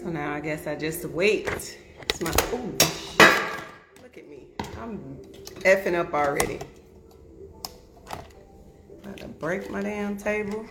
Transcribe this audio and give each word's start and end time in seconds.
So 0.00 0.08
now 0.08 0.32
I 0.32 0.40
guess 0.40 0.66
I 0.66 0.76
just 0.76 1.04
wait. 1.04 1.46
It's 1.46 2.22
my, 2.22 2.30
ooh, 2.54 2.74
look 4.02 4.16
at 4.16 4.26
me. 4.26 4.46
I'm 4.80 5.18
effing 5.60 5.94
up 5.94 6.14
already. 6.14 6.58
About 9.02 9.18
to 9.18 9.28
break 9.28 9.70
my 9.70 9.82
damn 9.82 10.16
table. 10.16 10.64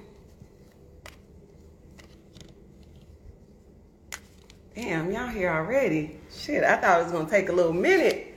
Damn, 4.74 5.12
y'all 5.12 5.28
here 5.28 5.52
already. 5.52 6.20
Shit, 6.36 6.64
I 6.64 6.78
thought 6.78 7.02
it 7.02 7.04
was 7.04 7.12
gonna 7.12 7.30
take 7.30 7.50
a 7.50 7.54
little 7.54 7.74
minute. 7.74 8.34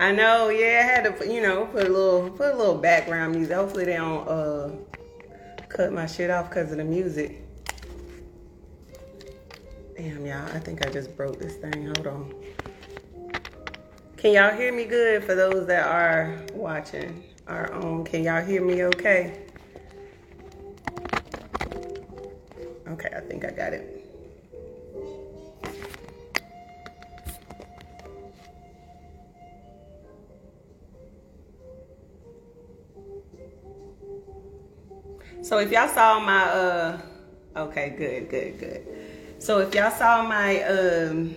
I 0.00 0.12
know, 0.12 0.48
yeah, 0.48 0.80
I 0.82 0.86
had 0.86 1.18
to, 1.18 1.30
you 1.30 1.42
know, 1.42 1.66
put 1.66 1.86
a 1.86 1.90
little, 1.90 2.30
put 2.30 2.54
a 2.54 2.56
little 2.56 2.78
background 2.78 3.34
music. 3.34 3.54
Hopefully 3.54 3.84
they 3.84 3.96
don't 3.96 4.26
uh, 4.26 4.70
cut 5.74 5.92
my 5.92 6.06
shit 6.06 6.30
off 6.30 6.48
because 6.48 6.70
of 6.70 6.78
the 6.78 6.84
music. 6.84 7.42
Damn, 9.96 10.24
y'all, 10.24 10.46
I 10.54 10.60
think 10.60 10.86
I 10.86 10.90
just 10.90 11.16
broke 11.16 11.40
this 11.40 11.56
thing. 11.56 11.86
Hold 11.86 12.06
on. 12.06 12.34
Can 14.16 14.32
y'all 14.32 14.56
hear 14.56 14.72
me 14.72 14.84
good 14.84 15.24
for 15.24 15.34
those 15.34 15.66
that 15.66 15.86
are 15.86 16.40
watching 16.52 17.24
our 17.48 17.72
own? 17.72 18.04
Can 18.04 18.22
y'all 18.22 18.44
hear 18.44 18.64
me 18.64 18.84
okay? 18.84 19.43
So 35.54 35.60
if 35.60 35.70
y'all 35.70 35.86
saw 35.86 36.18
my 36.18 36.42
uh 36.46 37.00
okay, 37.56 37.90
good, 37.96 38.28
good, 38.28 38.58
good. 38.58 38.88
So 39.38 39.60
if 39.60 39.72
y'all 39.72 39.92
saw 39.92 40.24
my 40.24 40.60
um 40.64 41.36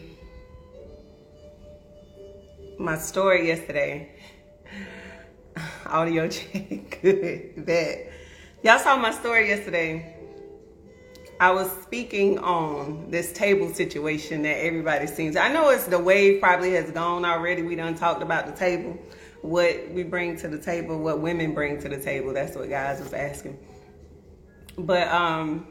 my 2.79 2.97
story 2.97 3.45
yesterday, 3.45 4.09
audio 5.85 6.27
check, 6.27 6.99
good, 7.03 7.63
bad. 7.63 8.11
Y'all 8.63 8.79
saw 8.79 8.97
my 8.97 9.11
story 9.11 9.49
yesterday. 9.49 10.15
I 11.39 11.51
was 11.51 11.69
speaking 11.83 12.39
on 12.39 13.11
this 13.11 13.31
table 13.33 13.71
situation 13.71 14.41
that 14.41 14.65
everybody 14.65 15.05
seems. 15.05 15.35
I 15.35 15.53
know 15.53 15.69
it's 15.69 15.85
the 15.85 15.99
wave 15.99 16.41
probably 16.41 16.71
has 16.71 16.89
gone 16.89 17.23
already. 17.23 17.61
We 17.61 17.75
done 17.75 17.93
talked 17.93 18.23
about 18.23 18.47
the 18.47 18.53
table, 18.53 18.97
what 19.43 19.91
we 19.91 20.01
bring 20.01 20.37
to 20.37 20.47
the 20.47 20.57
table, 20.57 20.97
what 20.97 21.19
women 21.19 21.53
bring 21.53 21.79
to 21.81 21.87
the 21.87 22.01
table. 22.01 22.33
That's 22.33 22.55
what 22.55 22.67
guys 22.67 22.99
was 22.99 23.13
asking. 23.13 23.59
But 24.77 25.07
um, 25.07 25.67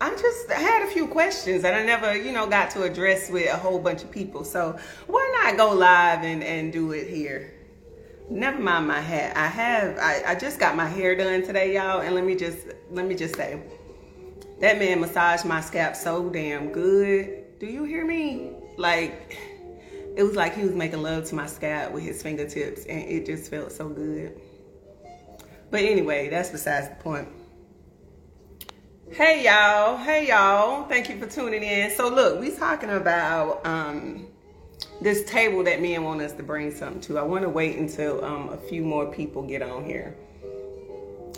I 0.00 0.10
just 0.10 0.50
had 0.50 0.82
a 0.82 0.86
few 0.88 1.06
questions 1.06 1.62
that 1.62 1.74
I 1.74 1.84
never, 1.84 2.14
you 2.14 2.32
know, 2.32 2.46
got 2.46 2.70
to 2.72 2.82
address 2.82 3.30
with 3.30 3.50
a 3.50 3.56
whole 3.56 3.78
bunch 3.78 4.02
of 4.02 4.10
people. 4.10 4.44
So 4.44 4.78
why 5.06 5.42
not 5.42 5.56
go 5.56 5.72
live 5.72 6.22
and, 6.22 6.44
and 6.44 6.72
do 6.72 6.92
it 6.92 7.08
here? 7.08 7.54
Never 8.28 8.58
mind 8.58 8.88
my 8.88 9.00
hat. 9.00 9.36
I 9.36 9.46
have 9.46 9.98
I, 9.98 10.32
I 10.32 10.34
just 10.34 10.58
got 10.58 10.76
my 10.76 10.86
hair 10.86 11.16
done 11.16 11.42
today, 11.44 11.74
y'all, 11.74 12.00
and 12.00 12.14
let 12.14 12.24
me 12.24 12.34
just 12.34 12.58
let 12.90 13.06
me 13.06 13.14
just 13.14 13.36
say 13.36 13.62
that 14.60 14.78
man 14.78 15.00
massaged 15.00 15.44
my 15.44 15.60
scalp 15.60 15.94
so 15.94 16.28
damn 16.28 16.72
good. 16.72 17.58
Do 17.58 17.66
you 17.66 17.84
hear 17.84 18.04
me? 18.04 18.50
Like 18.76 19.38
it 20.16 20.22
was 20.24 20.34
like 20.34 20.54
he 20.54 20.62
was 20.62 20.74
making 20.74 21.02
love 21.02 21.24
to 21.26 21.34
my 21.34 21.46
scalp 21.46 21.92
with 21.92 22.02
his 22.02 22.22
fingertips 22.22 22.84
and 22.86 23.00
it 23.00 23.26
just 23.26 23.50
felt 23.50 23.70
so 23.70 23.88
good. 23.88 24.38
But 25.70 25.80
anyway, 25.82 26.28
that's 26.28 26.50
besides 26.50 26.88
the 26.88 26.96
point. 26.96 27.28
Hey 29.12 29.44
y'all, 29.44 29.96
hey 29.96 30.28
y'all. 30.28 30.84
Thank 30.88 31.08
you 31.08 31.16
for 31.16 31.26
tuning 31.26 31.62
in. 31.62 31.92
So 31.92 32.08
look, 32.08 32.40
we 32.40 32.50
talking 32.50 32.90
about 32.90 33.64
um 33.64 34.26
this 35.00 35.24
table 35.30 35.62
that 35.62 35.80
men 35.80 36.02
want 36.02 36.20
us 36.20 36.32
to 36.32 36.42
bring 36.42 36.74
something 36.74 37.00
to. 37.02 37.18
I 37.18 37.22
want 37.22 37.42
to 37.44 37.48
wait 37.48 37.76
until 37.76 38.22
um 38.24 38.48
a 38.48 38.56
few 38.56 38.82
more 38.82 39.06
people 39.06 39.42
get 39.42 39.62
on 39.62 39.84
here 39.84 40.16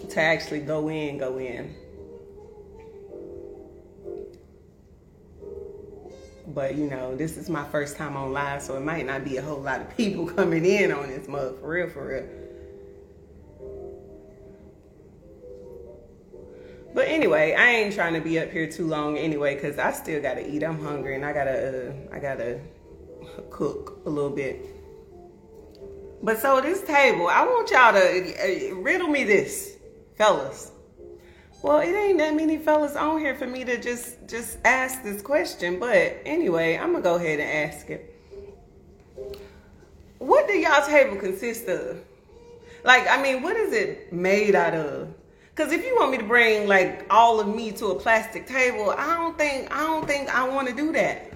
to 0.09 0.21
actually 0.21 0.61
go 0.61 0.89
in, 0.89 1.19
go 1.19 1.39
in. 1.39 1.75
But 6.49 6.75
you 6.75 6.89
know, 6.89 7.15
this 7.15 7.37
is 7.37 7.51
my 7.51 7.65
first 7.65 7.99
time 7.99 8.17
on 8.17 8.33
live, 8.33 8.63
so 8.63 8.77
it 8.77 8.83
might 8.83 9.05
not 9.05 9.25
be 9.25 9.37
a 9.37 9.43
whole 9.43 9.61
lot 9.61 9.83
of 9.83 9.95
people 9.95 10.27
coming 10.35 10.65
in 10.65 10.91
on 10.91 11.09
this 11.09 11.29
mug 11.29 11.61
for 11.61 11.69
real, 11.69 11.91
for 11.91 12.09
real. 12.09 12.48
But 16.95 17.09
anyway, 17.09 17.55
I 17.55 17.71
ain't 17.71 17.95
trying 17.95 18.15
to 18.15 18.21
be 18.21 18.39
up 18.39 18.51
here 18.51 18.67
too 18.67 18.87
long 18.87 19.19
anyway, 19.19 19.61
cause 19.61 19.79
I 19.79 19.93
still 19.93 20.23
gotta 20.23 20.49
eat. 20.49 20.63
I'm 20.63 20.83
hungry 20.83 21.15
and 21.15 21.25
I 21.25 21.33
gotta, 21.33 21.91
uh, 21.91 21.93
I 22.13 22.19
gotta 22.19 22.61
cook 23.51 24.01
a 24.07 24.11
little 24.11 24.31
bit. 24.31 24.65
But 26.23 26.41
so 26.41 26.61
this 26.61 26.83
table, 26.83 27.29
I 27.29 27.45
want 27.45 27.71
y'all 27.71 27.93
to 27.93 28.71
uh, 28.73 28.75
riddle 28.77 29.09
me 29.09 29.25
this, 29.25 29.77
fellas. 30.17 30.73
Well, 31.63 31.79
it 31.81 31.93
ain't 31.93 32.19
that 32.19 32.35
many 32.35 32.57
fellas 32.57 32.97
on 32.97 33.19
here 33.19 33.35
for 33.35 33.47
me 33.47 33.65
to 33.65 33.81
just 33.81 34.29
just 34.29 34.59
ask 34.65 35.03
this 35.03 35.23
question. 35.23 35.79
But 35.79 36.19
anyway, 36.25 36.77
I'm 36.77 36.93
gonna 36.93 37.03
go 37.03 37.17
ahead 37.17 37.41
and 37.41 37.73
ask 37.73 37.91
it. 37.91 38.15
What 40.19 40.49
do 40.49 40.55
y'all 40.55 40.87
table 40.87 41.17
consist 41.17 41.69
of? 41.69 41.99
Like, 42.85 43.07
I 43.09 43.21
mean, 43.23 43.43
what 43.43 43.57
is 43.57 43.73
it 43.73 44.13
made 44.13 44.55
out 44.55 44.75
of? 44.75 45.09
Cause 45.59 45.73
if 45.73 45.85
you 45.85 45.97
want 45.97 46.13
me 46.13 46.19
to 46.19 46.25
bring 46.25 46.69
like 46.69 47.05
all 47.11 47.41
of 47.41 47.49
me 47.49 47.73
to 47.73 47.87
a 47.87 47.95
plastic 47.97 48.47
table, 48.47 48.95
I 48.97 49.17
don't 49.17 49.37
think 49.37 49.75
I 49.75 49.81
don't 49.81 50.07
think 50.07 50.33
I 50.33 50.49
want 50.49 50.69
to 50.69 50.73
do 50.73 50.93
that. 50.93 51.33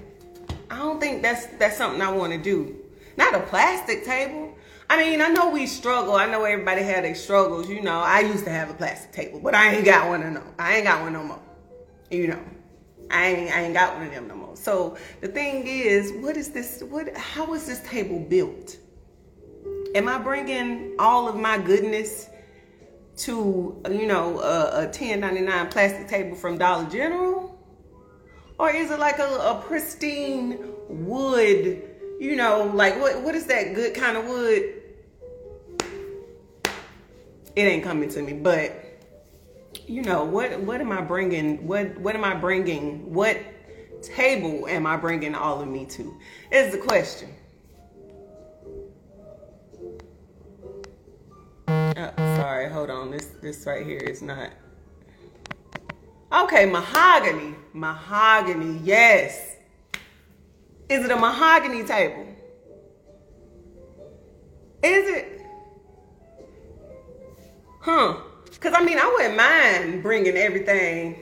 I 0.70 0.78
don't 0.78 1.00
think 1.00 1.22
that's 1.22 1.46
that's 1.58 1.76
something 1.76 2.00
I 2.00 2.12
want 2.12 2.32
to 2.32 2.38
do. 2.38 2.76
Not 3.16 3.34
a 3.34 3.40
plastic 3.40 4.04
table. 4.04 4.56
I 4.88 4.96
mean, 4.96 5.20
I 5.20 5.26
know 5.26 5.50
we 5.50 5.66
struggle. 5.66 6.14
I 6.14 6.26
know 6.26 6.44
everybody 6.44 6.82
had 6.82 7.02
their 7.02 7.16
struggles. 7.16 7.68
You 7.68 7.82
know, 7.82 7.98
I 7.98 8.20
used 8.20 8.44
to 8.44 8.50
have 8.52 8.70
a 8.70 8.74
plastic 8.74 9.10
table, 9.10 9.40
but 9.40 9.56
I 9.56 9.74
ain't 9.74 9.84
got 9.84 10.06
one 10.06 10.32
no. 10.32 10.42
I 10.56 10.76
ain't 10.76 10.84
got 10.84 11.02
one 11.02 11.14
no 11.14 11.24
more. 11.24 11.42
You 12.08 12.28
know, 12.28 12.44
I 13.10 13.26
ain't 13.26 13.52
I 13.52 13.62
ain't 13.62 13.74
got 13.74 13.96
one 13.96 14.06
of 14.06 14.12
them 14.12 14.28
no 14.28 14.36
more. 14.36 14.56
So 14.56 14.96
the 15.20 15.26
thing 15.26 15.66
is, 15.66 16.12
what 16.12 16.36
is 16.36 16.50
this? 16.50 16.80
What? 16.88 17.12
How 17.16 17.54
is 17.54 17.66
this 17.66 17.80
table 17.80 18.20
built? 18.20 18.76
Am 19.96 20.06
I 20.06 20.18
bringing 20.18 20.94
all 21.00 21.26
of 21.26 21.34
my 21.34 21.58
goodness 21.58 22.28
to 23.16 23.82
you 23.90 24.06
know 24.06 24.40
a, 24.40 24.84
a 24.84 24.88
10.99 24.88 25.70
plastic 25.70 26.08
table 26.08 26.36
from 26.36 26.58
Dollar 26.58 26.88
General, 26.88 27.58
or 28.58 28.70
is 28.70 28.90
it 28.90 28.98
like 28.98 29.18
a, 29.18 29.28
a 29.28 29.62
pristine 29.66 30.58
wood? 30.88 31.82
You 32.20 32.36
know, 32.36 32.70
like 32.74 33.00
what 33.00 33.22
what 33.22 33.34
is 33.34 33.46
that 33.46 33.74
good 33.74 33.94
kind 33.94 34.16
of 34.16 34.26
wood? 34.26 34.74
It 37.54 37.62
ain't 37.62 37.84
coming 37.84 38.08
to 38.10 38.22
me, 38.22 38.32
but 38.32 38.72
you 39.86 40.02
know 40.02 40.24
what 40.24 40.60
what 40.60 40.80
am 40.80 40.92
I 40.92 41.02
bringing? 41.02 41.66
What 41.66 41.98
what 41.98 42.14
am 42.14 42.24
I 42.24 42.34
bringing? 42.34 43.12
What 43.12 43.38
table 44.02 44.66
am 44.68 44.86
I 44.86 44.96
bringing 44.96 45.34
all 45.34 45.60
of 45.60 45.68
me 45.68 45.86
to? 45.86 46.16
Is 46.50 46.72
the 46.72 46.78
question. 46.78 47.30
Uh, 51.96 52.36
sorry, 52.36 52.70
hold 52.70 52.90
on. 52.90 53.10
This 53.10 53.26
this 53.42 53.66
right 53.66 53.84
here 53.84 53.98
is 53.98 54.22
not. 54.22 54.50
Okay, 56.32 56.64
mahogany. 56.64 57.54
Mahogany, 57.74 58.80
yes. 58.82 59.56
Is 60.88 61.04
it 61.04 61.10
a 61.10 61.16
mahogany 61.16 61.84
table? 61.84 62.26
Is 64.82 65.08
it? 65.08 65.46
Huh. 67.80 68.16
Because, 68.44 68.74
I 68.76 68.84
mean, 68.84 68.98
I 68.98 69.06
wouldn't 69.06 69.36
mind 69.36 70.02
bringing 70.02 70.36
everything. 70.36 71.18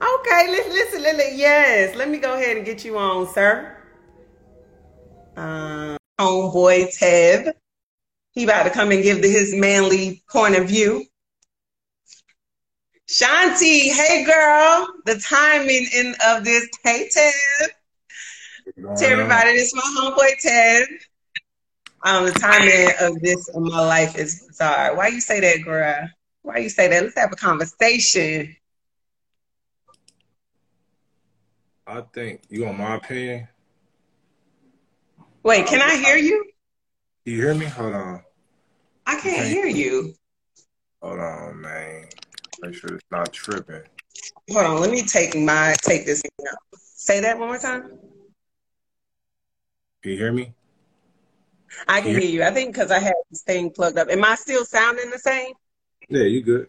Okay, 0.00 0.50
listen, 0.50 0.72
listen, 0.72 1.02
listen. 1.02 1.38
Yes, 1.38 1.94
let 1.94 2.08
me 2.08 2.18
go 2.18 2.34
ahead 2.34 2.56
and 2.56 2.64
get 2.64 2.84
you 2.84 2.96
on, 2.98 3.26
sir. 3.32 3.76
Um, 5.36 5.96
homeboy 6.18 6.96
Tev. 6.98 7.52
He 8.38 8.44
about 8.44 8.62
to 8.62 8.70
come 8.70 8.92
and 8.92 9.02
give 9.02 9.20
the, 9.20 9.28
his 9.28 9.52
manly 9.52 10.22
point 10.30 10.54
of 10.54 10.68
view. 10.68 11.04
Shanti, 13.08 13.90
hey 13.90 14.24
girl, 14.24 14.86
the 15.06 15.18
timing 15.18 15.88
in 15.92 16.14
of 16.24 16.44
this. 16.44 16.68
Hey 16.84 17.08
Ted. 17.12 17.34
To 18.76 19.04
everybody, 19.04 19.54
this 19.54 19.72
is 19.72 19.74
my 19.74 19.82
homeboy 19.82 20.40
Ted. 20.40 20.86
Um, 22.04 22.26
the 22.26 22.30
timing 22.30 22.90
of 23.00 23.20
this 23.20 23.48
in 23.48 23.64
my 23.64 23.80
life 23.80 24.16
is 24.16 24.44
bizarre. 24.46 24.94
Why 24.94 25.08
you 25.08 25.20
say 25.20 25.40
that, 25.40 25.64
girl? 25.64 26.08
Why 26.42 26.58
you 26.58 26.68
say 26.68 26.86
that? 26.86 27.02
Let's 27.02 27.18
have 27.18 27.32
a 27.32 27.36
conversation. 27.36 28.54
I 31.88 32.02
think 32.02 32.42
you 32.50 32.66
want 32.66 32.78
my 32.78 32.94
opinion. 32.94 33.48
Wait, 35.42 35.66
can 35.66 35.82
I 35.82 35.96
hear 35.96 36.16
you? 36.16 36.44
You 37.24 37.36
hear 37.42 37.54
me? 37.54 37.66
Hold 37.66 37.94
on. 37.94 38.22
I 39.08 39.18
can't 39.18 39.46
hear 39.46 39.66
you. 39.66 40.14
Hold 41.00 41.18
on, 41.18 41.62
man. 41.62 42.08
Make 42.60 42.74
sure 42.74 42.94
it's 42.94 43.06
not 43.10 43.32
tripping. 43.32 43.80
Hold 44.52 44.66
on, 44.66 44.80
let 44.82 44.90
me 44.90 45.00
take 45.00 45.34
my 45.34 45.74
take 45.80 46.04
this 46.04 46.22
out. 46.46 46.54
Say 46.76 47.20
that 47.20 47.38
one 47.38 47.48
more 47.48 47.58
time. 47.58 47.88
Can 50.02 50.12
you 50.12 50.18
hear 50.18 50.30
me? 50.30 50.52
I 51.88 52.02
can 52.02 52.10
hear 52.10 52.20
you. 52.20 52.42
I 52.42 52.50
think 52.50 52.74
because 52.74 52.90
I 52.90 52.98
had 52.98 53.14
this 53.30 53.40
thing 53.42 53.70
plugged 53.70 53.96
up. 53.96 54.08
Am 54.10 54.22
I 54.22 54.34
still 54.34 54.66
sounding 54.66 55.10
the 55.10 55.18
same? 55.18 55.54
Yeah, 56.10 56.24
you 56.24 56.42
good. 56.42 56.68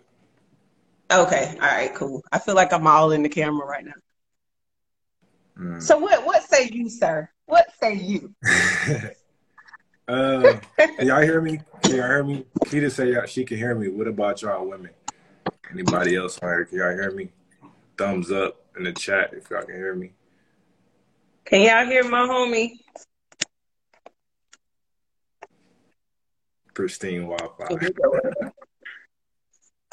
Okay. 1.12 1.58
All 1.62 1.68
right. 1.68 1.94
Cool. 1.94 2.24
I 2.32 2.40
feel 2.40 2.56
like 2.56 2.72
I'm 2.72 2.88
all 2.88 3.12
in 3.12 3.22
the 3.22 3.30
camera 3.30 3.68
right 3.68 3.84
now. 3.84 3.92
Mm. 5.60 5.82
So 5.82 5.98
what? 5.98 6.26
What 6.26 6.44
say 6.44 6.70
you, 6.72 6.90
sir? 6.90 7.30
What 7.48 7.68
say 7.82 7.96
you? 7.96 8.34
uh, 10.10 10.60
can 10.78 11.08
y'all 11.08 11.22
hear 11.22 11.40
me? 11.42 11.60
Can 11.82 11.96
y'all 11.96 12.08
hear 12.08 12.24
me? 12.24 12.46
Keita 12.66 12.92
say 12.92 13.14
y'all- 13.14 13.26
she 13.26 13.46
can 13.46 13.58
hear 13.58 13.76
me. 13.76 13.90
What 13.90 14.08
about 14.08 14.42
y'all 14.42 14.68
women? 14.68 14.92
Anybody 15.72 16.16
else 16.16 16.40
on 16.42 16.50
here? 16.50 16.66
Can 16.66 16.78
y'all 16.80 16.92
hear 16.92 17.12
me? 17.12 17.30
Thumbs 17.98 18.32
up 18.32 18.62
in 18.76 18.84
the 18.84 18.94
chat 18.94 19.34
if 19.34 19.50
y'all 19.50 19.64
can 19.64 19.76
hear 19.76 19.94
me. 19.94 20.14
Can 21.46 21.62
y'all 21.62 21.86
hear 21.86 22.04
my 22.10 22.28
homie? 22.28 22.72
Pristine 26.74 27.28
Wi-Fi. 27.28 27.92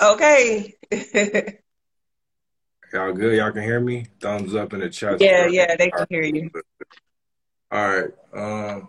Okay. 0.01 0.75
Y'all 2.93 3.13
good? 3.13 3.37
Y'all 3.37 3.51
can 3.51 3.63
hear 3.63 3.81
me? 3.81 4.07
Thumbs 4.21 4.55
up 4.55 4.73
in 4.73 4.81
the 4.81 4.89
chat. 4.89 5.21
yeah, 5.21 5.47
yeah, 5.47 5.75
they 5.77 5.91
can 5.91 6.07
hear 6.09 6.23
you. 6.23 6.51
All 7.73 7.89
right. 7.89 8.11
Um, 8.33 8.89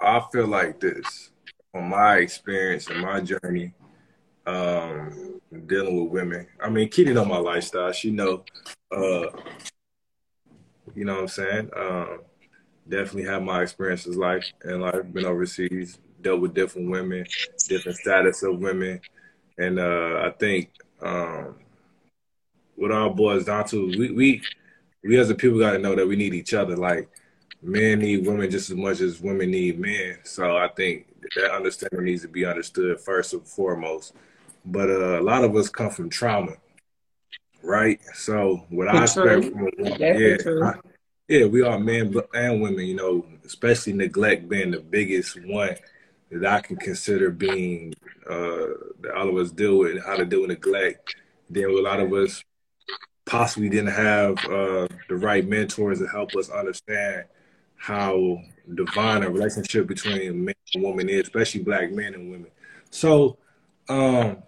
I 0.00 0.22
feel 0.32 0.46
like 0.46 0.80
this 0.80 1.30
from 1.72 1.88
my 1.88 2.16
experience 2.16 2.88
and 2.88 3.00
my 3.00 3.20
journey, 3.20 3.72
um, 4.46 5.40
dealing 5.66 6.02
with 6.02 6.12
women. 6.12 6.46
I 6.60 6.68
mean, 6.68 6.88
Kitty 6.88 7.12
know 7.12 7.24
my 7.24 7.38
lifestyle. 7.38 7.92
She 7.92 8.10
know, 8.10 8.44
uh, 8.90 9.26
you 10.94 11.04
know 11.04 11.14
what 11.14 11.22
I'm 11.22 11.28
saying. 11.28 11.70
Um, 11.76 12.20
definitely 12.88 13.30
have 13.30 13.42
my 13.42 13.62
experiences 13.62 14.16
like 14.16 14.44
in 14.64 14.80
life. 14.80 15.12
Been 15.12 15.26
overseas, 15.26 15.98
dealt 16.20 16.40
with 16.40 16.54
different 16.54 16.90
women, 16.90 17.26
different 17.68 17.98
status 17.98 18.42
of 18.42 18.58
women, 18.58 19.00
and 19.58 19.78
uh, 19.78 20.22
I 20.24 20.30
think 20.38 20.70
um, 21.02 21.56
what 22.74 22.90
all 22.90 23.10
boils 23.10 23.44
down 23.44 23.66
to, 23.68 23.86
we 23.86 24.10
we 24.10 24.42
we 25.04 25.18
as 25.18 25.30
a 25.30 25.34
people 25.34 25.58
got 25.58 25.72
to 25.72 25.78
know 25.78 25.94
that 25.94 26.08
we 26.08 26.16
need 26.16 26.34
each 26.34 26.54
other. 26.54 26.76
Like 26.76 27.08
men 27.62 27.98
need 28.00 28.26
women 28.26 28.50
just 28.50 28.70
as 28.70 28.76
much 28.76 29.00
as 29.00 29.20
women 29.20 29.50
need 29.50 29.78
men. 29.78 30.18
So 30.24 30.56
I 30.56 30.68
think 30.68 31.06
that 31.36 31.54
understanding 31.54 32.04
needs 32.04 32.22
to 32.22 32.28
be 32.28 32.44
understood 32.44 33.00
first 33.00 33.32
and 33.32 33.46
foremost. 33.46 34.14
But 34.64 34.90
uh, 34.90 35.20
a 35.20 35.22
lot 35.22 35.44
of 35.44 35.54
us 35.56 35.68
come 35.68 35.90
from 35.90 36.10
trauma, 36.10 36.56
right? 37.62 38.00
So 38.14 38.64
what 38.70 38.88
I 38.88 39.02
expect 39.02 39.44
from 39.52 39.60
a 39.62 39.70
woman, 39.82 39.98
yeah. 40.00 40.36
I- 40.62 40.80
yeah, 41.28 41.44
we 41.46 41.62
are 41.62 41.78
men 41.78 42.12
and 42.34 42.60
women. 42.60 42.84
You 42.86 42.96
know, 42.96 43.26
especially 43.44 43.92
neglect 43.92 44.48
being 44.48 44.72
the 44.72 44.80
biggest 44.80 45.40
one 45.46 45.76
that 46.32 46.44
I 46.44 46.60
can 46.60 46.76
consider 46.76 47.30
being 47.30 47.94
uh, 48.28 48.66
that 49.00 49.14
all 49.16 49.28
of 49.28 49.36
us 49.36 49.52
deal 49.52 49.78
with 49.78 49.92
and 49.92 50.02
how 50.04 50.16
to 50.16 50.24
deal 50.24 50.40
with 50.40 50.50
neglect. 50.50 51.14
Then 51.48 51.66
a 51.66 51.72
lot 51.72 52.00
of 52.00 52.12
us 52.12 52.42
possibly 53.26 53.68
didn't 53.68 53.92
have 53.92 54.44
uh, 54.46 54.88
the 55.08 55.16
right 55.16 55.46
mentors 55.46 56.00
to 56.00 56.06
help 56.08 56.34
us 56.34 56.50
understand 56.50 57.26
how 57.80 58.38
divine 58.74 59.22
a 59.22 59.30
relationship 59.30 59.86
between 59.86 60.44
man 60.44 60.54
and 60.74 60.84
woman 60.84 61.08
is, 61.08 61.22
especially 61.22 61.62
black 61.62 61.90
men 61.90 62.14
and 62.14 62.30
women. 62.30 62.50
So, 62.90 63.38
um, 63.88 64.42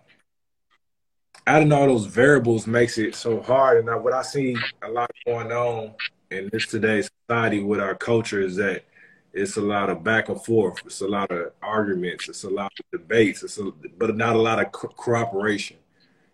adding 1.47 1.73
all 1.73 1.87
those 1.87 2.05
variables 2.05 2.67
makes 2.67 2.99
it 2.99 3.15
so 3.15 3.41
hard. 3.41 3.79
And 3.79 3.91
I, 3.91 3.97
what 3.97 4.13
I 4.13 4.23
see 4.23 4.55
a 4.83 4.89
lot 4.89 5.11
going 5.25 5.51
on 5.51 5.95
in 6.31 6.51
this 6.53 6.67
today's 6.67 7.11
society 7.27 7.63
with 7.63 7.81
our 7.81 7.95
culture 7.95 8.41
is 8.41 8.57
that 8.57 8.85
it's 9.33 9.57
a 9.57 9.63
lot 9.63 9.89
of 9.89 10.05
back 10.05 10.29
and 10.29 10.45
forth. 10.45 10.83
It's 10.85 11.01
a 11.01 11.09
lot 11.09 11.31
of 11.31 11.53
arguments. 11.63 12.29
It's 12.29 12.45
a 12.45 12.51
lot 12.51 12.71
of 12.79 13.01
debates. 13.01 13.43
It's 13.43 13.59
a, 13.59 13.73
but 13.97 14.15
not 14.15 14.37
a 14.37 14.39
lot 14.39 14.61
of 14.61 14.71
co- 14.73 14.89
cooperation. 14.89 15.79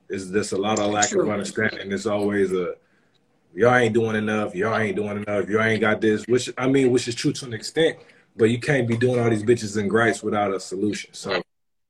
It's 0.08 0.26
just 0.26 0.52
a 0.52 0.58
lot 0.58 0.80
of 0.80 0.90
lack 0.90 1.12
of 1.12 1.28
understanding. 1.28 1.92
It's 1.92 2.06
always 2.06 2.52
a 2.52 2.74
y'all 3.58 3.74
ain't 3.74 3.92
doing 3.92 4.14
enough. 4.14 4.54
Y'all 4.54 4.76
ain't 4.78 4.94
doing 4.94 5.22
enough. 5.22 5.48
Y'all 5.48 5.62
ain't 5.62 5.80
got 5.80 6.00
this. 6.00 6.24
Which 6.28 6.48
I 6.56 6.68
mean, 6.68 6.92
which 6.92 7.08
is 7.08 7.14
true 7.16 7.32
to 7.32 7.46
an 7.46 7.52
extent. 7.52 7.98
But 8.36 8.46
you 8.46 8.60
can't 8.60 8.86
be 8.86 8.96
doing 8.96 9.18
all 9.18 9.28
these 9.28 9.42
bitches 9.42 9.76
and 9.76 9.90
gripes 9.90 10.22
without 10.22 10.54
a 10.54 10.60
solution. 10.60 11.12
So 11.12 11.42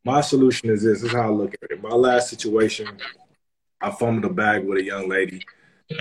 my 0.03 0.23
solution 0.23 0.71
is 0.71 0.83
this. 0.83 1.03
This 1.03 1.11
is 1.11 1.17
how 1.17 1.29
I 1.29 1.31
look 1.31 1.55
at 1.63 1.71
it. 1.71 1.83
My 1.83 1.91
last 1.91 2.31
situation, 2.31 2.89
I 3.83 3.91
fumbled 3.91 4.25
a 4.25 4.35
bag 4.35 4.65
with 4.65 4.79
a 4.79 4.83
young 4.83 5.11
lady 5.11 5.43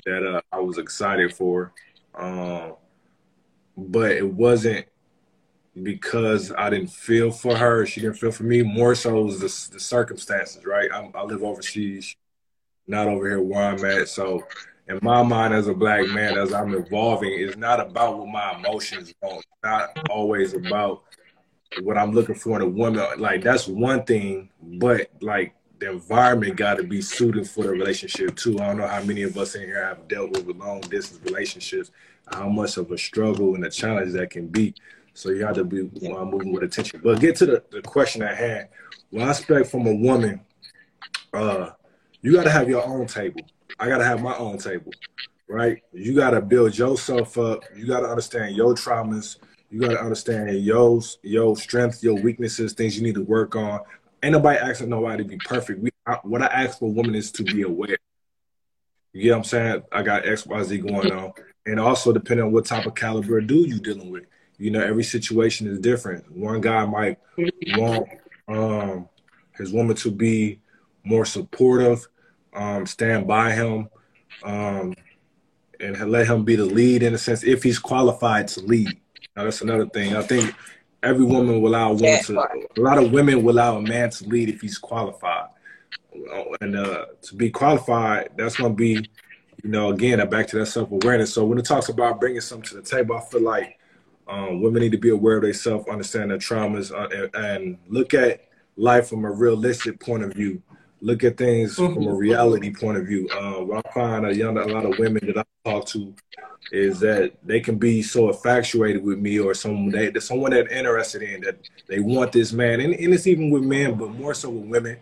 that 0.06 0.26
uh, 0.26 0.42
I 0.54 0.60
was 0.62 0.78
excited 0.78 1.34
for, 1.34 1.74
um, 2.16 2.76
but 3.76 4.12
it 4.12 4.26
wasn't 4.26 4.86
because 5.84 6.54
I 6.58 6.70
didn't 6.70 6.92
feel 6.92 7.30
for 7.30 7.58
her. 7.58 7.86
She 7.86 8.00
didn't 8.00 8.18
feel 8.18 8.32
for 8.32 8.44
me. 8.44 8.62
More 8.62 8.96
so 8.96 9.22
was 9.22 9.40
the, 9.40 9.74
the 9.74 9.80
circumstances, 9.82 10.66
right? 10.66 10.90
I'm, 10.94 11.12
I 11.14 11.24
live 11.24 11.44
overseas, 11.44 12.16
not 12.88 13.08
over 13.08 13.28
here 13.28 13.42
where 13.42 13.64
I'm 13.64 13.84
at. 13.84 14.08
So 14.08 14.48
in 14.90 15.00
my 15.02 15.22
mind 15.22 15.54
as 15.54 15.68
a 15.68 15.74
black 15.74 16.08
man, 16.08 16.38
as 16.38 16.54
I'm 16.54 16.74
evolving, 16.74 17.34
it's 17.34 17.58
not 17.58 17.80
about 17.80 18.18
what 18.18 18.28
my 18.28 18.56
emotions 18.58 19.14
want. 19.22 19.40
It's 19.40 19.48
not 19.64 20.10
always 20.10 20.54
about 20.54 21.04
what 21.82 21.98
I'm 21.98 22.12
looking 22.14 22.36
for 22.36 22.56
in 22.56 22.62
a 22.62 22.70
woman. 22.70 23.06
Like 23.18 23.44
that's 23.44 23.68
one 23.68 24.04
thing, 24.04 24.50
but 24.62 25.10
like 25.22 25.56
the 25.80 25.92
environment 25.92 26.56
got 26.56 26.76
to 26.76 26.84
be 26.84 27.02
suited 27.02 27.50
for 27.50 27.64
the 27.64 27.70
relationship 27.70 28.36
too. 28.36 28.60
I 28.60 28.68
don't 28.68 28.78
know 28.78 28.88
how 28.88 29.04
many 29.04 29.24
of 29.24 29.38
us 29.38 29.56
in 29.56 29.64
here 29.64 29.84
have 29.84 30.08
dealt 30.08 30.32
with 30.32 30.48
long 30.56 30.82
distance 30.82 31.20
relationships, 31.24 31.92
how 32.32 32.48
much 32.48 32.78
of 32.78 32.92
a 32.92 32.98
struggle 32.98 33.56
and 33.56 33.66
a 33.66 33.70
challenge 33.70 34.14
that 34.14 34.30
can 34.30 34.48
be. 34.48 34.74
So 35.14 35.32
you 35.32 35.46
have 35.46 35.56
to 35.56 35.64
be 35.64 35.82
uh, 35.82 36.26
moving 36.26 36.54
with 36.54 36.64
attention. 36.64 37.02
But 37.04 37.20
get 37.20 37.36
to 37.38 37.46
the, 37.46 37.64
the 37.72 37.82
question 37.82 38.22
I 38.22 38.34
had. 38.34 38.70
What 39.10 39.28
I 39.28 39.32
expect 39.32 39.68
from 39.68 39.88
a 39.88 39.96
woman, 39.96 40.42
uh, 41.34 41.72
you 42.22 42.34
got 42.34 42.44
to 42.44 42.52
have 42.52 42.70
your 42.70 42.86
own 42.86 43.08
table. 43.08 43.42
I 43.80 43.88
got 43.88 44.00
to 44.00 44.04
have 44.04 44.22
my 44.22 44.36
own 44.38 44.58
table, 44.58 44.92
right? 45.48 45.82
You 45.94 46.16
got 46.16 46.32
to 46.32 46.42
build 46.42 46.78
yourself 46.78 47.38
up. 47.38 47.64
You 47.76 47.86
got 47.88 48.02
to 48.02 48.08
understand 48.08 48.56
your 48.56 48.74
traumas. 48.74 49.38
You 49.70 49.82
got 49.82 49.90
to 49.90 50.02
understand 50.02 50.50
your 50.64 51.02
your 51.24 51.56
strengths, 51.58 52.02
your 52.02 52.16
weaknesses, 52.16 52.74
things 52.74 52.98
you 52.98 53.04
need 53.04 53.16
to 53.16 53.24
work 53.24 53.56
on. 53.56 53.82
Ain't 54.24 54.34
nobody 54.34 54.58
asking 54.58 54.90
nobody 54.90 55.24
to 55.24 55.30
be 55.30 55.38
perfect. 55.38 55.82
We, 55.82 55.92
I, 56.06 56.18
what 56.24 56.42
I 56.42 56.48
ask 56.48 56.80
for 56.80 56.86
a 56.86 56.92
woman 56.92 57.16
is 57.16 57.32
to 57.34 57.44
be 57.44 57.62
aware. 57.62 57.98
You 59.14 59.24
get 59.24 59.32
what 59.32 59.38
I'm 59.38 59.44
saying? 59.44 59.84
I 59.92 60.02
got 60.04 60.28
X, 60.28 60.46
Y, 60.46 60.64
Z 60.64 60.78
going 60.80 61.12
on, 61.12 61.34
and 61.66 61.80
also 61.80 62.14
depending 62.14 62.46
on 62.46 62.52
what 62.52 62.66
type 62.66 62.86
of 62.86 62.96
caliber 62.96 63.42
dude 63.42 63.70
you 63.70 63.80
dealing 63.80 64.12
with. 64.12 64.24
You 64.58 64.72
know, 64.72 64.82
every 64.82 65.04
situation 65.04 65.68
is 65.68 65.80
different. 65.80 66.32
One 66.32 66.62
guy 66.62 66.86
might 66.86 67.20
want 67.76 68.08
um, 68.48 69.10
his 69.56 69.72
woman 69.72 69.96
to 69.98 70.12
be 70.12 70.62
more 71.04 71.26
supportive, 71.26 72.08
um, 72.58 72.86
stand 72.86 73.28
by 73.28 73.52
him, 73.52 73.90
um, 74.44 74.96
and 75.80 76.12
let 76.12 76.28
him 76.28 76.44
be 76.44 76.56
the 76.56 76.66
lead 76.66 77.04
in 77.04 77.14
a 77.14 77.18
sense 77.18 77.44
if 77.44 77.62
he's 77.62 77.80
qualified 77.80 78.48
to 78.50 78.62
lead. 78.62 78.98
Now 79.36 79.44
that's 79.44 79.62
another 79.62 79.86
thing. 79.86 80.16
I 80.16 80.24
think 80.24 80.54
every 81.04 81.24
woman 81.24 81.62
will 81.62 81.70
allow 81.70 81.96
to. 81.96 82.04
A 82.78 82.82
lot 82.82 82.98
of 82.98 83.12
women 83.12 83.44
will 83.44 83.54
allow 83.54 83.78
a 83.78 83.82
man 83.82 84.10
to 84.10 84.28
lead 84.28 84.50
if 84.50 84.62
he's 84.62 84.80
qualified, 84.80 85.50
and 86.62 86.76
uh, 86.76 87.06
to 87.22 87.36
be 87.36 87.52
qualified, 87.52 88.30
that's 88.36 88.58
going 88.58 88.72
to 88.72 88.76
be, 88.76 89.08
you 89.64 89.70
know, 89.70 89.90
again, 89.92 90.28
back 90.30 90.48
to 90.48 90.60
that 90.60 90.66
self 90.66 90.92
awareness. 90.92 91.34
So 91.34 91.46
when 91.46 91.60
it 91.60 91.66
talks 91.66 91.90
about 91.90 92.20
bringing 92.20 92.42
something 92.42 92.70
to 92.70 92.76
the 92.78 92.82
table, 92.82 93.16
I 93.16 93.22
feel 93.22 93.44
like 93.44 93.78
um, 94.28 94.62
women 94.62 94.82
need 94.82 94.92
to 94.94 94.98
be 94.98 95.10
aware 95.10 95.38
of 95.38 95.44
themselves, 95.44 95.88
understand 95.88 96.32
their 96.32 96.40
traumas, 96.40 96.92
uh, 96.92 97.08
and, 97.16 97.46
and 97.46 97.78
look 97.88 98.16
at 98.16 98.46
life 98.76 99.10
from 99.10 99.26
a 99.26 99.32
realistic 99.32 100.00
point 100.00 100.24
of 100.24 100.34
view. 100.34 100.62
Look 101.00 101.24
at 101.24 101.38
things 101.38 101.76
from 101.76 102.08
a 102.08 102.14
reality 102.14 102.74
point 102.74 102.98
of 102.98 103.06
view. 103.06 103.30
Uh, 103.30 103.64
what 103.64 103.86
I 103.86 103.94
find 103.94 104.26
a, 104.26 104.36
young, 104.36 104.58
a 104.58 104.66
lot 104.66 104.86
of 104.86 104.98
women 104.98 105.26
that 105.28 105.38
I 105.38 105.70
talk 105.70 105.86
to 105.88 106.14
is 106.72 107.00
that 107.02 107.34
they 107.44 107.60
can 107.60 107.78
be 107.78 108.02
so 108.02 108.30
infatuated 108.30 109.04
with 109.04 109.20
me 109.20 109.40
or 109.40 109.54
someone 109.54 109.92
that 109.92 110.22
someone 110.24 110.52
that 110.52 110.72
interested 110.72 111.22
in 111.22 111.42
that 111.42 111.60
they 111.88 112.00
want 112.00 112.32
this 112.32 112.52
man, 112.52 112.82
and, 112.82 112.94
and 112.94 113.14
it's 113.14 113.28
even 113.28 113.52
with 113.52 113.64
men, 113.64 113.94
but 113.94 114.10
more 114.10 114.34
so 114.34 114.50
with 114.50 114.70
women. 114.70 114.98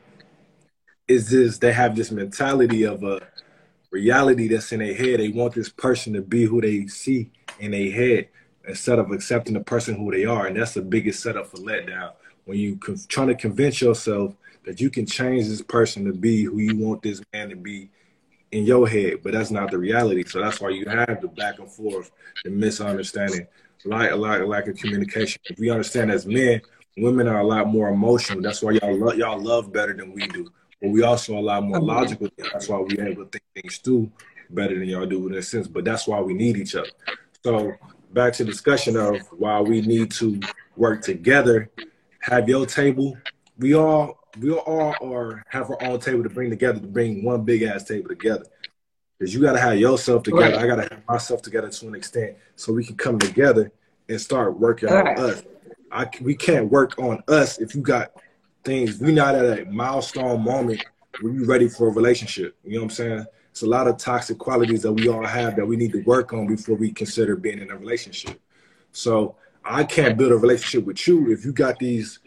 Is 1.08 1.30
this 1.30 1.60
they 1.60 1.72
have 1.72 1.96
this 1.96 2.12
mentality 2.12 2.84
of 2.84 3.04
a 3.04 3.22
reality 3.92 4.48
that's 4.48 4.72
in 4.72 4.80
their 4.80 4.94
head? 4.94 5.20
They 5.20 5.30
want 5.30 5.54
this 5.54 5.70
person 5.70 6.14
to 6.14 6.22
be 6.22 6.44
who 6.44 6.62
they 6.62 6.88
see 6.88 7.32
in 7.60 7.72
their 7.72 7.92
head 7.92 8.28
instead 8.68 9.00
of 9.00 9.12
accepting 9.12 9.54
the 9.54 9.62
person 9.62 9.96
who 9.96 10.12
they 10.12 10.26
are, 10.26 10.48
and 10.48 10.58
that's 10.58 10.74
the 10.74 10.82
biggest 10.82 11.22
setup 11.22 11.48
for 11.48 11.58
letdown. 11.58 12.12
When 12.46 12.58
you 12.58 12.76
con- 12.76 13.00
trying 13.08 13.30
to 13.30 13.36
convince 13.36 13.82
yourself 13.82 14.36
that 14.66 14.82
you 14.82 14.90
can 14.90 15.06
change 15.06 15.48
this 15.48 15.62
person 15.62 16.06
to 16.06 16.14
be 16.14 16.44
who 16.44 16.60
you 16.60 16.78
want 16.78 17.02
this 17.02 17.22
man 17.34 17.50
to 17.50 17.56
be 17.56 17.90
in 18.52 18.66
your 18.66 18.88
head, 18.88 19.18
but 19.24 19.34
that's 19.34 19.52
not 19.52 19.72
the 19.72 19.78
reality. 19.78 20.24
So 20.26 20.40
that's 20.40 20.62
why 20.62 20.70
you 20.70 20.86
have 20.88 21.22
the 21.22 21.28
back 21.28 21.60
and 21.60 21.70
forth, 21.70 22.12
the 22.44 22.50
misunderstanding, 22.50 23.48
like 23.84 24.12
a 24.12 24.16
lot, 24.16 24.46
lack 24.48 24.68
of 24.68 24.78
communication. 24.78 25.42
If 25.46 25.60
we 25.60 25.70
understand 25.70 26.12
as 26.12 26.26
men, 26.26 26.62
women 26.98 27.28
are 27.28 27.40
a 27.40 27.44
lot 27.46 27.68
more 27.68 27.90
emotional. 27.90 28.42
That's 28.42 28.62
why 28.62 28.72
y'all 28.72 28.98
love, 28.98 29.18
y'all 29.18 29.42
love 29.42 29.72
better 29.74 29.94
than 29.94 30.14
we 30.14 30.28
do. 30.28 30.52
but 30.82 30.90
we 30.90 31.04
also 31.04 31.38
a 31.38 31.42
lot 31.42 31.64
more 31.64 31.80
logical. 31.80 32.30
That's 32.38 32.70
why 32.70 32.80
we 32.80 33.00
able 33.00 33.26
to 33.26 33.30
think 33.30 33.44
things 33.54 33.78
through 33.78 34.12
better 34.50 34.78
than 34.78 34.88
y'all 34.88 35.06
do 35.06 35.28
in 35.28 35.36
a 35.36 35.42
sense. 35.42 35.68
But 35.68 35.86
that's 35.86 36.08
why 36.08 36.20
we 36.22 36.34
need 36.34 36.58
each 36.58 36.76
other. 36.76 36.90
So 37.44 37.74
back 38.14 38.34
to 38.34 38.46
the 38.46 38.52
discussion 38.52 38.96
of 38.96 39.20
why 39.32 39.60
we 39.62 39.82
need 39.82 40.12
to 40.12 40.40
work 40.78 41.02
together. 41.04 41.70
Have 42.22 42.48
your 42.48 42.66
table. 42.66 43.18
We 43.58 43.76
all 43.76 44.18
we 44.40 44.52
all 44.52 44.96
are 45.02 45.44
have 45.50 45.70
our 45.70 45.82
own 45.84 46.00
table 46.00 46.24
to 46.24 46.30
bring 46.30 46.50
together 46.50 46.80
to 46.80 46.88
bring 46.88 47.24
one 47.24 47.44
big 47.44 47.64
ass 47.64 47.84
table 47.84 48.10
together. 48.10 48.46
Because 49.18 49.34
you 49.34 49.42
gotta 49.42 49.60
have 49.60 49.78
yourself 49.78 50.24
together. 50.24 50.56
Right. 50.56 50.58
I 50.58 50.68
gotta 50.68 50.84
have 50.84 51.04
myself 51.08 51.42
together 51.42 51.70
to 51.70 51.88
an 51.88 51.96
extent 51.96 52.38
so 52.56 52.74
we 52.74 52.84
can 52.84 52.98
come 52.98 53.18
together 53.18 53.72
and 54.10 54.20
start 54.20 54.60
working 54.60 54.90
right. 54.90 55.18
on 55.18 55.26
us. 55.26 55.44
I 55.92 56.10
we 56.22 56.36
can't 56.36 56.70
work 56.70 56.98
on 57.00 57.24
us 57.28 57.60
if 57.60 57.76
you 57.76 57.82
got 57.82 58.12
things. 58.64 59.00
We're 59.00 59.12
not 59.12 59.36
at 59.36 59.60
a 59.60 59.66
milestone 59.66 60.44
moment 60.44 60.84
where 61.22 61.34
you 61.34 61.46
ready 61.46 61.70
for 61.70 61.88
a 61.88 61.92
relationship. 61.92 62.58
You 62.64 62.74
know 62.74 62.80
what 62.80 62.84
I'm 62.84 62.90
saying? 62.90 63.26
It's 63.52 63.62
a 63.62 63.68
lot 63.68 63.88
of 63.88 63.98
toxic 63.98 64.38
qualities 64.38 64.82
that 64.82 64.92
we 64.92 65.08
all 65.08 65.26
have 65.26 65.56
that 65.56 65.66
we 65.66 65.78
need 65.78 65.94
to 65.94 66.04
work 66.04 66.34
on 66.34 66.46
before 66.46 66.76
we 66.76 66.92
consider 66.92 67.38
being 67.38 67.60
in 67.60 67.72
a 67.72 67.78
relationship. 67.78 68.42
So 68.92 69.38
I 69.64 69.86
can't 69.86 70.18
build 70.18 70.34
a 70.34 70.38
relationship 70.38 70.86
with 70.86 71.08
you 71.08 71.32
if 71.32 71.46
you 71.46 71.54
got 71.54 71.80
these 71.80 72.20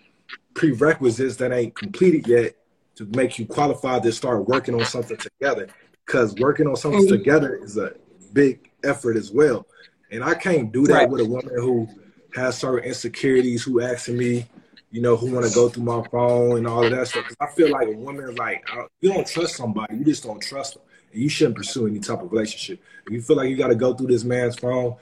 prerequisites 0.59 1.37
that 1.37 1.53
ain't 1.53 1.75
completed 1.75 2.27
yet 2.27 2.57
to 2.97 3.07
make 3.07 3.39
you 3.39 3.47
qualified 3.47 4.03
to 4.03 4.13
start 4.13 4.49
working 4.49 4.75
on 4.75 4.85
something 4.85 5.17
together. 5.17 5.69
Because 6.05 6.35
working 6.35 6.67
on 6.67 6.77
something 6.77 7.03
mm-hmm. 7.03 7.17
together 7.17 7.61
is 7.63 7.77
a 7.77 7.93
big 8.33 8.71
effort 8.83 9.17
as 9.17 9.31
well. 9.31 9.67
And 10.11 10.25
I 10.25 10.35
can't 10.35 10.73
do 10.73 10.87
that 10.87 10.95
right. 10.95 11.09
with 11.09 11.21
a 11.21 11.25
woman 11.25 11.55
who 11.55 11.89
has 12.35 12.59
certain 12.59 12.89
insecurities, 12.89 13.63
who 13.63 13.81
asking 13.81 14.17
me, 14.17 14.47
you 14.91 15.01
know, 15.01 15.17
who 15.17 15.33
want 15.33 15.47
to 15.47 15.55
go 15.55 15.69
through 15.69 15.85
my 15.85 16.03
phone 16.11 16.59
and 16.59 16.67
all 16.67 16.85
of 16.85 16.91
that 16.91 17.09
stuff. 17.09 17.25
Because 17.29 17.37
I 17.41 17.55
feel 17.55 17.71
like 17.71 17.89
a 17.89 17.93
woman, 17.93 18.35
like, 18.35 18.67
you 19.01 19.13
don't 19.13 19.27
trust 19.27 19.57
somebody, 19.57 19.97
you 19.97 20.05
just 20.05 20.25
don't 20.25 20.41
trust 20.41 20.75
them 20.75 20.83
and 21.13 21.23
you 21.23 21.29
shouldn't 21.29 21.57
pursue 21.57 21.87
any 21.87 22.01
type 22.01 22.23
of 22.23 22.33
relationship. 22.33 22.83
If 23.07 23.13
you 23.13 23.23
feel 23.23 23.37
like 23.37 23.49
you 23.49 23.57
got 23.57 23.69
to 23.69 23.75
go 23.75 23.95
through 23.95 24.09
this 24.09 24.25
man's 24.25 24.59
phone, 24.59 24.97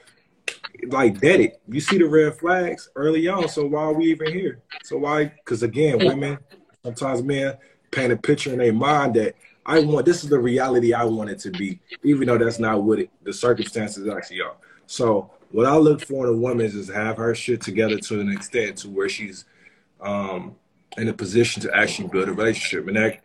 like 0.87 1.19
dead 1.19 1.41
it. 1.41 1.61
You 1.67 1.79
see 1.79 1.97
the 1.97 2.05
red 2.05 2.37
flags 2.37 2.89
early 2.95 3.27
on, 3.27 3.47
so 3.49 3.65
why 3.65 3.83
are 3.83 3.93
we 3.93 4.05
even 4.05 4.33
here? 4.33 4.61
So 4.83 4.97
why? 4.97 5.25
Because 5.25 5.63
again, 5.63 5.99
women, 5.99 6.37
sometimes 6.83 7.23
men 7.23 7.57
paint 7.91 8.13
a 8.13 8.17
picture 8.17 8.51
in 8.51 8.59
their 8.59 8.73
mind 8.73 9.15
that 9.15 9.35
I 9.65 9.79
want. 9.79 10.05
This 10.05 10.23
is 10.23 10.29
the 10.29 10.39
reality 10.39 10.93
I 10.93 11.03
want 11.03 11.29
it 11.29 11.39
to 11.39 11.51
be, 11.51 11.79
even 12.03 12.27
though 12.27 12.37
that's 12.37 12.59
not 12.59 12.83
what 12.83 12.99
it, 12.99 13.09
the 13.23 13.33
circumstances 13.33 14.07
actually 14.07 14.41
are. 14.41 14.55
So 14.85 15.31
what 15.51 15.65
I 15.65 15.75
look 15.75 16.01
for 16.01 16.27
in 16.27 16.33
a 16.33 16.37
woman 16.37 16.65
is 16.65 16.87
to 16.87 16.93
have 16.93 17.17
her 17.17 17.35
shit 17.35 17.61
together 17.61 17.97
to 17.97 18.19
an 18.19 18.31
extent 18.31 18.77
to 18.79 18.89
where 18.89 19.09
she's 19.09 19.45
um, 19.99 20.55
in 20.97 21.07
a 21.09 21.13
position 21.13 21.61
to 21.63 21.75
actually 21.75 22.07
build 22.09 22.29
a 22.29 22.33
relationship, 22.33 22.87
and 22.87 22.97
that 22.97 23.19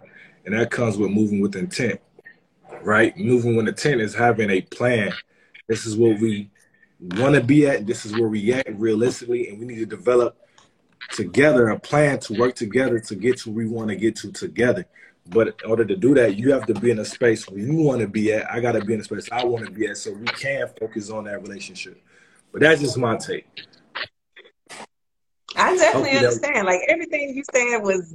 and 0.44 0.54
that 0.54 0.70
comes 0.70 0.98
with 0.98 1.10
moving 1.10 1.40
with 1.40 1.54
intent 1.54 2.00
right? 2.82 3.16
Moving 3.16 3.56
with 3.56 3.68
intent 3.68 4.00
is 4.00 4.14
having 4.14 4.50
a 4.50 4.60
plan. 4.60 5.12
This 5.68 5.86
is 5.86 5.96
what 5.96 6.20
we 6.20 6.50
want 7.02 7.34
to 7.34 7.42
be 7.42 7.66
at. 7.66 7.86
This 7.86 8.06
is 8.06 8.14
where 8.16 8.28
we 8.28 8.52
at 8.52 8.78
realistically, 8.78 9.48
and 9.48 9.58
we 9.58 9.66
need 9.66 9.78
to 9.78 9.86
develop 9.86 10.36
together 11.10 11.68
a 11.68 11.78
plan 11.78 12.18
to 12.20 12.34
work 12.34 12.54
together 12.54 12.98
to 12.98 13.14
get 13.14 13.38
to 13.38 13.50
where 13.50 13.66
we 13.66 13.70
want 13.70 13.88
to 13.88 13.96
get 13.96 14.16
to 14.16 14.32
together. 14.32 14.86
But 15.26 15.48
in 15.62 15.70
order 15.70 15.84
to 15.84 15.96
do 15.96 16.14
that, 16.14 16.36
you 16.36 16.52
have 16.52 16.66
to 16.66 16.74
be 16.74 16.90
in 16.90 16.98
a 16.98 17.04
space 17.04 17.48
where 17.48 17.60
you 17.60 17.74
want 17.74 18.00
to 18.00 18.08
be 18.08 18.32
at. 18.32 18.50
I 18.50 18.60
got 18.60 18.72
to 18.72 18.84
be 18.84 18.94
in 18.94 19.00
a 19.00 19.04
space 19.04 19.28
I 19.30 19.44
want 19.44 19.64
to 19.64 19.70
be 19.70 19.86
at, 19.86 19.96
so 19.96 20.12
we 20.12 20.26
can 20.26 20.68
focus 20.80 21.10
on 21.10 21.24
that 21.24 21.42
relationship. 21.42 22.02
But 22.50 22.62
that's 22.62 22.80
just 22.80 22.98
my 22.98 23.16
take. 23.16 23.46
I 25.54 25.76
definitely 25.76 26.10
Hopefully 26.10 26.18
understand. 26.18 26.66
like 26.66 26.80
everything 26.88 27.34
you 27.34 27.44
said 27.52 27.78
was 27.78 28.14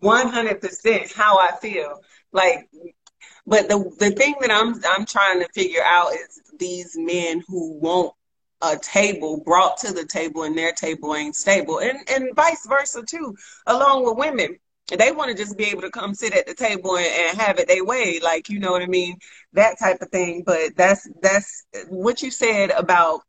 one 0.00 0.28
hundred 0.28 0.60
percent 0.60 1.12
how 1.12 1.38
I 1.38 1.52
feel. 1.60 2.00
Like 2.32 2.68
but 3.46 3.68
the 3.68 3.78
the 3.98 4.10
thing 4.10 4.34
that 4.40 4.50
I'm 4.50 4.74
I'm 4.88 5.06
trying 5.06 5.40
to 5.40 5.48
figure 5.52 5.82
out 5.84 6.12
is 6.12 6.40
these 6.58 6.96
men 6.96 7.42
who 7.46 7.78
want 7.78 8.12
a 8.62 8.76
table 8.78 9.42
brought 9.44 9.78
to 9.78 9.92
the 9.92 10.06
table 10.06 10.42
and 10.44 10.56
their 10.56 10.72
table 10.72 11.14
ain't 11.14 11.36
stable, 11.36 11.78
and 11.78 11.98
and 12.08 12.34
vice 12.34 12.66
versa 12.66 13.02
too, 13.02 13.36
along 13.66 14.04
with 14.04 14.16
women. 14.16 14.58
They 14.96 15.10
want 15.10 15.30
to 15.30 15.36
just 15.36 15.58
be 15.58 15.64
able 15.64 15.82
to 15.82 15.90
come 15.90 16.14
sit 16.14 16.32
at 16.32 16.46
the 16.46 16.54
table 16.54 16.96
and, 16.96 17.06
and 17.06 17.38
have 17.38 17.58
it 17.58 17.66
their 17.66 17.84
way, 17.84 18.20
like 18.22 18.48
you 18.48 18.60
know 18.60 18.70
what 18.70 18.82
I 18.82 18.86
mean, 18.86 19.18
that 19.52 19.78
type 19.78 20.00
of 20.00 20.10
thing. 20.10 20.44
But 20.46 20.76
that's 20.76 21.08
that's 21.20 21.66
what 21.88 22.22
you 22.22 22.30
said 22.30 22.70
about 22.70 23.22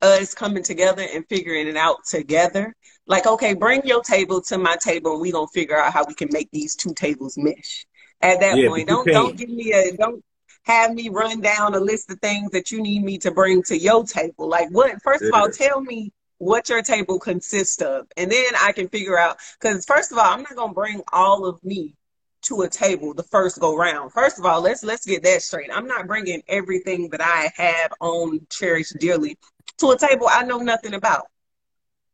us 0.00 0.34
coming 0.34 0.62
together 0.62 1.06
and 1.12 1.26
figuring 1.28 1.66
it 1.66 1.76
out 1.76 2.04
together. 2.06 2.74
Like, 3.06 3.26
okay, 3.26 3.54
bring 3.54 3.86
your 3.86 4.02
table 4.02 4.40
to 4.42 4.58
my 4.58 4.76
table 4.76 5.12
and 5.12 5.20
we 5.20 5.32
gonna 5.32 5.46
figure 5.48 5.78
out 5.78 5.92
how 5.92 6.04
we 6.06 6.14
can 6.14 6.28
make 6.30 6.48
these 6.52 6.74
two 6.74 6.94
tables 6.94 7.36
mesh 7.36 7.86
at 8.20 8.40
that 8.40 8.58
yeah, 8.58 8.68
point. 8.68 8.88
Don't 8.88 9.06
don't 9.06 9.36
give 9.36 9.48
me 9.48 9.72
a 9.72 9.96
don't 9.96 10.22
have 10.64 10.94
me 10.94 11.08
run 11.08 11.40
down 11.40 11.74
a 11.74 11.80
list 11.80 12.10
of 12.10 12.20
things 12.20 12.50
that 12.52 12.70
you 12.70 12.82
need 12.82 13.02
me 13.02 13.18
to 13.18 13.30
bring 13.30 13.62
to 13.64 13.78
your 13.78 14.04
table. 14.04 14.48
Like 14.48 14.68
what? 14.70 15.00
First 15.02 15.24
of 15.24 15.32
all, 15.34 15.48
tell 15.50 15.80
me 15.80 16.12
what 16.38 16.68
your 16.68 16.82
table 16.82 17.18
consists 17.18 17.80
of, 17.82 18.06
and 18.16 18.30
then 18.30 18.52
I 18.60 18.72
can 18.72 18.88
figure 18.88 19.18
out. 19.18 19.38
Because 19.60 19.84
first 19.84 20.12
of 20.12 20.18
all, 20.18 20.26
I'm 20.26 20.42
not 20.42 20.56
gonna 20.56 20.74
bring 20.74 21.02
all 21.12 21.46
of 21.46 21.62
me 21.64 21.94
to 22.42 22.62
a 22.62 22.68
table 22.68 23.14
the 23.14 23.22
first 23.22 23.58
go 23.60 23.76
round. 23.76 24.12
First 24.12 24.38
of 24.38 24.44
all, 24.46 24.60
let's 24.60 24.84
let's 24.84 25.06
get 25.06 25.22
that 25.24 25.42
straight. 25.42 25.70
I'm 25.72 25.86
not 25.86 26.06
bringing 26.06 26.42
everything 26.48 27.08
that 27.10 27.20
I 27.20 27.50
have 27.56 27.92
on 28.00 28.46
cherish 28.50 28.90
dearly 28.90 29.36
to 29.78 29.90
a 29.90 29.98
table 29.98 30.28
I 30.30 30.44
know 30.44 30.58
nothing 30.58 30.94
about. 30.94 31.26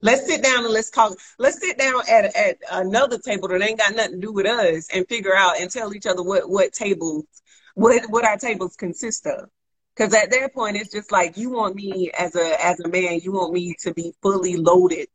Let's 0.00 0.26
sit 0.26 0.42
down 0.42 0.64
and 0.64 0.72
let's 0.72 0.90
talk. 0.90 1.16
Let's 1.38 1.60
sit 1.60 1.78
down 1.78 2.02
at 2.08 2.34
at 2.36 2.58
another 2.70 3.18
table 3.18 3.48
that 3.48 3.62
ain't 3.62 3.78
got 3.78 3.94
nothing 3.94 4.20
to 4.20 4.26
do 4.26 4.32
with 4.32 4.46
us 4.46 4.88
and 4.92 5.08
figure 5.08 5.34
out 5.34 5.58
and 5.58 5.70
tell 5.70 5.94
each 5.94 6.06
other 6.06 6.22
what 6.22 6.48
what 6.48 6.72
tables 6.72 7.24
what 7.74 8.04
what 8.10 8.24
our 8.24 8.36
tables 8.36 8.76
consist 8.76 9.26
of. 9.26 9.48
Because 9.94 10.12
at 10.12 10.30
that 10.32 10.54
point, 10.54 10.76
it's 10.76 10.90
just 10.90 11.12
like 11.12 11.36
you 11.36 11.50
want 11.50 11.76
me 11.76 12.10
as 12.18 12.34
a 12.34 12.64
as 12.64 12.80
a 12.80 12.88
man, 12.88 13.20
you 13.22 13.32
want 13.32 13.52
me 13.52 13.74
to 13.80 13.94
be 13.94 14.12
fully 14.22 14.56
loaded 14.56 15.08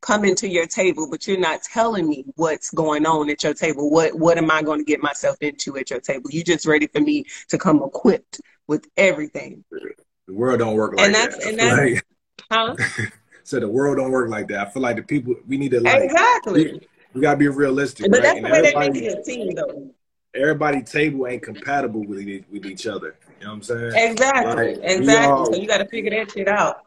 coming 0.00 0.34
to 0.34 0.48
your 0.48 0.66
table, 0.66 1.08
but 1.10 1.26
you're 1.26 1.38
not 1.38 1.62
telling 1.62 2.08
me 2.08 2.24
what's 2.36 2.70
going 2.70 3.06
on 3.06 3.28
at 3.28 3.42
your 3.42 3.54
table. 3.54 3.90
What 3.90 4.14
what 4.14 4.38
am 4.38 4.50
I 4.50 4.62
going 4.62 4.78
to 4.78 4.84
get 4.84 5.02
myself 5.02 5.36
into 5.40 5.76
at 5.76 5.90
your 5.90 6.00
table? 6.00 6.30
You 6.30 6.44
just 6.44 6.66
ready 6.66 6.86
for 6.86 7.00
me 7.00 7.24
to 7.48 7.58
come 7.58 7.82
equipped 7.82 8.40
with 8.66 8.86
everything. 8.96 9.64
The 9.70 10.34
world 10.34 10.60
don't 10.60 10.74
work 10.74 10.94
like 10.96 11.06
and 11.06 11.14
that's, 11.14 11.36
that. 11.38 11.48
And 11.48 11.58
that's, 11.58 11.76
like, 11.76 12.06
huh? 12.50 12.76
So 13.42 13.58
the 13.58 13.68
world 13.68 13.96
don't 13.96 14.12
work 14.12 14.30
like 14.30 14.46
that. 14.48 14.68
I 14.68 14.70
feel 14.70 14.80
like 14.82 14.94
the 14.94 15.02
people 15.02 15.34
we 15.48 15.58
need 15.58 15.72
to 15.72 15.80
like 15.80 16.04
exactly. 16.04 16.72
We, 16.72 16.88
we 17.14 17.20
gotta 17.20 17.36
be 17.36 17.48
realistic. 17.48 18.08
But 18.08 18.20
right? 18.20 18.22
that's 18.22 18.36
and 18.36 18.46
the 18.46 18.50
way 18.50 18.62
they 18.62 18.90
make 18.90 19.02
it 19.02 19.18
a 19.18 19.22
team, 19.24 19.54
though. 19.56 19.92
Everybody 20.34 20.82
table 20.82 21.26
ain't 21.26 21.42
compatible 21.42 22.04
with 22.06 22.24
with 22.50 22.64
each 22.64 22.86
other. 22.86 23.16
You 23.40 23.46
know 23.46 23.52
what 23.52 23.56
I'm 23.56 23.62
saying? 23.62 24.10
Exactly. 24.10 24.76
Like, 24.76 24.78
exactly. 24.82 25.26
All, 25.26 25.46
so 25.46 25.60
you 25.60 25.66
got 25.66 25.78
to 25.78 25.88
figure 25.88 26.10
that 26.10 26.30
shit 26.30 26.46
out. 26.46 26.82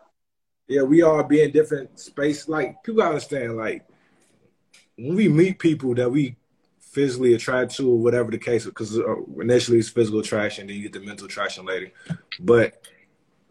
Yeah, 0.68 0.84
we 0.84 1.02
all 1.02 1.24
be 1.24 1.42
in 1.42 1.52
different 1.52 2.00
space. 2.00 2.48
Like 2.48 2.82
people 2.84 3.02
understand. 3.02 3.58
Like 3.58 3.86
when 4.98 5.16
we 5.16 5.28
meet 5.28 5.60
people 5.60 5.94
that 5.96 6.10
we 6.10 6.38
physically 6.80 7.34
attracted 7.34 7.76
to, 7.78 7.92
or 7.92 7.98
whatever 7.98 8.32
the 8.32 8.38
case, 8.38 8.66
because 8.66 8.98
uh, 8.98 9.16
initially 9.42 9.80
it's 9.80 9.90
physical 9.90 10.20
attraction, 10.22 10.68
then 10.68 10.78
you 10.78 10.84
get 10.84 10.94
the 10.94 11.06
mental 11.06 11.26
attraction 11.26 11.66
later. 11.66 11.92
But 12.40 12.88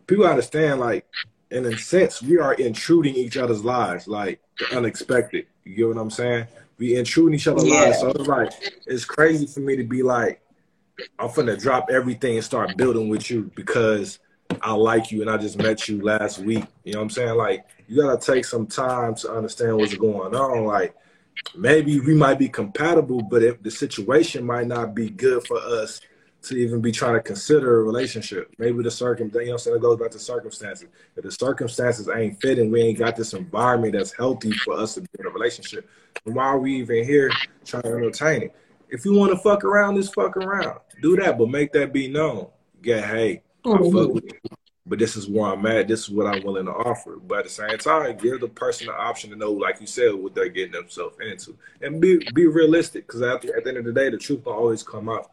people 0.06 0.26
understand. 0.26 0.80
Like 0.80 1.06
in 1.50 1.66
a 1.66 1.76
sense, 1.76 2.22
we 2.22 2.38
are 2.38 2.54
intruding 2.54 3.14
each 3.14 3.36
other's 3.36 3.62
lives, 3.62 4.08
like 4.08 4.40
the 4.58 4.74
unexpected. 4.76 5.48
You 5.64 5.76
get 5.76 5.88
what 5.88 5.98
I'm 5.98 6.10
saying? 6.10 6.46
We 6.82 6.96
intruding 6.96 7.34
each 7.34 7.46
other's 7.46 7.64
yeah. 7.64 7.82
lives. 7.82 8.00
So 8.00 8.08
it's 8.10 8.26
like 8.26 8.50
it's 8.86 9.04
crazy 9.04 9.46
for 9.46 9.60
me 9.60 9.76
to 9.76 9.84
be 9.84 10.02
like, 10.02 10.42
I'm 11.16 11.28
finna 11.28 11.56
drop 11.56 11.90
everything 11.92 12.34
and 12.34 12.44
start 12.44 12.76
building 12.76 13.08
with 13.08 13.30
you 13.30 13.52
because 13.54 14.18
I 14.60 14.72
like 14.72 15.12
you 15.12 15.20
and 15.20 15.30
I 15.30 15.36
just 15.36 15.58
met 15.58 15.88
you 15.88 16.02
last 16.02 16.40
week. 16.40 16.64
You 16.82 16.94
know 16.94 16.98
what 16.98 17.04
I'm 17.04 17.10
saying? 17.10 17.36
Like 17.36 17.66
you 17.86 18.02
gotta 18.02 18.18
take 18.18 18.44
some 18.44 18.66
time 18.66 19.14
to 19.14 19.30
understand 19.30 19.76
what's 19.76 19.94
going 19.94 20.34
on. 20.34 20.64
Like 20.64 20.96
maybe 21.54 22.00
we 22.00 22.14
might 22.14 22.40
be 22.40 22.48
compatible, 22.48 23.22
but 23.22 23.44
if 23.44 23.62
the 23.62 23.70
situation 23.70 24.44
might 24.44 24.66
not 24.66 24.92
be 24.92 25.08
good 25.08 25.46
for 25.46 25.58
us 25.58 26.00
to 26.42 26.56
even 26.56 26.80
be 26.80 26.90
trying 26.90 27.14
to 27.14 27.20
consider 27.20 27.80
a 27.80 27.84
relationship. 27.84 28.52
Maybe 28.58 28.82
the 28.82 28.90
circum, 28.90 29.30
you 29.34 29.46
know, 29.46 29.52
I'm 29.52 29.58
saying 29.58 29.76
it 29.76 29.82
goes 29.82 29.98
back 29.98 30.10
to 30.10 30.18
circumstances. 30.18 30.88
If 31.16 31.22
the 31.22 31.30
circumstances 31.30 32.08
ain't 32.08 32.40
fitting, 32.40 32.70
we 32.70 32.82
ain't 32.82 32.98
got 32.98 33.16
this 33.16 33.32
environment 33.32 33.94
that's 33.94 34.12
healthy 34.12 34.52
for 34.52 34.74
us 34.74 34.94
to 34.94 35.02
be 35.02 35.08
in 35.18 35.26
a 35.26 35.30
relationship. 35.30 35.88
And 36.26 36.34
why 36.34 36.44
are 36.44 36.58
we 36.58 36.76
even 36.76 37.04
here 37.04 37.30
trying 37.64 37.84
to 37.84 37.94
entertain 37.94 38.42
it? 38.42 38.56
If 38.88 39.04
you 39.04 39.14
want 39.14 39.32
to 39.32 39.38
fuck 39.38 39.64
around, 39.64 39.96
just 39.96 40.14
fuck 40.14 40.36
around. 40.36 40.80
Do 41.00 41.16
that, 41.16 41.38
but 41.38 41.48
make 41.48 41.72
that 41.72 41.92
be 41.92 42.08
known. 42.08 42.48
Get 42.82 43.04
hey, 43.04 43.42
mm-hmm. 43.64 43.96
I 43.96 44.02
fuck 44.02 44.12
with 44.12 44.24
you, 44.24 44.56
but 44.84 44.98
this 44.98 45.16
is 45.16 45.28
where 45.28 45.52
I'm 45.52 45.64
at. 45.66 45.88
This 45.88 46.00
is 46.00 46.10
what 46.10 46.26
I'm 46.26 46.42
willing 46.42 46.66
to 46.66 46.72
offer. 46.72 47.16
But 47.16 47.38
at 47.38 47.44
the 47.44 47.50
same 47.50 47.78
time, 47.78 48.16
give 48.16 48.40
the 48.40 48.48
person 48.48 48.88
the 48.88 48.94
option 48.94 49.30
to 49.30 49.36
know, 49.36 49.52
like 49.52 49.80
you 49.80 49.86
said, 49.86 50.12
what 50.14 50.34
they're 50.34 50.48
getting 50.48 50.72
themselves 50.72 51.16
into, 51.20 51.56
and 51.80 52.00
be 52.00 52.18
be 52.34 52.46
realistic. 52.46 53.06
Because 53.06 53.22
at 53.22 53.42
the, 53.42 53.54
at 53.54 53.64
the 53.64 53.70
end 53.70 53.78
of 53.78 53.84
the 53.84 53.92
day, 53.92 54.10
the 54.10 54.18
truth 54.18 54.44
will 54.44 54.52
always 54.52 54.82
come 54.82 55.08
out. 55.08 55.30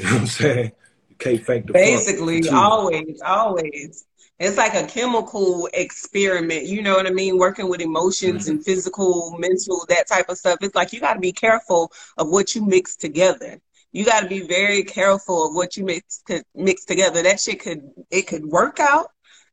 You 0.00 0.06
know 0.06 0.12
what 0.12 0.20
I'm 0.20 0.26
saying? 0.26 0.72
You 1.10 1.16
can't 1.16 1.44
fake 1.44 1.66
the 1.66 1.72
Basically, 1.74 2.48
always, 2.48 3.20
always. 3.24 4.06
it's 4.38 4.56
like 4.56 4.74
a 4.74 4.86
chemical 4.86 5.68
experiment. 5.74 6.64
You 6.64 6.80
know 6.80 6.94
what 6.94 7.06
I 7.06 7.10
mean? 7.10 7.36
Working 7.36 7.68
with 7.68 7.82
emotions 7.82 8.44
mm-hmm. 8.44 8.56
and 8.56 8.64
physical, 8.64 9.36
mental, 9.38 9.84
that 9.88 10.06
type 10.06 10.30
of 10.30 10.38
stuff. 10.38 10.58
It's 10.62 10.74
like 10.74 10.94
you 10.94 11.00
got 11.00 11.14
to 11.14 11.20
be 11.20 11.32
careful 11.32 11.92
of 12.16 12.28
what 12.30 12.54
you 12.54 12.64
mix 12.64 12.96
together. 12.96 13.60
You 13.92 14.04
got 14.06 14.20
to 14.20 14.28
be 14.28 14.40
very 14.40 14.84
careful 14.84 15.48
of 15.48 15.54
what 15.54 15.76
you 15.76 15.84
mix 15.84 16.22
mix 16.54 16.84
together. 16.84 17.22
That 17.22 17.40
shit 17.40 17.60
could 17.60 17.82
it 18.10 18.26
could 18.26 18.46
work 18.46 18.80
out, 18.80 19.08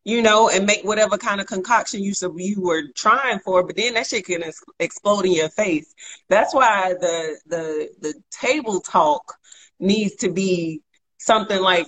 you 0.06 0.22
know, 0.22 0.50
and 0.50 0.66
make 0.66 0.86
whatever 0.86 1.18
kind 1.18 1.42
of 1.42 1.48
concoction 1.48 2.02
you 2.02 2.14
you 2.38 2.62
were 2.62 2.84
trying 2.96 3.40
for, 3.40 3.64
but 3.64 3.76
then 3.76 3.96
that 3.96 4.08
shit 4.08 4.26
can 4.26 4.44
explode 4.80 5.26
in 5.26 5.34
your 5.34 5.50
face. 5.50 5.94
That's 6.30 6.54
why 6.54 6.94
the 6.94 7.38
the 7.48 7.90
the 8.00 8.14
table 8.32 8.80
talk 8.80 9.34
needs 9.80 10.16
to 10.18 10.32
be 10.32 10.82
something 11.18 11.62
like 11.62 11.88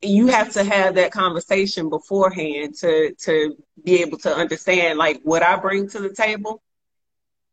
you 0.00 0.28
have 0.28 0.52
to 0.52 0.62
have 0.62 0.94
that 0.94 1.10
conversation 1.10 1.88
beforehand 1.88 2.74
to 2.76 3.14
to 3.14 3.56
be 3.84 4.00
able 4.02 4.18
to 4.18 4.34
understand 4.34 4.98
like 4.98 5.20
what 5.22 5.42
I 5.42 5.56
bring 5.56 5.88
to 5.90 6.00
the 6.00 6.12
table 6.12 6.62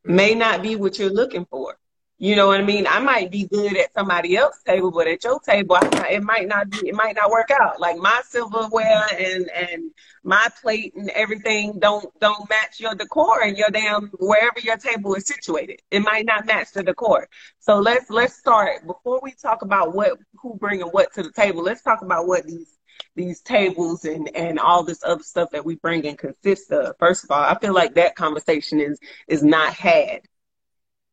may 0.04 0.36
not 0.36 0.62
be 0.62 0.76
what 0.76 1.00
you're 1.00 1.10
looking 1.10 1.46
for. 1.46 1.78
You 2.18 2.38
know 2.38 2.48
what 2.48 2.62
I 2.62 2.64
mean? 2.64 2.88
I 2.88 3.00
might 3.00 3.30
be 3.30 3.46
good 3.46 3.76
at 3.76 3.94
somebody 3.94 4.38
else's 4.38 4.64
table, 4.64 4.90
but 4.90 5.06
at 5.06 5.22
your 5.26 5.38
table, 5.42 5.78
it 5.82 6.24
might 6.24 6.48
not 6.48 6.70
be. 6.70 6.88
It 6.88 6.96
might 6.96 7.18
not 7.18 7.30
work 7.30 7.52
out. 7.52 7.82
Like 7.82 7.98
my 7.98 8.22
silverware 8.30 9.06
and 9.20 9.50
and 9.50 9.92
my 10.24 10.48
plate 10.62 10.94
and 10.96 11.10
everything 11.10 11.78
don't 11.80 12.08
don't 12.22 12.50
match 12.50 12.80
your 12.80 12.96
decor 12.96 13.44
and 13.44 13.58
your 13.58 13.70
damn 13.70 14.08
wherever 14.18 14.62
your 14.62 14.78
table 14.78 15.14
is 15.16 15.28
situated. 15.28 15.82
It 15.92 16.00
might 16.02 16.26
not 16.26 16.46
match 16.46 16.72
the 16.74 16.84
decor. 16.84 17.28
So 17.60 17.80
let's 17.80 18.10
let's 18.10 18.38
start 18.38 18.88
before 18.88 19.20
we 19.22 19.34
talk 19.34 19.62
about 19.62 19.94
what 19.94 20.18
who 20.42 20.56
bringing 20.58 20.88
what 20.88 21.14
to 21.16 21.24
the 21.24 21.34
table. 21.34 21.64
Let's 21.64 21.82
talk 21.82 22.02
about 22.02 22.28
what 22.28 22.46
these 22.46 22.78
these 23.18 23.42
tables 23.42 24.06
and 24.06 24.34
and 24.36 24.58
all 24.58 24.84
this 24.84 25.04
other 25.04 25.24
stuff 25.24 25.52
that 25.52 25.66
we 25.66 25.76
bring 25.76 26.06
in 26.06 26.16
consists 26.16 26.72
of. 26.72 26.96
First 26.98 27.26
of 27.26 27.32
all, 27.32 27.44
I 27.44 27.60
feel 27.60 27.74
like 27.74 27.96
that 27.96 28.16
conversation 28.16 28.80
is 28.80 29.00
is 29.28 29.44
not 29.44 29.74
had 29.74 30.22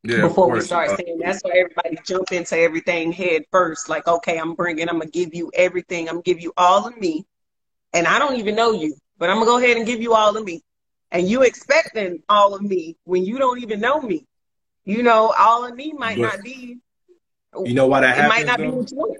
yeah, 0.04 0.22
before 0.22 0.50
we 0.50 0.60
start 0.60 0.90
uh, 0.90 0.96
saying 0.96 1.18
that's 1.18 1.42
why 1.42 1.52
everybody 1.54 1.98
jump 2.04 2.32
into 2.32 2.58
everything 2.58 3.12
head 3.12 3.44
first. 3.52 3.88
Like, 3.88 4.08
okay, 4.08 4.38
I'm 4.38 4.54
bringing, 4.54 4.88
I'm 4.88 4.98
gonna 4.98 5.10
give 5.10 5.34
you 5.34 5.50
everything. 5.54 6.08
I'm 6.08 6.16
gonna 6.16 6.22
give 6.22 6.40
you 6.40 6.52
all 6.56 6.86
of 6.86 6.98
me, 6.98 7.24
and 7.92 8.06
I 8.06 8.18
don't 8.18 8.36
even 8.36 8.56
know 8.56 8.72
you, 8.72 8.96
but 9.18 9.30
I'm 9.30 9.36
gonna 9.36 9.46
go 9.46 9.58
ahead 9.58 9.76
and 9.76 9.86
give 9.86 10.00
you 10.00 10.14
all 10.14 10.36
of 10.36 10.44
me. 10.44 10.62
And 11.12 11.28
you 11.28 11.42
expecting 11.42 12.22
all 12.28 12.54
of 12.54 12.62
me 12.62 12.96
when 13.04 13.24
you 13.24 13.38
don't 13.38 13.62
even 13.62 13.80
know 13.80 14.00
me. 14.00 14.26
You 14.84 15.02
know, 15.02 15.32
all 15.38 15.64
of 15.64 15.74
me 15.76 15.92
might 15.92 16.16
but, 16.16 16.22
not 16.22 16.42
be. 16.42 16.78
You 17.64 17.74
know 17.74 17.86
why 17.86 18.00
that 18.00 18.16
happens? 18.16 18.38
Might 18.38 18.46
not 18.46 18.58
though? 18.58 18.70
be 18.70 18.76
what 18.76 18.90
you. 18.90 19.16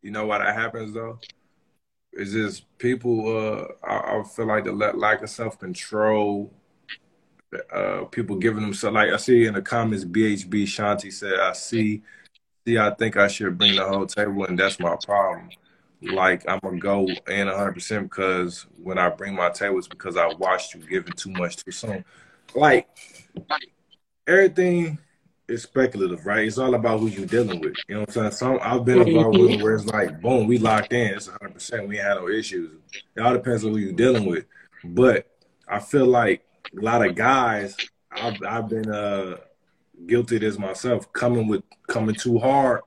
You 0.00 0.10
know 0.10 0.26
why 0.26 0.38
that 0.38 0.54
happens 0.54 0.94
though? 0.94 1.20
Is 2.12 2.32
just 2.32 2.64
people. 2.78 3.36
Uh, 3.36 3.66
I, 3.86 4.18
I 4.18 4.22
feel 4.22 4.46
like 4.46 4.64
the 4.64 4.72
lack 4.72 5.22
of 5.22 5.28
self 5.28 5.58
control 5.58 6.52
uh, 7.72 8.04
people 8.04 8.36
giving 8.36 8.62
themselves 8.62 8.94
like 8.94 9.10
I 9.12 9.16
see 9.16 9.46
in 9.46 9.54
the 9.54 9.62
comments. 9.62 10.04
BHB 10.04 10.64
Shanti 10.64 11.12
said, 11.12 11.38
"I 11.38 11.52
see, 11.52 12.02
see, 12.66 12.78
I 12.78 12.90
think 12.90 13.16
I 13.16 13.28
should 13.28 13.56
bring 13.58 13.76
the 13.76 13.86
whole 13.86 14.06
table, 14.06 14.44
and 14.44 14.58
that's 14.58 14.78
my 14.78 14.96
problem. 15.04 15.50
Like 16.02 16.48
I'm 16.48 16.60
gonna 16.62 16.78
go 16.78 17.06
in 17.28 17.46
100 17.46 17.72
percent 17.72 18.10
because 18.10 18.66
when 18.82 18.98
I 18.98 19.08
bring 19.08 19.34
my 19.34 19.50
table, 19.50 19.78
it's 19.78 19.88
because 19.88 20.16
I 20.16 20.26
watched 20.34 20.74
you 20.74 20.80
giving 20.86 21.12
too 21.14 21.30
much 21.30 21.56
too 21.56 21.70
soon. 21.70 22.04
Like 22.54 22.88
everything 24.26 24.98
is 25.48 25.62
speculative, 25.62 26.24
right? 26.26 26.46
It's 26.46 26.58
all 26.58 26.74
about 26.74 27.00
who 27.00 27.08
you're 27.08 27.26
dealing 27.26 27.60
with. 27.60 27.74
You 27.88 27.94
know 27.94 28.00
what 28.00 28.08
I'm 28.10 28.14
saying? 28.14 28.32
Some 28.32 28.58
I've 28.62 28.84
been 28.84 29.06
involved 29.06 29.38
with 29.38 29.62
where 29.62 29.74
it's 29.74 29.86
like, 29.86 30.20
boom, 30.20 30.46
we 30.46 30.58
locked 30.58 30.92
in. 30.92 31.14
It's 31.14 31.28
100. 31.28 31.54
percent 31.54 31.88
We 31.88 31.96
had 31.96 32.14
no 32.14 32.28
issues. 32.28 32.72
It 33.16 33.20
all 33.20 33.32
depends 33.32 33.64
on 33.64 33.72
who 33.72 33.78
you're 33.78 33.92
dealing 33.92 34.26
with, 34.26 34.44
but 34.84 35.26
I 35.68 35.80
feel 35.80 36.06
like 36.06 36.44
a 36.78 36.80
lot 36.80 37.06
of 37.06 37.14
guys, 37.14 37.76
I've, 38.10 38.42
I've 38.42 38.68
been 38.68 38.90
uh, 38.90 39.36
guilty 40.06 40.36
of 40.36 40.42
this 40.42 40.58
myself, 40.58 41.12
coming 41.12 41.48
with 41.48 41.62
coming 41.88 42.14
too 42.14 42.38
hard. 42.38 42.82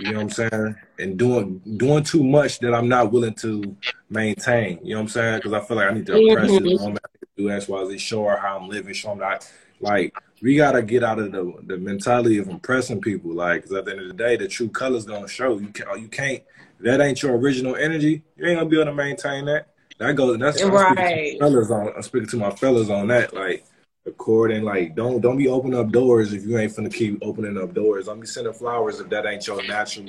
You 0.00 0.10
know 0.12 0.24
what 0.24 0.40
I'm 0.40 0.50
saying? 0.50 0.76
And 0.98 1.16
doing 1.16 1.60
doing 1.76 2.02
too 2.02 2.24
much 2.24 2.58
that 2.60 2.74
I'm 2.74 2.88
not 2.88 3.12
willing 3.12 3.34
to 3.36 3.76
maintain. 4.10 4.80
You 4.82 4.94
know 4.94 5.00
what 5.00 5.02
I'm 5.02 5.08
saying? 5.08 5.38
Because 5.38 5.52
I 5.52 5.60
feel 5.60 5.76
like 5.76 5.90
I 5.90 5.94
need 5.94 6.06
to 6.06 6.16
impress 6.16 6.50
mm-hmm. 6.50 6.64
this 6.64 6.80
woman, 6.80 6.98
do 7.36 7.50
X, 7.50 7.68
Y, 7.68 7.84
Z, 7.86 7.98
show 7.98 8.24
her 8.24 8.36
how 8.36 8.58
I'm 8.58 8.68
living, 8.68 8.92
show 8.92 9.10
them 9.10 9.20
that. 9.20 9.50
Like 9.80 10.14
we 10.42 10.56
gotta 10.56 10.82
get 10.82 11.04
out 11.04 11.20
of 11.20 11.30
the 11.30 11.54
the 11.66 11.76
mentality 11.76 12.38
of 12.38 12.48
impressing 12.48 13.00
people. 13.00 13.32
Like, 13.32 13.62
because 13.62 13.76
at 13.76 13.84
the 13.84 13.92
end 13.92 14.00
of 14.00 14.08
the 14.08 14.14
day, 14.14 14.36
the 14.36 14.48
true 14.48 14.68
colors 14.68 15.04
gonna 15.04 15.28
show. 15.28 15.58
You 15.58 15.68
can't. 15.68 16.00
You 16.00 16.08
can't. 16.08 16.42
that 16.80 17.00
ain't 17.00 17.22
your 17.22 17.36
original 17.36 17.76
energy, 17.76 18.22
you 18.36 18.46
ain't 18.46 18.58
gonna 18.58 18.68
be 18.68 18.80
able 18.80 18.90
to 18.90 18.94
maintain 18.94 19.44
that. 19.46 19.68
That 19.98 20.16
goes. 20.16 20.38
That's 20.38 20.62
I'm 20.62 20.70
right. 20.70 21.38
fellas 21.38 21.70
on. 21.70 21.92
I'm 21.94 22.02
speaking 22.02 22.28
to 22.28 22.36
my 22.36 22.50
fellas 22.50 22.90
on 22.90 23.08
that. 23.08 23.34
Like 23.34 23.64
according, 24.06 24.64
like 24.64 24.94
don't 24.94 25.20
don't 25.20 25.38
be 25.38 25.48
opening 25.48 25.78
up 25.78 25.90
doors 25.90 26.32
if 26.32 26.44
you 26.44 26.58
ain't 26.58 26.74
finna 26.74 26.92
keep 26.92 27.18
opening 27.22 27.56
up 27.56 27.74
doors. 27.74 28.06
Don't 28.06 28.20
be 28.20 28.26
sending 28.26 28.52
flowers 28.52 29.00
if 29.00 29.08
that 29.10 29.26
ain't 29.26 29.46
your 29.46 29.62
natural. 29.66 30.06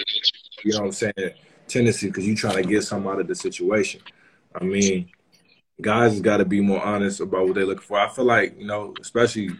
You 0.63 0.73
know 0.73 0.79
what 0.79 0.85
I'm 0.85 0.91
saying? 0.91 1.31
Tendency 1.67 2.07
because 2.07 2.25
you 2.25 2.35
trying 2.35 2.61
to 2.61 2.67
get 2.67 2.83
something 2.83 3.09
out 3.09 3.19
of 3.19 3.27
the 3.27 3.35
situation. 3.35 4.01
I 4.59 4.63
mean, 4.63 5.09
guys 5.81 6.19
got 6.19 6.37
to 6.37 6.45
be 6.45 6.61
more 6.61 6.83
honest 6.83 7.19
about 7.19 7.45
what 7.45 7.55
they're 7.55 7.65
looking 7.65 7.81
for. 7.81 7.99
I 7.99 8.09
feel 8.09 8.25
like 8.25 8.59
you 8.59 8.65
know, 8.65 8.93
especially 8.99 9.51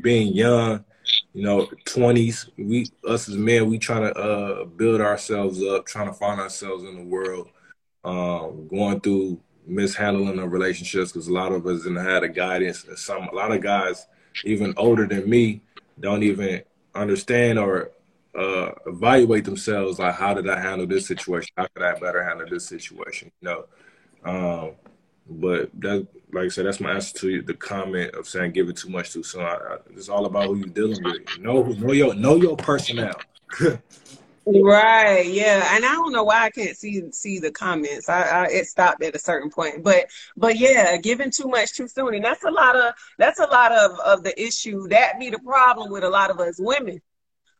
being 0.00 0.34
young, 0.34 0.84
you 1.34 1.42
know, 1.42 1.68
twenties. 1.84 2.48
We 2.56 2.86
us 3.06 3.28
as 3.28 3.36
men, 3.36 3.68
we 3.68 3.78
trying 3.78 4.02
to 4.02 4.14
uh, 4.16 4.64
build 4.64 5.00
ourselves 5.00 5.62
up, 5.62 5.86
trying 5.86 6.08
to 6.08 6.14
find 6.14 6.40
ourselves 6.40 6.84
in 6.84 6.96
the 6.96 7.04
world, 7.04 7.48
um, 8.04 8.68
going 8.68 9.00
through 9.00 9.40
mishandling 9.68 10.38
of 10.38 10.52
relationships 10.52 11.12
because 11.12 11.28
a 11.28 11.32
lot 11.32 11.52
of 11.52 11.66
us 11.66 11.82
didn't 11.82 12.04
have 12.04 12.22
the 12.22 12.28
guidance. 12.28 12.84
Some 12.96 13.28
a 13.28 13.34
lot 13.34 13.52
of 13.52 13.62
guys, 13.62 14.06
even 14.44 14.74
older 14.76 15.06
than 15.06 15.28
me, 15.28 15.60
don't 16.00 16.22
even 16.22 16.62
understand 16.94 17.58
or 17.58 17.90
uh, 18.34 18.70
evaluate 18.86 19.44
themselves. 19.44 19.98
Like, 19.98 20.14
how 20.14 20.34
did 20.34 20.48
I 20.48 20.60
handle 20.60 20.86
this 20.86 21.06
situation? 21.06 21.52
How 21.56 21.66
could 21.66 21.82
I 21.82 21.98
better 21.98 22.22
handle 22.22 22.46
this 22.48 22.66
situation? 22.66 23.30
You 23.40 23.48
know. 23.48 23.64
Um, 24.24 24.70
but 25.30 25.70
that, 25.80 26.06
like 26.32 26.46
I 26.46 26.48
said, 26.48 26.66
that's 26.66 26.80
my 26.80 26.92
answer 26.92 27.18
to 27.18 27.42
the 27.42 27.54
comment 27.54 28.14
of 28.14 28.26
saying 28.26 28.52
give 28.52 28.68
it 28.68 28.76
too 28.76 28.88
much 28.88 29.12
too 29.12 29.22
soon. 29.22 29.42
I, 29.42 29.54
I, 29.54 29.76
it's 29.90 30.08
all 30.08 30.26
about 30.26 30.46
who 30.46 30.56
you're 30.56 30.68
dealing 30.68 31.02
with. 31.02 31.38
Know 31.38 31.62
know 31.64 31.92
your 31.92 32.14
know 32.14 32.36
your 32.36 32.56
personnel. 32.56 33.14
Right, 34.50 35.26
yeah, 35.26 35.74
and 35.76 35.84
I 35.84 35.92
don't 35.92 36.10
know 36.12 36.24
why 36.24 36.44
I 36.44 36.50
can't 36.50 36.74
see 36.74 37.02
see 37.12 37.38
the 37.38 37.50
comments. 37.50 38.08
I, 38.08 38.22
I, 38.22 38.46
it 38.46 38.66
stopped 38.66 39.02
at 39.02 39.14
a 39.14 39.18
certain 39.18 39.50
point, 39.50 39.82
but 39.84 40.06
but 40.38 40.56
yeah, 40.56 40.96
giving 40.96 41.30
too 41.30 41.48
much 41.48 41.74
too 41.74 41.86
soon, 41.86 42.14
and 42.14 42.24
that's 42.24 42.44
a 42.44 42.50
lot 42.50 42.74
of 42.74 42.94
that's 43.18 43.40
a 43.40 43.46
lot 43.46 43.72
of 43.72 43.98
of 44.00 44.22
the 44.24 44.40
issue. 44.42 44.88
That 44.88 45.18
be 45.20 45.28
the 45.28 45.38
problem 45.40 45.90
with 45.92 46.02
a 46.02 46.08
lot 46.08 46.30
of 46.30 46.40
us 46.40 46.56
women. 46.58 47.02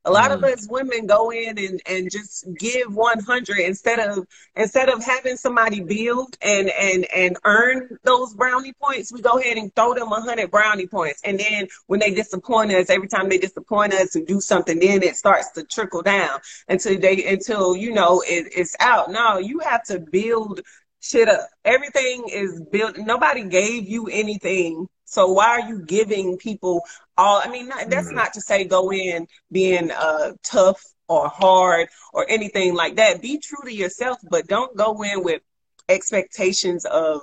A 0.09 0.11
lot 0.11 0.31
mm. 0.31 0.37
of 0.37 0.45
us 0.45 0.67
women 0.71 1.07
go 1.07 1.31
in 1.31 1.59
and, 1.59 1.83
and 1.85 2.11
just 2.11 2.47
give 2.59 2.95
100 2.95 3.59
instead 3.59 3.99
of 3.99 4.27
instead 4.57 4.89
of 4.89 5.05
having 5.05 5.37
somebody 5.37 5.81
build 5.81 6.35
and 6.41 6.71
and 6.71 7.05
and 7.15 7.37
earn 7.45 7.99
those 8.05 8.33
brownie 8.33 8.73
points. 8.73 9.13
We 9.13 9.21
go 9.21 9.39
ahead 9.39 9.59
and 9.59 9.75
throw 9.77 9.93
them 9.93 10.09
100 10.09 10.51
brownie 10.51 10.87
points, 10.87 11.21
and 11.25 11.39
then 11.39 11.69
when 11.89 12.01
they 12.01 12.15
disappoint 12.15 12.73
us, 12.73 12.89
every 12.89 13.09
time 13.09 13.29
they 13.29 13.37
disappoint 13.37 13.93
us 13.93 14.17
and 14.17 14.27
do 14.27 14.41
something, 14.41 14.79
then 14.79 15.03
it 15.03 15.17
starts 15.17 15.53
to 15.53 15.65
trickle 15.65 16.01
down 16.01 16.41
until 16.69 16.99
they 16.99 17.27
until 17.27 17.77
you 17.77 17.93
know 17.93 18.23
it, 18.27 18.51
it's 18.57 18.77
out. 18.81 19.11
No, 19.11 19.37
you 19.37 19.59
have 19.59 19.85
to 19.85 20.01
build 20.01 20.63
shit 21.01 21.29
up. 21.29 21.47
Everything 21.67 22.25
is 22.33 22.63
built. 22.73 22.97
Nobody 22.97 23.45
gave 23.45 23.87
you 23.87 24.09
anything 24.09 24.89
so 25.09 25.33
why 25.33 25.47
are 25.47 25.69
you 25.69 25.81
giving 25.81 26.37
people 26.37 26.83
all? 27.17 27.41
I 27.43 27.49
mean, 27.49 27.69
not, 27.69 27.89
that's 27.89 28.09
mm-hmm. 28.09 28.17
not 28.17 28.35
to 28.35 28.43
say 28.43 28.65
go 28.65 28.93
in 28.93 29.27
being 29.51 29.91
uh, 29.91 30.33
tough 30.43 30.85
or 31.09 31.29
hard 31.29 31.89
or 32.13 32.27
anything 32.29 32.75
like 32.75 32.97
that. 32.97 33.23
Be 33.23 33.39
true 33.39 33.65
to 33.65 33.75
yourself, 33.75 34.19
but 34.31 34.47
don't 34.47 34.77
go 34.77 35.03
in 35.03 35.25
with 35.25 35.41
expectations 35.89 36.85
of 36.85 37.23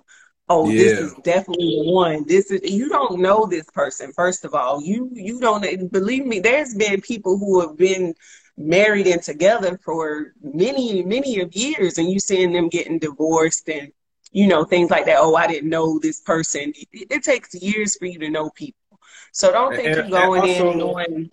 oh 0.50 0.68
yeah. 0.68 0.78
this 0.80 1.00
is 1.00 1.14
definitely 1.24 1.80
the 1.84 1.92
one 1.92 2.26
this 2.28 2.50
is 2.50 2.72
you 2.72 2.90
don't 2.90 3.20
know 3.20 3.46
this 3.46 3.70
person 3.72 4.12
first 4.14 4.46
of 4.46 4.56
all 4.56 4.82
you 4.82 5.10
you 5.14 5.40
don't 5.40 5.92
believe 5.92 6.26
me 6.26 6.40
there's 6.40 6.74
been 6.74 7.00
people 7.02 7.38
who 7.38 7.62
have 7.62 7.78
been 7.78 8.16
married 8.58 9.06
and 9.06 9.22
together 9.22 9.80
for 9.84 10.34
many 10.42 11.04
many 11.04 11.40
of 11.40 11.56
years 11.56 12.00
and 12.00 12.10
you 12.10 12.20
seeing 12.20 12.54
them 12.54 12.70
getting 12.70 12.98
divorced 12.98 13.70
and 13.70 13.92
you 14.36 14.48
know, 14.48 14.66
things 14.66 14.92
like 14.92 15.06
that. 15.06 15.16
Oh, 15.18 15.36
I 15.36 15.48
didn't 15.48 15.70
know 15.70 15.98
this 15.98 16.20
person. 16.20 16.74
It, 16.92 17.08
it 17.10 17.24
takes 17.24 17.56
years 17.56 17.96
for 17.96 18.06
you 18.06 18.20
to 18.20 18.30
know 18.30 18.50
people. 18.50 19.00
So 19.32 19.50
don't 19.50 19.74
think 19.74 19.88
and, 19.88 19.96
you're 19.96 20.10
going 20.10 20.42
also, 20.42 20.72
in 20.72 20.78
knowing. 20.78 21.30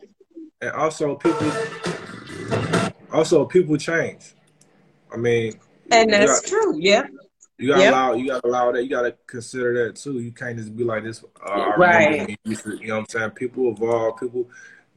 And 0.61 0.71
also, 0.71 1.17
people, 1.17 1.53
also 3.13 3.45
people 3.45 3.77
change. 3.77 4.35
I 5.13 5.17
mean, 5.17 5.55
and 5.91 6.13
that's 6.13 6.43
got, 6.43 6.49
true. 6.49 6.79
Yeah. 6.79 7.03
You 7.59 7.71
gotta 7.71 7.83
yep. 7.83 7.93
allow. 7.93 8.13
You 8.15 8.29
gotta 8.29 8.47
allow 8.47 8.71
that. 8.71 8.85
You 8.85 8.91
gotta 8.91 9.17
consider 9.27 9.85
that 9.85 9.97
too. 9.97 10.21
You 10.21 10.31
can't 10.31 10.57
just 10.57 10.77
be 10.77 10.85
like 10.85 11.03
this. 11.03 11.25
Uh, 11.45 11.73
right. 11.77 12.39
You 12.45 12.55
know 12.55 12.95
what 12.95 12.99
I'm 13.01 13.07
saying? 13.09 13.31
People 13.31 13.73
evolve. 13.73 14.21
People 14.21 14.49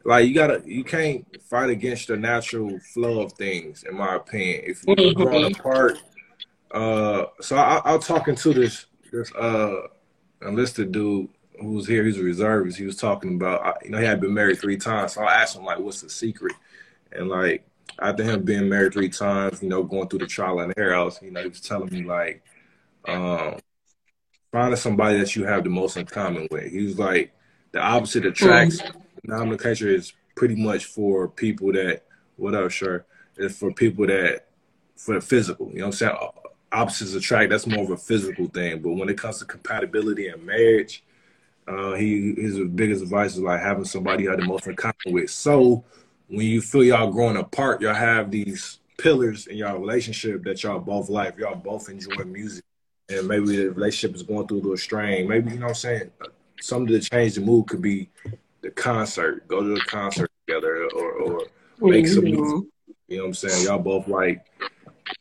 like 0.04 0.28
you 0.28 0.36
gotta. 0.36 0.62
You 0.63 0.84
can't 0.84 1.26
fight 1.41 1.72
against 1.72 2.08
the 2.10 2.18
natural 2.18 2.80
flow 2.94 3.22
of 3.22 3.34
things. 3.34 3.84
In 3.84 3.96
my 3.96 4.15
opinion, 4.15 4.62
if 4.65 4.84
you're 4.86 4.96
mm-hmm. 4.96 5.24
growing 5.24 5.56
apart 5.56 5.98
uh, 6.71 7.25
so 7.41 7.56
I, 7.56 7.82
I 7.86 7.95
was 7.95 8.06
talking 8.06 8.36
to 8.36 8.54
this 8.54 8.86
this 9.12 9.34
uh 9.36 9.88
enlisted 10.41 10.91
dude 10.91 11.30
who 11.60 11.73
was 11.73 11.88
here. 11.88 12.04
He's 12.04 12.17
a 12.17 12.23
reservist. 12.23 12.78
He 12.78 12.86
was 12.86 12.97
talking 12.97 13.36
about 13.36 13.84
you 13.84 13.91
know 13.91 13.99
he 13.99 14.06
had 14.06 14.21
been 14.21 14.34
married 14.34 14.60
three 14.60 14.78
times. 14.78 15.13
So 15.13 15.23
I 15.23 15.41
asked 15.41 15.56
him 15.56 15.63
like, 15.63 15.80
what's 15.80 16.01
the 16.01 16.10
secret? 16.10 16.54
And 17.12 17.30
like 17.30 17.65
after 17.99 18.23
him 18.23 18.43
being 18.43 18.69
married 18.69 18.93
three 18.93 19.10
times, 19.10 19.62
you 19.62 19.69
know, 19.69 19.84
going 19.84 20.08
through 20.10 20.19
the 20.19 20.28
trial 20.28 20.60
and 20.60 20.73
error, 20.78 20.93
else, 20.93 21.21
you 21.21 21.32
know, 21.32 21.41
he 21.41 21.49
was 21.49 21.62
telling 21.62 21.91
me 21.91 22.04
like, 22.04 22.43
um, 23.08 23.58
finding 24.51 24.75
somebody 24.75 25.19
that 25.19 25.36
you 25.36 25.45
have 25.45 25.63
the 25.63 25.69
most 25.69 25.97
in 25.97 26.06
common 26.06 26.47
with. 26.51 26.71
He 26.71 26.84
was 26.84 26.99
like, 26.99 27.34
the 27.71 27.80
opposite 27.80 28.25
attracts. 28.25 28.82
Mm. 28.82 29.01
Nomenclature 29.25 29.89
is 29.89 30.13
pretty 30.36 30.56
much 30.56 30.86
for 30.86 31.28
people 31.28 31.71
that, 31.73 32.04
what 32.38 32.54
up, 32.54 32.71
sure, 32.71 33.06
is 33.38 33.58
for 33.58 33.73
people 33.73 34.08
that, 34.08 34.47
for 34.95 35.15
the 35.15 35.21
physical. 35.21 35.69
You 35.69 35.80
know 35.80 35.88
what 35.88 35.88
I'm 35.88 35.91
saying? 35.93 36.17
Opposites 36.76 37.14
attract. 37.14 37.50
That's 37.50 37.68
more 37.68 37.84
of 37.84 37.90
a 37.92 37.98
physical 37.98 38.48
thing. 38.48 38.82
But 38.82 38.92
when 38.92 39.10
it 39.10 39.18
comes 39.18 39.40
to 39.40 39.46
compatibility 39.46 40.28
and 40.28 40.46
marriage, 40.46 41.04
uh, 41.68 41.94
he 41.94 42.34
his 42.36 42.60
biggest 42.70 43.02
advice 43.02 43.36
is 43.36 43.42
like 43.42 43.62
having 43.62 43.86
somebody 43.86 44.24
you 44.24 44.30
have 44.30 44.40
the 44.40 44.46
most 44.46 44.68
in 44.68 44.76
common 44.76 44.96
with. 45.08 45.30
So 45.30 45.84
when 46.28 46.46
you 46.46 46.62
feel 46.62 46.84
y'all 46.84 47.12
growing 47.12 47.38
apart, 47.38 47.82
y'all 47.82 47.94
have 47.94 48.30
these 48.30 48.80
pillars 48.98 49.48
in 49.48 49.58
y'all 49.58 49.80
relationship 49.80 50.44
that 50.44 50.62
y'all 50.64 50.80
both 50.80 51.10
like. 51.10 51.38
Y'all 51.38 51.56
both 51.56 51.90
enjoy 51.90 52.24
music, 52.26 52.64
and 53.10 53.28
maybe 53.28 53.56
the 53.56 53.70
relationship 53.72 54.16
is 54.16 54.24
going 54.24 54.48
through 54.48 54.58
a 54.58 54.62
little 54.62 54.78
strain. 54.78 55.28
Maybe 55.28 55.52
you 55.52 55.60
know 55.60 55.68
what 55.68 55.70
I'm 55.70 55.76
saying. 55.76 56.12
Something 56.62 57.00
to 57.00 57.10
change 57.10 57.36
the 57.36 57.42
mood 57.42 57.68
could 57.68 57.82
be 57.82 58.10
the 58.62 58.72
concert. 58.72 59.48
Go 59.48 59.62
to 59.62 59.76
the 59.76 59.82
concert 59.82 60.30
together, 60.46 60.88
or 60.96 61.12
or 61.12 61.42
make 61.80 62.08
some 62.08 62.26
music. 62.26 62.44
Mm-hmm. 62.44 62.92
You 63.08 63.18
know 63.18 63.24
what 63.24 63.28
I'm 63.30 63.34
saying? 63.36 63.66
Y'all 63.66 63.80
both 63.80 64.08
like, 64.08 64.46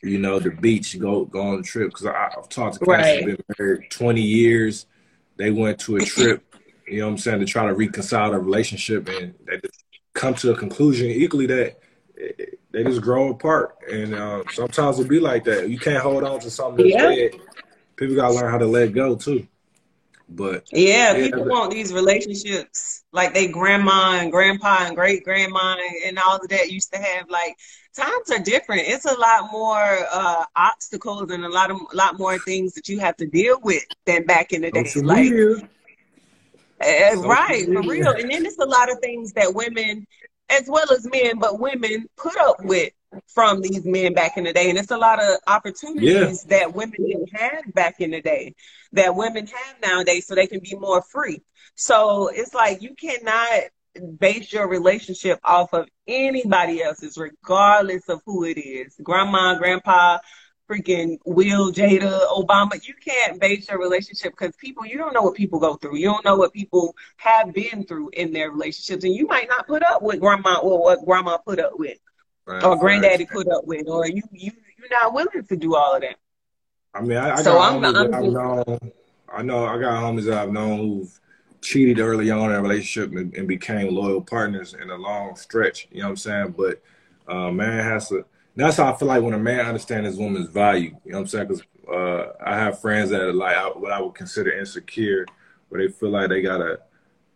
you 0.03 0.19
know, 0.19 0.39
the 0.39 0.51
beach. 0.51 0.99
Go 0.99 1.25
go 1.25 1.41
on 1.41 1.61
a 1.61 1.63
trip 1.63 1.91
because 1.91 2.07
I've 2.07 2.49
talked 2.49 2.79
to 2.79 2.85
right. 2.85 3.25
been 3.25 3.39
married 3.59 3.91
20 3.91 4.21
years. 4.21 4.87
They 5.37 5.51
went 5.51 5.79
to 5.81 5.97
a 5.97 6.01
trip. 6.01 6.43
You 6.87 7.01
know 7.01 7.07
what 7.07 7.13
I'm 7.13 7.19
saying 7.19 7.41
to 7.41 7.47
try 7.47 7.67
to 7.67 7.75
reconcile 7.75 8.31
the 8.31 8.39
relationship, 8.39 9.09
and 9.09 9.35
they 9.47 9.59
just 9.59 9.85
come 10.13 10.35
to 10.35 10.53
a 10.53 10.57
conclusion 10.57 11.09
equally 11.09 11.47
that 11.47 11.79
they 12.71 12.85
just 12.85 13.01
grow 13.01 13.31
apart. 13.31 13.77
And 13.91 14.15
uh, 14.15 14.43
sometimes 14.53 14.99
it 14.99 15.09
be 15.09 15.21
like 15.21 15.45
that. 15.45 15.71
You 15.71 15.79
can't 15.79 16.03
hold 16.03 16.25
on 16.25 16.41
to 16.41 16.51
something 16.51 16.85
that's 16.85 17.03
yeah. 17.03 17.09
dead. 17.09 17.41
People 17.97 18.17
gotta 18.17 18.35
learn 18.35 18.51
how 18.51 18.59
to 18.59 18.67
let 18.67 18.93
go 18.93 19.15
too. 19.15 19.47
But 20.29 20.69
yeah, 20.73 21.15
yeah 21.15 21.27
people 21.27 21.45
want 21.45 21.71
these 21.71 21.93
relationships 21.93 23.05
like 23.13 23.35
they 23.35 23.47
grandma 23.47 24.19
and 24.21 24.33
grandpa 24.33 24.87
and 24.87 24.97
great 24.97 25.23
grandma 25.23 25.77
and 26.07 26.19
all 26.19 26.37
of 26.37 26.49
that 26.49 26.71
used 26.71 26.93
to 26.93 26.99
have. 26.99 27.29
Like 27.29 27.57
times 27.95 28.31
are 28.31 28.39
different. 28.39 28.83
It's 28.87 29.05
a 29.05 29.19
lot 29.19 29.53
more 29.53 30.07
uh, 30.13 30.45
obstacles 30.57 31.31
and 31.31 31.45
a 31.45 31.49
lot 31.49 31.71
of 31.71 31.79
a 31.93 31.97
lot 31.97 32.19
more 32.19 32.39
things 32.39 32.73
that 32.75 32.89
you 32.89 32.99
have 33.01 33.17
to 33.19 33.27
deal 33.27 33.59
with 33.63 33.85
than 34.07 34.25
back 34.25 34.53
in 34.53 34.63
the 34.63 34.71
day. 34.71 34.91
Like. 34.97 35.69
Uh, 36.81 37.17
right, 37.23 37.65
for 37.67 37.83
real. 37.83 38.11
And 38.11 38.31
then 38.31 38.43
there's 38.43 38.59
a 38.59 38.67
lot 38.67 38.91
of 38.91 38.99
things 38.99 39.33
that 39.35 39.55
women, 39.55 40.07
as 40.51 40.65
well 40.69 40.91
as 40.93 41.07
men, 41.11 41.39
but 41.39 41.59
women 41.59 42.07
put 42.17 42.37
up 42.39 42.57
with 42.65 42.93
from 43.29 43.61
these 43.61 43.85
men 43.85 44.15
back 44.15 44.37
in 44.37 44.45
the 44.45 44.53
day. 44.53 44.71
And 44.71 44.79
it's 44.79 44.91
a 44.91 44.99
lot 44.99 45.23
of 45.23 45.39
opportunities 45.47 46.47
yeah. 46.49 46.59
that 46.59 46.75
women 46.75 46.97
didn't 46.99 47.35
have 47.37 47.73
back 47.73 48.01
in 48.01 48.11
the 48.11 48.21
day 48.21 48.55
that 48.93 49.15
women 49.15 49.47
have 49.47 49.77
nowadays 49.83 50.27
so 50.27 50.35
they 50.35 50.47
can 50.47 50.61
be 50.61 50.75
more 50.75 51.03
free. 51.03 51.43
So 51.75 52.29
it's 52.29 52.55
like 52.55 52.83
you 52.83 52.95
cannot 52.95 53.65
base 54.19 54.53
your 54.53 54.69
relationship 54.69 55.39
off 55.45 55.73
of 55.73 55.89
anybody 56.07 56.83
else's, 56.83 57.17
regardless 57.17 58.09
of 58.09 58.21
who 58.25 58.45
it 58.45 58.59
is. 58.59 58.97
Grandma, 59.03 59.57
grandpa, 59.59 60.19
freaking 60.69 61.19
Will, 61.25 61.73
Jada, 61.73 62.27
Obama. 62.29 62.87
You 62.87 62.95
can't 62.95 63.41
base 63.41 63.69
your 63.69 63.79
relationship 63.79 64.33
because 64.33 64.55
people, 64.57 64.87
you 64.87 64.97
don't 64.97 65.13
know 65.13 65.23
what 65.23 65.35
people 65.35 65.59
go 65.59 65.75
through. 65.75 65.97
You 65.97 66.07
don't 66.07 66.25
know 66.25 66.37
what 66.37 66.53
people 66.53 66.95
have 67.17 67.53
been 67.53 67.85
through 67.85 68.11
in 68.13 68.33
their 68.33 68.51
relationships. 68.51 69.05
And 69.05 69.15
you 69.15 69.27
might 69.27 69.49
not 69.49 69.67
put 69.67 69.83
up 69.83 70.03
with 70.03 70.21
grandma 70.21 70.59
or 70.61 70.81
what 70.81 71.05
grandma 71.05 71.39
put 71.39 71.59
up 71.59 71.73
with 71.79 71.99
right, 72.47 72.63
or 72.63 72.77
granddaddy 72.79 73.25
right. 73.25 73.33
put 73.33 73.49
up 73.49 73.67
with, 73.67 73.89
or 73.89 74.07
you, 74.07 74.23
you, 74.33 74.53
you're 74.79 74.89
not 74.91 75.13
willing 75.13 75.43
to 75.43 75.57
do 75.57 75.75
all 75.75 75.95
of 75.95 76.03
that. 76.03 76.17
I 76.95 77.01
mean, 77.01 77.19
I, 77.19 77.33
I 77.33 77.43
so 77.43 77.55
got 77.55 77.75
I'm, 77.75 77.83
homies 77.83 78.05
I'm, 78.05 78.15
I've 78.15 78.33
known, 78.33 78.93
I 79.33 79.43
know 79.43 79.65
I 79.67 79.79
got 79.79 80.03
homies 80.03 80.27
that 80.27 80.39
I've 80.39 80.53
known 80.53 80.79
who've 80.79 81.21
cheated 81.61 81.99
early 81.99 82.31
on 82.31 82.51
in 82.51 82.57
a 82.57 82.63
relationship 82.63 83.17
and, 83.17 83.35
and 83.35 83.49
became 83.49 83.95
loyal 83.95 84.21
partners 84.21 84.75
in 84.75 84.91
a 84.91 84.97
long 84.97 85.35
stretch. 85.35 85.89
You 85.91 86.01
know 86.01 86.09
what 86.09 86.11
I'm 86.11 86.17
saying? 86.17 86.55
But 86.57 86.83
uh, 87.27 87.51
man 87.51 87.83
has 87.83 88.11
to, 88.11 88.25
that's 88.55 88.77
how 88.77 88.93
I 88.93 88.97
feel 88.97 89.09
like 89.09 89.23
when 89.23 89.35
a 89.35 89.39
man 89.39 89.67
understands 89.67 90.07
his 90.07 90.19
woman's 90.19 90.51
value. 90.51 90.97
You 91.05 91.13
know 91.13 91.19
what 91.19 91.23
I'm 91.23 91.27
saying? 91.29 91.49
Because 91.49 91.63
uh, 91.91 92.33
I 92.45 92.57
have 92.57 92.81
friends 92.81 93.11
that 93.11 93.23
are 93.23 93.33
like 93.33 93.57
what 93.77 93.91
I 93.91 94.01
would 94.01 94.15
consider 94.15 94.57
insecure, 94.57 95.27
where 95.69 95.81
they 95.81 95.93
feel 95.93 96.11
like 96.11 96.29
they 96.29 96.43
gotta 96.43 96.81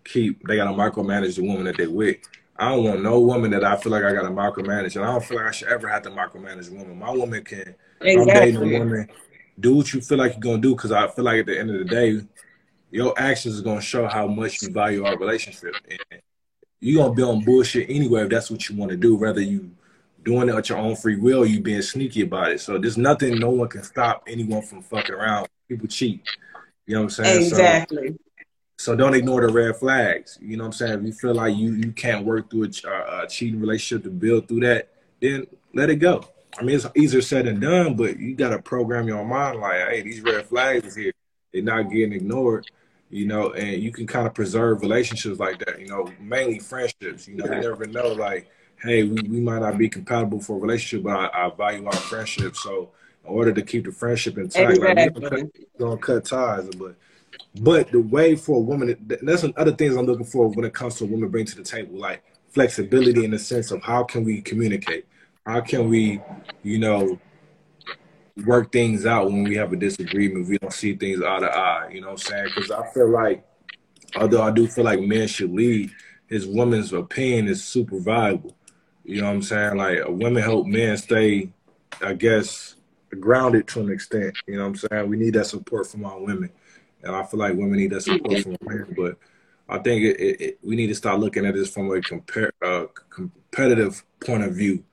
keep, 0.04 0.46
they 0.46 0.56
gotta 0.56 0.76
micromanage 0.76 1.36
the 1.36 1.42
woman 1.42 1.64
that 1.64 1.76
they 1.76 1.86
with. 1.88 2.18
I 2.58 2.70
don't 2.70 2.84
want 2.84 3.02
no 3.02 3.20
woman 3.20 3.52
that 3.52 3.64
I 3.64 3.76
feel 3.76 3.92
like 3.92 4.02
I 4.02 4.12
gotta 4.12 4.30
micromanage, 4.30 4.96
and 4.96 5.04
I 5.04 5.12
don't 5.12 5.24
feel 5.24 5.36
like 5.38 5.46
I 5.46 5.50
should 5.52 5.68
ever 5.68 5.88
have 5.88 6.02
to 6.02 6.10
micromanage 6.10 6.70
a 6.70 6.74
woman. 6.74 6.98
My 6.98 7.10
woman 7.10 7.44
can, 7.44 7.74
exactly. 8.00 8.20
I'm 8.20 8.26
dating 8.26 8.74
a 8.74 8.78
woman, 8.78 9.08
do 9.60 9.76
what 9.76 9.92
you 9.92 10.00
feel 10.00 10.18
like 10.18 10.32
you're 10.32 10.40
gonna 10.40 10.58
do, 10.58 10.74
because 10.74 10.90
I 10.90 11.06
feel 11.08 11.24
like 11.24 11.40
at 11.40 11.46
the 11.46 11.58
end 11.58 11.70
of 11.70 11.78
the 11.78 11.84
day, 11.84 12.20
your 12.90 13.14
actions 13.16 13.60
are 13.60 13.62
gonna 13.62 13.80
show 13.80 14.08
how 14.08 14.26
much 14.26 14.62
you 14.62 14.70
value 14.70 15.04
our 15.04 15.16
relationship. 15.16 15.74
And 15.88 16.20
you're 16.80 17.02
gonna 17.02 17.14
be 17.14 17.22
on 17.22 17.44
bullshit 17.44 17.90
anyway 17.90 18.22
if 18.22 18.30
that's 18.30 18.50
what 18.50 18.68
you 18.68 18.76
want 18.76 18.90
to 18.90 18.96
do, 18.96 19.14
whether 19.16 19.40
you 19.40 19.70
doing 20.24 20.48
it 20.48 20.54
at 20.54 20.68
your 20.68 20.78
own 20.78 20.96
free 20.96 21.16
will, 21.16 21.46
you 21.46 21.60
being 21.60 21.82
sneaky 21.82 22.22
about 22.22 22.50
it. 22.50 22.60
So 22.60 22.78
there's 22.78 22.98
nothing 22.98 23.38
no 23.38 23.50
one 23.50 23.68
can 23.68 23.82
stop 23.82 24.24
anyone 24.26 24.62
from 24.62 24.82
fucking 24.82 25.14
around. 25.14 25.48
People 25.68 25.88
cheat. 25.88 26.26
You 26.86 26.94
know 26.94 27.02
what 27.02 27.18
I'm 27.18 27.24
saying? 27.24 27.42
Exactly. 27.46 28.08
So, 28.08 28.14
so 28.78 28.96
don't 28.96 29.14
ignore 29.14 29.46
the 29.46 29.52
red 29.52 29.76
flags. 29.76 30.38
You 30.40 30.56
know 30.56 30.62
what 30.62 30.68
I'm 30.68 30.72
saying? 30.72 31.00
If 31.00 31.06
you 31.06 31.12
feel 31.12 31.34
like 31.34 31.56
you 31.56 31.72
you 31.72 31.92
can't 31.92 32.24
work 32.24 32.48
through 32.50 32.64
a, 32.64 32.88
uh, 32.88 33.24
a 33.24 33.26
cheating 33.28 33.60
relationship 33.60 34.04
to 34.04 34.10
build 34.10 34.48
through 34.48 34.60
that, 34.60 34.88
then 35.20 35.46
let 35.74 35.90
it 35.90 35.96
go. 35.96 36.24
I 36.58 36.62
mean, 36.62 36.76
it's 36.76 36.86
easier 36.96 37.20
said 37.20 37.46
than 37.46 37.60
done, 37.60 37.94
but 37.94 38.18
you 38.18 38.34
got 38.34 38.50
to 38.50 38.60
program 38.60 39.06
your 39.06 39.24
mind 39.24 39.60
like, 39.60 39.88
hey, 39.88 40.02
these 40.02 40.20
red 40.20 40.46
flags 40.46 40.86
is 40.86 40.94
here. 40.94 41.12
They're 41.52 41.62
not 41.62 41.90
getting 41.90 42.12
ignored, 42.12 42.70
you 43.10 43.26
know, 43.26 43.52
and 43.52 43.82
you 43.82 43.92
can 43.92 44.06
kind 44.06 44.26
of 44.26 44.34
preserve 44.34 44.80
relationships 44.80 45.38
like 45.38 45.58
that, 45.64 45.80
you 45.80 45.88
know, 45.88 46.10
mainly 46.20 46.58
friendships. 46.58 47.28
You 47.28 47.36
know, 47.36 47.44
you 47.44 47.60
never 47.60 47.86
know, 47.86 48.08
like, 48.08 48.50
hey, 48.82 49.02
we, 49.04 49.22
we 49.22 49.40
might 49.40 49.60
not 49.60 49.76
be 49.78 49.88
compatible 49.88 50.40
for 50.40 50.56
a 50.56 50.60
relationship, 50.60 51.04
but 51.04 51.16
I, 51.16 51.46
I 51.46 51.50
value 51.50 51.86
our 51.86 51.92
friendship. 51.92 52.56
So 52.56 52.90
in 53.24 53.30
order 53.30 53.52
to 53.52 53.62
keep 53.62 53.84
the 53.84 53.92
friendship 53.92 54.38
intact, 54.38 54.78
exactly. 54.78 55.22
like, 55.22 55.30
we 55.32 55.66
don't 55.78 56.00
cut, 56.00 56.24
cut 56.24 56.24
ties. 56.24 56.68
But 56.76 56.96
but 57.60 57.90
the 57.90 58.00
way 58.00 58.36
for 58.36 58.56
a 58.56 58.60
woman, 58.60 58.96
that's 59.22 59.44
other 59.56 59.72
things 59.72 59.96
I'm 59.96 60.06
looking 60.06 60.24
for 60.24 60.48
when 60.48 60.64
it 60.64 60.74
comes 60.74 60.96
to 60.96 61.04
a 61.04 61.06
woman 61.06 61.28
bring 61.28 61.46
to 61.46 61.56
the 61.56 61.62
table, 61.62 61.98
like 61.98 62.22
flexibility 62.48 63.24
in 63.24 63.30
the 63.30 63.38
sense 63.38 63.70
of 63.70 63.82
how 63.82 64.04
can 64.04 64.24
we 64.24 64.40
communicate? 64.40 65.06
How 65.46 65.60
can 65.60 65.88
we, 65.88 66.20
you 66.62 66.78
know, 66.78 67.18
work 68.44 68.70
things 68.70 69.06
out 69.06 69.26
when 69.26 69.44
we 69.44 69.56
have 69.56 69.72
a 69.72 69.76
disagreement? 69.76 70.48
We 70.48 70.58
don't 70.58 70.72
see 70.72 70.94
things 70.94 71.22
eye 71.22 71.40
to 71.40 71.46
eye. 71.46 71.88
You 71.90 72.00
know 72.00 72.08
what 72.08 72.12
I'm 72.12 72.18
saying? 72.18 72.48
Because 72.54 72.70
I 72.70 72.86
feel 72.92 73.10
like, 73.10 73.44
although 74.16 74.42
I 74.42 74.50
do 74.50 74.66
feel 74.66 74.84
like 74.84 75.00
men 75.00 75.26
should 75.26 75.52
lead, 75.52 75.90
his 76.26 76.46
woman's 76.46 76.92
opinion 76.92 77.48
is 77.48 77.64
super 77.64 77.98
valuable. 77.98 78.54
You 79.04 79.22
know 79.22 79.28
what 79.28 79.36
I'm 79.36 79.42
saying? 79.42 79.76
Like 79.76 80.00
women 80.06 80.42
help 80.42 80.66
men 80.66 80.96
stay, 80.98 81.48
I 82.02 82.12
guess, 82.12 82.76
grounded 83.18 83.66
to 83.68 83.80
an 83.80 83.90
extent. 83.90 84.36
You 84.46 84.56
know 84.56 84.68
what 84.68 84.68
I'm 84.68 84.76
saying? 84.76 85.08
We 85.08 85.16
need 85.16 85.34
that 85.34 85.46
support 85.46 85.86
from 85.86 86.04
our 86.04 86.20
women, 86.20 86.50
and 87.02 87.14
I 87.14 87.24
feel 87.24 87.40
like 87.40 87.54
women 87.54 87.78
need 87.78 87.90
that 87.90 88.02
support 88.02 88.42
from 88.42 88.56
men. 88.62 88.94
But 88.96 89.16
I 89.68 89.78
think 89.78 90.02
it, 90.02 90.20
it, 90.20 90.40
it, 90.40 90.58
we 90.62 90.76
need 90.76 90.88
to 90.88 90.94
start 90.94 91.20
looking 91.20 91.46
at 91.46 91.54
this 91.54 91.70
from 91.70 91.90
a 91.90 92.00
compare, 92.00 92.52
uh, 92.64 92.86
competitive 93.10 94.04
point 94.20 94.44
of 94.44 94.54
view 94.54 94.84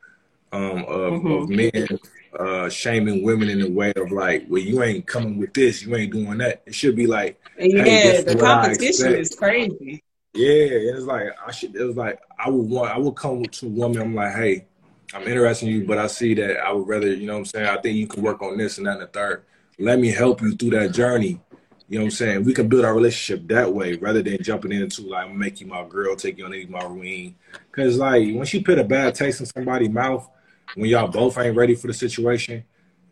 um, 0.52 0.86
of, 0.86 1.14
mm-hmm. 1.14 1.32
of, 1.32 1.50
men 1.50 2.00
uh, 2.40 2.70
shaming 2.70 3.24
women 3.24 3.50
in 3.50 3.60
the 3.60 3.70
way 3.70 3.94
of 3.96 4.12
like, 4.12 4.46
well, 4.50 4.62
you 4.62 4.84
ain't 4.84 5.08
coming 5.08 5.38
with 5.38 5.54
this, 5.54 5.84
you 5.84 5.96
ain't 5.96 6.12
doing 6.12 6.38
that. 6.40 6.64
It 6.66 6.76
should 6.76 6.96
be 6.96 7.08
like, 7.08 7.40
yeah, 7.58 7.84
hey, 7.84 8.22
the 8.22 8.36
competition 8.36 9.14
is 9.14 9.34
crazy. 9.34 10.04
Yeah, 10.34 10.68
it's 10.70 11.06
like 11.06 11.28
I 11.46 11.52
should. 11.52 11.76
It 11.76 11.84
was 11.86 11.96
like 11.96 12.20
I 12.38 12.50
would 12.50 12.70
want. 12.70 12.92
I 12.92 12.98
would 12.98 13.16
come 13.16 13.44
to 13.46 13.66
a 13.66 13.70
woman. 13.70 14.02
I'm 14.02 14.16
like, 14.16 14.36
hey, 14.36 14.66
I'm 15.14 15.24
interested 15.24 15.70
in 15.70 15.76
you, 15.76 15.86
but 15.86 15.98
I 15.98 16.08
see 16.08 16.34
that 16.34 16.60
I 16.60 16.74
would 16.74 16.88
rather. 16.88 17.08
You 17.08 17.26
know 17.26 17.34
what 17.34 17.40
I'm 17.40 17.46
saying? 17.46 17.68
I 17.68 17.80
think 17.80 17.96
you 17.96 18.06
can 18.06 18.22
work 18.22 18.42
on 18.42 18.58
this 18.58 18.78
and 18.78 18.86
that 18.86 18.94
and 18.94 19.04
the 19.04 19.08
third. 19.08 19.46
Let 19.80 20.00
me 20.00 20.10
help 20.10 20.42
you 20.42 20.54
through 20.54 20.72
that 20.72 20.92
journey. 20.92 21.40
You 21.88 22.00
know 22.00 22.06
what 22.06 22.08
I'm 22.08 22.12
saying? 22.12 22.44
We 22.44 22.54
can 22.54 22.68
build 22.68 22.84
our 22.84 22.96
relationship 22.96 23.48
that 23.50 23.72
way 23.72 23.94
rather 23.94 24.24
than 24.24 24.42
jumping 24.42 24.72
into 24.72 25.04
like 25.04 25.32
make 25.32 25.62
you 25.62 25.68
my 25.68 25.86
girl, 25.88 26.16
take 26.16 26.38
you 26.38 26.46
underneath 26.46 26.70
my 26.70 26.86
wing. 26.86 27.36
Cause 27.72 27.98
like 27.98 28.34
once 28.34 28.54
you 28.54 28.64
put 28.64 28.80
a 28.80 28.84
bad 28.84 29.14
taste 29.14 29.40
in 29.40 29.46
somebody's 29.46 29.90
mouth, 29.90 30.28
when 30.74 30.90
y'all 30.90 31.08
both 31.08 31.38
ain't 31.38 31.56
ready 31.56 31.76
for 31.76 31.88
the 31.88 31.94
situation, 31.94 32.64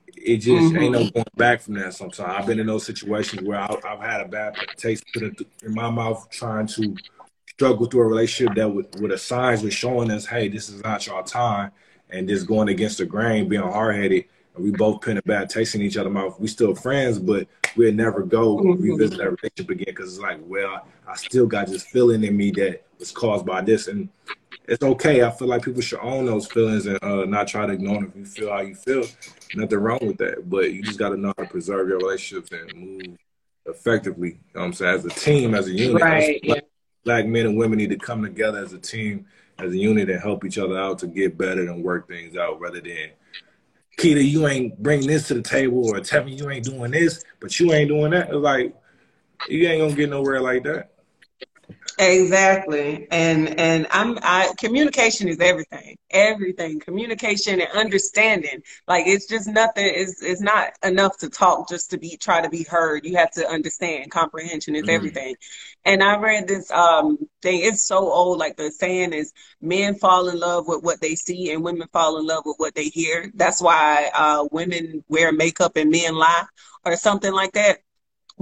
it 0.08 0.38
just 0.38 0.50
mm-hmm. 0.50 0.78
ain't 0.78 0.92
no 0.94 1.10
going 1.10 1.26
back 1.36 1.62
from 1.62 1.76
that. 1.76 1.94
Sometimes 1.94 2.34
I've 2.36 2.48
been 2.48 2.60
in 2.60 2.68
those 2.68 2.86
situations 2.86 3.42
where 3.48 3.60
I, 3.60 3.78
have 3.84 4.00
had 4.00 4.22
a 4.22 4.28
bad 4.28 4.56
taste 4.78 5.04
put 5.14 5.24
in 5.24 5.74
my 5.74 5.90
mouth 5.90 6.28
trying 6.32 6.68
to 6.68 6.96
struggle 7.50 7.86
through 7.86 8.02
a 8.02 8.08
relationship 8.08 8.56
that 8.56 8.70
with, 8.70 9.00
with 9.00 9.12
the 9.12 9.18
signs 9.18 9.62
was 9.62 9.74
showing 9.74 10.10
us, 10.10 10.26
hey, 10.26 10.48
this 10.48 10.70
is 10.70 10.82
not 10.84 11.06
your 11.06 11.24
time, 11.24 11.72
and 12.10 12.28
just 12.28 12.48
going 12.48 12.70
against 12.70 12.98
the 12.98 13.06
grain, 13.06 13.48
being 13.48 13.62
hard 13.62 13.96
headed, 13.96 14.26
we 14.58 14.72
both 14.72 15.02
pin 15.02 15.18
a 15.18 15.22
bad 15.24 15.50
taste 15.50 15.76
in 15.76 15.82
each 15.82 15.98
other's 15.98 16.14
mouth. 16.14 16.40
We 16.40 16.48
still 16.48 16.76
friends, 16.76 17.20
but 17.20 17.48
we'll 17.76 17.94
never 17.94 18.24
go 18.24 18.58
revisit 18.60 19.18
that 19.18 19.32
relationship 19.32 19.70
again 19.70 19.86
because 19.88 20.14
it's 20.14 20.22
like, 20.22 20.40
well, 20.44 20.86
I 21.08 21.16
still 21.16 21.48
got 21.48 21.68
this 21.68 21.84
feeling 21.84 22.24
in 22.24 22.38
me 22.38 22.52
that 22.52 22.84
was 23.00 23.12
caused 23.12 23.46
by 23.46 23.62
this, 23.62 23.88
and 23.88 24.10
it's 24.68 24.84
okay. 24.84 25.24
I 25.24 25.32
feel 25.32 25.48
like 25.48 25.64
people 25.64 25.82
should 25.82 26.00
own 26.00 26.26
those 26.26 26.48
feelings 26.48 26.86
and 26.86 27.04
uh, 27.04 27.26
not 27.26 27.48
try 27.48 27.66
to 27.66 27.74
ignore 27.74 27.96
them. 27.96 28.14
If 28.16 28.16
you 28.16 28.26
feel 28.26 28.52
how 28.52 28.62
you 28.62 28.76
feel, 28.76 29.04
nothing 29.56 29.80
wrong 29.80 30.00
with 30.02 30.18
that. 30.18 30.50
But 30.50 30.72
you 30.72 30.84
just 30.84 31.00
got 31.00 31.10
to 31.10 31.18
know 31.18 31.34
how 31.38 31.44
to 31.44 31.50
preserve 31.50 31.90
your 31.90 31.98
relationships 31.98 32.52
and 32.52 32.74
move 32.74 33.18
effectively. 33.66 34.30
You 34.30 34.36
know 34.56 34.62
what 34.62 34.66
I'm 34.68 34.74
saying 34.74 34.96
as 34.96 35.06
a 35.06 35.10
team, 35.10 35.56
as 35.56 35.68
a 35.68 35.72
unit. 35.72 36.02
Right. 36.02 36.42
Black, 36.44 36.66
black 37.04 37.26
men 37.26 37.48
and 37.48 37.58
women 37.58 37.80
need 37.80 37.90
to 37.90 37.98
come 37.98 38.22
together 38.22 38.60
as 38.60 38.72
a 38.74 38.80
team, 38.80 39.26
as 39.60 39.74
a 39.74 39.78
unit, 39.78 40.10
and 40.10 40.22
help 40.22 40.46
each 40.46 40.58
other 40.58 40.78
out 40.78 41.00
to 41.00 41.08
get 41.08 41.38
better 41.38 41.62
and 41.70 41.84
work 41.84 42.08
things 42.08 42.38
out, 42.38 42.60
rather 42.60 42.80
than 42.80 43.10
Keita, 43.98 44.28
you 44.28 44.48
ain't 44.48 44.82
bringing 44.82 45.08
this 45.08 45.28
to 45.28 45.36
the 45.36 45.42
table, 45.42 45.88
or 45.88 46.00
Tevin, 46.00 46.38
you 46.38 46.50
ain't 46.50 46.66
doing 46.66 46.92
this, 46.92 47.24
but 47.40 47.60
you 47.60 47.72
ain't 47.74 47.90
doing 47.90 48.12
that. 48.12 48.30
It's 48.30 48.36
like 48.36 48.76
you 49.48 49.68
ain't 49.68 49.82
gonna 49.82 49.96
get 49.96 50.10
nowhere 50.10 50.42
like 50.42 50.64
that. 50.64 50.93
Exactly. 52.00 53.08
And 53.12 53.60
and 53.60 53.88
I'm 53.92 54.18
I 54.22 54.52
communication 54.58 55.28
is 55.28 55.40
everything. 55.40 55.98
Everything. 56.10 56.80
Communication 56.80 57.62
and 57.62 57.70
understanding. 57.72 58.64
Like 58.88 59.06
it's 59.08 59.28
just 59.28 59.48
nothing 59.48 59.86
it's 59.88 60.22
it's 60.22 60.42
not 60.42 60.72
enough 60.84 61.18
to 61.20 61.30
talk 61.30 61.70
just 61.70 61.92
to 61.92 61.98
be 61.98 62.18
try 62.18 62.42
to 62.42 62.50
be 62.50 62.64
heard. 62.64 63.06
You 63.06 63.18
have 63.18 63.32
to 63.32 63.48
understand. 63.48 64.12
Comprehension 64.12 64.76
is 64.76 64.84
mm-hmm. 64.84 64.90
everything. 64.90 65.36
And 65.86 66.02
I 66.02 66.18
read 66.18 66.48
this 66.48 66.72
um 66.72 67.18
thing, 67.42 67.62
it's 67.64 67.88
so 67.88 68.12
old, 68.12 68.40
like 68.40 68.58
the 68.58 68.72
saying 68.72 69.14
is 69.14 69.32
men 69.62 69.96
fall 69.96 70.30
in 70.30 70.40
love 70.40 70.68
with 70.68 70.84
what 70.84 71.00
they 71.00 71.16
see 71.16 71.52
and 71.52 71.64
women 71.64 71.88
fall 71.94 72.18
in 72.18 72.26
love 72.26 72.44
with 72.46 72.56
what 72.58 72.76
they 72.76 72.86
hear. 72.86 73.32
That's 73.36 73.62
why 73.62 74.10
uh 74.16 74.48
women 74.52 75.04
wear 75.10 75.32
makeup 75.32 75.76
and 75.76 75.92
men 75.92 76.16
lie 76.16 76.46
or 76.86 76.96
something 76.96 77.32
like 77.32 77.54
that 77.54 77.80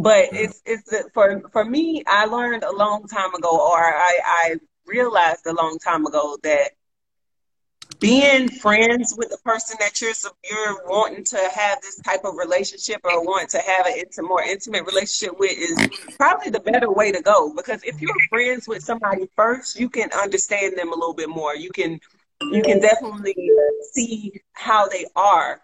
but 0.02 0.30
it's 0.32 0.62
it's 0.66 1.12
for 1.14 1.42
for 1.52 1.64
me. 1.64 2.04
I 2.08 2.26
learned 2.26 2.64
a 2.64 2.72
long 2.72 3.08
time 3.08 3.34
ago, 3.36 3.50
or 3.52 3.78
I, 3.78 4.20
I 4.26 4.56
realized 4.86 5.46
a 5.46 5.54
long 5.54 5.78
time 5.80 6.06
ago 6.06 6.38
that 6.44 6.72
being 8.00 8.50
friends 8.50 9.14
with 9.16 9.30
the 9.30 9.38
person 9.46 9.78
that 9.80 10.02
you're 10.02 10.14
you're 10.50 10.88
wanting 10.88 11.24
to 11.24 11.38
have 11.54 11.80
this 11.82 11.98
type 11.98 12.22
of 12.24 12.36
relationship 12.36 13.00
or 13.04 13.24
want 13.24 13.50
to 13.50 13.60
have 13.60 13.86
an 13.86 14.04
a 14.18 14.22
more 14.24 14.42
intimate 14.42 14.86
relationship 14.86 15.38
with 15.40 15.52
is 15.52 15.90
probably 16.18 16.50
the 16.50 16.60
better 16.60 16.92
way 16.92 17.12
to 17.12 17.22
go 17.22 17.54
because 17.54 17.84
if 17.84 18.02
you're 18.02 18.16
friends 18.30 18.68
with 18.68 18.84
somebody 18.84 19.30
first 19.36 19.80
you 19.80 19.90
can 19.90 20.10
understand 20.14 20.78
them 20.78 20.92
a 20.92 20.96
little 20.96 21.14
bit 21.14 21.30
more 21.30 21.56
you 21.56 21.70
can 21.70 22.00
you 22.42 22.62
can 22.64 22.80
definitely 22.80 23.36
see 23.92 24.34
how 24.54 24.88
they 24.88 25.06
are 25.16 25.62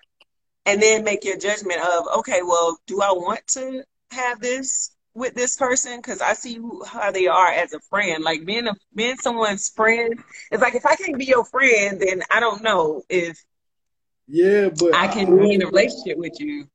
and 0.65 0.81
then 0.81 1.03
make 1.03 1.25
your 1.25 1.37
judgment 1.37 1.81
of 1.81 2.05
okay 2.17 2.41
well 2.43 2.77
do 2.85 3.01
i 3.01 3.11
want 3.11 3.45
to 3.47 3.83
have 4.11 4.39
this 4.39 4.91
with 5.13 5.33
this 5.33 5.55
person 5.55 5.97
because 5.97 6.21
I 6.21 6.33
see 6.33 6.55
who, 6.55 6.83
how 6.83 7.11
they 7.11 7.27
are 7.27 7.47
as 7.47 7.73
a 7.73 7.79
friend. 7.79 8.23
Like 8.23 8.45
being 8.45 8.67
a 8.67 8.75
being 8.93 9.17
someone's 9.17 9.69
friend, 9.69 10.13
it's 10.51 10.61
like 10.61 10.75
if 10.75 10.85
I 10.85 10.95
can't 10.95 11.17
be 11.17 11.25
your 11.25 11.45
friend, 11.45 11.99
then 11.99 12.21
I 12.31 12.39
don't 12.39 12.61
know 12.61 13.03
if 13.09 13.43
yeah, 14.27 14.69
but 14.69 14.93
I 14.93 15.07
can 15.07 15.39
I, 15.39 15.43
be 15.43 15.53
in 15.53 15.63
a 15.63 15.67
relationship 15.67 16.17
with 16.17 16.39
you. 16.39 16.67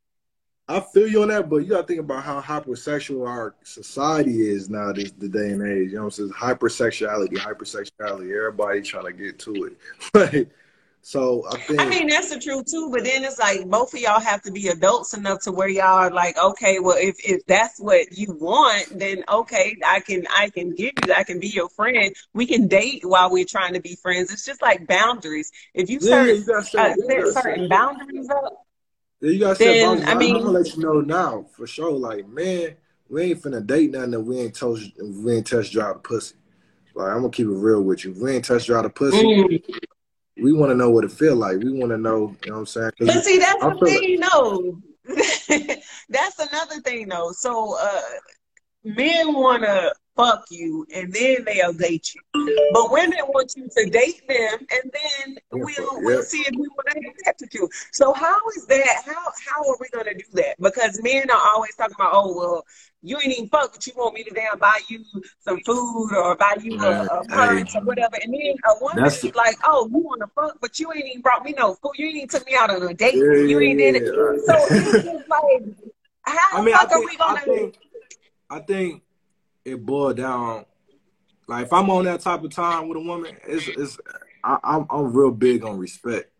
I 0.68 0.80
feel 0.80 1.06
you 1.06 1.22
on 1.22 1.28
that, 1.28 1.48
but 1.48 1.58
you 1.58 1.70
gotta 1.70 1.86
think 1.86 2.00
about 2.00 2.24
how 2.24 2.40
hypersexual 2.40 3.28
our 3.28 3.54
society 3.62 4.48
is 4.48 4.70
now 4.70 4.92
this 4.92 5.12
the 5.12 5.28
day 5.28 5.50
and 5.50 5.62
age. 5.62 5.90
You 5.90 5.96
know 5.96 6.04
what 6.04 6.18
I'm 6.18 6.30
saying? 6.30 6.30
Hypersexuality, 6.30 7.34
hypersexuality, 7.34 8.36
everybody 8.36 8.80
trying 8.82 9.06
to 9.06 9.12
get 9.12 9.38
to 9.40 9.76
it. 10.14 10.52
So 11.04 11.44
I 11.50 11.56
think 11.56 11.80
I 11.80 11.88
mean 11.88 12.06
that's 12.06 12.30
the 12.32 12.38
truth 12.38 12.70
too, 12.70 12.88
but 12.92 13.02
then 13.02 13.24
it's 13.24 13.38
like 13.38 13.68
both 13.68 13.92
of 13.92 14.00
y'all 14.00 14.20
have 14.20 14.40
to 14.42 14.52
be 14.52 14.68
adults 14.68 15.14
enough 15.14 15.40
to 15.42 15.52
where 15.52 15.68
y'all 15.68 15.98
are 15.98 16.10
like, 16.12 16.38
okay, 16.38 16.78
well 16.78 16.96
if 16.96 17.16
if 17.28 17.44
that's 17.46 17.80
what 17.80 18.16
you 18.16 18.32
want, 18.40 18.86
then 18.96 19.24
okay, 19.28 19.76
I 19.84 19.98
can 19.98 20.24
I 20.30 20.50
can 20.50 20.76
give 20.76 20.92
you 21.04 21.12
I 21.12 21.24
can 21.24 21.40
be 21.40 21.48
your 21.48 21.68
friend. 21.68 22.14
We 22.34 22.46
can 22.46 22.68
date 22.68 23.02
while 23.04 23.32
we're 23.32 23.44
trying 23.44 23.74
to 23.74 23.80
be 23.80 23.96
friends. 23.96 24.32
It's 24.32 24.46
just 24.46 24.62
like 24.62 24.86
boundaries. 24.86 25.50
If 25.74 25.90
you 25.90 25.98
yeah, 26.00 26.24
set, 26.24 26.36
you 26.36 26.54
uh, 26.54 26.94
set 26.94 27.28
certain 27.42 27.68
boundaries 27.68 28.30
up, 28.30 28.64
yeah, 29.20 29.30
you 29.30 29.40
gotta 29.40 29.56
set 29.56 29.80
boundaries. 29.80 30.08
I 30.08 30.14
mean, 30.14 30.36
I'm 30.36 30.42
gonna 30.42 30.58
let 30.58 30.76
you 30.76 30.82
know 30.84 31.00
now 31.00 31.46
for 31.56 31.66
sure. 31.66 31.92
Like, 31.92 32.28
man, 32.28 32.76
we 33.08 33.22
ain't 33.22 33.42
finna 33.42 33.66
date 33.66 33.90
nothing 33.90 34.12
that 34.12 34.20
we 34.20 34.38
ain't 34.38 34.54
touch 34.54 34.92
we 35.00 35.34
ain't 35.34 35.48
touch 35.48 35.72
drive 35.72 35.94
the 35.94 36.00
pussy. 36.00 36.36
Like, 36.94 37.08
I'm 37.08 37.22
gonna 37.22 37.30
keep 37.30 37.46
it 37.46 37.50
real 37.50 37.82
with 37.82 38.04
you. 38.04 38.14
we 38.20 38.32
ain't 38.32 38.44
touch 38.44 38.66
drive 38.66 38.84
the 38.84 38.90
pussy, 38.90 39.26
mm 39.26 39.62
we 40.36 40.52
want 40.52 40.70
to 40.70 40.74
know 40.74 40.90
what 40.90 41.04
it 41.04 41.12
feel 41.12 41.36
like. 41.36 41.58
We 41.58 41.72
want 41.72 41.90
to 41.92 41.98
know, 41.98 42.34
you 42.44 42.50
know 42.50 42.54
what 42.54 42.60
I'm 42.60 42.66
saying? 42.66 42.90
But 43.00 43.24
see, 43.24 43.38
that's 43.38 43.62
the 43.62 43.74
thing, 43.84 44.20
like- 44.20 44.30
no. 44.32 44.78
that's 46.08 46.38
another 46.38 46.80
thing, 46.80 47.08
though. 47.08 47.32
So, 47.32 47.76
uh, 47.78 48.00
men 48.84 49.34
want 49.34 49.62
to 49.64 49.92
fuck 50.16 50.44
you 50.50 50.86
and 50.94 51.12
then 51.12 51.44
they'll 51.44 51.72
date 51.72 52.14
you. 52.14 52.20
But 52.72 52.90
women 52.90 53.18
want 53.28 53.54
you 53.56 53.68
to 53.76 53.90
date 53.90 54.22
them 54.28 54.58
and 54.60 54.92
then 54.92 55.38
we'll 55.52 56.02
we'll 56.02 56.22
see 56.22 56.40
if 56.40 56.52
we 56.52 56.68
want 56.68 56.88
to 56.90 57.00
have 57.24 57.34
with 57.40 57.54
you. 57.54 57.68
So 57.92 58.12
how 58.12 58.36
is 58.56 58.66
that? 58.66 59.02
How 59.06 59.32
how 59.46 59.68
are 59.68 59.76
we 59.80 59.88
gonna 59.88 60.14
do 60.14 60.24
that? 60.34 60.56
Because 60.60 61.00
men 61.02 61.30
are 61.30 61.40
always 61.54 61.74
talking 61.76 61.94
about, 61.94 62.10
oh 62.12 62.34
well, 62.36 62.64
you 63.02 63.16
ain't 63.16 63.32
even 63.32 63.48
fuck, 63.48 63.72
but 63.72 63.86
you 63.86 63.92
want 63.96 64.14
me 64.14 64.22
to 64.24 64.30
damn 64.30 64.58
buy 64.58 64.78
you 64.88 65.04
some 65.40 65.60
food 65.60 66.10
or 66.12 66.36
buy 66.36 66.56
you 66.62 66.78
a, 66.80 67.04
a 67.04 67.24
purse 67.24 67.72
hey, 67.72 67.78
or 67.78 67.84
whatever. 67.84 68.16
And 68.22 68.32
then 68.32 68.54
a 68.64 68.80
woman 68.80 69.04
is 69.06 69.34
like, 69.34 69.56
oh, 69.64 69.88
you 69.90 69.98
want 69.98 70.20
to 70.20 70.28
fuck, 70.28 70.58
but 70.60 70.78
you 70.78 70.92
ain't 70.92 71.06
even 71.06 71.22
brought 71.22 71.44
me 71.44 71.54
no 71.56 71.74
food. 71.74 71.92
You 71.96 72.06
ain't 72.06 72.16
even 72.16 72.28
took 72.28 72.46
me 72.46 72.54
out 72.54 72.70
on 72.70 72.82
a 72.82 72.94
date. 72.94 73.16
Yeah, 73.16 73.46
you 73.46 73.60
ain't 73.60 73.78
did 73.78 73.96
it. 73.96 74.06
So 74.06 74.54
it's 74.70 75.04
just 75.04 75.28
like, 75.28 75.62
how 76.22 76.58
I 76.58 76.62
mean, 76.62 76.74
fuck 76.74 76.84
I 76.84 76.94
think, 76.94 77.04
are 77.04 77.06
we 77.10 77.16
gonna? 77.16 77.40
I 77.40 77.44
think, 77.44 77.78
I 78.50 78.58
think 78.60 79.02
it 79.64 79.84
boiled 79.84 80.16
down. 80.16 80.64
Like 81.48 81.66
if 81.66 81.72
I'm 81.72 81.90
on 81.90 82.04
that 82.04 82.20
type 82.20 82.42
of 82.42 82.50
time 82.50 82.88
with 82.88 82.98
a 82.98 83.00
woman, 83.00 83.36
it's 83.46 83.68
it's 83.68 83.98
I, 84.44 84.54
am 84.54 84.60
I'm, 84.62 84.86
I'm 84.90 85.12
real 85.12 85.30
big 85.30 85.64
on 85.64 85.78
respect 85.78 86.30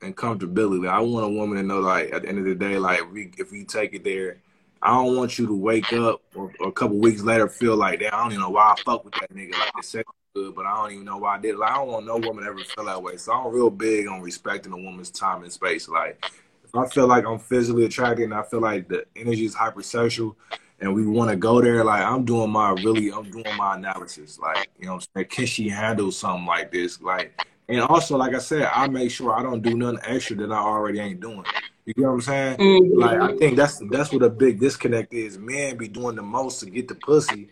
and 0.00 0.16
comfortability. 0.16 0.88
I 0.88 1.00
want 1.00 1.26
a 1.26 1.28
woman 1.28 1.58
to 1.58 1.62
know 1.62 1.80
like 1.80 2.12
at 2.12 2.22
the 2.22 2.28
end 2.28 2.38
of 2.38 2.44
the 2.44 2.54
day, 2.54 2.78
like 2.78 3.10
we 3.12 3.30
if 3.38 3.52
we 3.52 3.64
take 3.64 3.94
it 3.94 4.04
there, 4.04 4.38
I 4.82 4.94
don't 4.94 5.16
want 5.16 5.38
you 5.38 5.46
to 5.46 5.54
wake 5.54 5.92
up 5.92 6.22
or, 6.34 6.52
or 6.60 6.68
a 6.68 6.72
couple 6.72 6.98
weeks 6.98 7.22
later 7.22 7.48
feel 7.48 7.76
like 7.76 8.00
that. 8.00 8.14
I 8.14 8.22
don't 8.22 8.32
even 8.32 8.40
know 8.40 8.50
why 8.50 8.74
I 8.76 8.82
fuck 8.82 9.04
with 9.04 9.14
that 9.14 9.32
nigga. 9.34 9.52
Like 9.52 9.72
the 9.76 9.82
sex 9.82 10.10
good, 10.34 10.54
but 10.54 10.64
I 10.64 10.74
don't 10.74 10.92
even 10.92 11.04
know 11.04 11.18
why 11.18 11.36
I 11.36 11.38
did. 11.38 11.56
Like 11.56 11.72
I 11.72 11.76
don't 11.76 11.88
want 11.88 12.06
no 12.06 12.16
woman 12.16 12.46
ever 12.46 12.58
feel 12.58 12.86
that 12.86 13.02
way. 13.02 13.16
So 13.16 13.32
I'm 13.32 13.52
real 13.52 13.70
big 13.70 14.08
on 14.08 14.22
respecting 14.22 14.72
a 14.72 14.76
woman's 14.76 15.10
time 15.10 15.42
and 15.42 15.52
space. 15.52 15.88
Like 15.88 16.24
if 16.64 16.74
I 16.74 16.86
feel 16.88 17.06
like 17.06 17.26
I'm 17.26 17.38
physically 17.38 17.84
attracted 17.84 18.24
and 18.24 18.34
I 18.34 18.42
feel 18.42 18.60
like 18.60 18.88
the 18.88 19.04
energy 19.14 19.44
is 19.44 19.54
hypersexual 19.54 20.34
and 20.82 20.92
we 20.92 21.06
want 21.06 21.30
to 21.30 21.36
go 21.36 21.62
there, 21.62 21.84
like 21.84 22.02
I'm 22.02 22.24
doing 22.24 22.50
my 22.50 22.70
really, 22.70 23.10
I'm 23.12 23.30
doing 23.30 23.56
my 23.56 23.76
analysis. 23.76 24.38
Like, 24.38 24.68
you 24.78 24.86
know 24.86 24.94
I'm 24.94 25.00
saying? 25.14 25.28
Can 25.28 25.46
she 25.46 25.68
handle 25.68 26.10
something 26.10 26.44
like 26.44 26.72
this? 26.72 27.00
Like, 27.00 27.40
and 27.68 27.80
also, 27.80 28.16
like 28.16 28.34
I 28.34 28.38
said, 28.38 28.68
I 28.74 28.88
make 28.88 29.12
sure 29.12 29.32
I 29.32 29.42
don't 29.42 29.62
do 29.62 29.76
nothing 29.76 30.00
extra 30.04 30.36
that 30.36 30.50
I 30.50 30.58
already 30.58 30.98
ain't 30.98 31.20
doing. 31.20 31.44
You 31.86 31.94
know 31.96 32.08
what 32.08 32.14
I'm 32.14 32.20
saying? 32.20 32.56
Mm-hmm. 32.58 33.00
Like, 33.00 33.20
I 33.20 33.36
think 33.36 33.56
that's 33.56 33.80
that's 33.90 34.12
what 34.12 34.24
a 34.24 34.30
big 34.30 34.58
disconnect 34.58 35.14
is. 35.14 35.38
Men 35.38 35.76
be 35.76 35.86
doing 35.86 36.16
the 36.16 36.22
most 36.22 36.58
to 36.60 36.66
get 36.66 36.88
the 36.88 36.96
pussy, 36.96 37.48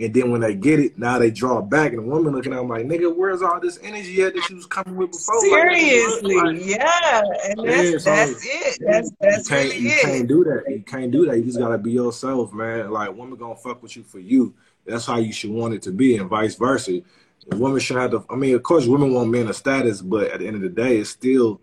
and 0.00 0.14
then 0.14 0.30
when 0.30 0.40
they 0.40 0.54
get 0.54 0.80
it, 0.80 0.98
now 0.98 1.18
they 1.18 1.30
draw 1.30 1.60
back, 1.60 1.92
and 1.92 1.98
the 1.98 2.02
woman 2.02 2.34
looking 2.34 2.52
at 2.52 2.56
them 2.56 2.68
like, 2.68 2.86
"Nigga, 2.86 3.14
where's 3.14 3.42
all 3.42 3.60
this 3.60 3.78
energy 3.82 4.22
at 4.22 4.34
that 4.34 4.48
you 4.48 4.56
was 4.56 4.66
coming 4.66 4.96
with 4.96 5.12
before?" 5.12 5.40
Seriously, 5.40 6.36
like, 6.36 6.56
yeah, 6.60 7.22
and 7.48 7.68
that's 7.68 7.90
yeah, 7.90 7.98
so 7.98 8.10
that's 8.10 8.46
it. 8.46 8.78
That's 8.80 9.10
that's 9.20 9.50
you 9.50 9.56
really 9.56 9.78
you 9.78 9.90
it. 9.90 10.02
can't 10.02 10.28
do 10.28 10.44
that. 10.44 10.64
You 10.68 10.82
can't 10.82 11.10
do 11.10 11.26
that. 11.26 11.36
You 11.36 11.44
just 11.44 11.58
gotta 11.58 11.78
be 11.78 11.92
yourself, 11.92 12.52
man. 12.52 12.90
Like, 12.90 13.14
woman 13.14 13.36
gonna 13.36 13.56
fuck 13.56 13.82
with 13.82 13.96
you 13.96 14.02
for 14.02 14.18
you. 14.18 14.54
That's 14.86 15.06
how 15.06 15.18
you 15.18 15.32
should 15.32 15.50
want 15.50 15.74
it 15.74 15.82
to 15.82 15.92
be, 15.92 16.16
and 16.16 16.28
vice 16.28 16.54
versa. 16.56 17.00
Women 17.48 17.80
should 17.80 17.96
have 17.96 18.12
to. 18.12 18.24
I 18.30 18.36
mean, 18.36 18.54
of 18.54 18.62
course, 18.62 18.86
women 18.86 19.12
want 19.12 19.30
men 19.30 19.48
of 19.48 19.56
status, 19.56 20.00
but 20.00 20.30
at 20.30 20.40
the 20.40 20.46
end 20.46 20.56
of 20.56 20.62
the 20.62 20.68
day, 20.68 20.98
it's 20.98 21.10
still 21.10 21.60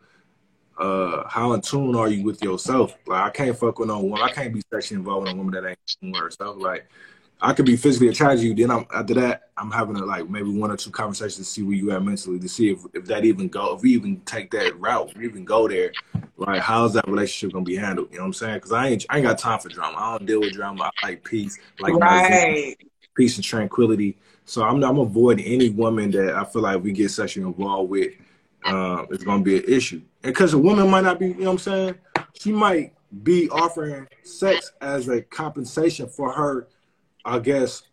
uh, 0.79 1.27
how 1.27 1.53
in 1.53 1.61
tune 1.61 1.95
are 1.95 2.07
you 2.07 2.23
with 2.23 2.41
yourself? 2.41 2.95
Like 3.05 3.23
I 3.23 3.29
can't 3.31 3.57
fuck 3.57 3.79
with 3.79 3.89
no 3.89 3.99
woman. 3.99 4.21
I 4.21 4.31
can't 4.31 4.53
be 4.53 4.61
sexually 4.71 4.99
involved 4.99 5.27
with 5.27 5.33
a 5.33 5.35
woman 5.35 5.53
that 5.53 5.67
ain't 5.67 5.79
in 6.01 6.01
tune 6.01 6.11
with 6.13 6.21
herself. 6.21 6.57
Like 6.57 6.89
I 7.41 7.53
could 7.53 7.65
be 7.65 7.77
physically 7.77 8.09
attracted 8.09 8.41
to 8.41 8.47
you. 8.47 8.53
Then 8.53 8.69
I'm 8.69 8.85
after 8.93 9.13
that, 9.15 9.49
I'm 9.57 9.71
having 9.71 9.95
a, 9.95 10.05
like 10.05 10.29
maybe 10.29 10.49
one 10.49 10.71
or 10.71 10.77
two 10.77 10.91
conversations 10.91 11.37
to 11.37 11.43
see 11.45 11.63
where 11.63 11.75
you 11.75 11.91
at 11.91 12.03
mentally 12.03 12.39
to 12.39 12.49
see 12.49 12.71
if, 12.71 12.79
if 12.93 13.05
that 13.05 13.23
even 13.23 13.47
go, 13.47 13.75
if 13.75 13.81
we 13.81 13.93
even 13.93 14.19
take 14.21 14.51
that 14.51 14.77
route, 14.79 15.15
we 15.17 15.25
even 15.25 15.45
go 15.45 15.67
there. 15.67 15.91
Like, 16.35 16.61
how's 16.61 16.93
that 16.93 17.07
relationship 17.07 17.53
gonna 17.53 17.63
be 17.63 17.77
handled? 17.77 18.09
You 18.11 18.17
know 18.17 18.23
what 18.23 18.27
I'm 18.27 18.33
saying? 18.33 18.55
Because 18.55 18.73
I 18.73 18.87
ain't, 18.87 19.05
I 19.09 19.17
ain't 19.17 19.25
got 19.25 19.37
time 19.37 19.59
for 19.59 19.69
drama. 19.69 19.97
I 19.97 20.17
don't 20.17 20.25
deal 20.25 20.41
with 20.41 20.53
drama. 20.53 20.91
I 21.01 21.07
like 21.07 21.23
peace, 21.23 21.57
like 21.79 21.93
right. 21.93 22.75
peace 23.15 23.37
and 23.37 23.43
tranquility. 23.43 24.17
So 24.43 24.63
I'm, 24.63 24.83
I'm 24.83 24.99
avoiding 24.99 25.45
any 25.45 25.69
woman 25.69 26.11
that 26.11 26.35
I 26.35 26.43
feel 26.43 26.63
like 26.63 26.83
we 26.83 26.91
get 26.91 27.09
sexually 27.09 27.47
involved 27.47 27.89
with. 27.89 28.13
Uh, 28.65 29.05
it's 29.11 29.23
gonna 29.23 29.43
be 29.43 29.57
an 29.57 29.63
issue, 29.65 30.01
and 30.23 30.33
because 30.33 30.53
a 30.53 30.57
woman 30.57 30.89
might 30.89 31.05
not 31.05 31.17
be, 31.17 31.27
you 31.27 31.35
know 31.35 31.45
what 31.45 31.51
I'm 31.51 31.57
saying? 31.59 31.95
She 32.33 32.51
might 32.51 32.93
be 33.23 33.49
offering 33.49 34.07
sex 34.23 34.73
as 34.81 35.07
a 35.07 35.21
compensation 35.21 36.07
for 36.07 36.31
her 36.33 36.67
I 37.29 37.39
guess, 37.39 37.83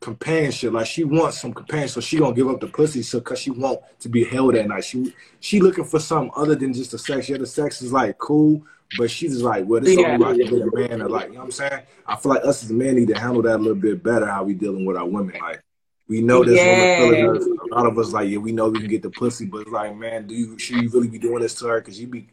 companionship. 0.00 0.72
Like 0.72 0.86
she 0.86 1.04
wants 1.04 1.40
some 1.40 1.52
companionship, 1.52 1.94
so 1.94 2.00
she 2.00 2.18
gonna 2.18 2.34
give 2.34 2.48
up 2.48 2.60
the 2.60 2.68
pussy 2.68 3.02
so 3.02 3.20
cause 3.20 3.38
she 3.38 3.50
want 3.50 3.80
to 4.00 4.08
be 4.08 4.24
held 4.24 4.54
at 4.54 4.68
night. 4.68 4.84
She 4.84 5.14
she 5.40 5.60
looking 5.60 5.84
for 5.84 5.98
something 5.98 6.30
other 6.36 6.54
than 6.54 6.72
just 6.72 6.92
the 6.92 6.98
sex. 6.98 7.28
Yeah, 7.28 7.38
the 7.38 7.46
sex 7.46 7.82
is 7.82 7.92
like 7.92 8.18
cool, 8.18 8.62
but 8.96 9.10
she's 9.10 9.32
just 9.32 9.44
like, 9.44 9.66
well, 9.66 9.80
this 9.80 9.98
yeah. 9.98 10.16
only 10.20 10.44
like 10.44 10.52
a 10.52 10.76
man 10.76 11.02
or 11.02 11.08
like, 11.08 11.26
you 11.28 11.32
know 11.34 11.40
what 11.40 11.44
I'm 11.44 11.50
saying? 11.50 11.82
I 12.06 12.16
feel 12.16 12.32
like 12.32 12.44
us 12.44 12.62
as 12.62 12.70
men 12.70 12.96
need 12.96 13.08
to 13.08 13.18
handle 13.18 13.42
that 13.42 13.56
a 13.56 13.58
little 13.58 13.74
bit 13.74 14.02
better 14.02 14.26
how 14.26 14.44
we 14.44 14.54
dealing 14.54 14.84
with 14.84 14.96
our 14.96 15.06
women. 15.06 15.36
Like 15.40 15.62
we 16.08 16.22
know 16.22 16.42
this 16.42 16.56
yeah. 16.56 17.04
woman 17.04 17.58
A 17.70 17.74
lot 17.74 17.86
of 17.86 17.98
us 17.98 18.12
like, 18.12 18.30
yeah, 18.30 18.38
we 18.38 18.52
know 18.52 18.68
we 18.68 18.78
can 18.78 18.88
get 18.88 19.02
the 19.02 19.10
pussy, 19.10 19.44
but 19.44 19.62
it's 19.62 19.70
like, 19.70 19.94
man, 19.96 20.26
do 20.26 20.34
you 20.34 20.58
should 20.58 20.76
you 20.82 20.88
really 20.90 21.08
be 21.08 21.18
doing 21.18 21.42
this 21.42 21.54
to 21.56 21.66
her? 21.66 21.80
Cause 21.80 21.98
you 21.98 22.06
be 22.06 22.28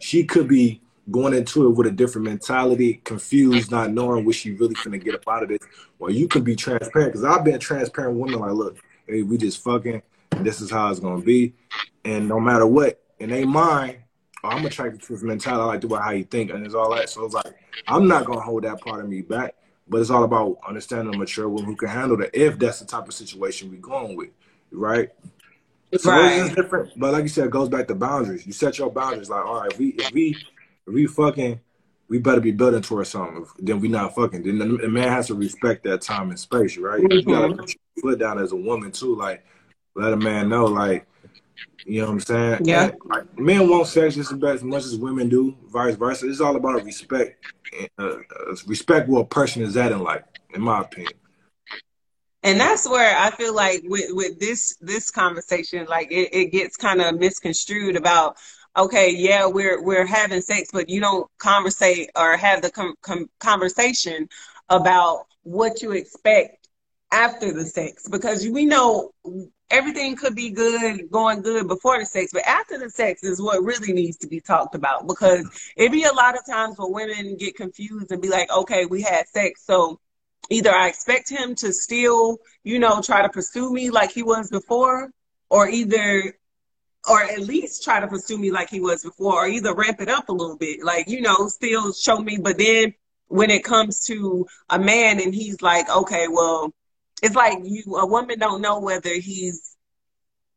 she 0.00 0.24
could 0.24 0.48
be 0.48 0.80
going 1.10 1.34
into 1.34 1.66
it 1.66 1.70
with 1.70 1.86
a 1.86 1.90
different 1.90 2.26
mentality, 2.26 3.00
confused, 3.04 3.70
not 3.70 3.90
knowing 3.90 4.24
what 4.24 4.34
she 4.34 4.52
really 4.52 4.74
gonna 4.84 4.98
get 4.98 5.14
up 5.14 5.28
out 5.28 5.42
of 5.42 5.48
this. 5.48 5.60
Well, 5.98 6.10
you 6.10 6.28
can 6.28 6.42
be 6.42 6.56
transparent 6.56 7.12
because 7.12 7.24
I've 7.24 7.44
been 7.44 7.58
transparent 7.58 8.18
women 8.18 8.38
like, 8.38 8.52
look, 8.52 8.78
hey, 9.06 9.22
we 9.22 9.36
just 9.38 9.62
fucking, 9.62 10.02
this 10.38 10.60
is 10.60 10.70
how 10.70 10.90
it's 10.90 11.00
gonna 11.00 11.22
be. 11.22 11.54
And 12.04 12.28
no 12.28 12.40
matter 12.40 12.66
what, 12.66 13.02
in 13.18 13.30
their 13.30 13.46
mind, 13.46 13.98
oh, 14.44 14.48
I'm 14.48 14.64
attracted 14.64 15.02
to 15.02 15.12
this 15.12 15.22
mentality. 15.22 15.62
I 15.62 15.66
like 15.66 15.80
the 15.80 15.88
way 15.88 16.00
how 16.00 16.10
you 16.10 16.24
think, 16.24 16.50
and 16.50 16.64
it's 16.64 16.74
all 16.74 16.94
that. 16.94 17.10
So 17.10 17.24
it's 17.24 17.34
like 17.34 17.54
I'm 17.86 18.08
not 18.08 18.24
gonna 18.24 18.40
hold 18.40 18.64
that 18.64 18.80
part 18.80 19.02
of 19.02 19.08
me 19.08 19.22
back. 19.22 19.54
But 19.88 20.00
it's 20.00 20.10
all 20.10 20.22
about 20.22 20.58
understanding 20.66 21.12
a 21.12 21.18
mature 21.18 21.48
woman 21.48 21.64
who 21.64 21.74
can 21.74 21.88
handle 21.88 22.16
that 22.18 22.30
if 22.32 22.60
that's 22.60 22.78
the 22.78 22.86
type 22.86 23.08
of 23.08 23.12
situation 23.12 23.72
we're 23.72 23.80
going 23.80 24.16
with, 24.16 24.28
right? 24.70 25.10
So 25.98 26.12
right. 26.12 26.46
it's 26.46 26.54
different. 26.54 26.92
But 26.96 27.12
like 27.12 27.24
you 27.24 27.28
said, 27.28 27.46
it 27.46 27.50
goes 27.50 27.68
back 27.68 27.88
to 27.88 27.96
boundaries. 27.96 28.46
You 28.46 28.52
set 28.52 28.78
your 28.78 28.92
boundaries. 28.92 29.28
Like, 29.28 29.44
all 29.44 29.62
right, 29.62 29.72
if 29.72 29.78
we 29.80 29.88
if 29.88 30.12
we 30.12 30.36
if 30.90 30.94
we 30.94 31.06
fucking, 31.06 31.60
we 32.08 32.18
better 32.18 32.40
be 32.40 32.50
building 32.50 32.82
towards 32.82 33.10
something. 33.10 33.46
Then 33.58 33.80
we 33.80 33.88
not 33.88 34.14
fucking. 34.14 34.42
Then 34.42 34.58
the 34.58 34.88
man 34.88 35.08
has 35.08 35.28
to 35.28 35.34
respect 35.34 35.84
that 35.84 36.02
time 36.02 36.30
and 36.30 36.38
space, 36.38 36.76
right? 36.76 37.00
Mm-hmm. 37.00 37.12
You 37.12 37.22
gotta 37.22 37.48
mm-hmm. 37.48 37.60
put 37.60 37.74
your 37.74 38.12
foot 38.12 38.18
down 38.18 38.38
as 38.38 38.52
a 38.52 38.56
woman 38.56 38.90
too. 38.90 39.14
Like, 39.14 39.44
let 39.94 40.12
a 40.12 40.16
man 40.16 40.48
know, 40.48 40.64
like, 40.64 41.06
you 41.84 42.00
know 42.00 42.06
what 42.06 42.12
I'm 42.12 42.20
saying? 42.20 42.60
Yeah. 42.64 42.84
And, 42.84 42.96
like, 43.04 43.38
men 43.38 43.68
want 43.68 43.86
sex 43.86 44.16
just 44.16 44.32
as 44.32 44.64
much 44.64 44.84
as 44.84 44.96
women 44.96 45.28
do, 45.28 45.56
vice 45.68 45.94
versa. 45.94 46.28
It's 46.28 46.40
all 46.40 46.56
about 46.56 46.84
respect. 46.84 47.44
Uh, 47.98 48.02
uh, 48.02 48.16
respect 48.66 49.08
what 49.08 49.20
a 49.20 49.26
person 49.26 49.62
is 49.62 49.76
at 49.76 49.92
in 49.92 50.00
life, 50.00 50.24
in 50.52 50.60
my 50.60 50.80
opinion. 50.80 51.12
And 52.42 52.58
that's 52.58 52.88
where 52.88 53.16
I 53.16 53.30
feel 53.30 53.54
like 53.54 53.82
with, 53.84 54.06
with 54.10 54.40
this 54.40 54.76
this 54.80 55.10
conversation, 55.10 55.86
like 55.86 56.10
it, 56.10 56.30
it 56.32 56.46
gets 56.46 56.76
kind 56.76 57.00
of 57.00 57.18
misconstrued 57.18 57.96
about 57.96 58.38
okay, 58.76 59.14
yeah, 59.14 59.46
we're 59.46 59.82
we're 59.82 60.06
having 60.06 60.40
sex, 60.40 60.70
but 60.72 60.88
you 60.88 61.00
don't 61.00 61.26
conversate 61.38 62.10
or 62.16 62.36
have 62.36 62.62
the 62.62 62.70
com- 62.70 62.94
com- 63.02 63.30
conversation 63.38 64.28
about 64.68 65.26
what 65.42 65.82
you 65.82 65.92
expect 65.92 66.68
after 67.12 67.52
the 67.52 67.64
sex 67.64 68.08
because 68.08 68.46
we 68.48 68.64
know 68.64 69.10
everything 69.70 70.16
could 70.16 70.34
be 70.34 70.50
good 70.50 71.10
going 71.10 71.42
good 71.42 71.66
before 71.66 71.98
the 71.98 72.06
sex 72.06 72.30
but 72.32 72.46
after 72.46 72.78
the 72.78 72.88
sex 72.88 73.24
is 73.24 73.42
what 73.42 73.62
really 73.62 73.92
needs 73.92 74.16
to 74.16 74.28
be 74.28 74.40
talked 74.40 74.74
about 74.74 75.06
because 75.08 75.48
it 75.76 75.90
be 75.90 76.04
a 76.04 76.12
lot 76.12 76.36
of 76.36 76.46
times 76.46 76.76
where 76.78 76.88
women 76.88 77.36
get 77.36 77.56
confused 77.56 78.12
and 78.12 78.22
be 78.22 78.28
like 78.28 78.50
okay 78.52 78.86
we 78.86 79.02
had 79.02 79.26
sex 79.28 79.64
so 79.64 79.98
either 80.50 80.72
i 80.72 80.88
expect 80.88 81.28
him 81.28 81.54
to 81.54 81.72
still 81.72 82.38
you 82.62 82.78
know 82.78 83.00
try 83.00 83.22
to 83.22 83.28
pursue 83.28 83.72
me 83.72 83.90
like 83.90 84.12
he 84.12 84.22
was 84.22 84.48
before 84.50 85.10
or 85.48 85.68
either 85.68 86.32
or 87.08 87.22
at 87.22 87.40
least 87.40 87.82
try 87.82 88.00
to 88.00 88.08
pursue 88.08 88.38
me 88.38 88.50
like 88.50 88.70
he 88.70 88.80
was 88.80 89.02
before, 89.02 89.44
or 89.44 89.48
either 89.48 89.74
ramp 89.74 90.00
it 90.00 90.08
up 90.08 90.28
a 90.28 90.32
little 90.32 90.56
bit, 90.56 90.82
like 90.82 91.08
you 91.08 91.20
know, 91.20 91.48
still 91.48 91.92
show 91.92 92.18
me. 92.18 92.38
But 92.38 92.58
then 92.58 92.94
when 93.28 93.50
it 93.50 93.64
comes 93.64 94.06
to 94.06 94.46
a 94.68 94.78
man 94.78 95.20
and 95.20 95.34
he's 95.34 95.62
like, 95.62 95.88
okay, 95.88 96.26
well, 96.28 96.74
it's 97.22 97.34
like 97.34 97.58
you 97.64 97.96
a 97.96 98.06
woman 98.06 98.38
don't 98.38 98.60
know 98.60 98.80
whether 98.80 99.14
he's 99.14 99.76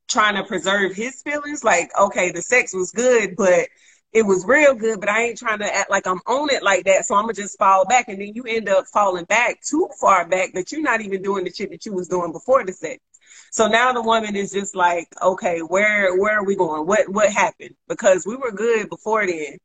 trying 0.08 0.36
to 0.36 0.44
preserve 0.44 0.94
his 0.94 1.22
feelings. 1.22 1.64
Like, 1.64 1.92
okay, 2.00 2.32
the 2.32 2.42
sex 2.42 2.74
was 2.74 2.92
good, 2.92 3.36
but 3.36 3.68
it 4.12 4.24
was 4.24 4.46
real 4.46 4.76
good, 4.76 5.00
but 5.00 5.10
I 5.10 5.24
ain't 5.24 5.40
trying 5.40 5.60
to 5.60 5.76
act 5.76 5.90
like 5.90 6.06
I'm 6.06 6.20
on 6.28 6.50
it 6.52 6.62
like 6.62 6.86
that. 6.86 7.06
So 7.06 7.16
I'm 7.16 7.24
gonna 7.24 7.34
just 7.34 7.58
fall 7.58 7.86
back, 7.86 8.10
and 8.10 8.22
then 8.22 8.34
you 8.36 8.44
end 8.44 8.70
up 8.70 8.86
falling 8.88 9.26
back 9.26 9.62
too 9.62 9.90
far 10.00 10.28
back 10.28 10.54
that 10.54 10.72
you're 10.72 10.82
not 10.82 11.02
even 11.02 11.22
doing 11.22 11.46
the 11.46 11.52
shit 11.52 11.72
that 11.72 11.86
you 11.86 11.94
was 11.94 12.08
doing 12.08 12.32
before 12.32 12.64
the 12.64 12.74
sex. 12.74 13.02
So 13.54 13.68
now 13.68 13.94
the 13.94 14.02
woman 14.02 14.36
is 14.36 14.52
just 14.52 14.76
like, 14.76 15.14
okay, 15.22 15.60
where 15.60 16.18
where 16.18 16.40
are 16.40 16.44
we 16.44 16.56
going? 16.56 16.88
What 16.88 17.08
what 17.08 17.32
happened? 17.32 17.76
Because 17.88 18.26
we 18.26 18.36
were 18.36 18.52
good 18.52 18.90
before 18.90 19.28
then, 19.28 19.60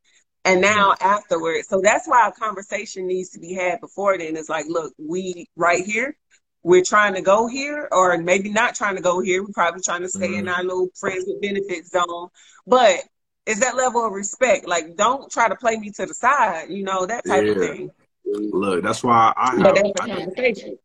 and 0.45 0.61
now 0.61 0.93
mm-hmm. 0.93 1.09
afterwards. 1.09 1.69
So 1.69 1.81
that's 1.83 2.07
why 2.07 2.29
a 2.29 2.33
conversation 2.33 3.07
needs 3.07 3.31
to 3.31 3.41
be 3.41 3.55
had 3.55 3.81
before 3.81 4.19
then. 4.19 4.37
It's 4.37 4.51
like, 4.51 4.67
look, 4.69 4.93
we 4.99 5.47
right 5.57 5.83
here. 5.83 6.19
We're 6.63 6.85
trying 6.85 7.15
to 7.15 7.23
go 7.23 7.47
here, 7.47 7.89
or 7.91 8.19
maybe 8.19 8.51
not 8.51 8.75
trying 8.75 8.97
to 8.97 9.03
go 9.03 9.21
here. 9.21 9.43
We're 9.43 9.55
probably 9.55 9.81
trying 9.81 10.03
to 10.03 10.11
stay 10.11 10.29
mm-hmm. 10.29 10.41
in 10.41 10.49
our 10.49 10.63
little 10.63 10.91
friends 10.95 11.25
with 11.27 11.41
benefits 11.41 11.89
zone. 11.89 12.29
But 12.67 13.01
it's 13.47 13.61
that 13.61 13.75
level 13.75 14.05
of 14.05 14.13
respect. 14.13 14.69
Like, 14.69 14.97
don't 14.97 15.33
try 15.33 15.49
to 15.49 15.57
play 15.57 15.79
me 15.79 15.93
to 15.93 16.05
the 16.05 16.13
side. 16.13 16.67
You 16.69 16.83
know 16.83 17.07
that 17.07 17.25
type 17.27 17.47
yeah. 17.47 17.53
of 17.53 17.57
thing. 17.57 17.91
Look, 18.27 18.83
that's 18.83 19.03
why 19.03 19.33
I 19.35 19.53
have. 19.53 19.63
But 19.63 19.75
that's 19.77 19.89
a 19.89 20.15
conversation 20.15 20.79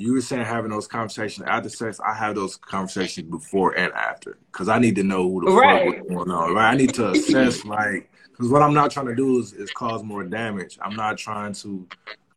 you 0.00 0.14
were 0.14 0.20
saying 0.22 0.46
having 0.46 0.70
those 0.70 0.86
conversations 0.86 1.46
after 1.46 1.68
sex. 1.68 2.00
I 2.00 2.14
have 2.14 2.34
those 2.34 2.56
conversations 2.56 3.28
before 3.28 3.76
and 3.76 3.92
after 3.92 4.38
because 4.50 4.70
I 4.70 4.78
need 4.78 4.96
to 4.96 5.02
know 5.02 5.28
who 5.28 5.44
the 5.44 5.52
right. 5.52 5.98
fuck 5.98 6.08
going 6.08 6.30
on. 6.30 6.54
Right, 6.54 6.72
I 6.72 6.74
need 6.74 6.94
to 6.94 7.10
assess 7.10 7.64
like 7.66 8.10
because 8.30 8.48
what 8.50 8.62
I'm 8.62 8.72
not 8.72 8.90
trying 8.90 9.08
to 9.08 9.14
do 9.14 9.38
is, 9.38 9.52
is 9.52 9.70
cause 9.72 10.02
more 10.02 10.24
damage. 10.24 10.78
I'm 10.80 10.96
not 10.96 11.18
trying 11.18 11.52
to 11.52 11.86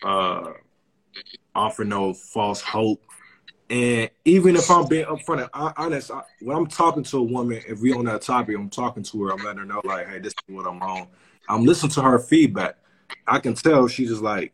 uh, 0.03 0.51
offer 1.55 1.85
no 1.85 2.13
false 2.13 2.59
hope. 2.59 3.01
And 3.69 4.09
even 4.25 4.57
if 4.57 4.69
I'm 4.69 4.85
being 4.89 5.05
upfront 5.05 5.47
and 5.53 5.73
honest, 5.77 6.11
I, 6.11 6.21
when 6.41 6.57
I'm 6.57 6.67
talking 6.67 7.03
to 7.03 7.17
a 7.19 7.23
woman, 7.23 7.61
if 7.65 7.79
we 7.79 7.93
on 7.93 8.03
that 8.05 8.23
topic, 8.23 8.57
I'm 8.57 8.69
talking 8.69 9.03
to 9.03 9.23
her. 9.23 9.31
I'm 9.31 9.41
letting 9.41 9.59
her 9.59 9.65
know 9.65 9.79
like, 9.85 10.09
hey, 10.09 10.19
this 10.19 10.33
is 10.33 10.53
what 10.53 10.67
I'm 10.67 10.81
on. 10.81 11.07
I'm 11.47 11.63
listening 11.63 11.93
to 11.93 12.01
her 12.01 12.19
feedback. 12.19 12.75
I 13.25 13.39
can 13.39 13.53
tell 13.53 13.87
she's 13.87 14.09
just 14.09 14.21
like, 14.21 14.51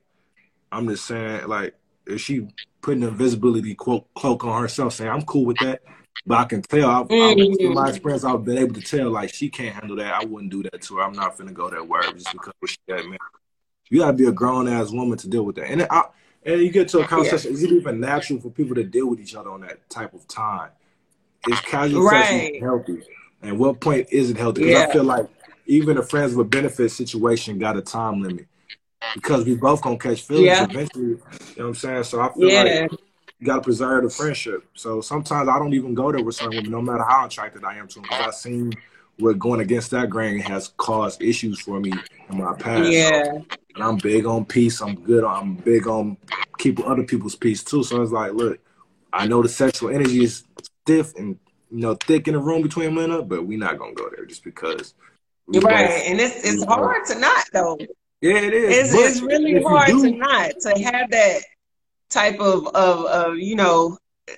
I'm 0.71 0.87
just 0.87 1.07
saying 1.07 1.47
like 1.47 1.73
if 2.05 2.21
she 2.21 2.47
putting 2.81 3.03
invisibility 3.03 3.75
quote 3.75 4.11
cloak 4.13 4.43
on 4.43 4.61
herself, 4.61 4.93
saying 4.93 5.11
I'm 5.11 5.23
cool 5.23 5.45
with 5.45 5.57
that. 5.59 5.81
But 6.25 6.37
I 6.37 6.43
can 6.45 6.61
tell, 6.61 6.89
I've, 6.89 7.07
mm-hmm. 7.07 7.65
in 7.65 7.73
my 7.73 7.89
experience, 7.89 8.25
I've 8.25 8.43
been 8.43 8.57
able 8.57 8.73
to 8.75 8.81
tell 8.81 9.09
like 9.09 9.33
she 9.33 9.49
can't 9.49 9.73
handle 9.73 9.95
that. 9.97 10.13
I 10.13 10.25
wouldn't 10.25 10.51
do 10.51 10.63
that 10.63 10.81
to 10.81 10.97
her. 10.97 11.03
I'm 11.03 11.13
not 11.13 11.37
finna 11.37 11.53
go 11.53 11.69
that 11.69 11.87
way 11.87 12.01
just 12.13 12.31
because 12.31 12.53
she 12.65 12.77
that 12.87 13.05
man. 13.05 13.17
You 13.89 13.99
gotta 13.99 14.13
be 14.13 14.25
a 14.25 14.31
grown 14.31 14.67
ass 14.67 14.91
woman 14.91 15.17
to 15.19 15.27
deal 15.29 15.43
with 15.43 15.55
that. 15.55 15.69
And 15.69 15.87
I, 15.89 16.03
and 16.43 16.61
you 16.61 16.71
get 16.71 16.89
to 16.89 16.99
a 16.99 17.07
conversation. 17.07 17.51
Yeah. 17.51 17.57
Is 17.57 17.63
it 17.63 17.71
even 17.71 17.99
natural 17.99 18.39
for 18.39 18.49
people 18.49 18.75
to 18.75 18.83
deal 18.83 19.07
with 19.07 19.19
each 19.19 19.35
other 19.35 19.49
on 19.49 19.61
that 19.61 19.89
type 19.89 20.13
of 20.13 20.27
time? 20.27 20.71
Is 21.47 21.59
casual 21.61 22.03
right. 22.03 22.25
sex 22.25 22.57
healthy? 22.61 23.01
And 23.41 23.57
what 23.57 23.79
point 23.79 24.07
is 24.11 24.29
it 24.29 24.37
healthy? 24.37 24.65
Because 24.65 24.81
yeah. 24.81 24.87
I 24.87 24.91
feel 24.91 25.03
like 25.05 25.27
even 25.65 25.97
a 25.97 26.03
friends 26.03 26.35
with 26.35 26.49
benefits 26.49 26.95
situation 26.95 27.59
got 27.59 27.77
a 27.77 27.81
time 27.81 28.21
limit 28.21 28.47
because 29.13 29.45
we 29.45 29.55
both 29.55 29.81
gonna 29.81 29.97
catch 29.97 30.21
feelings 30.21 30.47
yeah. 30.47 30.67
eventually. 30.69 31.03
You 31.03 31.15
know 31.15 31.19
what 31.55 31.65
I'm 31.67 31.75
saying? 31.75 32.03
So 32.03 32.21
I 32.21 32.33
feel 32.33 32.49
yeah. 32.49 32.63
like 32.63 32.91
you 33.39 33.47
gotta 33.47 33.61
preserve 33.61 34.03
the 34.03 34.09
friendship. 34.09 34.65
So 34.75 35.01
sometimes 35.01 35.49
I 35.49 35.57
don't 35.57 35.73
even 35.73 35.93
go 35.93 36.11
there 36.11 36.23
with 36.23 36.35
certain 36.35 36.57
women, 36.57 36.71
no 36.71 36.81
matter 36.81 37.03
how 37.03 37.25
attracted 37.25 37.63
I 37.63 37.77
am 37.77 37.87
to 37.89 37.95
them, 37.95 38.03
because 38.03 38.27
I've 38.27 38.35
seen 38.35 38.73
what 39.17 39.37
going 39.39 39.59
against 39.59 39.91
that 39.91 40.09
grain 40.09 40.39
has 40.39 40.69
caused 40.77 41.21
issues 41.21 41.59
for 41.59 41.79
me 41.79 41.93
in 42.29 42.37
my 42.37 42.53
past. 42.53 42.89
Yeah. 42.89 43.23
So, 43.23 43.45
and 43.75 43.83
I'm 43.83 43.97
big 43.97 44.25
on 44.25 44.45
peace. 44.45 44.81
I'm 44.81 44.95
good. 44.95 45.23
I'm 45.23 45.55
big 45.55 45.87
on 45.87 46.17
keeping 46.57 46.85
other 46.85 47.03
people's 47.03 47.35
peace 47.35 47.63
too. 47.63 47.83
So 47.83 48.01
it's 48.01 48.11
like, 48.11 48.33
look, 48.33 48.59
I 49.13 49.27
know 49.27 49.41
the 49.41 49.49
sexual 49.49 49.89
energy 49.89 50.23
is 50.23 50.43
stiff 50.83 51.15
and 51.15 51.37
you 51.71 51.79
know 51.79 51.95
thick 51.95 52.27
in 52.27 52.33
the 52.33 52.39
room 52.39 52.61
between 52.61 52.95
men, 52.95 53.27
but 53.27 53.45
we're 53.45 53.59
not 53.59 53.77
gonna 53.77 53.93
go 53.93 54.09
there 54.15 54.25
just 54.25 54.43
because. 54.43 54.93
Right, 55.47 55.87
both, 55.87 56.03
and 56.07 56.19
it's 56.19 56.43
it's 56.43 56.63
hard 56.65 57.05
to 57.07 57.17
not 57.17 57.45
though. 57.51 57.77
Yeah, 58.21 58.37
it 58.37 58.53
is. 58.53 58.93
It's, 58.93 59.17
it's 59.17 59.21
really 59.21 59.61
hard 59.61 59.87
to 59.87 60.11
not 60.11 60.51
to 60.61 60.69
have 60.83 61.11
that 61.11 61.41
type 62.09 62.39
of 62.39 62.67
of, 62.67 63.05
of 63.05 63.37
you 63.37 63.55
know. 63.55 63.97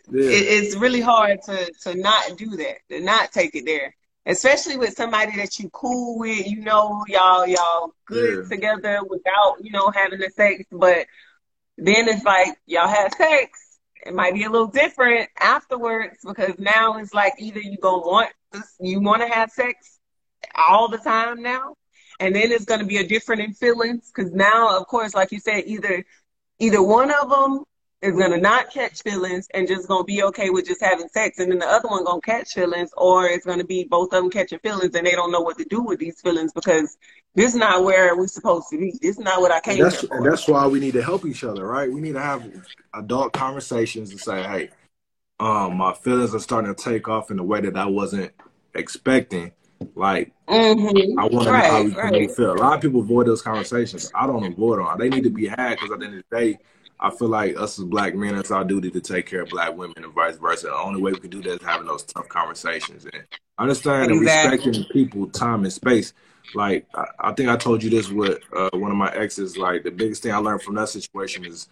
Yeah. 0.09 0.23
It, 0.23 0.63
it's 0.63 0.75
really 0.75 1.01
hard 1.01 1.41
to 1.45 1.71
to 1.83 1.95
not 1.95 2.37
do 2.37 2.51
that, 2.57 2.77
to 2.89 3.01
not 3.01 3.31
take 3.31 3.55
it 3.55 3.65
there, 3.65 3.93
especially 4.25 4.77
with 4.77 4.93
somebody 4.93 5.35
that 5.37 5.59
you 5.59 5.69
cool 5.71 6.19
with. 6.19 6.47
You 6.47 6.61
know, 6.61 7.03
y'all 7.07 7.47
y'all 7.47 7.93
good 8.05 8.43
yeah. 8.43 8.49
together 8.49 8.99
without 9.09 9.57
you 9.61 9.71
know 9.71 9.89
having 9.89 10.19
the 10.19 10.29
sex, 10.29 10.63
but 10.71 11.07
then 11.77 12.07
it's 12.07 12.23
like 12.23 12.49
y'all 12.67 12.87
have 12.87 13.13
sex. 13.13 13.79
It 14.05 14.13
might 14.13 14.33
be 14.33 14.43
a 14.45 14.49
little 14.49 14.67
different 14.67 15.29
afterwards 15.39 16.17
because 16.25 16.57
now 16.57 16.97
it's 16.97 17.13
like 17.13 17.33
either 17.39 17.59
you 17.59 17.77
gonna 17.77 17.97
want 17.97 18.31
this, 18.51 18.75
you 18.79 19.01
want 19.01 19.21
to 19.21 19.27
have 19.27 19.51
sex 19.51 19.99
all 20.55 20.87
the 20.87 20.97
time 20.97 21.41
now, 21.41 21.75
and 22.21 22.35
then 22.35 22.51
it's 22.51 22.65
going 22.65 22.79
to 22.79 22.85
be 22.85 22.97
a 22.97 23.05
different 23.05 23.41
in 23.41 23.53
feelings 23.53 24.11
because 24.13 24.31
now, 24.31 24.77
of 24.77 24.87
course, 24.87 25.13
like 25.13 25.31
you 25.31 25.39
said, 25.39 25.63
either 25.65 26.05
either 26.59 26.81
one 26.81 27.11
of 27.11 27.29
them 27.29 27.63
is 28.01 28.15
gonna 28.15 28.37
not 28.37 28.71
catch 28.71 29.03
feelings 29.03 29.47
and 29.53 29.67
just 29.67 29.87
gonna 29.87 30.03
be 30.03 30.23
okay 30.23 30.49
with 30.49 30.65
just 30.65 30.81
having 30.81 31.07
sex, 31.09 31.39
and 31.39 31.51
then 31.51 31.59
the 31.59 31.67
other 31.67 31.87
one 31.87 32.03
gonna 32.03 32.21
catch 32.21 32.53
feelings, 32.53 32.91
or 32.97 33.27
it's 33.27 33.45
gonna 33.45 33.63
be 33.63 33.83
both 33.83 34.13
of 34.13 34.21
them 34.21 34.29
catching 34.29 34.59
feelings 34.59 34.95
and 34.95 35.05
they 35.05 35.11
don't 35.11 35.31
know 35.31 35.41
what 35.41 35.57
to 35.57 35.65
do 35.65 35.81
with 35.81 35.99
these 35.99 36.19
feelings 36.21 36.51
because 36.53 36.97
this 37.35 37.53
is 37.53 37.55
not 37.55 37.83
where 37.83 38.15
we're 38.15 38.27
supposed 38.27 38.69
to 38.69 38.77
be. 38.77 38.91
This 39.01 39.17
is 39.17 39.19
not 39.19 39.41
what 39.41 39.51
I 39.51 39.59
came 39.59 39.75
and 39.75 39.85
that's, 39.85 40.01
for. 40.01 40.17
And 40.17 40.25
that's 40.25 40.47
why 40.47 40.67
we 40.67 40.79
need 40.79 40.93
to 40.93 41.03
help 41.03 41.25
each 41.25 41.43
other, 41.43 41.65
right? 41.65 41.91
We 41.91 42.01
need 42.01 42.13
to 42.13 42.21
have 42.21 42.43
adult 42.93 43.33
conversations 43.33 44.11
and 44.11 44.19
say, 44.19 44.43
hey, 44.43 44.69
um, 45.39 45.77
my 45.77 45.93
feelings 45.93 46.35
are 46.35 46.39
starting 46.39 46.73
to 46.73 46.83
take 46.83 47.07
off 47.07 47.31
in 47.31 47.39
a 47.39 47.43
way 47.43 47.61
that 47.61 47.77
I 47.77 47.85
wasn't 47.85 48.31
expecting. 48.73 49.51
Like, 49.95 50.31
mm-hmm. 50.47 51.19
I 51.19 51.25
want 51.25 51.45
to 51.45 51.51
right, 51.51 51.63
know 51.63 52.01
how 52.01 52.11
we 52.11 52.19
right. 52.19 52.31
feel. 52.31 52.53
A 52.53 52.55
lot 52.55 52.75
of 52.75 52.81
people 52.81 53.01
avoid 53.01 53.27
those 53.27 53.41
conversations. 53.41 54.11
I 54.15 54.27
don't 54.27 54.43
avoid 54.43 54.79
them. 54.79 54.87
They 54.97 55.09
need 55.09 55.23
to 55.23 55.29
be 55.29 55.47
had 55.47 55.71
because 55.71 55.91
at 55.91 55.99
the 55.99 56.05
end 56.05 56.17
of 56.17 56.23
the 56.29 56.37
day, 56.37 56.59
I 56.99 57.09
feel 57.09 57.29
like 57.29 57.57
us 57.57 57.79
as 57.79 57.85
black 57.85 58.13
men, 58.13 58.35
it's 58.37 58.51
our 58.51 58.63
duty 58.63 58.91
to 58.91 59.01
take 59.01 59.25
care 59.25 59.41
of 59.41 59.49
black 59.49 59.75
women 59.75 60.03
and 60.03 60.13
vice 60.13 60.37
versa. 60.37 60.67
The 60.67 60.75
only 60.75 61.01
way 61.01 61.11
we 61.11 61.19
can 61.19 61.31
do 61.31 61.41
that 61.41 61.61
is 61.61 61.63
having 61.63 61.87
those 61.87 62.03
tough 62.03 62.27
conversations 62.27 63.05
and 63.05 63.23
understanding 63.57 64.19
exactly. 64.19 64.53
and 64.53 64.67
respecting 64.67 64.93
people, 64.93 65.27
time 65.27 65.63
and 65.63 65.73
space. 65.73 66.13
Like 66.53 66.85
I, 66.93 67.05
I 67.19 67.33
think 67.33 67.49
I 67.49 67.57
told 67.57 67.81
you 67.81 67.89
this 67.89 68.09
with 68.09 68.39
uh, 68.55 68.69
one 68.73 68.91
of 68.91 68.97
my 68.97 69.11
exes. 69.13 69.57
Like 69.57 69.83
the 69.83 69.91
biggest 69.91 70.21
thing 70.21 70.31
I 70.31 70.37
learned 70.37 70.61
from 70.61 70.75
that 70.75 70.89
situation 70.89 71.43
is 71.43 71.67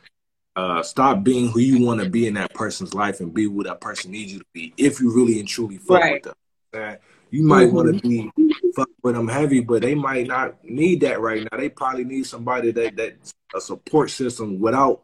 uh, 0.56 0.82
stop 0.82 1.24
being 1.24 1.50
who 1.50 1.60
you 1.60 1.86
want 1.86 2.02
to 2.02 2.10
be 2.10 2.28
in 2.28 2.34
that 2.34 2.54
person's 2.56 2.96
life 2.96 3.20
and 3.20 3.34
be 3.34 3.44
who 3.44 3.64
that 3.64 3.82
person 3.82 4.12
needs 4.12 4.34
you 4.34 4.40
to 4.40 4.46
be. 4.52 4.74
If 4.78 5.00
you 5.00 5.14
really 5.14 5.40
and 5.40 5.48
truly 5.48 5.78
fuck 5.78 6.02
right. 6.02 6.14
with 6.26 6.34
them, 6.72 6.98
you 7.32 7.44
might 7.44 7.68
mm-hmm. 7.68 7.76
want 7.76 8.02
to 8.02 8.08
be 8.08 8.32
fuck 8.76 8.90
with 9.04 9.16
them 9.16 9.28
heavy, 9.28 9.60
but 9.60 9.82
they 9.82 9.96
might 9.96 10.28
not 10.28 10.64
need 10.64 11.02
that 11.02 11.20
right 11.20 11.48
now. 11.50 11.58
They 11.58 11.70
probably 11.70 12.04
need 12.04 12.26
somebody 12.26 12.72
that 12.72 12.96
that 12.96 13.16
a 13.56 13.62
support 13.62 14.12
system 14.12 14.60
without 14.60 15.02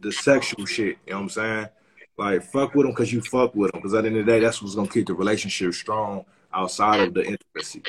the 0.00 0.12
sexual 0.12 0.66
shit. 0.66 0.98
You 1.06 1.12
know 1.12 1.16
what 1.16 1.22
I'm 1.22 1.28
saying? 1.30 1.68
Like 2.16 2.42
fuck 2.44 2.74
with 2.74 2.86
them 2.86 2.92
because 2.92 3.12
you 3.12 3.20
fuck 3.20 3.54
with 3.54 3.72
them. 3.72 3.80
Because 3.80 3.94
at 3.94 4.02
the 4.02 4.08
end 4.08 4.18
of 4.18 4.26
the 4.26 4.32
day, 4.32 4.40
that's 4.40 4.62
what's 4.62 4.74
gonna 4.74 4.88
keep 4.88 5.06
the 5.06 5.14
relationship 5.14 5.74
strong 5.74 6.24
outside 6.52 7.00
of 7.00 7.14
the 7.14 7.24
intimacy. 7.24 7.82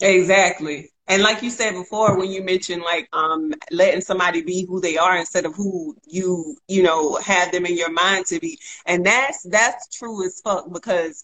Exactly. 0.00 0.90
And 1.06 1.22
like 1.22 1.42
you 1.42 1.50
said 1.50 1.72
before, 1.72 2.18
when 2.18 2.30
you 2.30 2.42
mentioned 2.42 2.82
like 2.82 3.08
um 3.12 3.52
letting 3.70 4.00
somebody 4.00 4.42
be 4.42 4.66
who 4.66 4.80
they 4.80 4.96
are 4.96 5.16
instead 5.16 5.44
of 5.44 5.54
who 5.54 5.96
you 6.06 6.56
you 6.66 6.82
know 6.82 7.16
have 7.16 7.52
them 7.52 7.66
in 7.66 7.76
your 7.76 7.92
mind 7.92 8.26
to 8.26 8.40
be, 8.40 8.58
and 8.86 9.04
that's 9.04 9.42
that's 9.44 9.88
true 9.96 10.24
as 10.24 10.40
fuck 10.40 10.72
because 10.72 11.22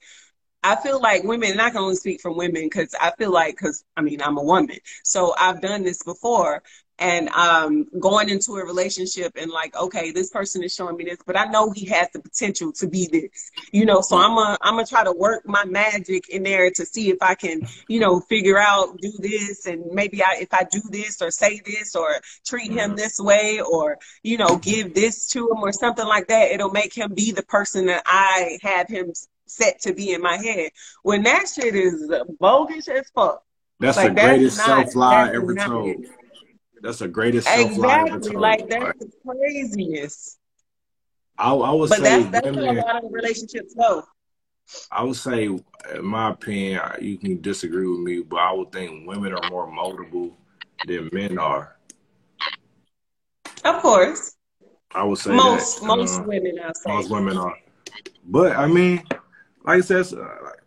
I 0.62 0.76
feel 0.76 1.00
like 1.00 1.24
women, 1.24 1.52
and 1.52 1.62
I 1.62 1.70
can 1.70 1.78
only 1.78 1.96
speak 1.96 2.20
from 2.20 2.36
women 2.36 2.64
because 2.64 2.94
I 3.00 3.12
feel 3.16 3.30
like, 3.30 3.56
because 3.56 3.84
I 3.96 4.02
mean, 4.02 4.20
I'm 4.20 4.36
a 4.36 4.42
woman. 4.42 4.76
So 5.04 5.34
I've 5.38 5.60
done 5.60 5.82
this 5.82 6.02
before 6.02 6.62
and 7.00 7.30
um, 7.30 7.86
going 7.98 8.28
into 8.28 8.52
a 8.52 8.64
relationship 8.64 9.32
and 9.36 9.50
like, 9.50 9.74
okay, 9.74 10.12
this 10.12 10.28
person 10.28 10.62
is 10.62 10.74
showing 10.74 10.96
me 10.96 11.04
this, 11.04 11.18
but 11.26 11.36
I 11.36 11.46
know 11.46 11.70
he 11.70 11.86
has 11.86 12.08
the 12.12 12.20
potential 12.20 12.72
to 12.72 12.88
be 12.88 13.08
this, 13.10 13.50
you 13.72 13.86
know. 13.86 14.02
So 14.02 14.18
I'm 14.18 14.34
gonna 14.34 14.58
I'm 14.60 14.74
gonna 14.74 14.86
try 14.86 15.02
to 15.02 15.12
work 15.12 15.48
my 15.48 15.64
magic 15.64 16.28
in 16.28 16.42
there 16.42 16.70
to 16.70 16.84
see 16.84 17.08
if 17.08 17.16
I 17.22 17.34
can, 17.34 17.62
you 17.88 18.00
know, 18.00 18.20
figure 18.20 18.58
out 18.58 18.98
do 18.98 19.12
this 19.18 19.66
and 19.66 19.86
maybe 19.92 20.22
I 20.22 20.36
if 20.40 20.52
I 20.52 20.64
do 20.70 20.82
this 20.90 21.22
or 21.22 21.30
say 21.30 21.60
this 21.64 21.96
or 21.96 22.20
treat 22.44 22.70
him 22.70 22.90
mm-hmm. 22.90 22.96
this 22.96 23.18
way 23.18 23.60
or 23.62 23.96
you 24.22 24.36
know 24.36 24.58
give 24.58 24.94
this 24.94 25.26
to 25.28 25.50
him 25.50 25.58
or 25.62 25.72
something 25.72 26.06
like 26.06 26.28
that, 26.28 26.50
it'll 26.50 26.70
make 26.70 26.94
him 26.94 27.14
be 27.14 27.32
the 27.32 27.44
person 27.44 27.86
that 27.86 28.02
I 28.04 28.58
have 28.62 28.88
him 28.88 29.12
set 29.50 29.80
to 29.82 29.92
be 29.92 30.12
in 30.12 30.22
my 30.22 30.36
head. 30.36 30.70
When 31.02 31.22
that 31.24 31.46
shit 31.48 31.74
is 31.74 32.12
bogus 32.38 32.88
as 32.88 33.10
fuck. 33.14 33.42
That's 33.78 33.96
like, 33.96 34.14
the 34.14 34.20
greatest 34.20 34.56
self 34.58 34.94
lie 34.94 35.30
ever 35.34 35.54
told. 35.54 36.04
That's 36.82 36.98
the 36.98 37.08
greatest 37.08 37.46
self 37.46 37.76
lie 37.76 38.04
exactly. 38.04 38.36
Like 38.36 38.68
that's 38.68 38.98
the 38.98 39.10
craziness. 39.26 40.38
I, 41.38 41.52
I 41.52 41.72
would 41.72 41.88
but 41.88 41.98
say 41.98 42.22
that's, 42.22 42.30
that's 42.30 42.56
women, 42.56 42.78
a 42.78 42.80
lot 42.82 43.04
of 43.04 43.12
relationships 43.12 43.74
go. 43.74 44.04
I 44.92 45.02
would 45.02 45.16
say, 45.16 45.46
in 45.46 46.04
my 46.04 46.30
opinion, 46.30 46.80
you 47.00 47.16
can 47.16 47.40
disagree 47.40 47.88
with 47.88 48.00
me, 48.00 48.20
but 48.20 48.38
I 48.38 48.52
would 48.52 48.70
think 48.70 49.08
women 49.08 49.32
are 49.32 49.50
more 49.50 49.66
moldable 49.66 50.32
than 50.86 51.08
men 51.12 51.38
are. 51.38 51.76
Of 53.64 53.82
course. 53.82 54.36
I 54.94 55.04
would 55.04 55.18
say 55.18 55.32
most 55.32 55.80
that, 55.80 55.86
most 55.86 56.20
uh, 56.20 56.24
women 56.24 56.58
are. 56.58 56.72
Most 56.86 57.10
women 57.10 57.36
are, 57.36 57.56
but 58.24 58.56
I 58.56 58.66
mean, 58.66 59.02
like 59.64 59.78
I 59.78 59.80
said, 59.80 60.06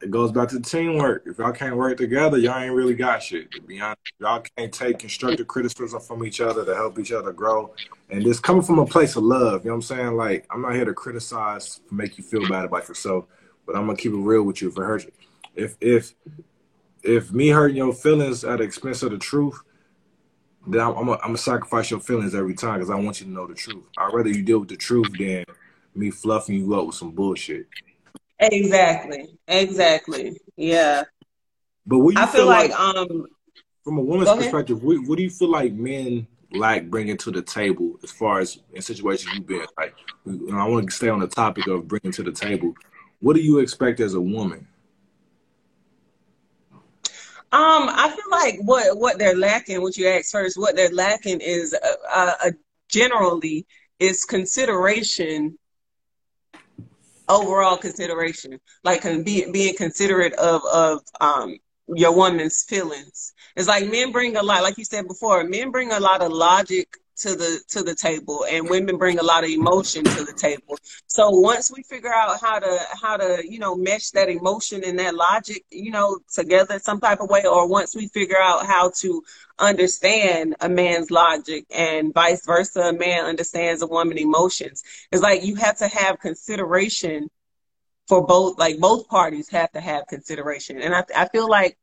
it 0.02 0.12
goes 0.12 0.32
back 0.32 0.50
to 0.50 0.60
teamwork. 0.60 1.24
If 1.26 1.40
y'all 1.40 1.52
can't 1.52 1.76
work 1.76 1.98
together, 1.98 2.38
y'all 2.38 2.60
ain't 2.60 2.76
really 2.76 2.94
got 2.94 3.24
shit. 3.24 3.52
To 3.54 3.62
be 3.62 3.82
honest, 3.82 4.00
y'all 4.20 4.44
can't 4.56 4.72
take 4.72 5.00
constructive 5.00 5.48
criticism 5.48 6.00
from 6.00 6.26
each 6.26 6.40
other 6.42 6.64
to 6.64 6.76
help 6.76 7.00
each 7.00 7.12
other 7.12 7.32
grow. 7.32 7.74
And 8.10 8.24
this 8.24 8.40
coming 8.40 8.62
from 8.62 8.78
a 8.80 8.86
place 8.86 9.16
of 9.16 9.24
love, 9.24 9.64
you 9.64 9.70
know 9.70 9.78
what 9.78 9.78
I'm 9.78 9.82
saying? 9.82 10.16
Like, 10.16 10.46
I'm 10.52 10.62
not 10.62 10.76
here 10.76 10.86
to 10.86 10.94
criticize, 10.94 11.82
make 11.90 12.18
you 12.18 12.24
feel 12.24 12.48
bad 12.48 12.66
about 12.66 12.88
yourself, 12.88 13.26
but 13.66 13.76
I'm 13.76 13.88
gonna 13.88 13.98
keep 13.98 14.12
it 14.12 14.18
real 14.18 14.44
with 14.44 14.62
you. 14.62 14.70
If 14.70 14.78
it 14.78 14.82
hurts, 14.82 15.08
if 15.56 15.76
if 15.82 16.14
if 17.02 17.32
me 17.32 17.50
hurting 17.50 17.78
your 17.78 17.94
feelings 17.94 18.44
at 18.44 18.60
the 18.60 18.64
expense 18.64 19.02
of 19.02 19.12
the 19.12 19.18
truth, 19.18 19.60
then 20.68 20.82
I'm, 20.82 20.96
I'm 20.98 21.18
gonna 21.18 21.38
sacrifice 21.38 21.90
your 21.90 22.00
feelings 22.00 22.36
every 22.36 22.54
time 22.54 22.76
because 22.76 22.92
I 22.92 22.96
want 22.96 23.20
you 23.20 23.26
to 23.26 23.32
know 23.32 23.48
the 23.48 23.56
truth. 23.56 23.84
I'd 23.98 24.14
rather 24.14 24.30
you 24.30 24.44
deal 24.44 24.60
with 24.60 24.70
the 24.70 24.78
truth 24.78 25.12
than 25.18 25.46
me 25.96 26.12
fluffing 26.12 26.56
you 26.56 26.76
up 26.76 26.86
with 26.86 26.96
some 26.96 27.12
bullshit. 27.12 27.66
Exactly. 28.52 29.38
Exactly. 29.48 30.38
Yeah. 30.56 31.04
But 31.86 32.00
what 32.00 32.16
you 32.16 32.22
I 32.22 32.26
feel, 32.26 32.42
feel 32.42 32.46
like, 32.48 32.72
like, 32.72 32.80
um 32.80 33.26
from 33.84 33.98
a 33.98 34.02
woman's 34.02 34.32
perspective, 34.32 34.82
what, 34.82 35.06
what, 35.08 35.18
do 35.18 35.24
you 35.24 35.30
feel 35.30 35.50
like 35.50 35.74
men 35.74 36.26
like 36.52 36.90
bringing 36.90 37.18
to 37.18 37.32
the 37.32 37.42
table 37.42 38.00
as 38.02 38.12
far 38.12 38.40
as 38.40 38.60
in 38.74 38.82
situations 38.82 39.34
you've 39.34 39.46
been? 39.46 39.66
Like, 39.78 39.94
know, 40.26 40.58
I 40.58 40.66
want 40.68 40.90
to 40.90 40.96
stay 40.96 41.10
on 41.10 41.20
the 41.20 41.28
topic 41.28 41.68
of 41.68 41.88
bringing 41.88 42.14
to 42.14 42.24
the 42.24 42.32
table. 42.32 42.74
What 43.20 43.36
do 43.36 43.42
you 43.42 43.60
expect 43.60 44.00
as 44.00 44.14
a 44.14 44.22
woman? 44.22 44.68
Um, 47.52 47.88
I 47.90 48.10
feel 48.10 48.32
like 48.32 48.60
what 48.62 48.98
what 48.98 49.20
they're 49.20 49.38
lacking, 49.38 49.82
what 49.82 49.98
you 49.98 50.08
asked 50.08 50.32
first, 50.32 50.58
what 50.58 50.76
they're 50.76 50.90
lacking 50.90 51.40
is 51.40 51.76
uh, 52.14 52.32
uh, 52.44 52.52
generally 52.88 53.68
is 54.00 54.26
consideration 54.26 55.58
overall 57.30 57.78
consideration, 57.78 58.60
like 58.84 59.04
be, 59.24 59.50
being 59.52 59.76
considerate 59.76 60.34
of 60.34 60.62
of 60.74 61.00
um, 61.22 61.58
your 61.88 62.16
woman's 62.16 62.64
feelings. 62.64 63.34
It's 63.56 63.68
like 63.68 63.90
men 63.90 64.12
bring 64.12 64.36
a 64.36 64.44
lot, 64.44 64.64
like 64.64 64.78
you 64.78 64.86
said 64.86 65.08
before, 65.08 65.44
men 65.44 65.72
bring 65.72 65.92
a 65.92 66.00
lot 66.00 66.22
of 66.22 66.32
logic 66.32 66.98
to 67.24 67.36
the 67.36 67.62
to 67.70 67.84
the 67.84 67.96
table 67.96 68.46
and 68.50 68.70
women 68.70 68.98
bring 68.98 69.18
a 69.18 69.24
lot 69.24 69.46
of 69.46 69.50
emotion 69.50 70.04
to 70.04 70.24
the 70.26 70.34
table. 70.34 70.78
So 71.08 71.30
once 71.30 71.72
we 71.72 71.82
figure 71.84 72.14
out 72.14 72.40
how 72.42 72.60
to 72.60 72.80
how 73.02 73.16
to 73.18 73.42
you 73.50 73.60
know 73.60 73.76
mesh 73.76 74.12
that 74.12 74.30
emotion 74.30 74.84
and 74.84 75.00
that 75.00 75.16
logic 75.16 75.64
you 75.72 75.92
know 75.92 76.20
together 76.34 76.80
some 76.80 77.00
type 77.00 77.22
of 77.22 77.30
way 77.30 77.46
or 77.46 77.68
once 77.68 77.96
we 77.96 78.10
figure 78.10 78.40
out 78.40 78.66
how 78.66 78.92
to 79.00 79.24
understand 79.58 80.56
a 80.60 80.68
man's 80.68 81.12
logic 81.12 81.66
and 81.74 82.14
vice 82.14 82.46
versa 82.46 82.82
a 82.82 82.94
man 82.94 83.26
understands 83.26 83.82
a 83.82 83.88
woman's 83.88 84.22
emotions. 84.22 84.84
It's 85.12 85.22
like 85.22 85.46
you 85.46 85.56
have 85.56 85.78
to 85.78 85.88
have 85.88 86.20
consideration 86.20 87.30
for 88.10 88.26
both 88.26 88.60
like 88.60 88.80
both 88.80 89.08
parties 89.08 89.48
have 89.50 89.72
to 89.72 89.80
have 89.80 90.08
consideration. 90.08 90.82
And 90.82 90.94
i, 90.94 91.06
I 91.16 91.30
feel 91.30 91.50
like 91.50 91.78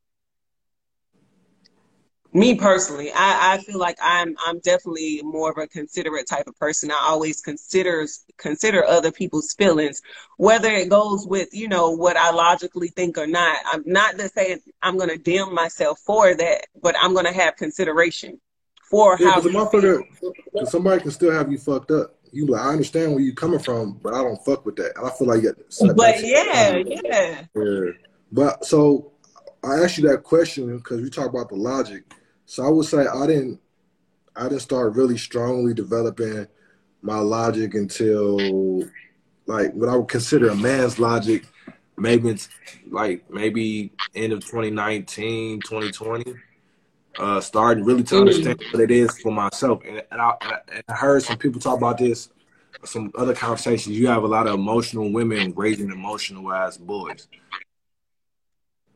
me 2.33 2.55
personally, 2.55 3.11
I, 3.13 3.55
I 3.55 3.59
feel 3.59 3.79
like 3.79 3.99
I'm 4.01 4.37
I'm 4.47 4.61
definitely 4.61 5.21
more 5.23 5.51
of 5.51 5.59
a 5.59 5.67
considerate 5.67 6.29
type 6.29 6.47
of 6.47 6.57
person. 6.59 6.91
I 6.91 6.99
always 7.03 7.41
consider 7.41 8.07
consider 8.37 8.85
other 8.85 9.11
people's 9.11 9.53
feelings, 9.55 10.01
whether 10.37 10.71
it 10.71 10.89
goes 10.89 11.27
with 11.27 11.49
you 11.53 11.69
know 11.69 11.91
what 11.91 12.17
I 12.17 12.31
logically 12.31 12.89
think 12.89 13.19
or 13.19 13.27
not. 13.27 13.57
I'm 13.67 13.83
not 13.85 14.17
to 14.19 14.29
say 14.29 14.59
I'm 14.83 14.97
going 14.97 15.11
to 15.11 15.19
dim 15.19 15.55
myself 15.55 15.99
for 16.01 16.35
that, 16.35 16.67
but 16.81 16.95
I'm 17.01 17.15
going 17.15 17.27
to 17.27 17.33
have 17.33 17.57
consideration 17.57 18.41
for 18.89 19.17
yeah, 19.19 19.31
how. 19.31 19.41
Somebody 20.65 21.03
can 21.03 21.11
still 21.11 21.33
have 21.33 21.51
you 21.51 21.59
fucked 21.59 21.91
up. 21.91 22.17
You 22.33 22.47
like, 22.47 22.63
I 22.63 22.69
understand 22.69 23.13
where 23.13 23.21
you're 23.21 23.35
coming 23.35 23.59
from, 23.59 23.99
but 24.03 24.15
I 24.15 24.23
don't 24.23 24.43
fuck 24.45 24.65
with 24.65 24.77
that. 24.77 24.93
And 24.97 25.05
I 25.05 25.11
feel 25.11 25.27
like 25.27 25.43
yeah. 25.43 25.51
But 25.95 26.25
yeah, 26.25 26.77
yeah. 26.77 27.45
Yeah. 27.57 27.91
But 28.31 28.65
so 28.65 29.11
I 29.65 29.81
asked 29.81 29.99
you 29.99 30.09
that 30.09 30.23
question 30.23 30.77
because 30.77 31.01
we 31.01 31.11
talk 31.11 31.29
about 31.29 31.49
the 31.49 31.57
logic 31.57 32.05
so 32.51 32.67
I 32.67 32.69
would 32.69 32.85
say 32.85 33.07
I 33.07 33.29
didn't 33.29 33.61
I 34.35 34.49
didn't 34.49 34.63
start 34.63 34.97
really 34.97 35.17
strongly 35.17 35.73
developing 35.73 36.49
my 37.01 37.19
logic 37.19 37.75
until 37.75 38.83
like 39.47 39.73
what 39.73 39.89
I 39.89 39.95
would 39.95 40.09
consider 40.09 40.49
a 40.49 40.57
man's 40.57 40.99
logic, 40.99 41.47
maybe 41.97 42.29
it's 42.29 42.49
like 42.91 43.31
maybe 43.31 43.93
end 44.17 44.33
of 44.33 44.41
2019, 44.41 45.61
2020. 45.61 46.35
Uh, 47.19 47.41
starting 47.41 47.85
really 47.85 48.03
to 48.05 48.19
understand 48.19 48.59
mm. 48.59 48.73
what 48.73 48.83
it 48.83 48.91
is 48.91 49.21
for 49.21 49.33
myself, 49.33 49.83
and, 49.87 50.03
and, 50.11 50.21
I, 50.21 50.33
and 50.73 50.85
I 50.89 50.95
heard 50.95 51.23
some 51.23 51.37
people 51.37 51.61
talk 51.61 51.77
about 51.77 51.99
this, 51.99 52.31
some 52.85 53.11
other 53.17 53.35
conversations. 53.35 53.99
You 53.99 54.07
have 54.07 54.23
a 54.23 54.29
lot 54.29 54.47
of 54.47 54.55
emotional 54.55 55.13
women 55.13 55.53
raising 55.55 55.91
emotional 55.91 56.53
ass 56.53 56.79
boys 56.79 57.27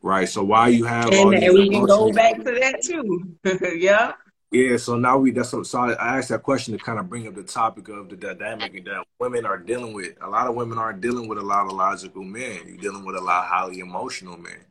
right? 0.05 0.29
So 0.29 0.43
why 0.43 0.67
you 0.67 0.85
have 0.85 1.11
and, 1.11 1.33
and 1.33 1.53
we 1.53 1.69
can 1.69 1.83
go 1.83 2.11
back 2.11 2.37
to 2.37 2.43
that 2.43 2.81
too. 2.83 3.35
yeah. 3.75 4.13
Yeah, 4.51 4.77
so 4.77 4.95
now 4.95 5.17
we 5.17 5.31
that's 5.31 5.51
what, 5.51 5.65
so 5.65 5.79
I 5.79 6.17
asked 6.17 6.29
that 6.29 6.43
question 6.43 6.77
to 6.77 6.83
kind 6.83 6.99
of 6.99 7.09
bring 7.09 7.27
up 7.27 7.33
the 7.33 7.43
topic 7.43 7.89
of 7.89 8.07
the 8.07 8.15
dynamic 8.15 8.85
that 8.85 9.03
women 9.19 9.45
are 9.45 9.57
dealing 9.57 9.93
with. 9.93 10.13
A 10.21 10.29
lot 10.29 10.47
of 10.47 10.55
women 10.55 10.77
aren't 10.77 11.01
dealing 11.01 11.27
with 11.27 11.39
a 11.39 11.41
lot 11.43 11.65
of 11.65 11.73
logical 11.73 12.23
men. 12.23 12.61
You're 12.65 12.77
dealing 12.77 13.03
with 13.03 13.15
a 13.17 13.21
lot 13.21 13.45
of 13.45 13.49
highly 13.49 13.79
emotional 13.79 14.37
men. 14.37 14.63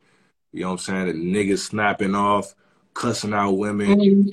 You 0.53 0.61
know 0.61 0.67
what 0.69 0.73
I'm 0.73 0.79
saying? 0.79 1.07
The 1.07 1.13
niggas 1.13 1.59
snapping 1.59 2.15
off, 2.15 2.55
cussing 2.93 3.33
out 3.33 3.51
women. 3.51 3.99
Mm-hmm. 3.99 4.29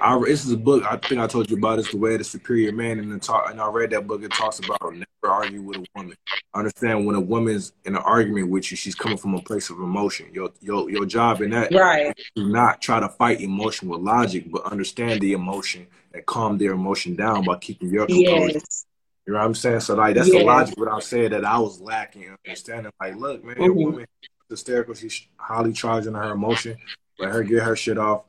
I, 0.00 0.18
this 0.18 0.44
is 0.44 0.52
a 0.52 0.56
book 0.56 0.84
I 0.84 0.96
think 0.96 1.20
I 1.20 1.26
told 1.26 1.50
you 1.50 1.56
about. 1.56 1.78
It's 1.78 1.90
the 1.90 1.96
way 1.96 2.12
of 2.12 2.18
the 2.18 2.24
superior 2.24 2.72
man, 2.72 2.98
and 2.98 3.22
talk, 3.22 3.50
and 3.50 3.60
I 3.60 3.68
read 3.68 3.90
that 3.90 4.06
book. 4.06 4.22
It 4.22 4.32
talks 4.32 4.58
about 4.58 4.94
never 4.94 5.06
argue 5.24 5.62
with 5.62 5.78
a 5.78 5.84
woman. 5.94 6.16
I 6.54 6.58
understand 6.58 7.06
when 7.06 7.16
a 7.16 7.20
woman's 7.20 7.72
in 7.84 7.96
an 7.96 8.02
argument 8.02 8.50
with 8.50 8.70
you, 8.70 8.76
she's 8.76 8.94
coming 8.94 9.18
from 9.18 9.34
a 9.34 9.42
place 9.42 9.70
of 9.70 9.78
emotion. 9.78 10.26
Your 10.32 10.50
your 10.60 10.90
your 10.90 11.06
job 11.06 11.40
in 11.40 11.50
that 11.50 11.72
right. 11.72 12.16
do 12.34 12.48
not 12.48 12.80
try 12.80 13.00
to 13.00 13.08
fight 13.08 13.40
emotion 13.40 13.88
with 13.88 14.00
logic, 14.00 14.50
but 14.50 14.64
understand 14.64 15.20
the 15.20 15.32
emotion 15.32 15.86
and 16.14 16.24
calm 16.26 16.58
their 16.58 16.72
emotion 16.72 17.14
down 17.14 17.44
by 17.44 17.56
keeping 17.56 17.90
your 17.90 18.06
composure. 18.06 18.58
Yes. 18.58 18.86
You 19.26 19.34
know 19.34 19.40
what 19.40 19.46
I'm 19.46 19.54
saying? 19.54 19.80
So 19.80 19.94
like 19.94 20.14
that's 20.14 20.28
yes. 20.28 20.38
the 20.38 20.44
logic 20.44 20.78
without 20.78 21.04
saying 21.04 21.30
that 21.30 21.44
I 21.44 21.58
was 21.58 21.80
lacking 21.80 22.34
understanding. 22.46 22.92
Like, 23.00 23.16
look, 23.16 23.44
man, 23.44 23.56
mm-hmm. 23.56 23.74
woman 23.74 24.06
hysterical. 24.48 24.94
She's 24.94 25.26
highly 25.36 25.72
charging 25.72 26.14
her 26.14 26.32
emotion. 26.32 26.78
Let 27.18 27.32
her 27.32 27.42
get 27.42 27.62
her 27.62 27.76
shit 27.76 27.98
off 27.98 28.24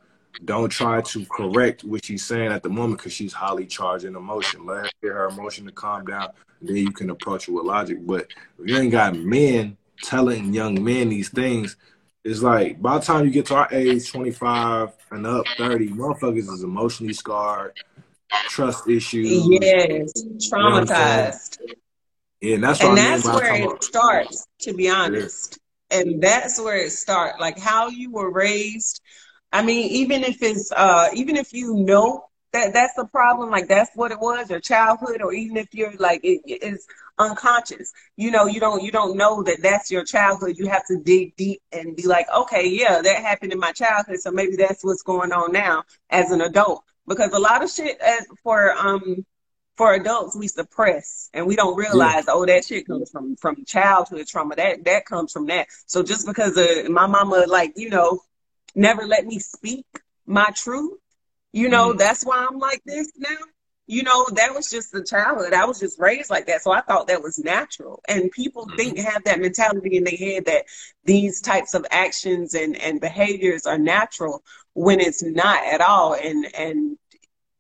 don't 0.46 0.70
try 0.70 1.02
to 1.02 1.26
correct 1.26 1.84
what 1.84 2.06
she's 2.06 2.26
saying 2.26 2.52
at 2.52 2.64
the 2.64 2.70
moment 2.70 3.00
because 3.00 3.14
she's 3.14 3.34
highly 3.34 3.66
charged 3.66 4.06
in 4.06 4.16
emotion. 4.16 4.66
Let 4.66 4.86
her 4.86 4.90
get 5.02 5.12
her 5.12 5.28
emotion 5.28 5.66
to 5.66 5.72
calm 5.72 6.06
down, 6.06 6.30
then 6.62 6.78
you 6.78 6.92
can 6.92 7.10
approach 7.10 7.48
it 7.48 7.52
with 7.52 7.66
logic. 7.66 8.06
But 8.06 8.28
if 8.58 8.70
you 8.70 8.78
ain't 8.78 8.92
got 8.92 9.16
men 9.16 9.78
telling 10.02 10.54
young 10.54 10.84
men 10.84 11.10
these 11.10 11.30
things, 11.30 11.76
it's 12.24 12.42
like 12.42 12.82
by 12.82 12.98
the 13.00 13.06
time 13.06 13.26
you 13.26 13.32
get 13.32 13.48
to 13.48 13.56
our 13.56 13.68
age, 13.72 14.12
25 14.12 14.92
and 15.12 15.26
up, 15.26 15.46
30, 15.58 15.90
motherfuckers 15.90 16.52
is 16.52 16.64
emotionally 16.64 17.14
scarred, 17.14 17.74
trust 18.50 18.88
issues. 18.88 19.48
Yes, 19.48 20.12
traumatized. 20.52 21.58
You 21.60 21.68
know 21.68 21.74
yeah, 22.42 22.56
and 22.56 22.64
that's, 22.64 22.82
and 22.82 22.98
that's 22.98 23.26
where 23.26 23.56
it 23.56 23.84
starts, 23.84 24.48
to 24.62 24.74
be 24.74 24.90
honest. 24.90 25.58
Yeah. 25.92 26.00
And 26.00 26.22
that's 26.22 26.62
where 26.62 26.78
it 26.78 26.92
starts. 26.92 27.40
Like 27.40 27.60
how 27.60 27.90
you 27.90 28.12
were 28.12 28.32
raised, 28.32 29.02
I 29.52 29.64
mean, 29.64 29.90
even 29.92 30.24
if 30.24 30.42
it's 30.42 30.72
uh, 30.72 31.10
even 31.14 31.36
if 31.36 31.54
you 31.54 31.76
know 31.76 32.26
that 32.54 32.74
that's 32.74 32.94
the 32.96 33.06
problem, 33.06 33.50
like 33.50 33.68
that's 33.68 33.92
what 33.96 34.12
it 34.12 34.20
was, 34.20 34.50
your 34.50 34.60
childhood, 34.60 35.22
or 35.22 35.34
even 35.34 35.58
if 35.58 35.74
you're 35.74 35.94
like 35.98 36.22
it 36.24 36.42
is 36.46 36.86
unconscious, 37.18 37.92
you 38.16 38.32
know, 38.32 38.46
you 38.46 38.60
don't 38.60 38.84
you 38.84 38.92
don't 38.92 39.18
know 39.18 39.44
that 39.44 39.62
that's 39.62 39.92
your 39.92 40.04
childhood. 40.04 40.58
You 40.58 40.68
have 40.68 40.86
to 40.88 40.98
dig 40.98 41.36
deep 41.36 41.62
and 41.72 41.96
be 41.96 42.08
like, 42.08 42.28
okay, 42.36 42.68
yeah, 42.68 43.02
that 43.02 43.18
happened 43.18 43.52
in 43.54 43.60
my 43.60 43.72
childhood, 43.72 44.20
so 44.20 44.32
maybe 44.32 44.56
that's 44.56 44.84
what's 44.84 45.04
going 45.04 45.32
on 45.32 45.52
now 45.52 45.84
as 46.10 46.32
an 46.32 46.42
adult. 46.42 46.84
Because 47.08 47.34
a 47.34 47.40
lot 47.40 47.64
of 47.64 47.72
shit 47.72 48.00
as 48.00 48.26
for 48.44 48.72
um 48.74 49.26
for 49.78 49.94
adults 49.94 50.36
we 50.36 50.48
suppress 50.50 51.30
and 51.34 51.48
we 51.48 51.56
don't 51.56 51.78
realize 51.78 52.26
yeah. 52.28 52.34
oh 52.34 52.46
that 52.46 52.66
shit 52.66 52.86
comes 52.86 53.10
from 53.10 53.38
from 53.38 53.64
childhood 53.64 54.28
trauma 54.28 54.54
that 54.54 54.84
that 54.84 55.06
comes 55.06 55.32
from 55.32 55.46
that 55.46 55.68
so 55.86 56.04
just 56.04 56.28
because 56.28 56.58
of 56.58 56.90
my 56.90 57.08
mama 57.08 57.46
like 57.48 57.72
you 57.78 57.90
know 57.90 58.20
never 58.76 59.06
let 59.06 59.26
me 59.26 59.40
speak 59.40 59.86
my 60.26 60.50
truth. 60.56 61.00
You 61.52 61.70
know, 61.70 61.90
mm-hmm. 61.90 61.98
that's 61.98 62.24
why 62.24 62.48
I'm 62.50 62.60
like 62.60 62.82
this 62.86 63.12
now. 63.18 63.38
You 63.88 64.04
know, 64.04 64.28
that 64.36 64.54
was 64.54 64.70
just 64.70 64.92
the 64.92 65.04
childhood. 65.04 65.54
I 65.54 65.66
was 65.66 65.80
just 65.80 66.00
raised 66.00 66.30
like 66.30 66.46
that. 66.46 66.62
So 66.62 66.72
I 66.72 66.82
thought 66.82 67.08
that 67.08 67.24
was 67.24 67.40
natural. 67.40 68.04
And 68.08 68.30
people 68.32 68.68
mm-hmm. 68.68 68.76
think 68.76 69.00
have 69.00 69.24
that 69.24 69.40
mentality 69.40 69.98
in 69.98 70.04
their 70.04 70.16
head 70.16 70.46
that 70.46 70.66
these 71.06 71.42
types 71.42 71.74
of 71.74 71.88
actions 71.90 72.54
and, 72.54 72.76
and 72.78 73.02
behaviors 73.02 73.66
are 73.66 73.80
natural 73.80 74.44
when 74.74 75.00
it's 75.00 75.24
not 75.24 75.66
at 75.66 75.82
all. 75.82 76.14
And 76.14 76.46
and 76.56 76.98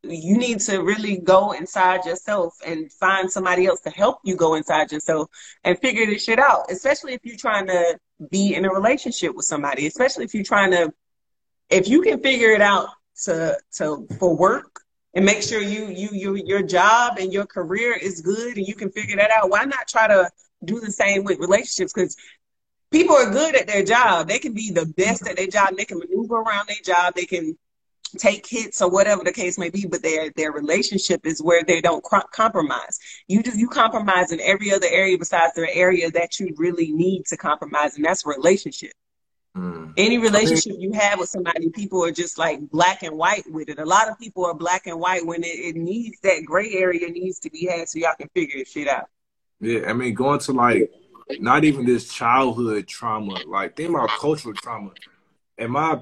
you 0.03 0.37
need 0.37 0.59
to 0.61 0.81
really 0.81 1.17
go 1.17 1.51
inside 1.51 2.05
yourself 2.05 2.55
and 2.65 2.91
find 2.93 3.29
somebody 3.29 3.65
else 3.65 3.81
to 3.81 3.89
help 3.89 4.19
you 4.23 4.35
go 4.35 4.53
inside 4.55 4.91
yourself 4.91 5.29
and 5.63 5.77
figure 5.79 6.05
this 6.05 6.23
shit 6.23 6.39
out. 6.39 6.71
Especially 6.71 7.13
if 7.13 7.21
you're 7.23 7.37
trying 7.37 7.67
to 7.67 7.99
be 8.29 8.53
in 8.53 8.65
a 8.65 8.71
relationship 8.71 9.35
with 9.35 9.45
somebody, 9.45 9.87
especially 9.87 10.25
if 10.25 10.33
you're 10.33 10.43
trying 10.43 10.71
to 10.71 10.93
if 11.69 11.87
you 11.87 12.01
can 12.01 12.19
figure 12.21 12.51
it 12.51 12.61
out 12.61 12.89
to 13.23 13.57
to 13.75 14.07
for 14.17 14.35
work 14.35 14.81
and 15.13 15.25
make 15.25 15.41
sure 15.41 15.61
you 15.61 15.87
you 15.87 16.09
you 16.13 16.35
your 16.35 16.61
job 16.61 17.17
and 17.17 17.33
your 17.33 17.45
career 17.45 17.93
is 17.93 18.21
good 18.21 18.57
and 18.57 18.67
you 18.67 18.75
can 18.75 18.91
figure 18.91 19.17
that 19.17 19.31
out, 19.31 19.49
why 19.49 19.65
not 19.65 19.87
try 19.87 20.07
to 20.07 20.29
do 20.65 20.79
the 20.79 20.91
same 20.91 21.23
with 21.23 21.39
relationships? 21.39 21.93
Because 21.93 22.15
people 22.91 23.15
are 23.15 23.31
good 23.31 23.55
at 23.55 23.67
their 23.67 23.83
job. 23.83 24.27
They 24.27 24.39
can 24.39 24.53
be 24.53 24.71
the 24.71 24.85
best 24.85 25.27
at 25.27 25.37
their 25.37 25.47
job. 25.47 25.75
They 25.77 25.85
can 25.85 25.99
maneuver 25.99 26.35
around 26.35 26.67
their 26.67 26.83
job. 26.83 27.13
They 27.15 27.25
can 27.25 27.57
take 28.17 28.47
hits 28.47 28.81
or 28.81 28.89
whatever 28.89 29.23
the 29.23 29.31
case 29.31 29.59
may 29.59 29.69
be. 29.69 29.85
But 29.85 30.01
their 30.01 30.31
their 30.35 30.51
relationship 30.51 31.25
is 31.25 31.41
where 31.41 31.63
they 31.63 31.81
don't 31.81 32.03
compromise. 32.31 32.99
You 33.27 33.43
do 33.43 33.57
you 33.57 33.67
compromise 33.67 34.31
in 34.31 34.39
every 34.41 34.71
other 34.71 34.87
area 34.89 35.17
besides 35.17 35.53
the 35.55 35.73
area 35.75 36.09
that 36.11 36.39
you 36.39 36.53
really 36.57 36.91
need 36.91 37.25
to 37.27 37.37
compromise, 37.37 37.95
and 37.95 38.05
that's 38.05 38.25
relationship. 38.25 38.91
Any 39.97 40.17
relationship 40.17 40.75
you 40.77 40.93
have 40.93 41.19
with 41.19 41.29
somebody, 41.29 41.69
people 41.69 42.03
are 42.03 42.11
just 42.11 42.37
like 42.37 42.59
black 42.69 43.03
and 43.03 43.17
white 43.17 43.43
with 43.49 43.69
it. 43.69 43.79
A 43.79 43.85
lot 43.85 44.09
of 44.09 44.17
people 44.19 44.45
are 44.45 44.53
black 44.53 44.87
and 44.87 44.99
white 44.99 45.25
when 45.25 45.43
it, 45.43 45.47
it 45.47 45.75
needs 45.75 46.19
that 46.21 46.43
gray 46.45 46.71
area 46.73 47.09
needs 47.09 47.39
to 47.39 47.49
be 47.49 47.65
had 47.65 47.89
so 47.89 47.99
y'all 47.99 48.15
can 48.17 48.29
figure 48.33 48.59
this 48.59 48.71
shit 48.71 48.87
out. 48.87 49.05
Yeah, 49.59 49.89
I 49.89 49.93
mean, 49.93 50.13
going 50.13 50.39
to 50.39 50.53
like 50.53 50.91
not 51.39 51.63
even 51.63 51.85
this 51.85 52.11
childhood 52.11 52.87
trauma, 52.87 53.39
like 53.45 53.75
think 53.75 53.89
about 53.89 54.09
cultural 54.09 54.53
trauma. 54.55 54.91
And 55.57 55.71
my 55.71 56.01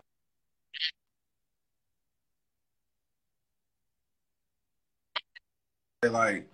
like 6.04 6.48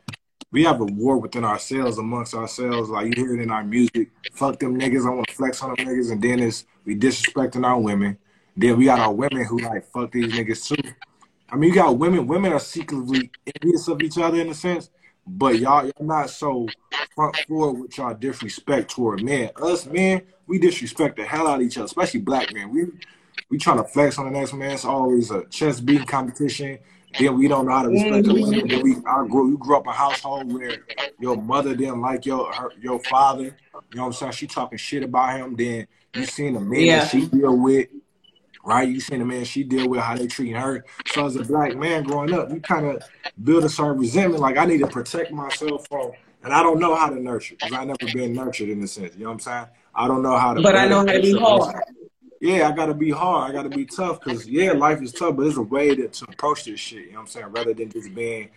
we 0.52 0.64
have 0.64 0.80
a 0.82 0.86
war 0.86 1.18
within 1.18 1.44
ourselves 1.44 1.98
amongst 1.98 2.34
ourselves. 2.34 2.90
Like 2.90 3.08
you 3.08 3.24
hear 3.24 3.36
it 3.36 3.42
in 3.42 3.52
our 3.52 3.64
music. 3.64 4.12
Fuck 4.32 4.60
them 4.60 4.80
niggas. 4.80 5.06
I 5.06 5.14
want 5.14 5.28
to 5.28 5.34
flex 5.34 5.62
on 5.62 5.76
them 5.76 5.88
niggas. 5.88 6.12
And 6.12 6.22
then 6.22 6.40
it's 6.40 6.66
we 6.86 6.96
disrespecting 6.96 7.66
our 7.66 7.80
women. 7.80 8.18
Then 8.56 8.78
we 8.78 8.86
got 8.86 9.00
our 9.00 9.14
women 9.14 9.46
who 9.46 9.60
like 9.60 9.92
fuck 9.92 10.12
these 10.12 10.34
niggas 10.34 10.68
too. 10.68 10.92
I 11.50 11.56
mean, 11.56 11.70
you 11.70 11.76
got 11.76 11.98
women. 11.98 12.28
Women 12.28 12.54
are 12.54 12.60
secretly 12.60 13.32
envious 13.62 13.88
of 13.88 14.02
each 14.02 14.18
other 14.18 14.40
in 14.40 14.50
a 14.50 14.54
sense, 14.54 14.90
but 15.26 15.60
y'all 15.60 15.86
y'all 15.86 15.94
not 16.06 16.30
so 16.30 16.68
front 17.16 17.36
forward 17.48 17.82
with 17.82 17.98
y'all 17.98 18.14
disrespect 18.14 18.92
toward 18.92 19.24
men. 19.24 19.50
Us 19.62 19.86
men, 19.86 20.24
we 20.48 20.60
disrespect 20.60 21.18
the 21.18 21.24
hell 21.24 21.48
out 21.48 21.60
of 21.60 21.66
each 21.66 21.78
other, 21.78 21.86
especially 21.86 22.22
black 22.22 22.54
men. 22.54 22.70
We 22.70 22.86
we 23.50 23.58
trying 23.58 23.78
to 23.78 23.84
flex 23.84 24.18
on 24.18 24.26
the 24.26 24.40
next 24.40 24.54
man. 24.54 24.72
It's 24.72 24.86
always 24.86 25.32
a 25.32 25.46
chest 25.46 25.86
beating 25.86 26.08
competition. 26.08 26.80
Then 27.20 27.38
we 27.38 27.48
don't 27.48 27.68
know 27.68 27.74
how 27.74 27.84
to 27.84 27.90
respect 27.90 28.26
the 28.26 28.34
women. 28.34 28.82
We 28.82 28.96
I 29.06 29.28
grew 29.28 29.50
you 29.52 29.58
grew 29.58 29.78
up 29.78 29.84
in 29.84 29.90
a 29.90 29.94
household 29.94 30.52
where 30.52 30.84
your 31.20 31.38
mother 31.38 31.76
didn't 31.76 32.02
like 32.02 32.26
your 32.26 32.52
her, 32.52 32.72
your 32.82 33.00
father. 33.00 33.44
You 33.44 33.52
know 33.94 34.04
what 34.04 34.08
I'm 34.08 34.14
saying? 34.14 34.32
She 34.34 34.48
talking 34.48 34.78
shit 34.78 35.04
about 35.04 35.38
him. 35.38 35.56
Then 35.56 35.88
you 36.14 36.26
seen 36.26 36.53
the 36.53 36.59
man 36.59 36.82
yeah. 36.82 36.99
that 36.99 37.11
she 37.11 37.26
deal 37.28 37.57
with, 37.57 37.89
right? 38.64 38.88
You 38.88 38.99
seen 38.99 39.20
the 39.20 39.26
man 39.26 39.45
she 39.45 39.64
deal 39.64 39.88
with, 39.88 40.01
how 40.01 40.16
they 40.16 40.28
treat 40.28 40.51
her. 40.51 40.86
So 41.07 41.26
as 41.26 41.36
a 41.36 41.43
black 41.43 41.76
man 41.76 42.03
growing 42.03 42.34
up, 42.34 42.51
you 42.51 42.59
kind 42.59 42.86
of 42.86 43.03
build 43.43 43.64
a 43.64 43.70
certain 43.70 43.99
resentment. 43.99 44.41
Like 44.41 44.57
I 44.57 44.66
need 44.66 44.80
to 44.80 44.88
protect 44.88 45.32
myself 45.32 45.88
from, 45.88 46.11
and 46.43 46.53
I 46.53 46.64
don't 46.64 46.80
know 46.80 46.95
how 46.95 47.09
to 47.09 47.20
nurture 47.20 47.55
because 47.55 47.74
I 47.74 47.86
never 47.86 48.14
been 48.14 48.34
nurtured 48.34 48.70
in 48.70 48.82
a 48.84 48.88
sense. 48.88 49.16
You 49.16 49.24
know 49.24 49.30
what 49.30 49.34
I'm 49.34 49.39
saying? 49.39 49.66
I 49.95 50.07
don't 50.07 50.24
know 50.24 50.38
how 50.38 50.53
to. 50.53 50.61
But 50.61 50.76
I 50.76 50.88
know 50.88 50.99
how 50.99 51.14
to 51.14 51.22
be 51.22 51.38
hard 51.38 51.84
yeah, 52.43 52.68
I 52.68 52.74
gotta 52.74 52.93
be 52.93 53.09
hard. 53.09 53.49
I 53.49 53.53
gotta 53.53 53.70
be 53.70 53.86
tough 53.86 54.20
because 54.20 54.45
yeah, 54.45 54.74
life 54.74 55.01
is 55.01 55.14
tough, 55.14 55.38
but 55.38 55.43
there's 55.43 55.55
a 55.55 55.61
way 55.61 55.95
to, 55.95 56.09
to 56.09 56.26
approach 56.26 56.66
this 56.66 56.78
shit. 56.78 57.05
You 57.05 57.11
know 57.11 57.20
what 57.20 57.22
I'm 57.22 57.28
saying? 57.28 57.45
Rather 57.47 57.74
than 57.74 57.89
just 57.89 58.14
being, 58.14 58.49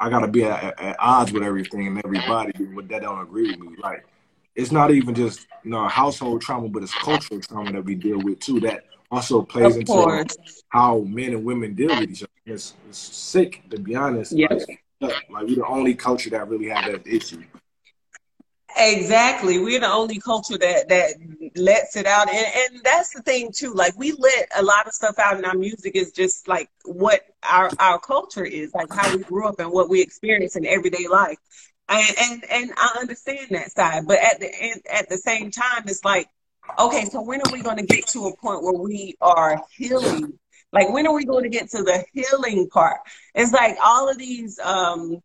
I 0.00 0.08
gotta 0.08 0.28
be 0.28 0.44
at, 0.44 0.80
at 0.80 0.96
odds 0.98 1.30
with 1.30 1.42
everything 1.42 1.86
and 1.88 1.98
everybody 2.02 2.52
that 2.54 3.02
don't 3.02 3.20
agree 3.20 3.50
with 3.50 3.60
me. 3.60 3.76
Like, 3.76 4.06
it's 4.54 4.72
not 4.72 4.90
even 4.90 5.14
just 5.14 5.46
you 5.64 5.70
know 5.70 5.86
household 5.88 6.42
trauma, 6.42 6.68
but 6.68 6.82
it's 6.82 6.94
cultural 6.94 7.40
trauma 7.40 7.72
that 7.72 7.84
we 7.84 7.94
deal 7.94 8.18
with 8.18 8.40
too. 8.40 8.60
That 8.60 8.84
also 9.10 9.42
plays 9.42 9.76
into 9.76 10.26
how 10.68 11.00
men 11.00 11.32
and 11.32 11.44
women 11.44 11.74
deal 11.74 11.88
with 11.88 12.10
each 12.10 12.22
other. 12.22 12.30
It's, 12.46 12.74
it's 12.88 12.98
sick 12.98 13.62
to 13.70 13.78
be 13.78 13.94
honest. 13.94 14.32
Yeah. 14.32 14.48
Like, 14.50 14.84
like 15.00 15.46
we're 15.46 15.56
the 15.56 15.66
only 15.66 15.94
culture 15.94 16.30
that 16.30 16.48
really 16.48 16.68
have 16.68 16.90
that 16.90 17.06
issue. 17.06 17.42
Exactly. 18.76 19.58
We're 19.58 19.80
the 19.80 19.92
only 19.92 20.18
culture 20.18 20.56
that 20.56 20.88
that 20.88 21.14
lets 21.56 21.96
it 21.96 22.06
out. 22.06 22.28
And 22.28 22.46
and 22.56 22.82
that's 22.82 23.12
the 23.12 23.22
thing 23.22 23.52
too. 23.54 23.74
Like 23.74 23.98
we 23.98 24.12
let 24.12 24.48
a 24.56 24.62
lot 24.62 24.86
of 24.86 24.92
stuff 24.92 25.18
out 25.18 25.36
in 25.36 25.44
our 25.44 25.54
music 25.54 25.94
is 25.94 26.12
just 26.12 26.48
like 26.48 26.70
what 26.84 27.20
our 27.48 27.70
our 27.78 27.98
culture 27.98 28.44
is, 28.44 28.72
like 28.74 28.92
how 28.92 29.14
we 29.14 29.22
grew 29.22 29.46
up 29.46 29.60
and 29.60 29.70
what 29.70 29.90
we 29.90 30.00
experience 30.00 30.56
in 30.56 30.64
everyday 30.64 31.06
life. 31.06 31.38
And 31.88 32.16
and, 32.18 32.44
and 32.50 32.72
I 32.76 32.96
understand 33.00 33.48
that 33.50 33.72
side. 33.72 34.06
But 34.06 34.18
at 34.18 34.40
the 34.40 34.50
end 34.54 34.82
at 34.90 35.08
the 35.08 35.18
same 35.18 35.50
time 35.50 35.84
it's 35.86 36.04
like, 36.04 36.28
okay, 36.78 37.04
so 37.06 37.22
when 37.22 37.40
are 37.40 37.52
we 37.52 37.62
gonna 37.62 37.84
get 37.84 38.06
to 38.08 38.26
a 38.26 38.36
point 38.36 38.62
where 38.62 38.74
we 38.74 39.16
are 39.20 39.62
healing? 39.76 40.38
Like 40.72 40.90
when 40.90 41.06
are 41.06 41.14
we 41.14 41.24
going 41.24 41.44
to 41.44 41.50
get 41.50 41.70
to 41.70 41.82
the 41.82 42.04
healing 42.12 42.68
part? 42.70 43.00
It's 43.34 43.52
like 43.52 43.76
all 43.82 44.08
of 44.08 44.16
these 44.18 44.58
um 44.58 45.20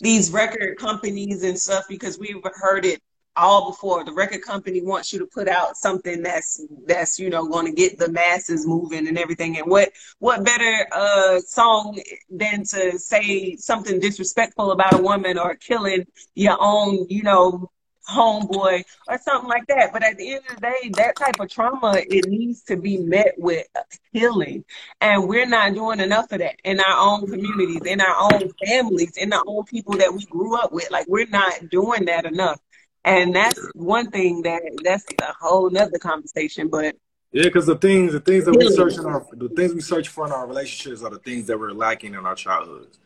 these 0.00 0.30
record 0.30 0.78
companies 0.78 1.42
and 1.42 1.58
stuff 1.58 1.84
because 1.88 2.18
we've 2.18 2.42
heard 2.54 2.84
it 2.84 3.00
all 3.36 3.70
before 3.70 4.04
the 4.04 4.12
record 4.12 4.42
company 4.42 4.80
wants 4.82 5.12
you 5.12 5.18
to 5.18 5.26
put 5.26 5.48
out 5.48 5.76
something 5.76 6.22
that's 6.22 6.64
that's 6.86 7.18
you 7.18 7.30
know 7.30 7.46
going 7.46 7.66
to 7.66 7.72
get 7.72 7.98
the 7.98 8.10
masses 8.10 8.66
moving 8.66 9.08
and 9.08 9.18
everything. 9.18 9.58
And 9.58 9.70
what 9.70 9.92
what 10.18 10.44
better 10.44 10.86
uh 10.92 11.40
song 11.40 11.98
than 12.30 12.64
to 12.64 12.98
say 12.98 13.56
something 13.56 14.00
disrespectful 14.00 14.70
about 14.72 14.94
a 14.94 15.02
woman 15.02 15.38
or 15.38 15.54
killing 15.56 16.06
your 16.34 16.56
own 16.60 17.06
you 17.08 17.22
know 17.22 17.70
homeboy 18.08 18.84
or 19.08 19.18
something 19.18 19.48
like 19.48 19.66
that. 19.66 19.90
But 19.92 20.02
at 20.04 20.18
the 20.18 20.34
end 20.34 20.42
of 20.50 20.56
the 20.56 20.60
day 20.60 20.90
that 20.96 21.16
type 21.16 21.40
of 21.40 21.48
trauma 21.48 21.96
it 21.96 22.28
needs 22.28 22.62
to 22.64 22.76
be 22.76 22.98
met 22.98 23.34
with 23.38 23.66
healing. 24.12 24.64
And 25.00 25.26
we're 25.26 25.46
not 25.46 25.74
doing 25.74 26.00
enough 26.00 26.30
of 26.30 26.38
that 26.38 26.56
in 26.64 26.80
our 26.80 26.98
own 26.98 27.26
communities 27.26 27.82
in 27.86 28.00
our 28.00 28.32
own 28.32 28.50
families 28.64 29.16
in 29.16 29.30
the 29.30 29.42
own 29.46 29.64
people 29.64 29.96
that 29.96 30.12
we 30.12 30.24
grew 30.26 30.56
up 30.56 30.70
with. 30.72 30.90
Like 30.90 31.06
we're 31.08 31.26
not 31.26 31.70
doing 31.70 32.04
that 32.04 32.26
enough 32.26 32.60
and 33.04 33.34
that's 33.34 33.60
one 33.74 34.10
thing 34.10 34.42
that 34.42 34.62
that's 34.82 35.04
a 35.20 35.32
whole 35.40 35.70
nother 35.70 35.98
conversation. 35.98 36.68
But 36.68 36.96
yeah, 37.32 37.44
because 37.44 37.66
the 37.66 37.76
things 37.76 38.12
the 38.12 38.20
things 38.20 38.44
that 38.46 38.56
we 38.56 38.70
search 38.70 38.94
in 38.94 39.06
our 39.06 39.26
the 39.32 39.48
things 39.50 39.74
we 39.74 39.80
search 39.80 40.08
for 40.08 40.26
in 40.26 40.32
our 40.32 40.46
relationships 40.46 41.02
are 41.02 41.10
the 41.10 41.18
things 41.18 41.46
that 41.46 41.58
we're 41.58 41.72
lacking 41.72 42.14
in 42.14 42.24
our 42.26 42.34
childhoods. 42.34 42.98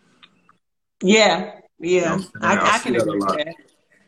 Yeah, 1.02 1.52
yeah, 1.78 2.16
you 2.16 2.24
know 2.24 2.26
I, 2.42 2.56
I, 2.56 2.76
I, 2.76 2.78
can 2.78 2.96
agree 2.96 3.18
with 3.18 3.28
that. 3.28 3.54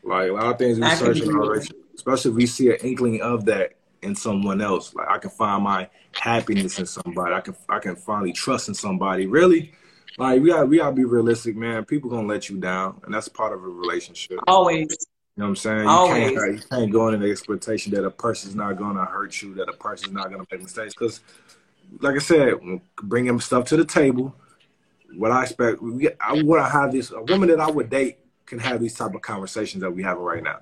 Like 0.03 0.29
a 0.29 0.33
lot 0.33 0.45
of 0.45 0.57
things 0.57 0.79
we 0.79 0.85
I 0.85 0.95
search 0.95 1.21
in 1.21 1.29
our 1.29 1.41
relationships, 1.41 1.79
especially 1.95 2.31
if 2.31 2.37
we 2.37 2.45
see 2.45 2.69
an 2.69 2.77
inkling 2.83 3.21
of 3.21 3.45
that 3.45 3.73
in 4.01 4.15
someone 4.15 4.61
else. 4.61 4.93
Like 4.93 5.07
I 5.09 5.17
can 5.17 5.29
find 5.29 5.63
my 5.63 5.89
happiness 6.13 6.79
in 6.79 6.85
somebody. 6.85 7.33
I 7.33 7.41
can 7.41 7.55
I 7.69 7.79
can 7.79 7.95
finally 7.95 8.33
trust 8.33 8.67
in 8.67 8.73
somebody. 8.73 9.27
Really, 9.27 9.73
like 10.17 10.41
we 10.41 10.49
got 10.49 10.67
we 10.67 10.77
gotta 10.77 10.95
be 10.95 11.05
realistic, 11.05 11.55
man. 11.55 11.85
People 11.85 12.09
gonna 12.09 12.27
let 12.27 12.49
you 12.49 12.57
down, 12.57 13.01
and 13.05 13.13
that's 13.13 13.27
part 13.27 13.53
of 13.53 13.63
a 13.63 13.67
relationship. 13.67 14.39
Always. 14.47 14.95
You 15.41 15.47
know 15.47 15.53
what 15.53 15.57
I'm 15.57 15.63
saying? 15.63 15.83
You 15.85 15.89
Always. 15.89 16.39
can't 16.39 16.53
you 16.53 16.61
can't 16.69 16.91
go 16.91 17.07
into 17.07 17.25
the 17.25 17.31
expectation 17.31 17.91
that 17.93 18.05
a 18.05 18.11
person's 18.11 18.53
not 18.53 18.77
gonna 18.77 19.05
hurt 19.05 19.41
you, 19.41 19.55
that 19.55 19.69
a 19.69 19.73
person's 19.73 20.13
not 20.13 20.29
gonna 20.29 20.45
make 20.51 20.61
mistakes. 20.61 20.93
Because, 20.93 21.21
like 21.99 22.13
I 22.13 22.19
said, 22.19 22.53
bringing 23.01 23.39
stuff 23.39 23.65
to 23.69 23.77
the 23.77 23.83
table, 23.83 24.35
what 25.17 25.31
I 25.31 25.41
expect, 25.41 25.81
we, 25.81 26.09
I 26.19 26.33
want 26.43 26.63
to 26.63 26.69
have 26.69 26.91
this. 26.91 27.09
A 27.09 27.23
woman 27.23 27.49
that 27.49 27.59
I 27.59 27.71
would 27.71 27.89
date 27.89 28.19
can 28.45 28.59
have 28.59 28.81
these 28.81 28.93
type 28.93 29.15
of 29.15 29.23
conversations 29.23 29.81
that 29.81 29.89
we 29.89 30.03
have 30.03 30.19
right 30.19 30.43
now. 30.43 30.59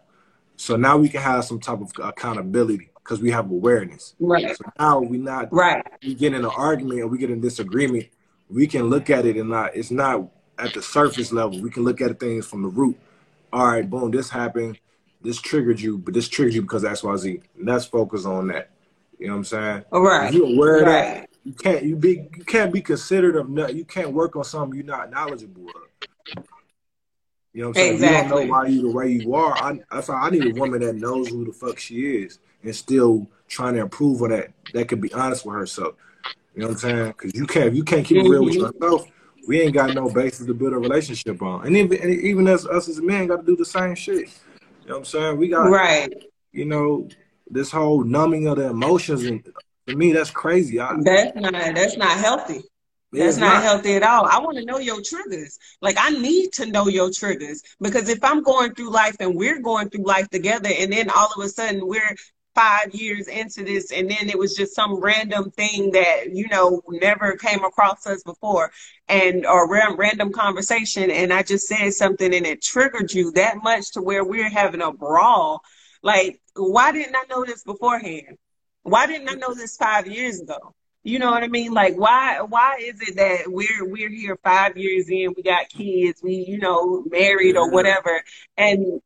So 0.55 0.77
now 0.77 0.95
we 0.95 1.09
can 1.09 1.21
have 1.23 1.43
some 1.43 1.59
type 1.59 1.81
of 1.81 1.91
accountability 2.01 2.89
because 3.03 3.19
we 3.19 3.31
have 3.31 3.51
awareness. 3.51 4.15
Right. 4.17 4.55
So 4.55 4.63
now 4.79 5.01
we're 5.01 5.21
not 5.21 5.51
right. 5.51 5.85
We 6.01 6.15
get 6.15 6.33
in 6.33 6.45
an 6.45 6.51
argument 6.55 7.01
or 7.01 7.07
we 7.07 7.17
get 7.17 7.31
in 7.31 7.41
disagreement. 7.41 8.07
We 8.49 8.65
can 8.65 8.83
look 8.83 9.09
at 9.09 9.25
it 9.25 9.35
and 9.35 9.49
not. 9.49 9.75
It's 9.75 9.91
not 9.91 10.29
at 10.57 10.73
the 10.73 10.81
surface 10.81 11.33
level. 11.33 11.61
We 11.61 11.69
can 11.69 11.83
look 11.83 11.99
at 11.99 12.17
things 12.17 12.45
from 12.45 12.61
the 12.61 12.69
root 12.69 12.97
all 13.51 13.67
right, 13.67 13.89
boom, 13.89 14.11
this 14.11 14.29
happened, 14.29 14.79
this 15.21 15.39
triggered 15.41 15.79
you, 15.79 15.97
but 15.97 16.13
this 16.13 16.27
triggered 16.27 16.53
you 16.53 16.61
because 16.61 16.83
that's 16.83 16.99
X, 16.99 17.03
Y, 17.03 17.15
Z. 17.17 17.41
And 17.57 17.67
let's 17.67 17.85
focus 17.85 18.25
on 18.25 18.47
that. 18.47 18.69
You 19.17 19.27
know 19.27 19.33
what 19.33 19.37
I'm 19.39 19.43
saying? 19.45 19.85
All 19.91 20.01
right. 20.01 20.29
If 20.29 20.35
you're 20.35 20.47
aware 20.47 20.77
of 20.77 20.87
right. 20.87 21.21
that, 21.21 21.29
you 21.43 21.53
can't 21.53 21.83
you 21.83 21.95
be 21.95 22.29
you 22.37 22.45
can't 22.45 22.71
be 22.71 22.81
considered 22.81 23.35
of 23.35 23.49
nothing. 23.49 23.77
you 23.77 23.85
can't 23.85 24.13
work 24.13 24.35
on 24.35 24.43
something 24.43 24.77
you're 24.77 24.85
not 24.85 25.09
knowledgeable 25.09 25.67
of. 25.67 26.43
You 27.53 27.63
know 27.63 27.69
what 27.69 27.77
I'm 27.77 27.81
saying? 27.81 27.93
Exactly. 27.95 28.23
you 28.23 28.29
don't 28.29 28.47
know 28.47 28.53
why 28.53 28.67
you 28.67 28.81
the 28.83 28.91
way 28.91 29.09
you 29.09 29.35
are, 29.35 29.57
I 29.57 29.79
that's 29.91 30.07
why 30.07 30.15
I 30.15 30.29
need 30.29 30.45
a 30.45 30.59
woman 30.59 30.81
that 30.81 30.95
knows 30.95 31.27
who 31.27 31.45
the 31.45 31.51
fuck 31.51 31.79
she 31.79 32.17
is 32.17 32.39
and 32.63 32.75
still 32.75 33.27
trying 33.47 33.73
to 33.73 33.81
improve 33.81 34.21
on 34.21 34.29
that. 34.29 34.51
That 34.73 34.87
can 34.87 35.01
be 35.01 35.11
honest 35.13 35.45
with 35.45 35.55
herself. 35.55 35.95
You 36.55 36.61
know 36.61 36.67
what 36.67 36.83
I'm 36.83 36.89
saying? 36.89 37.07
Because 37.07 37.35
you 37.35 37.47
can't 37.47 37.73
you 37.73 37.83
can't 37.83 38.05
keep 38.05 38.17
it 38.17 38.29
real 38.29 38.45
with 38.45 38.55
mm-hmm. 38.55 38.83
yourself 38.83 39.07
we 39.47 39.61
ain't 39.61 39.73
got 39.73 39.93
no 39.93 40.09
basis 40.09 40.45
to 40.45 40.53
build 40.53 40.73
a 40.73 40.77
relationship 40.77 41.41
on. 41.41 41.65
And 41.65 41.75
even 41.75 42.01
and 42.01 42.11
even 42.11 42.47
as 42.47 42.65
us 42.65 42.87
as 42.87 43.01
men 43.01 43.27
got 43.27 43.37
to 43.37 43.45
do 43.45 43.55
the 43.55 43.65
same 43.65 43.95
shit. 43.95 44.17
You 44.19 44.25
know 44.87 44.95
what 44.95 44.97
I'm 44.97 45.05
saying? 45.05 45.37
We 45.37 45.49
got 45.49 45.69
right. 45.69 46.13
You 46.51 46.65
know, 46.65 47.09
this 47.49 47.71
whole 47.71 48.03
numbing 48.03 48.47
of 48.47 48.57
the 48.57 48.69
emotions 48.69 49.23
and 49.23 49.45
for 49.87 49.95
me 49.95 50.11
that's 50.11 50.31
crazy. 50.31 50.79
I, 50.79 50.95
that's 51.01 51.35
not 51.35 51.53
that's 51.53 51.97
not 51.97 52.17
healthy. 52.17 52.63
That's 53.11 53.37
not, 53.37 53.53
not, 53.53 53.63
healthy 53.63 53.95
at 53.95 54.03
all. 54.03 54.25
I 54.25 54.37
want 54.37 54.57
to 54.57 54.65
know 54.65 54.77
your 54.77 55.01
triggers. 55.01 55.57
Like 55.81 55.95
I 55.99 56.11
need 56.11 56.53
to 56.53 56.67
know 56.67 56.87
your 56.87 57.11
triggers 57.11 57.63
because 57.81 58.07
if 58.07 58.23
I'm 58.23 58.43
going 58.43 58.75
through 58.75 58.91
life 58.91 59.15
and 59.19 59.35
we're 59.35 59.61
going 59.61 59.89
through 59.89 60.05
life 60.05 60.29
together 60.29 60.69
and 60.77 60.93
then 60.93 61.09
all 61.09 61.29
of 61.35 61.43
a 61.43 61.49
sudden 61.49 61.87
we're 61.87 62.15
five 62.55 62.93
years 62.93 63.27
into 63.27 63.63
this 63.63 63.91
and 63.91 64.09
then 64.09 64.29
it 64.29 64.37
was 64.37 64.55
just 64.55 64.75
some 64.75 64.99
random 64.99 65.51
thing 65.51 65.91
that 65.91 66.33
you 66.33 66.47
know 66.47 66.81
never 66.89 67.35
came 67.37 67.63
across 67.63 68.05
us 68.07 68.23
before 68.23 68.71
and 69.07 69.45
or 69.45 69.69
random 69.69 70.31
conversation 70.31 71.11
and 71.11 71.31
i 71.31 71.43
just 71.43 71.67
said 71.67 71.93
something 71.93 72.33
and 72.33 72.45
it 72.45 72.61
triggered 72.61 73.13
you 73.13 73.31
that 73.31 73.57
much 73.63 73.91
to 73.91 74.01
where 74.01 74.23
we're 74.23 74.49
having 74.49 74.81
a 74.81 74.91
brawl 74.91 75.61
like 76.01 76.41
why 76.55 76.91
didn't 76.91 77.15
i 77.15 77.23
know 77.29 77.45
this 77.45 77.63
beforehand 77.63 78.37
why 78.83 79.05
didn't 79.05 79.29
i 79.29 79.35
know 79.35 79.53
this 79.53 79.77
five 79.77 80.07
years 80.07 80.41
ago 80.41 80.73
you 81.03 81.17
know 81.17 81.31
what 81.31 81.43
I 81.43 81.47
mean? 81.47 81.73
Like 81.73 81.95
why 81.95 82.41
why 82.41 82.77
is 82.81 83.01
it 83.01 83.15
that 83.15 83.43
we're 83.47 83.89
we're 83.89 84.09
here 84.09 84.37
five 84.43 84.77
years 84.77 85.09
in, 85.09 85.33
we 85.35 85.43
got 85.43 85.69
kids, 85.69 86.21
we, 86.21 86.45
you 86.47 86.59
know, 86.59 87.03
married 87.09 87.55
or 87.55 87.71
whatever, 87.71 88.21
and 88.57 89.01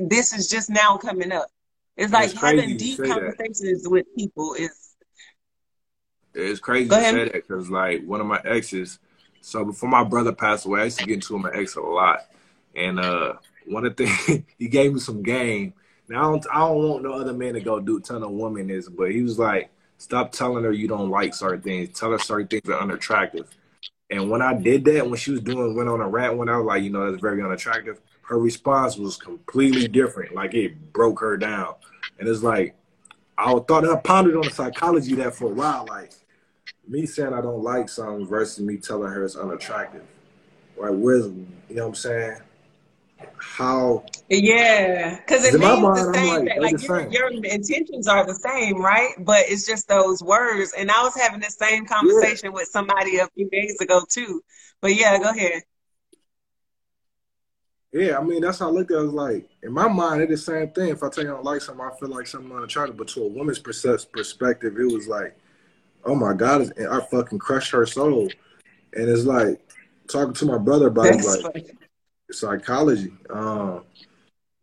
this 0.00 0.32
is 0.32 0.48
just 0.48 0.70
now 0.70 0.96
coming 0.96 1.32
up. 1.32 1.48
It's 1.96 2.12
like 2.12 2.30
it's 2.30 2.40
having 2.40 2.76
deep 2.76 2.98
conversations 2.98 3.82
that. 3.82 3.90
with 3.90 4.06
people 4.16 4.54
is. 4.54 4.70
It's 6.34 6.58
crazy 6.58 6.88
to 6.88 7.00
say 7.00 7.24
that 7.24 7.32
because, 7.32 7.70
like, 7.70 8.04
one 8.04 8.20
of 8.20 8.26
my 8.26 8.40
exes. 8.44 8.98
So 9.40 9.64
before 9.64 9.88
my 9.88 10.02
brother 10.02 10.32
passed 10.32 10.66
away, 10.66 10.80
I 10.80 10.84
used 10.84 10.98
to 10.98 11.06
get 11.06 11.14
into 11.14 11.38
my 11.38 11.52
ex 11.52 11.76
a 11.76 11.80
lot, 11.80 12.20
and 12.74 12.98
uh, 12.98 13.34
one 13.66 13.86
of 13.86 13.94
the 13.94 14.06
things 14.06 14.44
he 14.58 14.68
gave 14.68 14.92
me 14.92 15.00
some 15.00 15.22
game. 15.22 15.74
Now 16.08 16.20
I 16.20 16.30
don't, 16.30 16.46
I 16.52 16.58
don't 16.60 16.88
want 16.88 17.02
no 17.04 17.12
other 17.12 17.32
man 17.32 17.54
to 17.54 17.60
go 17.60 17.78
do 17.78 18.00
tell 18.00 18.18
no 18.18 18.28
woman 18.28 18.66
this, 18.66 18.88
but 18.88 19.12
he 19.12 19.22
was 19.22 19.38
like, 19.38 19.70
stop 19.98 20.32
telling 20.32 20.64
her 20.64 20.72
you 20.72 20.88
don't 20.88 21.10
like 21.10 21.34
certain 21.34 21.62
things. 21.62 21.98
Tell 21.98 22.10
her 22.10 22.18
certain 22.18 22.48
things 22.48 22.68
are 22.68 22.80
unattractive. 22.80 23.48
And 24.10 24.28
when 24.28 24.42
I 24.42 24.54
did 24.54 24.84
that, 24.86 25.08
when 25.08 25.16
she 25.16 25.30
was 25.30 25.40
doing 25.40 25.76
went 25.76 25.88
on 25.88 26.00
a 26.00 26.08
rant, 26.08 26.36
when 26.36 26.48
I 26.48 26.56
was 26.56 26.66
like, 26.66 26.82
you 26.82 26.90
know, 26.90 27.10
that's 27.10 27.22
very 27.22 27.42
unattractive 27.42 28.00
her 28.26 28.38
response 28.38 28.96
was 28.96 29.16
completely 29.16 29.88
different. 29.88 30.34
Like 30.34 30.54
it 30.54 30.92
broke 30.92 31.20
her 31.20 31.36
down. 31.36 31.74
And 32.18 32.28
it's 32.28 32.42
like, 32.42 32.74
I 33.36 33.52
thought 33.58 33.88
I 33.88 33.96
pondered 33.96 34.36
on 34.36 34.42
the 34.42 34.50
psychology 34.50 35.14
that 35.16 35.34
for 35.34 35.46
a 35.46 35.54
while. 35.54 35.86
Like 35.88 36.12
me 36.88 37.06
saying 37.06 37.34
I 37.34 37.40
don't 37.40 37.62
like 37.62 37.88
something 37.88 38.26
versus 38.26 38.64
me 38.64 38.76
telling 38.76 39.10
her 39.10 39.24
it's 39.24 39.36
unattractive. 39.36 40.04
Right? 40.76 40.92
Where's, 40.92 41.26
you 41.26 41.46
know 41.70 41.82
what 41.82 41.88
I'm 41.88 41.94
saying? 41.94 42.36
How? 43.36 44.04
Yeah, 44.28 45.16
because 45.16 45.44
it 45.44 45.58
means 45.58 45.80
mind, 45.80 45.96
the 45.96 46.14
same. 46.14 46.44
Like, 46.46 46.72
like 46.72 46.82
your, 46.82 47.08
your, 47.10 47.28
intentions 47.28 48.08
are 48.08 48.26
the 48.26 48.34
same, 48.34 48.80
right? 48.80 49.12
But 49.18 49.44
it's 49.48 49.66
just 49.66 49.88
those 49.88 50.22
words. 50.22 50.74
And 50.76 50.90
I 50.90 51.02
was 51.02 51.14
having 51.14 51.40
the 51.40 51.50
same 51.50 51.86
conversation 51.86 52.50
yeah. 52.50 52.54
with 52.54 52.68
somebody 52.68 53.18
a 53.18 53.28
few 53.34 53.48
days 53.50 53.80
ago 53.80 54.02
too. 54.08 54.42
But 54.80 54.96
yeah, 54.96 55.18
go 55.18 55.30
ahead. 55.30 55.62
Yeah, 57.94 58.18
I 58.18 58.24
mean 58.24 58.40
that's 58.40 58.58
how 58.58 58.66
I 58.66 58.72
looked 58.72 58.90
at 58.90 58.96
it. 58.96 59.00
I 59.00 59.02
was 59.04 59.12
like, 59.12 59.48
in 59.62 59.72
my 59.72 59.86
mind, 59.86 60.20
it's 60.22 60.30
the 60.30 60.52
same 60.52 60.70
thing. 60.70 60.88
If 60.88 61.04
I 61.04 61.08
tell 61.08 61.22
you 61.22 61.30
I 61.30 61.34
don't 61.34 61.44
like 61.44 61.60
something, 61.60 61.86
I 61.86 61.96
feel 61.96 62.08
like 62.08 62.26
something 62.26 62.50
unattractive. 62.50 62.96
But 62.96 63.06
to 63.08 63.22
a 63.22 63.28
woman's 63.28 63.60
perspective, 63.60 64.76
it 64.76 64.92
was 64.92 65.06
like, 65.06 65.38
oh 66.04 66.16
my 66.16 66.34
god, 66.34 66.72
I 66.76 67.00
fucking 67.00 67.38
crushed 67.38 67.70
her 67.70 67.86
soul. 67.86 68.28
And 68.94 69.08
it's 69.08 69.24
like 69.24 69.60
talking 70.08 70.34
to 70.34 70.44
my 70.44 70.58
brother 70.58 70.88
about 70.88 71.06
it, 71.06 71.24
like 71.24 71.42
funny. 71.42 71.66
psychology. 72.32 73.12
Um, 73.30 73.84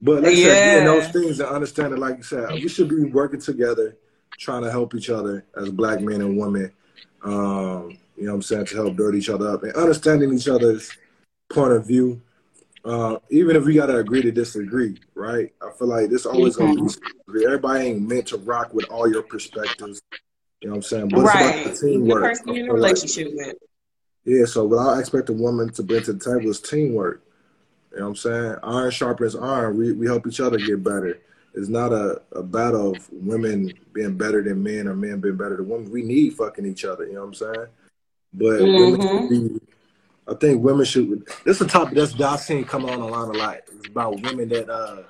but 0.02 0.24
like 0.24 0.36
yeah. 0.36 0.48
I 0.48 0.50
said, 0.50 0.88
those 0.88 1.08
things 1.08 1.40
and 1.40 1.50
understanding, 1.50 2.02
like 2.02 2.18
you 2.18 2.24
said, 2.24 2.52
we 2.52 2.68
should 2.68 2.90
be 2.90 3.06
working 3.06 3.40
together, 3.40 3.96
trying 4.40 4.64
to 4.64 4.72
help 4.72 4.94
each 4.94 5.10
other 5.10 5.46
as 5.56 5.70
black 5.70 6.02
men 6.02 6.20
and 6.20 6.38
women. 6.38 6.74
Um, 7.24 7.98
you 8.18 8.26
know 8.26 8.32
what 8.32 8.36
I'm 8.36 8.42
saying, 8.42 8.66
to 8.66 8.76
help 8.76 8.98
build 8.98 9.16
each 9.16 9.30
other 9.30 9.48
up 9.52 9.64
and 9.64 9.72
understanding 9.74 10.34
each 10.34 10.50
other's 10.50 10.92
point 11.50 11.72
of 11.72 11.88
view 11.88 12.22
uh, 12.84 13.18
even 13.30 13.56
if 13.56 13.66
we 13.66 13.76
gotta 13.76 13.98
agree 13.98 14.22
to 14.22 14.32
disagree, 14.32 14.98
right? 15.16 15.54
I 15.62 15.72
feel 15.78 15.88
like 15.88 16.10
this 16.10 16.26
always 16.26 16.58
mm-hmm. 16.58 16.76
gonna 16.76 16.90
be 17.34 17.46
everybody 17.46 17.86
ain't 17.86 18.08
meant 18.08 18.28
to 18.28 18.38
rock 18.38 18.74
with 18.74 18.86
all 18.90 19.10
your 19.10 19.24
perspectives. 19.24 20.02
You 20.62 20.70
know 20.70 20.74
what 20.74 20.78
I'm 20.78 20.82
saying? 20.84 21.10
But 21.10 21.22
right. 21.22 21.56
it's 21.56 21.62
about 21.62 21.76
the 21.76 21.88
teamwork. 21.88 22.22
The 22.22 22.28
person 22.28 22.48
you're 22.54 22.64
in 22.66 22.70
a 22.70 22.74
relationship 22.74 23.28
like, 23.36 23.48
with. 23.48 23.56
Yeah, 24.26 24.46
so 24.46 24.66
what 24.66 24.80
I 24.80 25.00
expect 25.00 25.30
a 25.30 25.34
woman 25.34 25.72
to 25.74 25.84
bring 25.84 26.04
to 26.04 26.14
the 26.14 26.24
table 26.24 26.50
is 26.50 26.62
teamwork. 26.62 27.24
You 27.92 28.00
know 28.00 28.04
what 28.06 28.10
I'm 28.10 28.16
saying? 28.16 28.56
Iron 28.64 28.92
sharpens 28.92 29.36
iron. 29.36 29.78
We 29.78 29.92
we 29.94 30.06
help 30.06 30.28
each 30.28 30.40
other 30.40 30.58
get 30.58 30.84
better. 30.84 31.20
It's 31.54 31.68
not 31.68 31.92
a, 31.92 32.22
a 32.32 32.44
battle 32.44 32.96
of 32.96 33.10
women 33.12 33.74
being 33.94 34.18
better 34.18 34.42
than 34.42 34.64
men 34.64 34.88
or 34.88 34.96
men 34.96 35.20
being 35.20 35.36
better 35.36 35.58
than 35.58 35.68
women. 35.68 35.92
We 35.92 36.02
need 36.02 36.36
fucking 36.36 36.66
each 36.66 36.86
other, 36.86 37.06
you 37.06 37.14
know 37.14 37.26
what 37.26 37.28
I'm 37.28 37.34
saying? 37.34 37.68
But 38.34 38.62
mm-hmm. 38.62 39.02
women 39.02 39.28
be 39.28 39.60
I 40.28 40.36
think 40.36 40.64
women 40.64 40.86
should. 40.86 41.26
This 41.46 41.58
is 41.58 41.62
a 41.62 41.68
topic 41.68 41.96
that's 41.96 42.14
that 42.14 42.34
I've 42.34 42.40
seen 42.40 42.64
come 42.64 42.86
on 42.86 43.00
a 43.00 43.08
lot 43.08 43.36
a 43.36 43.38
lot. 43.38 43.58
It's 43.72 43.88
about 43.88 44.22
women 44.22 44.50
that 44.50 44.70
uh 44.70 45.04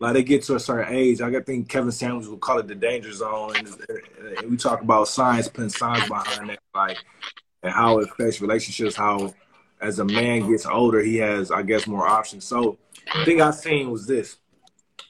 like 0.00 0.14
they 0.14 0.22
get 0.22 0.42
to 0.44 0.56
a 0.56 0.60
certain 0.60 0.94
age. 0.94 1.20
I 1.20 1.40
think 1.40 1.68
Kevin 1.68 1.90
Samuels 1.90 2.28
would 2.28 2.40
call 2.40 2.58
it 2.58 2.68
the 2.68 2.74
danger 2.74 3.12
zone, 3.12 3.56
and, 3.56 3.68
and 4.38 4.50
we 4.50 4.56
talk 4.56 4.80
about 4.80 5.08
science, 5.08 5.48
putting 5.48 5.70
science 5.70 6.08
behind 6.08 6.50
that, 6.50 6.58
like 6.74 6.98
and 7.62 7.72
how 7.72 7.98
it 7.98 8.08
affects 8.08 8.40
relationships. 8.40 8.94
How 8.94 9.34
as 9.80 9.98
a 9.98 10.04
man 10.04 10.48
gets 10.50 10.66
older, 10.66 11.00
he 11.00 11.16
has, 11.16 11.50
I 11.50 11.62
guess, 11.62 11.86
more 11.86 12.06
options. 12.06 12.44
So 12.44 12.78
the 13.14 13.24
thing 13.24 13.40
I've 13.40 13.54
seen 13.54 13.90
was 13.90 14.06
this: 14.06 14.36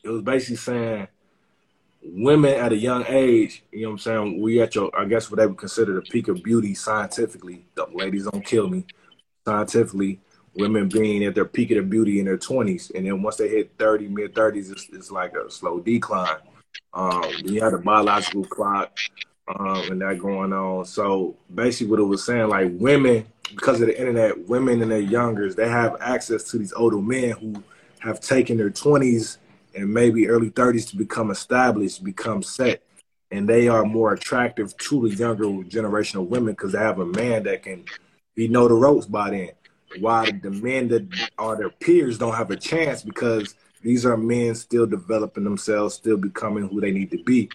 it 0.03 0.09
was 0.09 0.22
basically 0.22 0.57
saying 0.57 1.09
women 2.03 2.55
at 2.55 2.72
a 2.72 2.76
young 2.76 3.05
age, 3.09 3.64
you 3.72 3.82
know 3.82 3.88
what 3.88 3.92
I'm 3.94 3.99
saying, 3.99 4.40
we 4.40 4.62
at 4.62 4.74
your 4.74 4.90
I 4.99 5.05
guess 5.05 5.30
what 5.30 5.38
they 5.38 5.46
would 5.46 5.59
consider 5.59 5.94
the 5.94 6.03
peak 6.03 6.28
of 6.28 6.42
beauty 6.42 6.74
scientifically. 6.74 7.66
The 7.74 7.86
ladies 7.92 8.24
don't 8.24 8.44
kill 8.44 8.68
me. 8.68 8.86
Scientifically, 9.49 10.20
women 10.57 10.90
being 10.90 11.24
at 11.24 11.34
their 11.34 11.46
peak 11.46 11.70
of 11.70 11.76
their 11.76 11.82
beauty 11.82 12.18
in 12.18 12.26
their 12.26 12.36
20s, 12.36 12.94
and 12.94 13.07
then 13.07 13.22
once 13.22 13.36
they 13.36 13.49
hit 13.49 13.72
30, 13.78 14.09
mid 14.09 14.34
30s, 14.34 14.70
it's, 14.70 14.90
it's, 14.92 15.11
like 15.11 15.32
a 15.34 15.51
slow 15.51 15.80
decline. 15.80 16.36
Um, 16.92 17.24
you 17.44 17.62
have 17.62 17.72
the 17.72 17.78
biological 17.78 18.44
clock 18.44 18.99
um, 19.59 19.90
and 19.90 20.03
that 20.03 20.18
going 20.18 20.53
on. 20.53 20.84
So 20.84 21.34
basically, 21.55 21.90
what 21.90 22.01
it 22.01 22.03
was 22.03 22.26
saying, 22.26 22.49
like 22.49 22.68
women, 22.72 23.24
because 23.55 23.80
of 23.80 23.86
the 23.86 23.99
internet, 23.99 24.46
women 24.46 24.82
and 24.82 24.90
their 24.90 25.01
youngers, 25.01 25.57
they 25.57 25.66
have 25.66 25.96
access 25.99 26.42
to 26.51 26.59
these 26.59 26.74
older 26.74 26.99
men 26.99 27.30
who 27.30 27.64
have 28.01 28.20
taken 28.20 28.59
their 28.59 28.68
20s 28.68 29.38
and 29.74 29.90
maybe 29.90 30.28
early 30.28 30.51
30s 30.51 30.90
to 30.90 30.96
become 30.96 31.30
established, 31.30 32.05
become 32.05 32.42
set. 32.42 32.82
And 33.30 33.49
they 33.49 33.68
are 33.68 33.86
more 33.86 34.12
attractive 34.12 34.76
to 34.76 35.09
the 35.09 35.16
younger 35.16 35.62
generation 35.64 36.20
of 36.20 36.26
women 36.26 36.53
because 36.53 36.72
they 36.72 36.80
have 36.80 36.99
a 36.99 37.07
man 37.07 37.44
that 37.44 37.62
can 37.62 37.86
be 38.39 38.47
know 38.47 38.68
the 38.68 38.74
ropes 38.74 39.05
by 39.05 39.30
then. 39.30 39.51
Why 39.99 40.30
the 40.30 40.53
men 40.53 40.86
that 40.89 41.09
are 41.39 41.57
their 41.57 41.70
peers 41.70 42.18
don't 42.18 42.34
have 42.34 42.53
a 42.53 42.57
chance 42.57 43.03
because 43.03 43.57
these 43.82 44.07
are 44.07 44.16
men 44.16 44.55
still 44.55 44.86
developing 44.86 45.43
themselves, 45.43 45.97
still 45.97 46.16
becoming 46.16 46.68
who 46.68 46.80
they 46.80 46.93
need 46.93 47.11
to 47.11 47.22
be. 47.24 47.51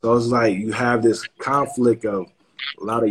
So 0.00 0.16
it's 0.16 0.26
like 0.26 0.56
you 0.56 0.70
have 0.70 1.02
this 1.02 1.26
conflict 1.40 2.04
of 2.04 2.26
a 2.80 2.84
lot 2.84 3.02
of 3.02 3.10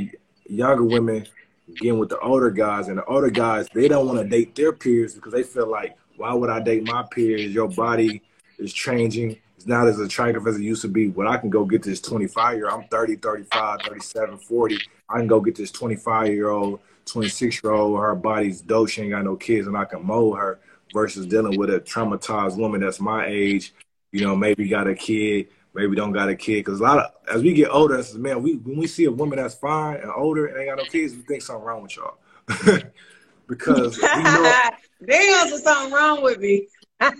younger 0.49 0.85
women 0.85 1.27
getting 1.75 1.99
with 1.99 2.07
the 2.07 2.19
older 2.19 2.49
guys, 2.49 2.87
and 2.87 2.97
the 2.97 3.03
older 3.05 3.29
guys 3.29 3.67
they 3.73 3.89
don't 3.89 4.07
want 4.07 4.19
to 4.19 4.25
date 4.25 4.55
their 4.55 4.71
peers 4.71 5.13
because 5.13 5.33
they 5.33 5.43
feel 5.43 5.69
like, 5.69 5.97
why 6.15 6.33
would 6.33 6.49
I 6.49 6.61
date 6.61 6.87
my 6.87 7.03
peers? 7.11 7.53
Your 7.53 7.67
body 7.67 8.21
is 8.57 8.71
changing. 8.71 9.35
It's 9.57 9.67
not 9.67 9.87
as 9.87 9.99
attractive 9.99 10.47
as 10.47 10.55
it 10.55 10.61
used 10.61 10.83
to 10.83 10.87
be. 10.87 11.09
When 11.09 11.27
I 11.27 11.35
can 11.35 11.49
go 11.49 11.65
get 11.65 11.83
this 11.83 11.99
25 11.99 12.55
year, 12.55 12.69
I'm 12.69 12.87
30, 12.87 13.17
35, 13.17 13.81
37, 13.81 14.37
40. 14.37 14.77
I 15.09 15.17
can 15.17 15.27
go 15.27 15.41
get 15.41 15.55
this 15.55 15.71
25 15.71 16.27
year 16.27 16.49
old, 16.49 16.79
26 17.07 17.63
year 17.63 17.73
old. 17.73 17.99
Her 17.99 18.15
body's 18.15 18.61
dope. 18.61 18.89
She 18.89 19.01
ain't 19.01 19.11
got 19.11 19.23
no 19.23 19.35
kids, 19.35 19.67
and 19.67 19.77
I 19.77 19.85
can 19.85 20.05
mold 20.05 20.37
her. 20.37 20.59
Versus 20.93 21.25
dealing 21.25 21.57
with 21.57 21.69
a 21.69 21.81
traumatized 21.81 22.57
woman 22.57 22.79
that's 22.79 23.01
my 23.01 23.25
age. 23.27 23.73
You 24.13 24.21
know, 24.21 24.37
maybe 24.37 24.69
got 24.69 24.87
a 24.87 24.95
kid 24.95 25.49
maybe 25.77 25.95
don't 25.95 26.11
got 26.11 26.27
a 26.27 26.35
kid. 26.35 26.65
Because 26.65 26.79
a 26.79 26.83
lot 26.83 26.99
of 26.99 27.11
as 27.33 27.41
we 27.41 27.53
get 27.53 27.69
older, 27.69 27.97
as 27.97 28.15
man, 28.15 28.41
we 28.41 28.55
when 28.55 28.77
we 28.77 28.87
see 28.87 29.05
a 29.05 29.11
woman 29.11 29.37
that's 29.37 29.55
fine 29.55 29.97
and 29.97 30.11
older 30.11 30.47
and 30.47 30.57
ain't 30.57 30.69
got 30.69 30.83
no 30.83 30.89
kids, 30.89 31.13
we 31.13 31.21
think 31.21 31.41
something 31.41 31.63
wrong 31.63 31.83
with 31.83 31.95
y'all. 31.95 32.17
because 33.47 33.97
we 33.97 34.23
know, 34.23 34.59
there's 34.99 35.63
something 35.63 35.93
wrong 35.93 36.23
with 36.23 36.39
me. 36.39 36.67
I 36.99 37.13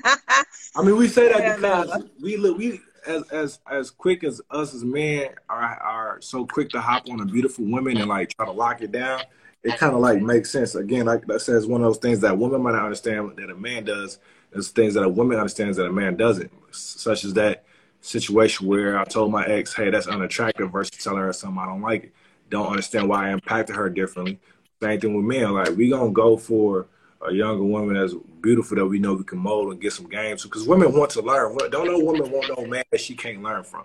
mean, 0.83 0.97
we 0.97 1.07
say 1.07 1.31
that 1.31 1.57
because 1.57 2.03
we 2.21 2.35
look 2.35 2.57
we 2.57 2.81
as 3.05 3.23
as 3.29 3.59
as 3.69 3.91
quick 3.91 4.23
as 4.23 4.41
us 4.49 4.73
as 4.73 4.83
men 4.83 5.29
are 5.47 5.61
are 5.61 6.17
so 6.21 6.45
quick 6.45 6.69
to 6.71 6.81
hop 6.81 7.07
on 7.09 7.21
a 7.21 7.25
beautiful 7.25 7.63
woman 7.65 7.97
and 7.97 8.09
like 8.09 8.35
try 8.35 8.45
to 8.45 8.51
lock 8.51 8.81
it 8.81 8.91
down. 8.91 9.21
It 9.63 9.77
kind 9.77 9.93
of 9.93 9.99
like 9.99 10.21
makes 10.21 10.51
sense. 10.51 10.75
Again, 10.75 11.05
like 11.05 11.25
that 11.27 11.41
says 11.41 11.67
one 11.67 11.81
of 11.81 11.87
those 11.87 11.97
things 11.97 12.19
that 12.21 12.37
women 12.37 12.61
might 12.61 12.73
not 12.73 12.83
understand 12.83 13.35
that 13.37 13.49
a 13.49 13.55
man 13.55 13.85
does. 13.85 14.19
There's 14.51 14.69
things 14.69 14.93
that 14.93 15.03
a 15.03 15.09
woman 15.09 15.37
understands 15.37 15.77
that 15.77 15.87
a 15.87 15.91
man 15.91 16.15
doesn't, 16.15 16.51
such 16.71 17.25
as 17.25 17.33
that 17.33 17.65
situation 18.01 18.67
where 18.67 18.97
I 18.97 19.03
told 19.03 19.31
my 19.31 19.45
ex, 19.45 19.73
hey, 19.73 19.89
that's 19.89 20.07
unattractive 20.07 20.71
versus 20.71 21.03
telling 21.03 21.19
her 21.19 21.33
something 21.33 21.59
I 21.59 21.65
don't 21.65 21.81
like 21.81 22.05
it. 22.05 22.13
Don't 22.49 22.67
understand 22.67 23.09
why 23.09 23.27
I 23.27 23.33
impacted 23.33 23.75
her 23.75 23.89
differently. 23.89 24.39
Same 24.81 24.99
thing 24.99 25.15
with 25.15 25.25
men. 25.25 25.51
Like 25.53 25.75
we 25.75 25.89
gonna 25.89 26.11
go 26.11 26.37
for 26.37 26.87
a 27.27 27.33
younger 27.33 27.63
woman 27.63 27.95
that's 27.95 28.13
beautiful 28.41 28.77
that 28.77 28.85
we 28.85 28.99
know 28.99 29.15
we 29.15 29.23
can 29.23 29.39
mold 29.39 29.71
and 29.71 29.81
get 29.81 29.91
some 29.91 30.07
games 30.07 30.43
because 30.43 30.67
women 30.67 30.93
want 30.93 31.11
to 31.11 31.21
learn. 31.21 31.57
Don't 31.71 31.87
know 31.87 31.99
women 31.99 32.31
want 32.31 32.51
no 32.55 32.65
man 32.65 32.83
that 32.91 33.01
she 33.01 33.15
can't 33.15 33.41
learn 33.41 33.63
from. 33.63 33.81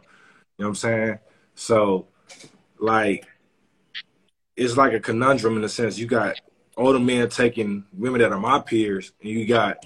You 0.59 0.65
know 0.65 0.67
what 0.67 0.69
I'm 0.69 0.75
saying? 0.77 1.19
So 1.55 2.07
like 2.79 3.27
it's 4.57 4.77
like 4.77 4.93
a 4.93 5.01
conundrum 5.01 5.57
in 5.57 5.65
a 5.65 5.69
sense 5.69 5.99
you 5.99 6.07
got 6.07 6.41
older 6.77 6.99
men 6.99 7.29
taking 7.29 7.85
women 7.93 8.21
that 8.21 8.33
are 8.33 8.41
my 8.41 8.59
peers 8.59 9.13
and 9.21 9.31
you 9.31 9.47
got 9.47 9.85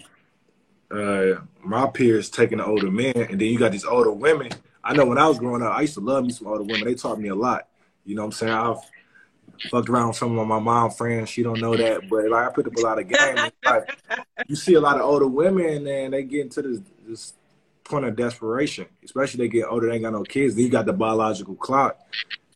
uh, 0.90 1.40
my 1.62 1.86
peers 1.86 2.30
taking 2.30 2.58
the 2.58 2.66
older 2.66 2.90
men, 2.90 3.16
and 3.16 3.40
then 3.40 3.48
you 3.48 3.58
got 3.58 3.72
these 3.72 3.84
older 3.84 4.12
women. 4.12 4.50
I 4.84 4.94
know 4.94 5.04
when 5.04 5.18
I 5.18 5.26
was 5.26 5.38
growing 5.38 5.62
up, 5.62 5.72
I 5.72 5.82
used 5.82 5.94
to 5.94 6.00
love 6.00 6.24
me 6.24 6.30
some 6.30 6.46
older 6.46 6.62
women. 6.62 6.84
They 6.84 6.94
taught 6.94 7.18
me 7.18 7.28
a 7.28 7.34
lot. 7.34 7.66
You 8.04 8.14
know 8.14 8.22
what 8.22 8.26
I'm 8.26 8.32
saying? 8.32 8.52
I've 8.52 9.70
fucked 9.70 9.88
around 9.88 10.08
with 10.08 10.16
some 10.16 10.38
of 10.38 10.46
my 10.46 10.60
mom 10.60 10.90
friends. 10.90 11.28
She 11.28 11.42
don't 11.42 11.60
know 11.60 11.76
that, 11.76 12.08
but 12.08 12.28
like 12.28 12.48
I 12.48 12.52
put 12.52 12.66
up 12.66 12.76
a 12.76 12.80
lot 12.80 13.00
of 13.00 13.08
game. 13.08 13.50
Like 13.64 13.98
you 14.46 14.54
see 14.54 14.74
a 14.74 14.80
lot 14.80 14.96
of 14.96 15.02
older 15.02 15.26
women, 15.26 15.86
and 15.86 16.14
they 16.14 16.22
get 16.22 16.42
into 16.42 16.62
this 16.62 16.80
this 17.06 17.34
point 17.82 18.04
of 18.04 18.14
desperation. 18.14 18.86
Especially 19.04 19.38
they 19.38 19.48
get 19.48 19.66
older, 19.66 19.88
they 19.88 19.94
ain't 19.94 20.04
got 20.04 20.12
no 20.12 20.22
kids. 20.22 20.54
Then 20.54 20.64
you 20.64 20.70
got 20.70 20.86
the 20.86 20.92
biological 20.92 21.56
clock, 21.56 21.98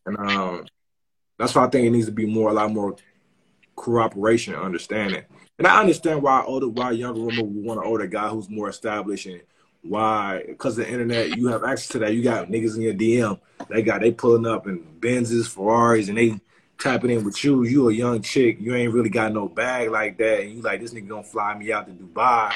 and 0.07 0.17
um, 0.19 0.67
that's 1.41 1.55
why 1.55 1.65
I 1.65 1.69
think 1.71 1.87
it 1.87 1.91
needs 1.91 2.05
to 2.05 2.13
be 2.13 2.27
more, 2.27 2.51
a 2.51 2.53
lot 2.53 2.71
more 2.71 2.97
cooperation 3.75 4.53
and 4.53 4.63
understanding. 4.63 5.25
And 5.59 5.67
I 5.67 5.81
understand 5.81 6.23
why 6.23 6.43
older, 6.43 6.69
why 6.69 6.91
younger 6.91 7.23
women 7.23 7.55
would 7.55 7.65
want 7.65 7.81
an 7.81 7.87
older 7.87 8.07
guy 8.07 8.29
who's 8.29 8.51
more 8.51 8.69
established 8.69 9.25
and 9.25 9.41
why, 9.83 10.45
because 10.47 10.77
the 10.77 10.87
internet, 10.87 11.39
you 11.39 11.49
have 11.49 11.65
access 11.65 11.89
to 11.89 11.99
that. 12.01 12.13
You 12.13 12.23
got 12.23 12.49
niggas 12.49 12.77
in 12.77 12.83
your 12.83 12.93
DM. 12.93 13.41
They 13.71 13.81
got, 13.81 14.03
they 14.03 14.13
pulling 14.13 14.45
up 14.45 14.67
in 14.67 14.85
Benzes, 15.01 15.49
Ferraris, 15.49 16.11
and 16.11 16.19
they 16.19 16.39
tapping 16.79 17.11
in 17.11 17.25
with 17.25 17.43
you. 17.43 17.65
You 17.65 17.89
a 17.89 17.93
young 17.93 18.21
chick. 18.21 18.59
You 18.61 18.75
ain't 18.75 18.93
really 18.93 19.09
got 19.09 19.33
no 19.33 19.49
bag 19.49 19.91
like 19.91 20.19
that. 20.19 20.41
And 20.41 20.53
you 20.53 20.61
like, 20.61 20.81
this 20.81 20.93
nigga 20.93 21.09
gonna 21.09 21.23
fly 21.23 21.57
me 21.57 21.73
out 21.73 21.87
to 21.87 21.93
Dubai. 21.95 22.53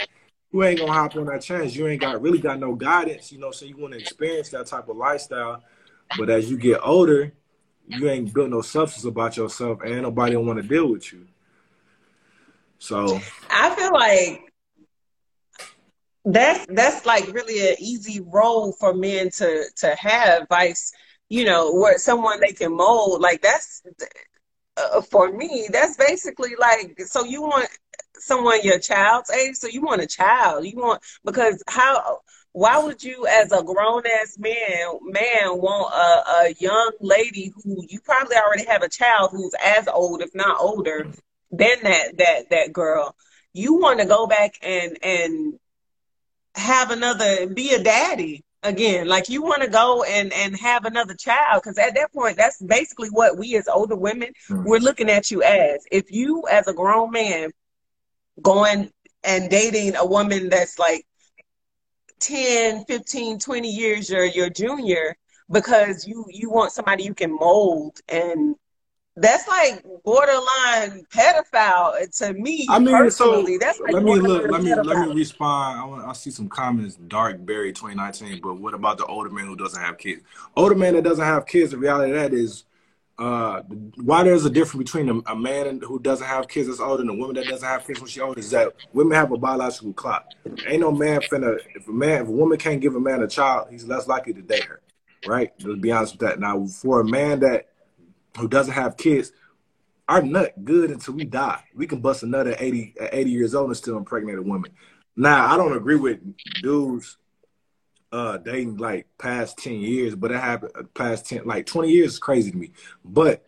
You 0.52 0.62
ain't 0.62 0.78
gonna 0.78 0.92
hop 0.92 1.16
on 1.16 1.24
that 1.26 1.40
chance. 1.40 1.74
You 1.74 1.86
ain't 1.86 2.02
got 2.02 2.20
really 2.20 2.38
got 2.38 2.58
no 2.58 2.74
guidance, 2.74 3.32
you 3.32 3.38
know, 3.38 3.50
so 3.50 3.64
you 3.64 3.78
want 3.78 3.94
to 3.94 3.98
experience 3.98 4.50
that 4.50 4.66
type 4.66 4.90
of 4.90 4.98
lifestyle. 4.98 5.62
But 6.18 6.28
as 6.28 6.50
you 6.50 6.58
get 6.58 6.80
older, 6.82 7.32
you 7.86 8.08
ain't 8.08 8.32
built 8.32 8.50
no 8.50 8.62
substance 8.62 9.04
about 9.04 9.36
yourself 9.36 9.80
and 9.84 10.02
nobody 10.02 10.36
want 10.36 10.60
to 10.60 10.66
deal 10.66 10.90
with 10.90 11.12
you. 11.12 11.26
So 12.78 13.20
I 13.50 13.74
feel 13.74 13.92
like 13.92 14.52
that's 16.24 16.66
that's 16.70 17.04
like 17.04 17.26
really 17.32 17.70
an 17.70 17.76
easy 17.78 18.20
role 18.20 18.72
for 18.72 18.94
men 18.94 19.30
to 19.30 19.64
to 19.76 19.94
have 19.94 20.46
vice 20.48 20.92
you 21.28 21.44
know 21.44 21.72
where 21.72 21.98
someone 21.98 22.40
they 22.40 22.52
can 22.52 22.74
mold 22.74 23.20
like 23.20 23.42
that's 23.42 23.82
uh, 24.78 25.02
for 25.02 25.32
me 25.32 25.68
that's 25.70 25.96
basically 25.96 26.52
like 26.58 26.98
so 27.06 27.24
you 27.24 27.42
want 27.42 27.68
someone 28.14 28.58
your 28.62 28.78
child's 28.78 29.30
age 29.30 29.54
so 29.54 29.68
you 29.68 29.82
want 29.82 30.00
a 30.00 30.06
child 30.06 30.64
you 30.64 30.76
want 30.76 31.02
because 31.24 31.62
how 31.68 32.20
why 32.54 32.78
would 32.78 33.02
you 33.02 33.26
as 33.26 33.50
a 33.50 33.64
grown 33.64 34.04
ass 34.06 34.38
man 34.38 35.00
man 35.02 35.58
want 35.58 35.92
a, 35.92 36.46
a 36.46 36.54
young 36.60 36.92
lady 37.00 37.52
who 37.52 37.84
you 37.88 37.98
probably 37.98 38.36
already 38.36 38.64
have 38.64 38.82
a 38.82 38.88
child 38.88 39.30
who's 39.32 39.52
as 39.60 39.88
old 39.88 40.22
if 40.22 40.32
not 40.36 40.60
older 40.60 41.08
than 41.50 41.76
that 41.82 42.16
that 42.18 42.50
that 42.50 42.72
girl? 42.72 43.16
You 43.52 43.74
want 43.74 43.98
to 43.98 44.06
go 44.06 44.28
back 44.28 44.54
and 44.62 44.96
and 45.02 45.58
have 46.54 46.92
another 46.92 47.48
be 47.48 47.74
a 47.74 47.82
daddy 47.82 48.44
again. 48.62 49.08
Like 49.08 49.28
you 49.28 49.42
want 49.42 49.62
to 49.62 49.68
go 49.68 50.04
and 50.04 50.32
and 50.32 50.56
have 50.56 50.84
another 50.84 51.14
child 51.14 51.60
because 51.60 51.76
at 51.76 51.96
that 51.96 52.12
point 52.12 52.36
that's 52.36 52.62
basically 52.62 53.08
what 53.08 53.36
we 53.36 53.56
as 53.56 53.66
older 53.66 53.96
women 53.96 54.32
mm-hmm. 54.48 54.62
we're 54.62 54.78
looking 54.78 55.10
at 55.10 55.28
you 55.28 55.42
as. 55.42 55.84
If 55.90 56.12
you 56.12 56.44
as 56.48 56.68
a 56.68 56.72
grown 56.72 57.10
man 57.10 57.50
going 58.40 58.92
and 59.24 59.50
dating 59.50 59.96
a 59.96 60.06
woman 60.06 60.50
that's 60.50 60.78
like 60.78 61.04
10 62.20 62.84
15 62.84 63.38
20 63.38 63.68
years 63.68 64.08
your 64.08 64.24
your 64.24 64.48
junior 64.48 65.16
because 65.50 66.06
you 66.06 66.24
you 66.30 66.50
want 66.50 66.72
somebody 66.72 67.04
you 67.04 67.14
can 67.14 67.34
mold 67.34 68.00
and 68.08 68.56
that's 69.16 69.46
like 69.46 69.84
borderline 70.04 71.04
pedophile 71.12 72.02
uh, 72.02 72.06
to 72.18 72.32
me. 72.34 72.66
I 72.68 72.80
mean, 72.80 73.10
so 73.10 73.46
that's 73.60 73.78
like 73.78 73.92
let 73.92 74.02
me 74.02 74.16
look. 74.16 74.50
Let 74.50 74.62
me 74.62 74.70
pedophile. 74.70 74.84
let 74.84 75.08
me 75.08 75.14
respond. 75.14 75.80
I 75.80 75.84
want. 75.84 76.08
I 76.08 76.12
see 76.14 76.30
some 76.30 76.48
comments. 76.48 76.96
Dark 76.96 77.44
Berry 77.46 77.72
2019. 77.72 78.40
But 78.40 78.54
what 78.54 78.74
about 78.74 78.98
the 78.98 79.06
older 79.06 79.30
man 79.30 79.46
who 79.46 79.54
doesn't 79.54 79.80
have 79.80 79.98
kids? 79.98 80.22
Older 80.56 80.74
man 80.74 80.94
that 80.94 81.04
doesn't 81.04 81.24
have 81.24 81.46
kids. 81.46 81.70
The 81.70 81.78
reality 81.78 82.12
of 82.12 82.18
that 82.18 82.34
is, 82.34 82.64
uh, 83.18 83.62
why 83.96 84.24
there's 84.24 84.44
a 84.44 84.50
difference 84.50 84.90
between 84.90 85.08
a, 85.08 85.32
a, 85.32 85.36
man 85.36 85.80
who 85.86 86.00
doesn't 86.00 86.26
have 86.26 86.48
kids 86.48 86.66
that's 86.66 86.80
older 86.80 87.02
and 87.02 87.10
a 87.10 87.14
woman 87.14 87.36
that 87.36 87.46
doesn't 87.46 87.68
have 87.68 87.86
kids 87.86 88.00
when 88.00 88.08
she's 88.08 88.20
older 88.20 88.40
is 88.40 88.50
that 88.50 88.72
women 88.92 89.14
have 89.14 89.30
a 89.30 89.36
biological 89.36 89.92
clock. 89.92 90.26
Ain't 90.66 90.80
no 90.80 90.90
man 90.90 91.20
finna. 91.20 91.58
If 91.76 91.86
a 91.86 91.92
man, 91.92 92.22
if 92.22 92.28
a 92.28 92.32
woman 92.32 92.58
can't 92.58 92.80
give 92.80 92.96
a 92.96 93.00
man 93.00 93.22
a 93.22 93.28
child, 93.28 93.68
he's 93.70 93.84
less 93.84 94.08
likely 94.08 94.32
to 94.32 94.42
date 94.42 94.64
her. 94.64 94.80
Right. 95.26 95.52
Let's 95.62 95.80
be 95.80 95.92
honest 95.92 96.14
with 96.14 96.20
that. 96.22 96.40
Now, 96.40 96.66
for 96.66 97.00
a 97.00 97.04
man 97.04 97.40
that 97.40 97.68
who 98.36 98.48
doesn't 98.48 98.74
have 98.74 98.96
kids, 98.96 99.32
our 100.08 100.20
nut 100.20 100.52
good 100.64 100.90
until 100.90 101.14
we 101.14 101.24
die. 101.24 101.62
We 101.74 101.86
can 101.86 102.00
bust 102.00 102.24
another 102.24 102.56
80 102.58 102.94
at 103.00 103.14
80 103.14 103.30
years 103.30 103.54
old 103.54 103.68
and 103.68 103.76
still 103.76 103.96
impregnate 103.96 104.38
a 104.38 104.42
woman. 104.42 104.72
Now, 105.16 105.46
I 105.52 105.56
don't 105.56 105.76
agree 105.76 105.96
with 105.96 106.18
dudes 106.60 107.16
uh 108.14 108.36
dating 108.38 108.76
like 108.76 109.06
past 109.18 109.58
10 109.58 109.72
years, 109.74 110.14
but 110.14 110.30
it 110.30 110.40
happened 110.40 110.70
uh, 110.76 110.84
past 110.94 111.26
10, 111.26 111.44
like 111.44 111.66
20 111.66 111.90
years 111.90 112.12
is 112.12 112.18
crazy 112.18 112.52
to 112.52 112.56
me. 112.56 112.70
But 113.04 113.44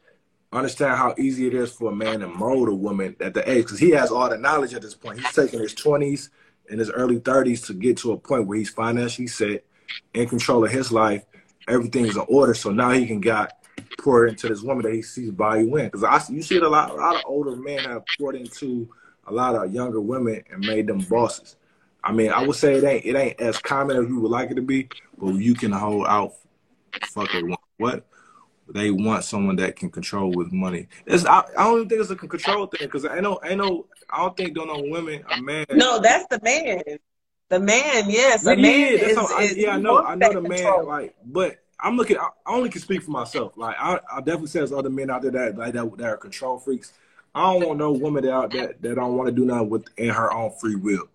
understand 0.53 0.97
how 0.97 1.15
easy 1.19 1.47
it 1.47 1.55
is 1.55 1.73
for 1.73 1.93
a 1.93 1.95
man 1.95 2.21
to 2.21 2.27
mold 2.27 2.69
a 2.69 2.75
woman 2.75 3.15
at 3.21 3.33
the 3.33 3.49
age 3.49 3.65
because 3.65 3.79
he 3.79 3.91
has 3.91 4.11
all 4.11 4.29
the 4.29 4.37
knowledge 4.37 4.75
at 4.75 4.83
this 4.83 4.95
point. 4.95 5.21
He's 5.21 5.33
taking 5.33 5.61
his 5.61 5.75
20s 5.75 6.31
and 6.69 6.81
his 6.81 6.91
early 6.91 7.21
30s 7.21 7.65
to 7.67 7.75
get 7.75 7.97
to 7.99 8.13
a 8.13 8.17
point 8.17 8.49
where 8.49 8.59
he's 8.59 8.71
financially 8.71 9.29
set, 9.29 9.65
in 10.15 10.29
control 10.29 10.65
of 10.65 10.71
his 10.73 10.91
life, 10.91 11.25
everything's 11.69 12.17
in 12.17 12.25
order. 12.29 12.55
So 12.55 12.71
now 12.73 12.91
he 12.91 13.07
can 13.07 13.21
got 13.21 13.53
pour 13.99 14.27
into 14.27 14.49
this 14.49 14.63
woman 14.63 14.83
that 14.85 14.95
he 14.95 15.03
sees 15.03 15.31
value 15.31 15.77
in. 15.77 15.87
Because 15.87 16.03
I 16.03 16.21
you 16.33 16.43
see 16.43 16.57
it 16.57 16.65
a 16.65 16.69
lot. 16.69 16.91
A 16.91 16.95
lot 16.95 17.15
of 17.15 17.23
older 17.27 17.55
men 17.55 17.79
have 17.85 18.03
poured 18.19 18.35
into 18.35 18.89
a 19.27 19.33
lot 19.33 19.55
of 19.55 19.73
younger 19.73 20.01
women 20.01 20.43
and 20.51 20.61
made 20.61 20.89
them 20.89 20.99
bosses. 20.99 21.57
I 22.07 22.13
mean, 22.13 22.31
I 22.31 22.47
would 22.47 22.57
say 22.57 22.75
it 22.77 22.85
ain't 22.85 23.05
it 23.05 23.17
ain't 23.17 23.41
as 23.41 23.59
common 23.59 23.97
as 23.97 24.09
you 24.09 24.21
would 24.21 24.31
like 24.31 24.51
it 24.51 24.55
to 24.55 24.63
be, 24.63 24.89
but 25.19 25.35
you 25.35 25.55
can 25.55 25.73
hold 25.73 26.07
out. 26.07 26.35
Fuck 27.09 27.35
it, 27.35 27.45
what 27.79 28.07
they 28.69 28.91
want 28.91 29.25
someone 29.25 29.57
that 29.57 29.77
can 29.77 29.91
control 29.91 30.31
with 30.31 30.53
money. 30.53 30.89
It's 31.07 31.25
I, 31.25 31.41
I 31.59 31.65
don't 31.65 31.79
even 31.79 31.89
think 31.89 32.01
it's 32.01 32.11
a 32.11 32.17
control 32.17 32.67
thing 32.67 32.87
because 32.87 33.05
I 33.05 33.21
know 33.21 33.41
I 33.43 33.55
know 33.55 33.87
I 34.09 34.19
don't 34.19 34.37
think 34.37 34.55
don't 34.55 34.69
know 34.69 34.85
women 34.89 35.25
a 35.31 35.41
man. 35.41 35.67
No, 35.73 35.99
that's 35.99 36.27
the 36.29 36.41
man. 36.43 36.83
The 37.49 37.61
man, 37.61 38.11
yes, 38.11 38.43
the 38.43 38.57
yeah, 38.57 38.63
man 38.63 38.93
yeah, 38.93 39.05
is, 39.07 39.19
I, 39.19 39.43
yeah, 39.55 39.71
I 39.75 39.77
know, 39.79 40.03
I 40.03 40.17
know 40.17 40.33
the 40.33 40.41
man. 40.41 40.85
Like, 40.85 41.15
but 41.25 41.59
I'm 41.79 41.97
looking. 41.97 42.19
I, 42.19 42.29
only 42.47 42.71
can 42.71 42.81
speak 42.81 43.03
for 43.03 43.13
myself. 43.13 43.57
Like, 43.57 43.77
I, 43.79 44.01
I 44.13 44.19
definitely 44.19 44.49
say 44.49 44.59
there's 44.61 44.73
other 44.73 44.91
men 44.91 45.11
out 45.11 45.23
there 45.23 45.31
that 45.31 45.57
like 45.57 45.73
that, 45.75 45.97
that 45.99 46.07
are 46.09 46.17
control 46.17 46.59
freaks. 46.59 46.93
I 47.37 47.53
don't 47.53 47.67
want 47.67 47.79
no 47.79 47.93
woman 47.93 48.27
out 48.29 48.51
that 48.53 48.83
that 48.83 48.95
don't 48.97 49.17
want 49.17 49.29
to 49.29 49.33
do 49.33 49.45
nothing 49.45 49.71
with 49.71 49.85
in 49.97 50.09
her 50.09 50.33
own 50.33 50.53
free 50.59 50.75
will. 50.75 51.09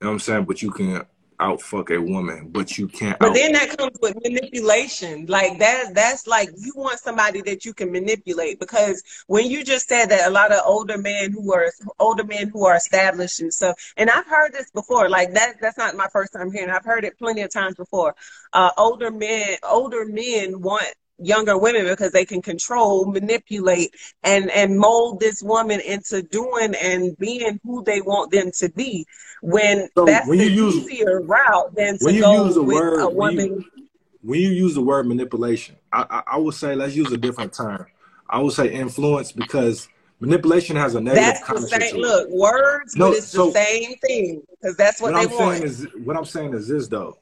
You 0.00 0.06
know 0.06 0.12
what 0.12 0.14
I'm 0.14 0.18
saying? 0.20 0.44
But 0.44 0.62
you 0.62 0.70
can 0.70 1.04
out 1.40 1.60
fuck 1.60 1.90
a 1.90 1.98
woman, 1.98 2.48
but 2.50 2.78
you 2.78 2.86
can't. 2.86 3.18
But 3.18 3.34
then 3.34 3.52
that 3.52 3.76
comes 3.76 3.98
with 4.00 4.14
manipulation. 4.22 5.26
Like 5.26 5.58
that, 5.58 5.94
that's 5.94 6.26
like 6.26 6.50
you 6.56 6.72
want 6.76 7.00
somebody 7.00 7.40
that 7.42 7.64
you 7.64 7.74
can 7.74 7.90
manipulate 7.92 8.60
because 8.60 9.02
when 9.26 9.50
you 9.50 9.64
just 9.64 9.88
said 9.88 10.06
that 10.06 10.28
a 10.28 10.30
lot 10.30 10.52
of 10.52 10.60
older 10.64 10.98
men 10.98 11.32
who 11.32 11.52
are 11.52 11.70
older 11.98 12.24
men 12.24 12.48
who 12.48 12.64
are 12.66 12.76
established 12.76 13.40
and 13.40 13.52
stuff, 13.52 13.76
and 13.96 14.10
I've 14.10 14.26
heard 14.26 14.52
this 14.52 14.70
before. 14.70 15.08
Like 15.08 15.34
that, 15.34 15.56
that's 15.60 15.78
not 15.78 15.96
my 15.96 16.08
first 16.08 16.32
time 16.32 16.52
hearing. 16.52 16.70
I've 16.70 16.84
heard 16.84 17.04
it 17.04 17.18
plenty 17.18 17.40
of 17.42 17.50
times 17.50 17.74
before. 17.74 18.14
Uh, 18.52 18.70
older 18.76 19.10
men, 19.10 19.56
older 19.62 20.04
men 20.04 20.60
want 20.60 20.86
younger 21.20 21.58
women 21.58 21.86
because 21.86 22.12
they 22.12 22.24
can 22.24 22.42
control, 22.42 23.06
manipulate, 23.06 23.94
and 24.22 24.50
and 24.50 24.78
mold 24.78 25.20
this 25.20 25.42
woman 25.42 25.80
into 25.80 26.22
doing 26.22 26.74
and 26.74 27.16
being 27.18 27.60
who 27.64 27.82
they 27.84 28.00
want 28.00 28.32
them 28.32 28.50
to 28.58 28.68
be. 28.70 29.06
When 29.42 29.88
so 29.94 30.04
that's 30.04 30.26
when 30.26 30.38
the 30.38 30.50
use, 30.50 30.76
easier 30.76 31.20
route 31.22 31.74
than 31.74 31.98
to 31.98 32.20
go 32.20 32.62
with 32.62 32.76
word, 32.76 33.00
a 33.00 33.08
woman. 33.08 33.36
When 33.50 33.64
you, 33.76 33.86
when 34.22 34.40
you, 34.40 34.50
use 34.50 34.74
the 34.74 34.82
word 34.82 35.06
manipulation, 35.06 35.76
I, 35.92 36.06
I, 36.10 36.22
I 36.34 36.36
would 36.38 36.54
say 36.54 36.74
let's 36.74 36.94
use 36.94 37.10
a 37.12 37.16
different 37.16 37.52
term. 37.52 37.86
I 38.28 38.40
would 38.40 38.52
say 38.52 38.72
influence 38.72 39.32
because 39.32 39.88
manipulation 40.20 40.76
has 40.76 40.94
a 40.94 41.00
negative 41.00 41.40
that's 41.48 41.70
the 41.70 41.80
same, 41.80 41.96
Look, 41.96 42.28
words, 42.30 42.96
no, 42.96 43.08
but 43.08 43.16
it's 43.16 43.28
so, 43.28 43.46
the 43.46 43.52
same 43.52 43.96
thing 43.96 44.42
because 44.50 44.76
that's 44.76 45.00
what, 45.00 45.12
what 45.12 45.28
they 45.28 45.34
I'm 45.34 45.38
want. 45.38 45.56
Saying 45.56 45.62
is, 45.64 45.86
what 46.04 46.16
I'm 46.16 46.24
saying 46.24 46.54
is 46.54 46.68
this 46.68 46.88
though. 46.88 47.18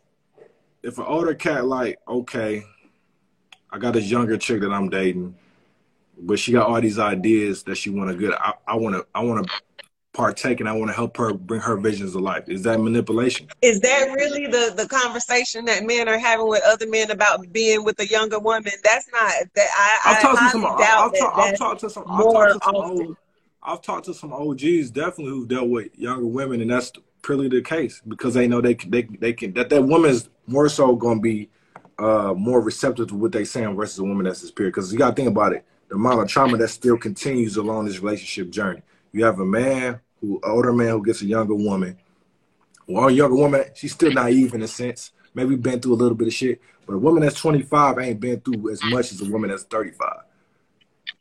If 0.82 0.98
an 0.98 1.04
older 1.06 1.34
cat 1.34 1.66
like, 1.66 1.98
okay, 2.06 2.64
I 3.70 3.78
got 3.78 3.94
this 3.94 4.10
younger 4.10 4.36
chick 4.36 4.60
that 4.60 4.72
I'm 4.72 4.88
dating, 4.88 5.34
but 6.18 6.38
she 6.38 6.52
got 6.52 6.68
all 6.68 6.80
these 6.80 6.98
ideas 6.98 7.62
that 7.64 7.76
she 7.76 7.90
want 7.90 8.10
to 8.10 8.16
good. 8.16 8.34
I 8.34 8.54
I 8.66 8.76
want 8.76 8.96
to 8.96 9.06
I 9.14 9.22
want 9.22 9.46
to 9.46 9.52
partake 10.14 10.58
and 10.58 10.68
I 10.68 10.72
want 10.72 10.90
to 10.90 10.94
help 10.94 11.16
her 11.16 11.32
bring 11.32 11.60
her 11.60 11.76
visions 11.76 12.12
to 12.12 12.18
life. 12.18 12.48
Is 12.48 12.62
that 12.62 12.80
manipulation? 12.80 13.46
Is 13.62 13.80
that 13.80 14.12
really 14.12 14.46
the 14.46 14.74
the 14.76 14.88
conversation 14.88 15.64
that 15.66 15.84
men 15.84 16.08
are 16.08 16.18
having 16.18 16.48
with 16.48 16.62
other 16.66 16.88
men 16.88 17.10
about 17.10 17.52
being 17.52 17.84
with 17.84 18.00
a 18.00 18.06
younger 18.06 18.38
woman? 18.38 18.72
That's 18.82 19.08
not 19.12 19.32
that 19.54 19.68
I. 19.76 20.12
I've 20.12 20.22
talked 20.22 20.38
to 20.38 20.50
some. 20.50 20.66
I've, 20.66 21.18
talk, 21.18 21.38
I've 21.38 21.58
talked 21.58 21.80
to 21.80 21.90
some. 21.90 22.04
I've 22.08 22.24
talked 22.24 22.52
to 22.52 22.60
some 22.64 22.76
old. 22.76 23.16
I've 23.62 23.82
talked 23.82 24.04
to 24.06 24.14
some 24.14 24.32
OGs 24.32 24.90
definitely 24.90 25.26
who 25.26 25.46
dealt 25.46 25.68
with 25.68 25.96
younger 25.98 26.26
women, 26.26 26.60
and 26.60 26.70
that's 26.70 26.92
purely 27.22 27.48
the 27.48 27.60
case 27.60 28.00
because 28.08 28.34
they 28.34 28.48
know 28.48 28.60
they 28.60 28.74
can, 28.74 28.90
they 28.90 29.02
they 29.02 29.32
can 29.32 29.52
that 29.52 29.68
that 29.68 29.82
woman's 29.82 30.30
more 30.46 30.68
so 30.68 30.96
going 30.96 31.18
to 31.18 31.22
be 31.22 31.48
uh, 31.98 32.34
more 32.36 32.60
receptive 32.60 33.08
to 33.08 33.14
what 33.14 33.32
they 33.32 33.44
saying 33.44 33.74
versus 33.76 33.98
a 33.98 34.04
woman 34.04 34.24
that's 34.24 34.40
his 34.40 34.50
peer. 34.50 34.66
Because 34.66 34.92
you 34.92 34.98
got 34.98 35.10
to 35.10 35.16
think 35.16 35.28
about 35.28 35.52
it, 35.52 35.64
the 35.88 35.96
amount 35.96 36.20
of 36.20 36.28
trauma 36.28 36.56
that 36.56 36.68
still 36.68 36.96
continues 36.96 37.56
along 37.56 37.86
this 37.86 38.00
relationship 38.00 38.50
journey. 38.50 38.82
You 39.12 39.24
have 39.24 39.40
a 39.40 39.44
man 39.44 40.00
who, 40.20 40.40
older 40.44 40.72
man 40.72 40.90
who 40.90 41.04
gets 41.04 41.22
a 41.22 41.26
younger 41.26 41.54
woman. 41.54 41.98
Well, 42.86 43.08
a 43.08 43.12
younger 43.12 43.36
woman, 43.36 43.64
she's 43.74 43.92
still 43.92 44.12
naive 44.12 44.54
in 44.54 44.62
a 44.62 44.68
sense. 44.68 45.12
Maybe 45.34 45.56
been 45.56 45.80
through 45.80 45.94
a 45.94 45.96
little 45.96 46.16
bit 46.16 46.28
of 46.28 46.34
shit, 46.34 46.60
but 46.86 46.94
a 46.94 46.98
woman 46.98 47.22
that's 47.22 47.38
25 47.38 47.98
ain't 47.98 48.20
been 48.20 48.40
through 48.40 48.70
as 48.70 48.82
much 48.84 49.12
as 49.12 49.20
a 49.20 49.30
woman 49.30 49.50
that's 49.50 49.64
35. 49.64 50.08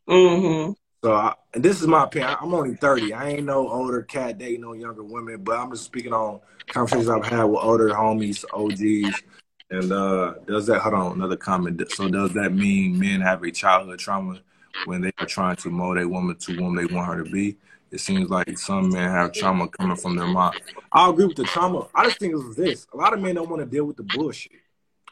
Mm-hmm. 0.08 0.72
So, 1.04 1.14
I, 1.14 1.34
and 1.54 1.64
this 1.64 1.82
is 1.82 1.88
my 1.88 2.06
opinion. 2.06 2.36
I'm 2.42 2.54
only 2.54 2.76
30. 2.76 3.14
I 3.14 3.30
ain't 3.30 3.46
no 3.46 3.68
older 3.70 4.02
cat 4.02 4.38
dating 4.38 4.62
no 4.62 4.74
younger 4.74 5.04
women, 5.04 5.44
but 5.44 5.60
I'm 5.60 5.72
just 5.72 5.86
speaking 5.86 6.14
on 6.14 6.40
conversations 6.68 7.10
I've 7.10 7.26
had 7.26 7.44
with 7.44 7.64
older 7.64 7.90
homies, 7.90 8.44
OGs, 8.54 9.22
and 9.70 9.92
uh, 9.92 10.36
does 10.46 10.66
that 10.68 10.80
hold 10.80 10.94
on 10.94 11.12
another 11.14 11.36
comment? 11.36 11.82
So 11.92 12.08
does 12.08 12.34
that 12.34 12.54
mean 12.54 12.98
men 12.98 13.22
have 13.22 13.44
a 13.44 13.52
childhood 13.52 14.00
trauma 14.00 14.40
when 14.86 15.02
they 15.02 15.12
are 15.18 15.26
trying 15.26 15.58
to 15.58 15.70
mold 15.70 15.98
a 15.98 16.08
woman 16.08 16.38
to 16.38 16.54
whom 16.54 16.76
they 16.76 16.86
want 16.86 17.08
her 17.08 17.24
to 17.24 17.30
be? 17.30 17.58
It 17.92 18.00
seems 18.00 18.30
like 18.30 18.58
some 18.58 18.90
men 18.90 19.10
have 19.10 19.34
trauma 19.34 19.68
coming 19.68 19.98
from 19.98 20.16
their 20.16 20.28
mom. 20.28 20.56
I 20.92 21.10
agree 21.10 21.26
with 21.26 21.38
the 21.38 21.46
trauma. 21.46 21.88
I 21.94 22.06
just 22.06 22.20
think 22.20 22.34
it's 22.36 22.56
this: 22.56 22.88
a 22.94 22.98
lot 22.98 23.14
of 23.14 23.20
men 23.20 23.36
don't 23.36 23.50
want 23.50 23.62
to 23.62 23.66
deal 23.66 23.86
with 23.86 23.98
the 23.98 24.04
bullshit. 24.04 24.54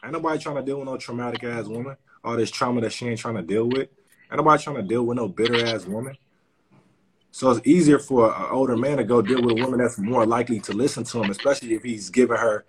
Ain't 0.02 0.12
nobody 0.12 0.38
trying 0.38 0.56
to 0.56 0.62
deal 0.62 0.78
with 0.78 0.86
no 0.86 0.96
traumatic 0.96 1.44
ass 1.44 1.66
woman. 1.66 1.96
All 2.24 2.36
this 2.36 2.50
trauma 2.50 2.80
that 2.80 2.92
she 2.92 3.08
ain't 3.08 3.18
trying 3.18 3.36
to 3.36 3.42
deal 3.42 3.66
with. 3.66 3.88
Ain't 4.30 4.38
nobody 4.38 4.62
trying 4.62 4.76
to 4.76 4.82
deal 4.82 5.04
with 5.04 5.16
no 5.16 5.28
bitter 5.28 5.62
ass 5.62 5.86
woman. 5.86 6.16
So 7.30 7.50
it's 7.50 7.66
easier 7.66 7.98
for 7.98 8.34
an 8.34 8.46
older 8.50 8.76
man 8.76 8.96
to 8.96 9.04
go 9.04 9.20
deal 9.20 9.42
with 9.42 9.52
a 9.52 9.56
woman 9.56 9.80
that's 9.80 9.98
more 9.98 10.24
likely 10.24 10.58
to 10.60 10.72
listen 10.72 11.04
to 11.04 11.20
him, 11.20 11.30
especially 11.30 11.74
if 11.74 11.82
he's 11.82 12.08
giving 12.08 12.36
her 12.36 12.64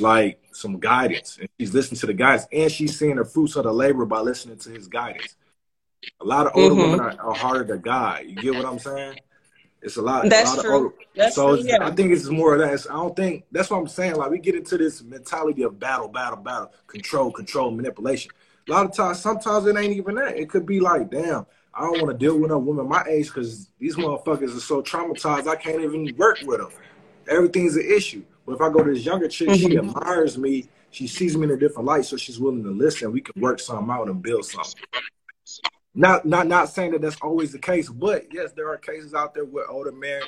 like 0.00 0.40
some 0.52 0.78
guidance 0.78 1.38
and 1.38 1.48
she's 1.58 1.74
listening 1.74 1.98
to 2.00 2.06
the 2.06 2.14
guidance 2.14 2.46
and 2.52 2.70
she's 2.70 2.98
seeing 2.98 3.16
the 3.16 3.24
fruits 3.24 3.56
of 3.56 3.64
the 3.64 3.72
labor 3.72 4.04
by 4.04 4.20
listening 4.20 4.58
to 4.58 4.70
his 4.70 4.88
guidance. 4.88 5.36
A 6.20 6.24
lot 6.24 6.46
of 6.46 6.52
older 6.54 6.74
mm-hmm. 6.74 6.90
women 6.92 7.00
are, 7.00 7.20
are, 7.20 7.34
harder 7.34 7.64
to 7.64 7.78
guide. 7.78 8.26
You 8.28 8.36
get 8.36 8.54
what 8.54 8.66
I'm 8.66 8.78
saying? 8.78 9.18
It's 9.82 9.96
a 9.96 10.02
lot. 10.02 10.28
That's 10.28 10.52
a 10.52 10.56
lot 10.56 10.62
true. 10.62 10.76
Of 10.76 10.82
older, 10.82 10.94
that's 11.14 11.34
so 11.34 11.56
true, 11.56 11.66
yeah. 11.66 11.78
I 11.80 11.90
think 11.90 12.12
it's 12.12 12.28
more 12.28 12.54
of 12.54 12.60
that. 12.60 12.72
It's, 12.72 12.88
I 12.88 12.94
don't 12.94 13.16
think 13.16 13.44
that's 13.52 13.70
what 13.70 13.78
I'm 13.78 13.88
saying. 13.88 14.16
Like 14.16 14.30
we 14.30 14.38
get 14.38 14.54
into 14.54 14.78
this 14.78 15.02
mentality 15.02 15.62
of 15.62 15.78
battle, 15.78 16.08
battle, 16.08 16.38
battle, 16.38 16.72
control, 16.86 17.30
control, 17.30 17.70
manipulation. 17.70 18.30
A 18.68 18.72
lot 18.72 18.86
of 18.86 18.94
times, 18.94 19.20
sometimes 19.20 19.66
it 19.66 19.76
ain't 19.76 19.94
even 19.94 20.14
that. 20.14 20.38
It 20.38 20.48
could 20.48 20.64
be 20.64 20.80
like, 20.80 21.10
damn, 21.10 21.46
I 21.74 21.82
don't 21.82 22.00
want 22.00 22.18
to 22.18 22.26
deal 22.26 22.38
with 22.38 22.50
a 22.50 22.58
woman 22.58 22.88
my 22.88 23.04
age 23.08 23.26
because 23.26 23.68
these 23.78 23.96
motherfuckers 23.96 24.56
are 24.56 24.60
so 24.60 24.80
traumatized. 24.82 25.48
I 25.48 25.56
can't 25.56 25.82
even 25.82 26.14
work 26.16 26.38
with 26.44 26.60
them. 26.60 26.70
Everything's 27.28 27.76
an 27.76 27.84
issue. 27.84 28.24
But 28.46 28.54
if 28.56 28.60
I 28.60 28.70
go 28.70 28.82
to 28.82 28.92
this 28.92 29.04
younger 29.04 29.28
chick, 29.28 29.48
mm-hmm. 29.48 29.68
she 29.68 29.78
admires 29.78 30.36
me. 30.36 30.68
She 30.90 31.06
sees 31.06 31.36
me 31.36 31.44
in 31.44 31.50
a 31.50 31.56
different 31.56 31.86
light, 31.86 32.04
so 32.04 32.16
she's 32.16 32.38
willing 32.38 32.62
to 32.62 32.70
listen. 32.70 33.10
We 33.10 33.20
can 33.20 33.40
work 33.40 33.58
something 33.58 33.90
out 33.90 34.08
and 34.08 34.22
build 34.22 34.44
something. 34.44 34.82
Not 35.94 36.26
not 36.26 36.46
not 36.46 36.68
saying 36.68 36.92
that 36.92 37.00
that's 37.00 37.20
always 37.20 37.52
the 37.52 37.58
case, 37.58 37.88
but 37.88 38.26
yes, 38.32 38.52
there 38.52 38.68
are 38.68 38.76
cases 38.76 39.14
out 39.14 39.34
there 39.34 39.44
where 39.44 39.68
older 39.68 39.92
men 39.92 40.22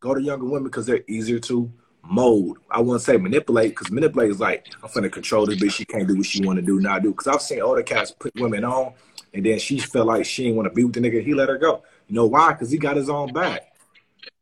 go 0.00 0.14
to 0.14 0.20
younger 0.20 0.44
women 0.44 0.64
because 0.64 0.86
they're 0.86 1.04
easier 1.08 1.38
to 1.40 1.72
mold. 2.02 2.58
I 2.70 2.80
wouldn't 2.80 3.02
say 3.02 3.16
manipulate 3.16 3.70
because 3.70 3.90
manipulate 3.90 4.30
is 4.30 4.40
like 4.40 4.66
I'm 4.82 4.90
gonna 4.92 5.08
control 5.08 5.46
this 5.46 5.56
bitch. 5.56 5.72
She 5.72 5.84
can't 5.84 6.08
do 6.08 6.16
what 6.16 6.26
she 6.26 6.44
want 6.44 6.58
to 6.58 6.64
do, 6.64 6.80
not 6.80 7.02
do. 7.02 7.10
Because 7.10 7.28
I've 7.28 7.42
seen 7.42 7.60
older 7.60 7.82
cats 7.82 8.10
put 8.10 8.32
women 8.36 8.64
on, 8.64 8.94
and 9.32 9.46
then 9.46 9.58
she 9.58 9.78
felt 9.78 10.06
like 10.06 10.24
she 10.24 10.44
didn't 10.44 10.56
want 10.56 10.68
to 10.68 10.74
be 10.74 10.84
with 10.84 10.94
the 10.94 11.00
nigga. 11.00 11.24
He 11.24 11.34
let 11.34 11.48
her 11.48 11.58
go. 11.58 11.82
You 12.08 12.14
know 12.16 12.26
why? 12.26 12.52
Because 12.52 12.70
he 12.70 12.78
got 12.78 12.96
his 12.96 13.08
own 13.08 13.32
back. 13.32 13.72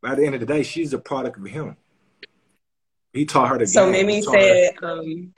By 0.02 0.14
the 0.14 0.24
end 0.24 0.34
of 0.34 0.40
the 0.40 0.46
day, 0.46 0.62
she's 0.62 0.92
a 0.92 0.98
product 0.98 1.38
of 1.38 1.44
him. 1.44 1.76
He 3.14 3.24
taught 3.24 3.48
her 3.48 3.58
to. 3.58 3.66
So 3.66 3.88
Mimi 3.88 4.20
said, 4.22 4.72
um, 4.82 5.32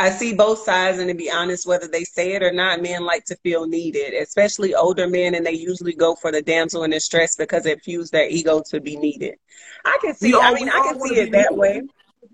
"I 0.00 0.10
see 0.10 0.34
both 0.34 0.58
sides, 0.58 0.98
and 0.98 1.08
to 1.08 1.14
be 1.14 1.30
honest, 1.30 1.66
whether 1.66 1.86
they 1.86 2.02
say 2.02 2.32
it 2.32 2.42
or 2.42 2.52
not, 2.52 2.82
men 2.82 3.04
like 3.04 3.24
to 3.26 3.36
feel 3.36 3.66
needed, 3.66 4.14
especially 4.14 4.74
older 4.74 5.08
men, 5.08 5.36
and 5.36 5.46
they 5.46 5.52
usually 5.52 5.94
go 5.94 6.16
for 6.16 6.32
the 6.32 6.42
damsel 6.42 6.82
in 6.82 6.90
distress 6.90 7.36
because 7.36 7.66
it 7.66 7.82
fuels 7.82 8.10
their 8.10 8.28
ego 8.28 8.62
to 8.68 8.80
be 8.80 8.96
needed. 8.96 9.36
I 9.84 9.96
can 10.02 10.14
see. 10.14 10.34
All, 10.34 10.42
I 10.42 10.54
mean, 10.54 10.68
I 10.68 10.80
can 10.80 11.00
see 11.00 11.20
it 11.20 11.32
that 11.32 11.56
way." 11.56 11.82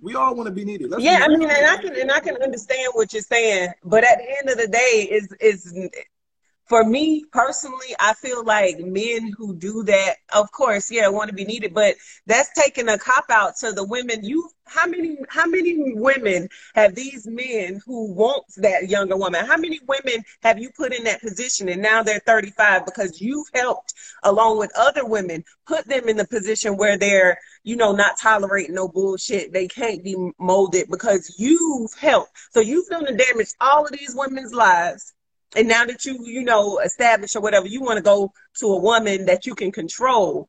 We 0.02 0.14
all 0.14 0.34
want 0.34 0.46
to 0.48 0.52
be 0.52 0.64
needed. 0.64 0.90
Let's 0.90 1.02
yeah, 1.02 1.18
be 1.18 1.24
I 1.24 1.28
mean, 1.28 1.48
and 1.48 1.66
I 1.66 1.76
can 1.76 1.94
and 1.94 2.10
I 2.10 2.20
can 2.20 2.36
understand 2.42 2.88
what 2.94 3.12
you're 3.12 3.22
saying, 3.22 3.70
but 3.84 4.02
at 4.02 4.18
the 4.18 4.38
end 4.38 4.50
of 4.50 4.56
the 4.56 4.66
day, 4.66 5.08
is 5.10 5.28
is 5.40 5.90
for 6.68 6.84
me 6.84 7.24
personally, 7.30 7.94
I 8.00 8.14
feel 8.14 8.44
like 8.44 8.78
men 8.80 9.32
who 9.36 9.54
do 9.54 9.84
that, 9.84 10.16
of 10.34 10.50
course, 10.50 10.90
yeah, 10.90 11.08
want 11.08 11.28
to 11.30 11.34
be 11.34 11.44
needed, 11.44 11.72
but 11.72 11.94
that's 12.26 12.50
taking 12.54 12.88
a 12.88 12.98
cop 12.98 13.26
out 13.30 13.56
to 13.58 13.70
the 13.72 13.84
women. 13.84 14.24
You, 14.24 14.50
how 14.66 14.88
many, 14.88 15.16
how 15.28 15.46
many 15.46 15.94
women 15.94 16.48
have 16.74 16.96
these 16.96 17.24
men 17.26 17.80
who 17.86 18.12
want 18.12 18.44
that 18.56 18.88
younger 18.88 19.16
woman? 19.16 19.46
How 19.46 19.56
many 19.56 19.78
women 19.86 20.24
have 20.42 20.58
you 20.58 20.70
put 20.76 20.92
in 20.92 21.04
that 21.04 21.20
position 21.20 21.68
and 21.68 21.80
now 21.80 22.02
they're 22.02 22.20
35 22.26 22.84
because 22.84 23.20
you've 23.20 23.48
helped 23.54 23.94
along 24.24 24.58
with 24.58 24.72
other 24.76 25.06
women 25.06 25.44
put 25.68 25.86
them 25.86 26.08
in 26.08 26.16
the 26.16 26.26
position 26.26 26.76
where 26.76 26.98
they're, 26.98 27.38
you 27.62 27.76
know, 27.76 27.92
not 27.92 28.18
tolerating 28.20 28.74
no 28.74 28.88
bullshit. 28.88 29.52
They 29.52 29.68
can't 29.68 30.02
be 30.02 30.16
molded 30.40 30.88
because 30.90 31.36
you've 31.38 31.94
helped. 31.94 32.32
So 32.50 32.58
you've 32.58 32.88
done 32.88 33.04
the 33.04 33.12
damage 33.12 33.50
all 33.60 33.84
of 33.84 33.92
these 33.92 34.14
women's 34.16 34.52
lives 34.52 35.12
and 35.56 35.68
now 35.68 35.84
that 35.86 36.04
you, 36.04 36.24
you 36.24 36.44
know, 36.44 36.78
established 36.80 37.34
or 37.34 37.40
whatever, 37.40 37.66
you 37.66 37.80
want 37.80 37.96
to 37.96 38.02
go 38.02 38.32
to 38.58 38.66
a 38.66 38.78
woman 38.78 39.26
that 39.26 39.46
you 39.46 39.54
can 39.54 39.72
control. 39.72 40.48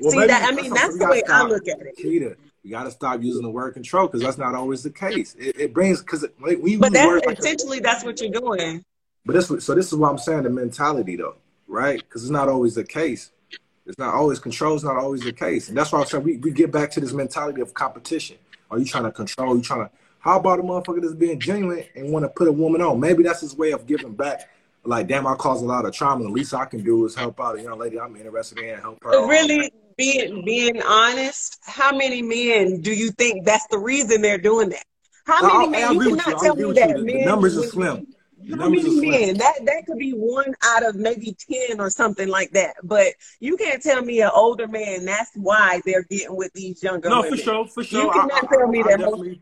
Well, 0.00 0.12
See 0.12 0.26
that? 0.26 0.50
I 0.50 0.54
mean, 0.54 0.72
that's, 0.72 0.98
the 0.98 1.06
way 1.06 1.22
stop, 1.24 1.46
I 1.46 1.48
look 1.48 1.68
at 1.68 1.78
it. 1.80 1.98
Keita, 1.98 2.36
you 2.62 2.70
got 2.70 2.84
to 2.84 2.90
stop 2.90 3.22
using 3.22 3.42
the 3.42 3.50
word 3.50 3.74
control 3.74 4.06
because 4.06 4.22
that's 4.22 4.38
not 4.38 4.54
always 4.54 4.82
the 4.82 4.90
case. 4.90 5.34
It, 5.38 5.60
it 5.60 5.74
brings 5.74 6.00
because 6.00 6.26
we. 6.40 6.76
But 6.76 6.92
that's 6.92 7.38
essentially 7.38 7.76
like 7.76 7.82
that's 7.82 8.04
what 8.04 8.20
you're 8.20 8.30
doing. 8.30 8.84
But 9.26 9.34
this, 9.34 9.48
so 9.64 9.74
this 9.74 9.88
is 9.88 9.94
what 9.94 10.10
I'm 10.10 10.18
saying. 10.18 10.44
The 10.44 10.50
mentality, 10.50 11.16
though, 11.16 11.36
right? 11.68 11.98
Because 11.98 12.22
it's 12.22 12.30
not 12.30 12.48
always 12.48 12.74
the 12.74 12.84
case. 12.84 13.30
It's 13.86 13.98
not 13.98 14.14
always 14.14 14.38
control. 14.38 14.74
It's 14.74 14.84
not 14.84 14.96
always 14.96 15.22
the 15.22 15.32
case, 15.32 15.68
and 15.68 15.76
that's 15.76 15.92
why 15.92 16.00
I'm 16.00 16.06
saying 16.06 16.24
we, 16.24 16.36
we 16.38 16.52
get 16.52 16.70
back 16.70 16.90
to 16.92 17.00
this 17.00 17.12
mentality 17.12 17.60
of 17.60 17.74
competition. 17.74 18.36
Are 18.70 18.78
you 18.78 18.84
trying 18.84 19.04
to 19.04 19.12
control? 19.12 19.52
Are 19.52 19.56
you 19.56 19.62
trying 19.62 19.86
to? 19.86 19.90
How 20.20 20.38
about 20.38 20.60
a 20.60 20.62
motherfucker 20.62 21.02
that's 21.02 21.14
being 21.14 21.40
genuine 21.40 21.84
and 21.94 22.10
want 22.10 22.24
to 22.24 22.28
put 22.28 22.48
a 22.48 22.52
woman 22.52 22.80
on? 22.82 23.00
Maybe 23.00 23.22
that's 23.22 23.40
his 23.40 23.56
way 23.56 23.72
of 23.72 23.86
giving 23.86 24.14
back 24.14 24.48
like, 24.84 25.08
damn, 25.08 25.26
I 25.26 25.34
caused 25.34 25.62
a 25.62 25.66
lot 25.66 25.84
of 25.84 25.92
trauma. 25.92 26.24
The 26.24 26.30
least 26.30 26.54
I 26.54 26.64
can 26.64 26.82
do 26.82 27.04
is 27.04 27.14
help 27.14 27.40
out 27.40 27.58
a 27.58 27.62
young 27.62 27.78
lady 27.78 28.00
I'm 28.00 28.16
interested 28.16 28.58
in, 28.58 28.78
help 28.78 29.02
her. 29.02 29.10
But 29.10 29.26
really, 29.26 29.72
being 29.96 30.44
being 30.44 30.82
honest, 30.82 31.58
how 31.64 31.94
many 31.94 32.22
men 32.22 32.80
do 32.80 32.92
you 32.92 33.10
think 33.10 33.44
that's 33.44 33.66
the 33.68 33.78
reason 33.78 34.22
they're 34.22 34.38
doing 34.38 34.70
that? 34.70 34.84
How 35.26 35.42
many 35.42 35.66
I, 35.66 35.80
men? 35.80 35.88
I 35.88 35.92
you 35.92 36.16
cannot 36.16 36.26
you. 36.26 36.38
tell 36.42 36.56
me 36.56 36.72
that 36.72 36.96
the, 36.96 37.04
men. 37.04 37.18
The 37.18 37.24
numbers 37.26 37.58
are 37.58 37.66
slim. 37.66 38.06
The 38.42 38.56
how 38.56 38.70
many 38.70 39.00
men? 39.00 39.36
That 39.36 39.66
that 39.66 39.84
could 39.86 39.98
be 39.98 40.12
one 40.12 40.54
out 40.64 40.82
of 40.82 40.96
maybe 40.96 41.36
ten 41.38 41.78
or 41.78 41.90
something 41.90 42.28
like 42.28 42.52
that. 42.52 42.76
But 42.82 43.12
you 43.38 43.58
can't 43.58 43.82
tell 43.82 44.02
me 44.02 44.22
an 44.22 44.30
older 44.34 44.66
man. 44.66 45.04
That's 45.04 45.30
why 45.34 45.82
they're 45.84 46.04
getting 46.04 46.36
with 46.36 46.54
these 46.54 46.82
younger. 46.82 47.10
No, 47.10 47.20
women. 47.20 47.36
for 47.36 47.44
sure, 47.44 47.66
for 47.66 47.84
sure. 47.84 48.04
You 48.04 48.10
cannot 48.12 48.44
I, 48.44 48.56
tell 48.56 48.66
me 48.66 48.82
that. 48.82 49.38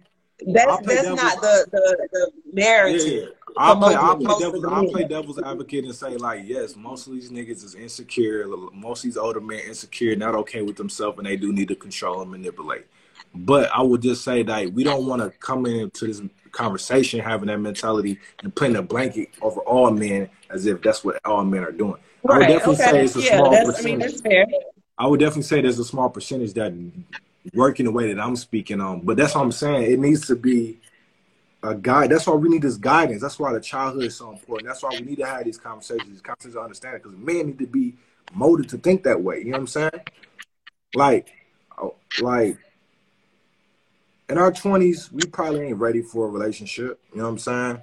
That's 0.47 0.87
that's 0.87 1.09
not 1.09 1.41
the, 1.41 1.67
the 1.73 2.09
the 2.13 2.31
narrative. 2.53 3.03
Yeah, 3.05 3.21
yeah. 3.21 3.27
I'll 3.57 3.77
play, 3.77 3.95
I'll 3.95 4.17
play, 4.17 4.39
devil's, 4.39 4.65
I'll 4.65 4.87
play 4.89 5.05
devil's 5.05 5.39
advocate 5.41 5.85
and 5.85 5.95
say 5.95 6.17
like, 6.17 6.43
yes, 6.47 6.77
most 6.77 7.09
of 7.09 7.15
these 7.15 7.31
niggas 7.31 7.65
is 7.65 7.75
insecure. 7.75 8.47
Most 8.73 9.01
of 9.01 9.05
these 9.05 9.17
older 9.17 9.41
men 9.41 9.61
insecure, 9.61 10.15
not 10.15 10.37
okay 10.37 10.63
with 10.63 10.77
themselves, 10.77 11.19
and 11.19 11.27
they 11.27 11.37
do 11.37 11.53
need 11.53 11.69
to 11.69 11.75
control 11.75 12.23
and 12.23 12.31
manipulate. 12.31 12.87
But 13.35 13.71
I 13.75 13.83
would 13.83 14.01
just 14.01 14.23
say 14.23 14.43
that 14.45 14.73
we 14.73 14.85
don't 14.85 15.07
want 15.07 15.23
to 15.23 15.31
come 15.39 15.67
into 15.67 16.07
this 16.07 16.23
conversation 16.53 17.21
having 17.21 17.49
that 17.49 17.59
mentality 17.59 18.19
and 18.43 18.55
putting 18.55 18.77
a 18.77 18.83
blanket 18.83 19.31
over 19.43 19.61
all 19.61 19.91
men 19.91 20.31
as 20.51 20.67
if 20.67 20.81
that's 20.81 21.05
what 21.05 21.21
all 21.25 21.45
men 21.45 21.65
are 21.65 21.73
doing. 21.73 21.97
Right. 22.23 22.37
I 22.37 22.39
would 22.39 22.47
definitely 22.47 22.75
okay. 22.75 22.91
say 22.91 23.05
it's 23.05 23.17
a 23.17 23.21
yeah, 23.23 23.39
small 23.39 23.51
percentage. 23.51 23.81
I 23.81 23.85
mean, 23.85 23.99
that's 23.99 24.21
fair. 24.21 24.47
I 24.99 25.07
would 25.07 25.21
definitely 25.21 25.43
say 25.43 25.61
there's 25.61 25.79
a 25.79 25.85
small 25.85 26.11
percentage 26.11 26.53
that 26.55 26.73
work 27.55 27.81
in 27.81 27.87
the 27.87 27.93
way 27.93 28.13
that 28.13 28.21
I'm 28.21 28.37
speaking 28.37 28.81
on. 28.81 29.01
But 29.01 29.17
that's 29.17 29.35
what 29.35 29.43
I'm 29.43 29.53
saying. 29.53 29.91
It 29.91 29.99
needs 29.99 30.27
to 30.29 30.37
be 30.37 30.81
a 31.63 31.75
guide. 31.75 32.11
That's 32.11 32.27
why 32.27 32.35
we 32.35 32.49
need 32.49 32.63
this 32.63 32.77
guidance. 32.77 33.23
That's 33.23 33.39
why 33.39 33.53
the 33.53 33.61
childhood 33.61 34.05
is 34.05 34.17
so 34.17 34.31
important. 34.31 34.69
That's 34.69 34.83
why 34.83 34.91
we 34.93 35.01
need 35.01 35.17
to 35.17 35.27
have 35.27 35.45
these 35.45 35.59
conversations, 35.59 36.09
these 36.09 36.21
conversations 36.21 36.55
to 36.55 36.61
understand 36.61 36.97
it, 36.97 37.03
because 37.03 37.19
men 37.19 37.47
need 37.47 37.59
to 37.59 37.67
be 37.67 37.95
molded 38.33 38.69
to 38.71 38.79
think 38.79 39.03
that 39.05 39.21
way. 39.21 39.39
You 39.39 39.47
know 39.47 39.53
what 39.53 39.61
I'm 39.61 39.67
saying? 39.67 40.01
Like, 40.95 41.29
oh, 41.81 41.95
like 42.21 42.59
in 44.29 44.39
our 44.39 44.53
20s, 44.53 45.11
we 45.13 45.23
probably 45.23 45.67
ain't 45.67 45.79
ready 45.79 46.03
for 46.03 46.27
a 46.27 46.31
relationship. 46.31 47.01
You 47.13 47.19
know 47.19 47.25
what 47.25 47.31
I'm 47.31 47.39
saying? 47.39 47.81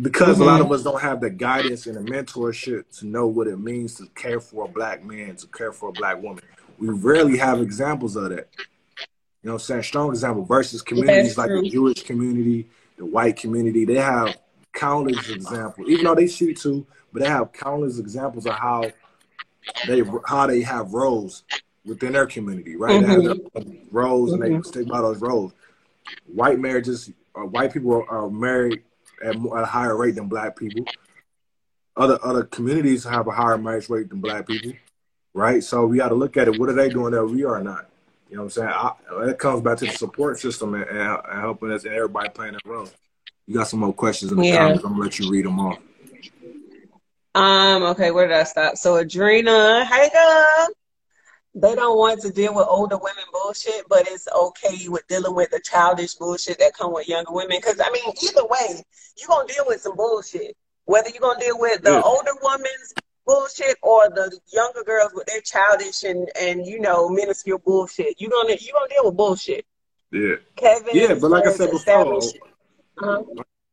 Because 0.00 0.34
mm-hmm. 0.34 0.42
a 0.42 0.46
lot 0.46 0.60
of 0.60 0.66
mm-hmm. 0.66 0.74
us 0.74 0.82
don't 0.82 1.00
have 1.00 1.20
the 1.20 1.30
guidance 1.30 1.86
and 1.86 1.96
the 1.96 2.10
mentorship 2.10 2.98
to 2.98 3.06
know 3.06 3.26
what 3.26 3.46
it 3.46 3.58
means 3.58 3.94
to 3.96 4.06
care 4.14 4.40
for 4.40 4.64
a 4.64 4.68
black 4.68 5.04
man, 5.04 5.36
to 5.36 5.46
care 5.48 5.72
for 5.72 5.90
a 5.90 5.92
black 5.92 6.20
woman. 6.20 6.42
We 6.78 6.88
rarely 6.88 7.36
have 7.38 7.60
examples 7.60 8.16
of 8.16 8.30
that. 8.30 8.48
You 9.42 9.48
know 9.48 9.54
what 9.54 9.62
I'm 9.62 9.66
saying? 9.66 9.82
Strong 9.82 10.10
example 10.10 10.44
versus 10.44 10.82
communities 10.82 11.36
like 11.36 11.50
the 11.50 11.68
Jewish 11.68 12.04
community, 12.04 12.68
the 12.96 13.04
white 13.04 13.36
community, 13.36 13.84
they 13.84 13.96
have 13.96 14.36
countless 14.72 15.28
examples. 15.28 15.88
Even 15.88 16.04
though 16.04 16.14
they 16.14 16.28
shoot 16.28 16.56
too, 16.58 16.86
but 17.12 17.22
they 17.22 17.28
have 17.28 17.52
countless 17.52 17.98
examples 17.98 18.46
of 18.46 18.54
how 18.54 18.84
they 19.86 20.02
how 20.26 20.46
they 20.46 20.62
have 20.62 20.92
roles 20.92 21.42
within 21.84 22.12
their 22.12 22.26
community, 22.26 22.76
right? 22.76 23.02
Mm-hmm. 23.02 23.20
They 23.20 23.28
have 23.28 23.36
mm-hmm. 23.38 23.96
roles 23.96 24.32
and 24.32 24.42
mm-hmm. 24.42 24.56
they 24.56 24.62
stick 24.62 24.88
by 24.88 25.00
those 25.00 25.20
roles. 25.20 25.52
White 26.26 26.58
marriages, 26.58 27.10
uh, 27.34 27.40
white 27.40 27.72
people 27.72 27.92
are, 27.92 28.08
are 28.08 28.30
married 28.30 28.82
at, 29.24 29.34
at, 29.34 29.62
a 29.62 29.64
higher 29.64 29.96
rate 29.96 30.14
than 30.14 30.28
black 30.28 30.56
people. 30.56 30.84
Other 31.96 32.18
other 32.24 32.44
communities 32.44 33.04
have 33.04 33.26
a 33.26 33.32
higher 33.32 33.58
marriage 33.58 33.88
rate 33.90 34.08
than 34.08 34.20
black 34.20 34.46
people, 34.46 34.72
right? 35.34 35.62
So 35.62 35.86
we 35.86 35.98
got 35.98 36.08
to 36.08 36.14
look 36.14 36.36
at 36.36 36.48
it. 36.48 36.58
What 36.58 36.68
are 36.68 36.74
they 36.74 36.88
doing 36.88 37.12
that 37.12 37.26
we 37.26 37.44
are 37.44 37.62
not? 37.62 37.91
You 38.32 38.38
know 38.38 38.44
what 38.44 38.56
I'm 38.56 38.62
saying? 38.62 38.68
I, 38.70 39.28
it 39.28 39.38
comes 39.38 39.60
back 39.60 39.76
to 39.76 39.84
the 39.84 39.92
support 39.92 40.40
system 40.40 40.72
and, 40.72 40.84
and, 40.84 41.20
helping 41.38 41.70
us 41.70 41.84
and 41.84 41.92
everybody 41.92 42.30
playing 42.30 42.54
that 42.54 42.64
role. 42.64 42.88
You 43.46 43.56
got 43.56 43.68
some 43.68 43.80
more 43.80 43.92
questions 43.92 44.32
in 44.32 44.38
the 44.38 44.46
yeah. 44.46 44.56
comments. 44.56 44.84
I'm 44.84 44.92
gonna 44.92 45.02
let 45.02 45.18
you 45.18 45.30
read 45.30 45.44
them 45.44 45.60
off. 45.60 45.78
Um. 47.34 47.82
Okay. 47.82 48.10
Where 48.10 48.26
did 48.26 48.34
I 48.34 48.44
stop? 48.44 48.76
So 48.78 48.94
Adrena, 48.94 49.84
hey 49.84 50.08
girl. 50.14 50.68
They 51.54 51.74
don't 51.74 51.98
want 51.98 52.22
to 52.22 52.30
deal 52.30 52.54
with 52.54 52.64
older 52.70 52.96
women 52.96 53.24
bullshit, 53.34 53.86
but 53.90 54.08
it's 54.08 54.26
okay 54.34 54.88
with 54.88 55.06
dealing 55.08 55.34
with 55.34 55.50
the 55.50 55.60
childish 55.60 56.14
bullshit 56.14 56.58
that 56.60 56.72
come 56.72 56.94
with 56.94 57.08
younger 57.08 57.32
women. 57.32 57.58
Because 57.58 57.82
I 57.84 57.90
mean, 57.90 58.14
either 58.22 58.46
way, 58.46 58.82
you're 59.18 59.28
gonna 59.28 59.46
deal 59.46 59.64
with 59.66 59.82
some 59.82 59.94
bullshit. 59.94 60.56
Whether 60.86 61.10
you're 61.10 61.20
gonna 61.20 61.38
deal 61.38 61.58
with 61.58 61.82
the 61.82 61.90
yeah. 61.90 62.02
older 62.02 62.32
woman's 62.42 62.94
bullshit 63.26 63.76
or 63.82 64.08
the 64.10 64.38
younger 64.52 64.82
girls 64.84 65.12
with 65.14 65.26
their 65.26 65.40
childish 65.40 66.02
and 66.04 66.28
and 66.40 66.66
you 66.66 66.80
know 66.80 67.08
minuscule 67.08 67.58
bullshit. 67.58 68.20
You 68.20 68.30
gonna 68.30 68.56
you 68.60 68.72
gonna 68.72 68.88
deal 68.88 69.04
with 69.04 69.16
bullshit. 69.16 69.66
Yeah. 70.10 70.36
Kevin. 70.56 70.90
Yeah, 70.92 71.14
but 71.14 71.30
like 71.30 71.46
I 71.46 71.52
said 71.52 71.70
before, 71.70 72.18
uh-huh. 72.18 73.22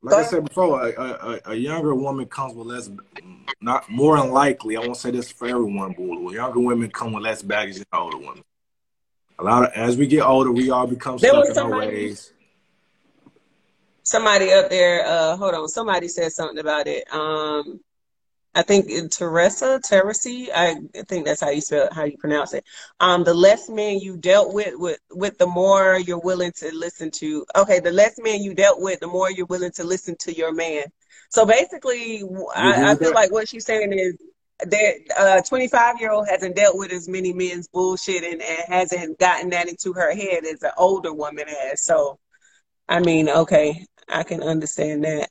like 0.01 0.15
I 0.15 0.23
said 0.23 0.45
before, 0.45 0.87
a, 0.87 0.91
a, 0.91 1.39
a, 1.51 1.55
younger 1.55 1.93
woman 1.93 2.27
comes 2.27 2.55
with 2.55 2.67
less, 2.67 2.89
not 3.59 3.89
more 3.89 4.17
than 4.17 4.31
likely. 4.31 4.77
I 4.77 4.79
won't 4.79 4.95
say 4.95 5.11
this 5.11 5.29
for 5.29 5.47
everyone, 5.47 5.95
but 5.97 6.31
younger 6.31 6.61
women 6.61 6.89
come 6.91 7.11
with 7.11 7.23
less 7.23 7.41
baggage 7.41 7.75
than 7.75 7.85
older 7.93 8.17
women. 8.17 8.43
A 9.37 9.43
lot 9.43 9.65
of 9.65 9.71
as 9.73 9.97
we 9.97 10.07
get 10.07 10.21
older, 10.21 10.51
we 10.51 10.69
all 10.69 10.87
become 10.87 11.19
stuck 11.19 11.45
in 11.45 11.57
our 11.57 11.77
ways. 11.77 12.31
Somebody 14.03 14.51
up 14.53 14.69
there, 14.69 15.05
uh, 15.05 15.35
hold 15.35 15.53
on. 15.53 15.67
Somebody 15.67 16.07
said 16.07 16.31
something 16.31 16.57
about 16.57 16.87
it. 16.87 17.03
Um, 17.13 17.81
I 18.55 18.63
think 18.63 18.87
Teresa, 19.11 19.79
Teresi, 19.79 20.49
I 20.53 20.75
think 21.07 21.25
that's 21.25 21.41
how 21.41 21.49
you 21.49 21.61
spell 21.61 21.87
how 21.91 22.05
you 22.05 22.17
pronounce 22.17 22.53
it. 22.53 22.65
Um, 22.99 23.23
the 23.23 23.33
less 23.33 23.69
men 23.69 23.99
you 23.99 24.17
dealt 24.17 24.53
with, 24.53 24.73
with, 24.75 24.99
with 25.11 25.37
the 25.37 25.45
more 25.45 25.99
you're 25.99 26.19
willing 26.19 26.51
to 26.57 26.71
listen 26.73 27.11
to. 27.11 27.45
Okay, 27.55 27.79
the 27.79 27.91
less 27.91 28.15
men 28.17 28.41
you 28.41 28.55
dealt 28.55 28.81
with, 28.81 29.01
the 29.01 29.07
more 29.07 29.29
you're 29.29 29.45
willing 29.45 29.71
to 29.73 29.83
listen 29.83 30.15
to 30.21 30.35
your 30.35 30.51
man. 30.51 30.83
So 31.29 31.45
basically, 31.45 32.23
I, 32.55 32.91
I 32.91 32.95
feel 32.95 33.13
like 33.13 33.31
what 33.31 33.47
she's 33.47 33.65
saying 33.65 33.93
is 33.93 34.17
that 34.59 35.39
a 35.39 35.47
25 35.47 35.99
year 35.99 36.11
old 36.11 36.27
hasn't 36.27 36.55
dealt 36.55 36.77
with 36.77 36.91
as 36.91 37.07
many 37.07 37.33
men's 37.33 37.67
bullshit 37.67 38.23
and, 38.23 38.41
and 38.41 38.59
hasn't 38.67 39.19
gotten 39.19 39.51
that 39.51 39.69
into 39.69 39.93
her 39.93 40.13
head 40.13 40.43
as 40.43 40.63
an 40.63 40.71
older 40.75 41.13
woman 41.13 41.45
has. 41.47 41.83
So, 41.83 42.19
I 42.87 42.99
mean, 42.99 43.29
okay, 43.29 43.85
I 44.07 44.23
can 44.23 44.41
understand 44.41 45.03
that. 45.03 45.29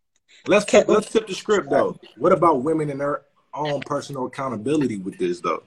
Let's 0.48 0.64
flip, 0.64 0.88
let's 0.88 1.08
flip 1.08 1.26
the 1.26 1.34
script 1.34 1.68
though. 1.70 2.00
What 2.16 2.32
about 2.32 2.62
women 2.62 2.90
and 2.90 3.00
their 3.00 3.22
own 3.52 3.80
personal 3.82 4.26
accountability 4.26 4.96
with 4.96 5.18
this 5.18 5.40
though? 5.40 5.62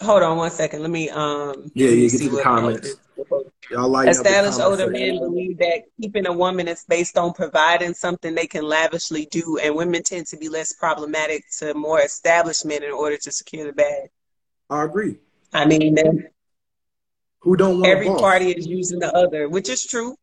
Hold 0.00 0.22
on 0.22 0.38
one 0.38 0.50
second. 0.50 0.80
Let 0.80 0.90
me 0.90 1.10
um. 1.10 1.70
Yeah, 1.74 1.90
you 1.90 2.10
get 2.10 2.18
to 2.20 2.30
the 2.30 2.42
comments. 2.42 2.96
Y'all 3.70 3.88
like 3.88 4.08
established 4.08 4.58
older 4.58 4.90
men 4.90 5.18
believe 5.18 5.58
that 5.58 5.82
keeping 6.00 6.26
a 6.26 6.32
woman 6.32 6.66
is 6.66 6.84
based 6.88 7.18
on 7.18 7.32
providing 7.34 7.92
something 7.92 8.34
they 8.34 8.46
can 8.46 8.64
lavishly 8.64 9.26
do, 9.30 9.58
and 9.62 9.76
women 9.76 10.02
tend 10.02 10.26
to 10.28 10.38
be 10.38 10.48
less 10.48 10.72
problematic 10.72 11.44
to 11.58 11.74
more 11.74 12.00
established 12.00 12.64
men 12.64 12.82
in 12.82 12.90
order 12.90 13.18
to 13.18 13.30
secure 13.30 13.66
the 13.66 13.72
bag. 13.72 14.08
I 14.70 14.84
agree. 14.84 15.18
I 15.52 15.66
mean, 15.66 15.96
who 17.40 17.56
don't 17.56 17.80
want 17.80 17.86
every 17.86 18.06
party 18.06 18.52
is 18.52 18.66
using 18.66 18.98
the 18.98 19.14
other, 19.14 19.48
which 19.48 19.68
is 19.68 19.86
true. 19.86 20.16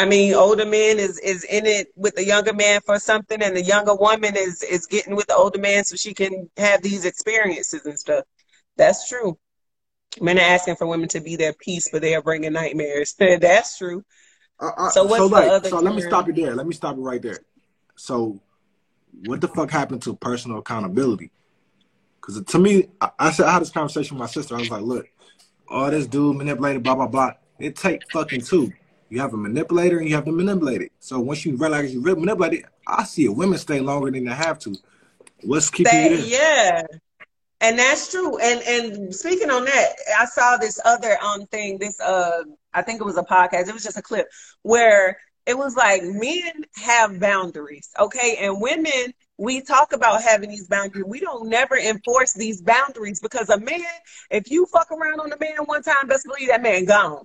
I 0.00 0.06
mean, 0.06 0.32
older 0.32 0.64
man 0.64 0.98
is 0.98 1.18
is 1.18 1.44
in 1.44 1.66
it 1.66 1.88
with 1.94 2.14
the 2.14 2.24
younger 2.24 2.54
man 2.54 2.80
for 2.86 2.98
something, 2.98 3.42
and 3.42 3.54
the 3.54 3.62
younger 3.62 3.94
woman 3.94 4.34
is 4.34 4.62
is 4.62 4.86
getting 4.86 5.14
with 5.14 5.26
the 5.26 5.36
older 5.36 5.58
man 5.58 5.84
so 5.84 5.94
she 5.94 6.14
can 6.14 6.48
have 6.56 6.80
these 6.80 7.04
experiences 7.04 7.84
and 7.84 7.98
stuff. 7.98 8.24
That's 8.78 9.10
true. 9.10 9.38
Men 10.18 10.38
are 10.38 10.40
asking 10.40 10.76
for 10.76 10.86
women 10.86 11.10
to 11.10 11.20
be 11.20 11.36
their 11.36 11.52
peace, 11.52 11.90
but 11.92 12.00
they 12.00 12.14
are 12.14 12.22
bringing 12.22 12.54
nightmares. 12.54 13.14
That's 13.18 13.76
true. 13.76 14.02
Uh, 14.58 14.70
uh, 14.74 14.88
so 14.88 15.04
what's 15.04 15.18
so 15.18 15.26
like, 15.26 15.44
the 15.44 15.52
other? 15.52 15.68
So 15.68 15.80
let 15.80 15.94
me 15.94 16.00
stop 16.00 16.26
you 16.28 16.32
there. 16.32 16.54
Let 16.54 16.66
me 16.66 16.74
stop 16.74 16.96
you 16.96 17.02
right 17.02 17.20
there. 17.20 17.36
So, 17.96 18.40
what 19.26 19.42
the 19.42 19.48
fuck 19.48 19.70
happened 19.70 20.00
to 20.04 20.16
personal 20.16 20.60
accountability? 20.60 21.30
Because 22.22 22.42
to 22.42 22.58
me, 22.58 22.88
I, 23.02 23.10
I 23.18 23.30
said 23.32 23.44
I 23.44 23.52
had 23.52 23.60
this 23.60 23.70
conversation 23.70 24.16
with 24.16 24.20
my 24.20 24.28
sister. 24.28 24.56
I 24.56 24.60
was 24.60 24.70
like, 24.70 24.80
look, 24.80 25.06
all 25.68 25.90
this 25.90 26.06
dude 26.06 26.36
manipulated, 26.36 26.82
blah 26.82 26.94
blah 26.94 27.06
blah. 27.06 27.32
It 27.58 27.76
take 27.76 28.10
fucking 28.10 28.40
two. 28.40 28.72
You 29.10 29.20
have 29.20 29.34
a 29.34 29.36
manipulator 29.36 29.98
and 29.98 30.08
you 30.08 30.14
have 30.14 30.24
to 30.24 30.32
manipulate 30.32 30.82
it. 30.82 30.92
So 31.00 31.18
once 31.18 31.44
you 31.44 31.56
realize 31.56 31.92
you 31.92 32.00
manipulate 32.00 32.52
it, 32.52 32.64
I 32.86 33.04
see 33.04 33.24
it. 33.24 33.28
Women 33.28 33.58
stay 33.58 33.80
longer 33.80 34.10
than 34.10 34.24
they 34.24 34.32
have 34.32 34.58
to. 34.60 34.74
What's 35.42 35.68
keeping 35.68 35.92
that, 35.92 36.10
you 36.12 36.16
there? 36.16 36.26
Yeah. 36.26 36.82
And 37.60 37.78
that's 37.78 38.10
true. 38.10 38.38
And 38.38 38.62
and 38.62 39.14
speaking 39.14 39.50
on 39.50 39.64
that, 39.64 39.88
I 40.18 40.24
saw 40.24 40.56
this 40.56 40.80
other 40.84 41.18
um 41.22 41.46
thing, 41.46 41.78
this 41.78 42.00
uh 42.00 42.44
I 42.72 42.82
think 42.82 43.00
it 43.00 43.04
was 43.04 43.18
a 43.18 43.22
podcast, 43.22 43.68
it 43.68 43.74
was 43.74 43.82
just 43.84 43.98
a 43.98 44.02
clip 44.02 44.28
where 44.62 45.18
it 45.44 45.58
was 45.58 45.74
like 45.74 46.02
men 46.04 46.64
have 46.76 47.18
boundaries, 47.18 47.90
okay? 47.98 48.36
And 48.40 48.60
women, 48.60 49.12
we 49.36 49.60
talk 49.62 49.92
about 49.92 50.22
having 50.22 50.50
these 50.50 50.68
boundaries. 50.68 51.04
We 51.06 51.18
don't 51.18 51.48
never 51.48 51.76
enforce 51.76 52.32
these 52.32 52.62
boundaries 52.62 53.20
because 53.20 53.48
a 53.48 53.58
man, 53.58 53.80
if 54.30 54.50
you 54.50 54.66
fuck 54.66 54.90
around 54.92 55.18
on 55.20 55.32
a 55.32 55.38
man 55.38 55.64
one 55.64 55.82
time, 55.82 56.06
best 56.06 56.26
believe 56.26 56.48
that 56.48 56.62
man 56.62 56.84
gone. 56.84 57.24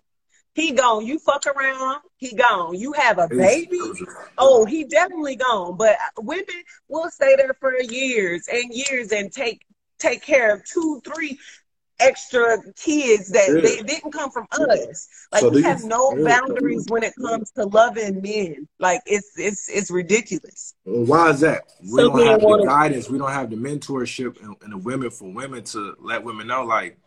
He 0.56 0.72
gone. 0.72 1.06
You 1.06 1.20
fuck 1.20 1.46
around, 1.46 2.00
he 2.16 2.34
gone. 2.34 2.76
You 2.76 2.94
have 2.94 3.20
a 3.20 3.28
baby, 3.28 3.78
oh, 4.38 4.64
he 4.64 4.86
definitely 4.86 5.36
gone. 5.36 5.76
But 5.76 5.98
women 6.18 6.64
will 6.88 7.10
stay 7.12 7.36
there 7.36 7.54
for 7.60 7.78
years 7.82 8.48
and 8.52 8.74
years 8.74 9.12
and 9.12 9.32
take 9.32 9.66
take 10.00 10.24
care 10.24 10.56
of 10.56 10.64
two, 10.64 11.02
three 11.04 11.38
extra 12.00 12.58
kids 12.78 13.30
that 13.32 13.50
yeah. 13.50 13.62
they 13.62 13.82
didn't 13.82 14.12
come 14.12 14.32
from 14.32 14.48
us. 14.52 15.10
Like 15.34 15.42
so 15.42 15.50
we 15.50 15.62
have 15.64 15.84
no 15.84 16.16
boundaries 16.24 16.86
when 16.88 17.04
it 17.04 17.14
comes 17.20 17.52
to 17.52 17.66
loving 17.66 18.22
men. 18.22 18.68
Like 18.80 19.02
it's 19.06 19.34
it's 19.38 19.68
it's 19.68 19.92
ridiculous. 19.92 20.74
Well, 20.86 21.04
why 21.04 21.30
is 21.32 21.42
that? 21.42 21.64
We 21.82 21.90
so 21.90 22.16
don't 22.16 22.26
have 22.26 22.40
the 22.40 22.66
guidance. 22.66 23.10
We 23.10 23.18
don't 23.18 23.32
have 23.32 23.50
the 23.50 23.58
mentorship 23.58 24.42
and, 24.42 24.56
and, 24.62 24.72
the 24.72 24.78
women 24.78 25.10
for 25.10 25.30
women 25.32 25.66
to 25.66 25.96
let 26.00 26.24
women 26.24 26.48
know 26.48 26.64
like. 26.64 26.98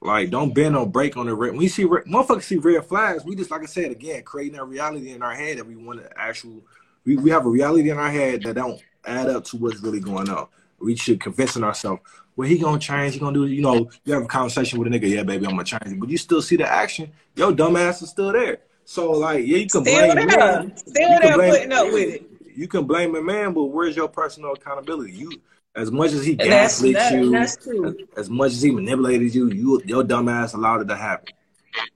Like 0.00 0.30
don't 0.30 0.54
bend 0.54 0.76
or 0.76 0.86
break 0.86 1.16
on 1.16 1.26
the 1.26 1.34
red. 1.34 1.50
When 1.50 1.58
we 1.58 1.68
see 1.68 1.84
red, 1.84 2.04
motherfuckers 2.04 2.44
see 2.44 2.56
red 2.56 2.84
flags, 2.86 3.24
we 3.24 3.34
just 3.34 3.50
like 3.50 3.62
I 3.62 3.66
said 3.66 3.90
again, 3.90 4.22
creating 4.22 4.58
a 4.58 4.64
reality 4.64 5.10
in 5.10 5.22
our 5.22 5.34
head 5.34 5.58
that 5.58 5.66
we 5.66 5.76
want 5.76 6.02
to 6.02 6.10
actual. 6.18 6.62
We, 7.04 7.16
we 7.16 7.30
have 7.30 7.46
a 7.46 7.48
reality 7.48 7.90
in 7.90 7.98
our 7.98 8.10
head 8.10 8.42
that 8.42 8.54
don't 8.54 8.80
add 9.04 9.28
up 9.28 9.44
to 9.46 9.56
what's 9.56 9.80
really 9.80 10.00
going 10.00 10.28
on. 10.28 10.46
We 10.78 10.94
should 10.94 11.20
convincing 11.20 11.64
ourselves 11.64 12.02
well, 12.38 12.46
he 12.46 12.56
gonna 12.56 12.78
change. 12.78 13.14
He 13.14 13.18
gonna 13.18 13.34
do. 13.34 13.46
You 13.48 13.62
know, 13.62 13.90
you 14.04 14.14
have 14.14 14.22
a 14.22 14.28
conversation 14.28 14.78
with 14.78 14.86
a 14.86 14.96
nigga. 14.96 15.10
Yeah, 15.10 15.24
baby, 15.24 15.44
I'm 15.44 15.56
gonna 15.56 15.64
change. 15.64 15.98
But 15.98 16.08
you 16.08 16.16
still 16.16 16.40
see 16.40 16.54
the 16.54 16.72
action. 16.72 17.10
Yo, 17.34 17.52
dumbass 17.52 18.00
is 18.00 18.10
still 18.10 18.30
there. 18.30 18.60
So 18.84 19.10
like, 19.10 19.44
yeah, 19.44 19.56
you 19.56 19.62
can 19.62 19.68
still 19.70 19.82
blame 19.82 20.14
there. 20.14 20.26
Man. 20.38 20.76
Still 20.76 21.18
there, 21.20 21.34
blame, 21.34 21.50
putting 21.50 21.72
up 21.72 21.92
with 21.92 22.14
it. 22.14 22.30
You 22.54 22.68
can 22.68 22.84
blame 22.84 23.16
a 23.16 23.20
man, 23.20 23.54
but 23.54 23.64
where's 23.64 23.96
your 23.96 24.06
personal 24.06 24.52
accountability? 24.52 25.14
You, 25.14 25.32
as 25.74 25.90
much 25.90 26.12
as 26.12 26.24
he 26.24 26.34
gaslit 26.34 26.94
that, 26.94 27.12
you, 27.12 27.34
as, 27.34 27.58
as, 28.16 28.30
much 28.30 28.52
as 28.52 28.62
he 28.62 28.70
manipulated 28.70 29.34
you, 29.34 29.50
you 29.50 29.82
your 29.84 30.02
dumbass 30.02 30.54
allowed 30.54 30.80
it 30.80 30.88
to 30.88 30.96
happen. 30.96 31.34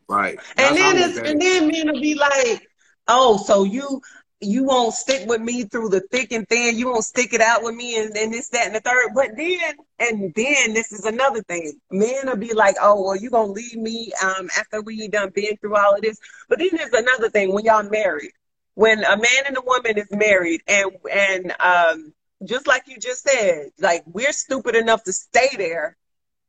Right. 0.09 0.39
That's 0.57 0.71
and 0.71 0.79
then 0.79 1.11
it's, 1.11 1.19
and 1.19 1.41
then 1.41 1.69
men 1.69 1.93
will 1.93 2.01
be 2.01 2.15
like, 2.15 2.69
oh, 3.09 3.39
so 3.39 3.65
you 3.65 4.01
you 4.43 4.65
won't 4.65 4.93
stick 4.93 5.29
with 5.29 5.41
me 5.41 5.65
through 5.65 5.89
the 5.89 6.01
thick 6.01 6.33
and 6.33 6.49
thin. 6.49 6.77
You 6.77 6.91
won't 6.91 7.05
stick 7.05 7.33
it 7.33 7.41
out 7.41 7.63
with 7.63 7.75
me 7.75 7.99
and, 7.99 8.17
and 8.17 8.33
this, 8.33 8.49
that, 8.49 8.67
and 8.67 8.75
the 8.75 8.81
third. 8.81 9.13
But 9.15 9.37
then, 9.37 9.61
and 10.01 10.35
then 10.35 10.75
this 10.75 10.93
is 10.93 11.05
another 11.05 11.43
thing. 11.43 11.79
Men 11.91 12.27
will 12.27 12.37
be 12.37 12.53
like, 12.53 12.75
oh, 12.81 13.03
well, 13.03 13.17
you 13.17 13.31
going 13.31 13.49
to 13.49 13.53
leave 13.53 13.77
me 13.77 14.13
um, 14.23 14.51
after 14.59 14.83
we 14.83 15.07
done 15.09 15.31
been 15.31 15.57
through 15.59 15.77
all 15.77 15.95
of 15.95 16.03
this. 16.03 16.19
But 16.49 16.59
then 16.59 16.71
there's 16.73 16.93
another 16.93 17.31
thing 17.31 17.53
when 17.53 17.65
y'all 17.65 17.89
married. 17.89 18.33
When 18.75 19.05
a 19.05 19.17
man 19.17 19.45
and 19.47 19.57
a 19.57 19.63
woman 19.63 19.99
is 19.99 20.11
married 20.11 20.63
and, 20.67 20.91
and 21.11 21.55
um, 21.61 22.13
just 22.45 22.67
like 22.67 22.85
you 22.87 22.99
just 22.99 23.29
said, 23.29 23.71
like 23.79 24.03
we're 24.07 24.33
stupid 24.33 24.77
enough 24.77 25.05
to 25.05 25.13
stay 25.13 25.49
there 25.57 25.97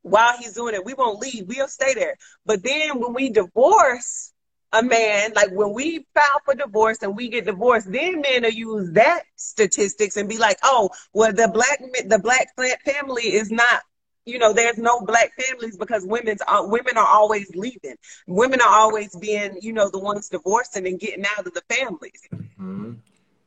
while 0.01 0.37
he's 0.37 0.53
doing 0.53 0.75
it. 0.75 0.85
We 0.85 0.93
won't 0.93 1.19
leave. 1.19 1.47
We'll 1.47 1.67
stay 1.67 1.93
there. 1.93 2.15
But 2.45 2.63
then 2.63 2.99
when 2.99 3.13
we 3.13 3.29
divorce, 3.29 4.33
a 4.73 4.81
man, 4.81 5.33
like 5.35 5.51
when 5.51 5.71
we 5.73 6.05
file 6.15 6.41
for 6.45 6.55
divorce 6.55 6.97
and 7.03 7.15
we 7.15 7.29
get 7.29 7.45
divorced, 7.45 7.91
then 7.91 8.21
men 8.21 8.41
will 8.41 8.49
use 8.49 8.91
that 8.93 9.21
statistics 9.35 10.17
and 10.17 10.27
be 10.27 10.37
like, 10.37 10.57
oh, 10.63 10.89
well, 11.13 11.31
the 11.31 11.47
black 11.47 11.79
the 12.07 12.19
black 12.19 12.83
family 12.83 13.33
is 13.33 13.51
not, 13.51 13.83
you 14.25 14.39
know, 14.39 14.51
there's 14.51 14.79
no 14.79 15.01
black 15.01 15.31
families 15.39 15.77
because 15.77 16.03
women's 16.07 16.41
uh, 16.47 16.63
women 16.65 16.97
are 16.97 17.05
always 17.05 17.51
leaving. 17.55 17.95
Women 18.25 18.61
are 18.61 18.73
always 18.79 19.15
being, 19.15 19.59
you 19.61 19.73
know, 19.73 19.89
the 19.91 19.99
ones 19.99 20.29
divorcing 20.29 20.87
and 20.87 20.99
getting 20.99 21.25
out 21.37 21.45
of 21.45 21.53
the 21.53 21.61
families. 21.69 22.21
Mm-hmm. 22.33 22.93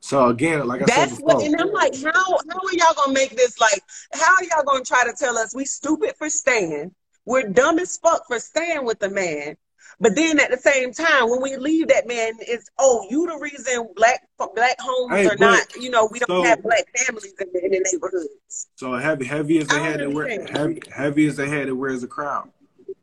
So 0.01 0.29
again, 0.29 0.67
like 0.67 0.83
I 0.83 0.85
That's 0.87 1.13
said 1.13 1.21
before, 1.21 1.37
what, 1.37 1.45
and 1.45 1.61
I'm 1.61 1.73
like, 1.73 1.95
how 1.97 2.13
how 2.13 2.59
are 2.59 2.73
y'all 2.73 2.95
gonna 2.97 3.13
make 3.13 3.31
this 3.37 3.61
like? 3.61 3.83
How 4.13 4.35
are 4.35 4.45
y'all 4.45 4.65
gonna 4.65 4.85
try 4.85 5.05
to 5.05 5.15
tell 5.19 5.37
us 5.37 5.55
we 5.55 5.65
stupid 5.65 6.15
for 6.17 6.31
staying? 6.31 6.95
We're 7.25 7.49
dumb 7.49 7.79
as 7.79 7.97
fuck 7.97 8.27
for 8.29 8.39
staying 8.39 8.85
with 8.85 9.01
the 9.01 9.11
man, 9.11 9.57
but 9.99 10.15
then 10.15 10.39
at 10.39 10.51
the 10.51 10.59
same 10.59 10.93
time, 10.93 11.31
when 11.31 11.41
we 11.41 11.57
leave 11.57 11.89
that 11.89 12.07
man, 12.07 12.35
it's 12.41 12.69
oh, 12.79 13.07
you 13.11 13.27
the 13.27 13.39
reason 13.39 13.89
black 13.97 14.29
black 14.55 14.77
homes 14.79 15.13
hey, 15.13 15.27
are 15.27 15.37
not, 15.37 15.75
you 15.77 15.91
know, 15.91 16.09
we 16.11 16.19
don't 16.19 16.29
so, 16.29 16.43
have 16.43 16.63
black 16.63 16.85
families 16.97 17.33
in 17.41 17.49
the, 17.53 17.65
in 17.65 17.71
the, 17.71 17.91
neighborhoods. 17.91 18.69
So 18.77 18.95
heavy, 18.95 19.25
heavy 19.25 19.59
as 19.59 19.69
they 19.69 19.81
had 19.81 20.01
to 20.01 20.09
wear, 20.09 20.29
heavy, 20.47 20.83
heavy 20.95 21.27
as 21.27 21.37
they 21.37 21.49
had 21.49 21.69
to 21.69 21.75
wears 21.75 22.03
a 22.03 22.09
crown, 22.09 22.51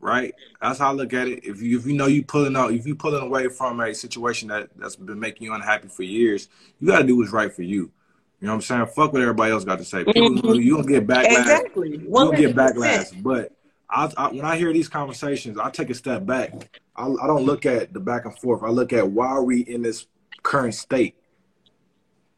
right? 0.04 0.36
That's 0.62 0.80
how 0.80 0.90
I 0.90 0.94
look 0.94 1.14
at 1.14 1.28
it. 1.28 1.46
If 1.46 1.62
you 1.62 1.80
if 1.80 1.88
you 1.88 1.94
know 1.94 2.08
you 2.08 2.24
pulling 2.24 2.56
out, 2.56 2.74
if 2.74 2.86
you 2.86 2.96
pulling 2.96 3.24
away 3.24 3.48
from 3.48 3.80
a 3.80 3.96
situation 3.96 4.50
that 4.50 4.70
that's 4.76 4.98
been 4.98 5.20
making 5.20 5.46
you 5.46 5.54
unhappy 5.54 5.88
for 5.88 6.04
years, 6.04 6.50
you 6.80 6.88
got 6.88 7.00
to 7.00 7.08
do 7.08 7.18
what's 7.18 7.32
right 7.32 7.52
for 7.52 7.64
you. 7.64 7.92
You 8.40 8.48
know 8.48 8.52
what 8.52 8.56
I'm 8.56 8.62
saying? 8.62 8.86
Fuck 8.88 9.14
what 9.14 9.22
everybody 9.22 9.54
else 9.54 9.64
got 9.64 9.78
to 9.78 9.86
say. 9.86 10.04
Mm-hmm. 10.04 10.56
You 10.56 10.76
don't 10.76 10.86
get 10.86 11.08
backlash. 11.08 11.40
Exactly. 11.40 11.92
You 11.92 12.10
don't 12.10 12.36
get 12.36 12.54
backlash, 12.54 13.24
but 13.24 13.54
I, 13.90 14.12
I, 14.18 14.28
when 14.30 14.44
I 14.44 14.58
hear 14.58 14.74
these 14.74 14.90
conversations, 14.90 15.58
I 15.58 15.70
take 15.70 15.90
a 15.90 15.94
step 15.94 16.26
back. 16.26 16.82
I, 16.96 17.06
I 17.06 17.28
don't 17.28 17.46
look 17.46 17.66
at 17.66 17.94
the 17.94 18.02
back 18.02 18.26
and 18.26 18.38
forth. 18.38 18.62
I 18.62 18.70
look 18.70 18.92
at 18.92 19.10
why 19.10 19.28
are 19.28 19.44
we 19.44 19.62
in 19.62 19.82
this 19.82 20.08
current 20.44 20.76
state, 20.76 21.16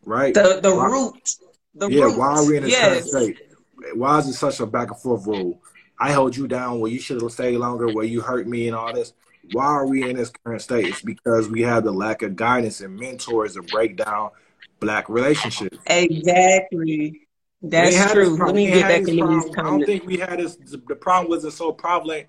right? 0.03 0.35
The 0.35 0.59
the 0.61 0.75
why, 0.75 0.85
root. 0.85 1.29
The 1.73 1.89
yeah, 1.89 2.03
root. 2.03 2.17
why 2.19 2.27
are 2.27 2.45
we 2.47 2.57
in 2.57 2.63
this 2.63 2.71
yes. 2.71 3.11
current 3.11 3.35
state? 3.35 3.51
Why 3.95 4.19
is 4.19 4.27
it 4.27 4.33
such 4.33 4.59
a 4.59 4.67
back 4.67 4.91
and 4.91 4.99
forth 4.99 5.25
rule? 5.25 5.59
I 5.99 6.11
hold 6.11 6.35
you 6.35 6.47
down 6.47 6.79
where 6.79 6.91
you 6.91 6.99
should 6.99 7.21
have 7.21 7.31
stayed 7.31 7.57
longer, 7.57 7.87
where 7.87 8.05
you 8.05 8.21
hurt 8.21 8.47
me 8.47 8.67
and 8.67 8.75
all 8.75 8.93
this. 8.93 9.13
Why 9.51 9.65
are 9.65 9.87
we 9.87 10.09
in 10.09 10.17
this 10.17 10.31
current 10.43 10.61
state? 10.61 10.87
It's 10.87 11.01
because 11.01 11.47
we 11.47 11.61
have 11.61 11.83
the 11.83 11.91
lack 11.91 12.21
of 12.21 12.35
guidance 12.35 12.81
and 12.81 12.97
mentors 12.97 13.53
to 13.53 13.61
break 13.61 13.97
down 13.97 14.31
black 14.79 15.07
relationships. 15.07 15.77
Exactly. 15.85 17.21
That's 17.61 18.11
true. 18.11 18.35
Let 18.37 18.55
me 18.55 18.67
get 18.67 18.81
back 18.81 19.07
in 19.07 19.15
these 19.15 19.57
I 19.57 19.63
don't 19.63 19.85
think 19.85 20.05
we 20.05 20.17
had 20.17 20.39
this. 20.39 20.55
The 20.55 20.95
problem 20.95 21.29
wasn't 21.29 21.53
so 21.53 21.71
prevalent 21.71 22.27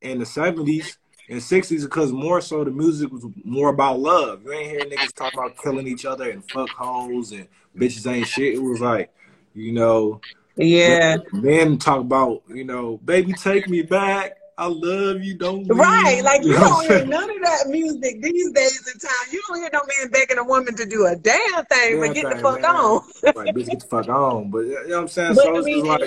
in 0.00 0.18
the 0.18 0.26
seventies 0.26 0.98
and 1.28 1.42
sixties 1.42 1.84
because 1.84 2.12
more 2.12 2.40
so 2.40 2.64
the 2.64 2.70
music 2.70 3.10
was 3.12 3.26
more 3.44 3.68
about 3.68 4.00
love. 4.00 4.42
You 4.44 4.52
ain't 4.52 4.70
hear 4.70 4.80
niggas 4.80 5.14
talk 5.14 5.34
about 5.34 5.58
killing 5.58 5.86
each 5.86 6.04
other 6.04 6.30
and 6.30 6.48
fuck 6.50 6.70
hoes 6.70 7.32
and 7.32 7.48
bitches 7.76 8.10
ain't 8.10 8.26
shit. 8.26 8.54
It 8.54 8.62
was 8.62 8.80
like, 8.80 9.12
you 9.54 9.72
know, 9.72 10.20
yeah. 10.60 11.16
Men 11.32 11.78
talk 11.78 12.00
about, 12.00 12.42
you 12.48 12.64
know, 12.64 12.98
baby, 12.98 13.32
take 13.32 13.68
me 13.68 13.82
back. 13.82 14.36
I 14.58 14.66
love 14.66 15.24
you, 15.24 15.34
don't 15.38 15.66
Right, 15.68 16.22
like 16.22 16.44
you, 16.44 16.52
don't 16.52 16.86
hear 16.86 17.06
none 17.06 17.30
of 17.30 17.40
that 17.40 17.68
music 17.68 18.20
these 18.20 18.52
days 18.52 18.92
in 18.92 19.00
time. 19.00 19.10
You 19.32 19.42
don't 19.48 19.58
hear 19.58 19.70
no 19.72 19.80
man 19.80 20.10
begging 20.10 20.36
a 20.36 20.44
woman 20.44 20.76
to 20.76 20.84
do 20.84 21.06
a 21.06 21.16
damn 21.16 21.64
thing, 21.64 21.66
damn 21.92 22.00
but 22.00 22.14
get 22.14 22.26
thing, 22.26 22.36
the 22.36 22.42
fuck 22.42 22.60
man. 22.60 22.70
on. 22.70 23.02
right, 23.36 23.54
bitch, 23.54 23.70
get 23.70 23.80
the 23.80 23.86
fuck 23.86 24.08
on. 24.10 24.50
But 24.50 24.58
you 24.58 24.74
know 24.74 24.96
what 24.96 25.00
I'm 25.00 25.08
saying? 25.08 25.34
But, 25.34 25.44
so 25.44 25.56
I 25.56 25.60
mean, 25.62 25.86
like, 25.86 26.02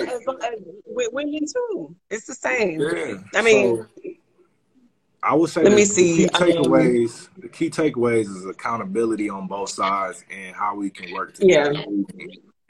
with 0.86 1.12
women 1.12 1.40
too, 1.52 1.96
it's 2.10 2.26
the 2.26 2.34
same. 2.34 2.78
Yeah. 2.78 3.16
I 3.34 3.42
mean. 3.42 3.76
So, 3.76 4.10
I 5.20 5.34
would 5.34 5.50
say 5.50 5.64
let 5.64 5.72
me 5.72 5.84
see. 5.84 6.26
The 6.26 6.28
key 6.28 6.52
takeaways. 6.52 7.26
Um, 7.26 7.32
the 7.38 7.48
key 7.48 7.70
takeaways 7.70 8.26
is 8.26 8.46
accountability 8.46 9.30
on 9.30 9.48
both 9.48 9.70
sides 9.70 10.22
and 10.30 10.54
how 10.54 10.76
we 10.76 10.90
can 10.90 11.12
work 11.12 11.34
together. 11.34 11.72
Yeah. 11.72 11.84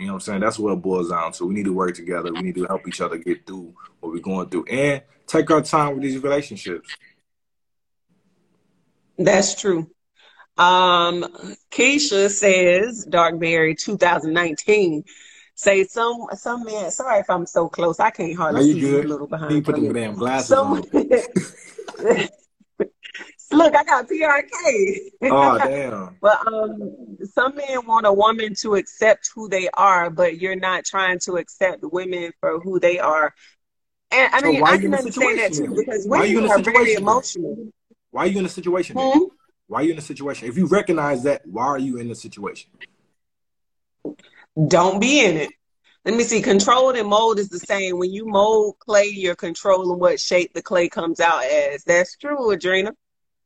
You 0.05 0.09
know 0.09 0.17
what 0.17 0.23
I'm 0.25 0.27
saying? 0.27 0.41
That's 0.41 0.59
what 0.59 0.75
it 0.75 0.83
boils 0.83 1.09
down 1.09 1.33
to. 1.33 1.47
We 1.47 1.55
need 1.55 1.65
to 1.65 1.73
work 1.73 1.95
together. 1.95 2.31
We 2.31 2.43
need 2.43 2.57
to 2.57 2.67
help 2.67 2.87
each 2.87 3.01
other 3.01 3.17
get 3.17 3.47
through 3.47 3.75
what 4.01 4.13
we're 4.13 4.21
going 4.21 4.51
through 4.51 4.67
and 4.67 5.01
take 5.27 5.51
our 5.51 5.63
time 5.63 5.95
with 5.95 6.03
these 6.03 6.23
relationships. 6.23 6.95
That's 9.17 9.59
true. 9.59 9.91
Um, 10.59 11.25
Keisha 11.71 12.29
says, 12.29 13.07
Darkberry 13.09 13.75
2019. 13.75 15.05
Say 15.55 15.85
some 15.85 16.27
some 16.35 16.65
man. 16.65 16.91
Sorry 16.91 17.21
if 17.21 17.31
I'm 17.31 17.47
so 17.47 17.71
close. 17.71 17.99
I 17.99 18.11
can't 18.11 18.37
hardly 18.37 18.73
see 18.75 18.81
you. 18.81 19.01
A 19.01 19.05
little 19.05 19.27
behind. 19.27 19.55
You 19.55 19.63
put 19.63 19.77
them 19.77 19.91
damn 19.91 20.17
glasses 20.17 20.49
some, 20.49 20.73
on. 20.73 20.85
Look, 23.53 23.75
I 23.77 23.85
got 23.85 24.09
PRK. 24.09 24.99
Oh 25.23 25.59
damn. 25.63 26.17
but 26.21 26.47
um, 26.47 27.19
some 27.33 27.57
men 27.57 27.87
want 27.87 28.07
a 28.07 28.13
woman 28.13 28.55
to 28.63 28.75
accept 28.75 29.31
who 29.35 29.49
they 29.49 29.69
are, 29.71 30.11
but 30.11 30.41
you're 30.41 30.57
not 30.57 30.85
trying 30.85 31.19
to 31.21 31.35
accept 31.37 31.83
women 31.83 32.33
for 32.41 32.61
who 32.61 32.81
they 32.81 32.99
are. 32.99 33.35
And 34.11 34.35
I 34.35 34.41
mean, 34.41 34.61
so 34.61 34.67
I 34.67 34.79
can 34.79 34.95
understand 34.95 35.39
that 35.39 35.53
too 35.53 35.75
because 35.75 36.07
women 36.07 36.51
are 36.51 36.59
very 36.61 36.95
emotional. 36.95 37.71
Why 38.11 38.25
are 38.25 38.27
you 38.29 38.39
in 38.39 38.47
a 38.47 38.49
situation? 38.49 38.97
Hmm? 38.99 39.25
Why 39.67 39.81
are 39.81 39.83
you 39.85 39.93
in 39.93 39.99
a 39.99 40.03
situation? 40.03 40.49
If 40.49 40.57
you 40.57 40.67
recognize 40.67 41.25
that, 41.25 41.43
why 41.47 41.65
are 41.65 41.79
you 41.79 41.97
in 41.97 42.09
the 42.09 42.15
situation? 42.15 42.71
Don't 44.69 45.01
be 45.01 45.25
in 45.25 45.37
it. 45.37 45.51
Let 46.05 46.15
me 46.15 46.23
see. 46.23 46.43
Controlled 46.43 46.97
and 46.97 47.09
mold 47.09 47.39
is 47.39 47.49
the 47.49 47.59
same. 47.59 47.99
When 47.99 48.13
you 48.13 48.27
mold 48.27 48.79
clay, 48.79 49.07
you're 49.07 49.35
controlling 49.35 49.99
what 49.99 50.21
shape 50.21 50.53
the 50.53 50.63
clay 50.63 50.89
comes 50.89 51.19
out 51.19 51.45
as. 51.45 51.83
That's 51.85 52.17
true, 52.17 52.37
Adrena. 52.37 52.93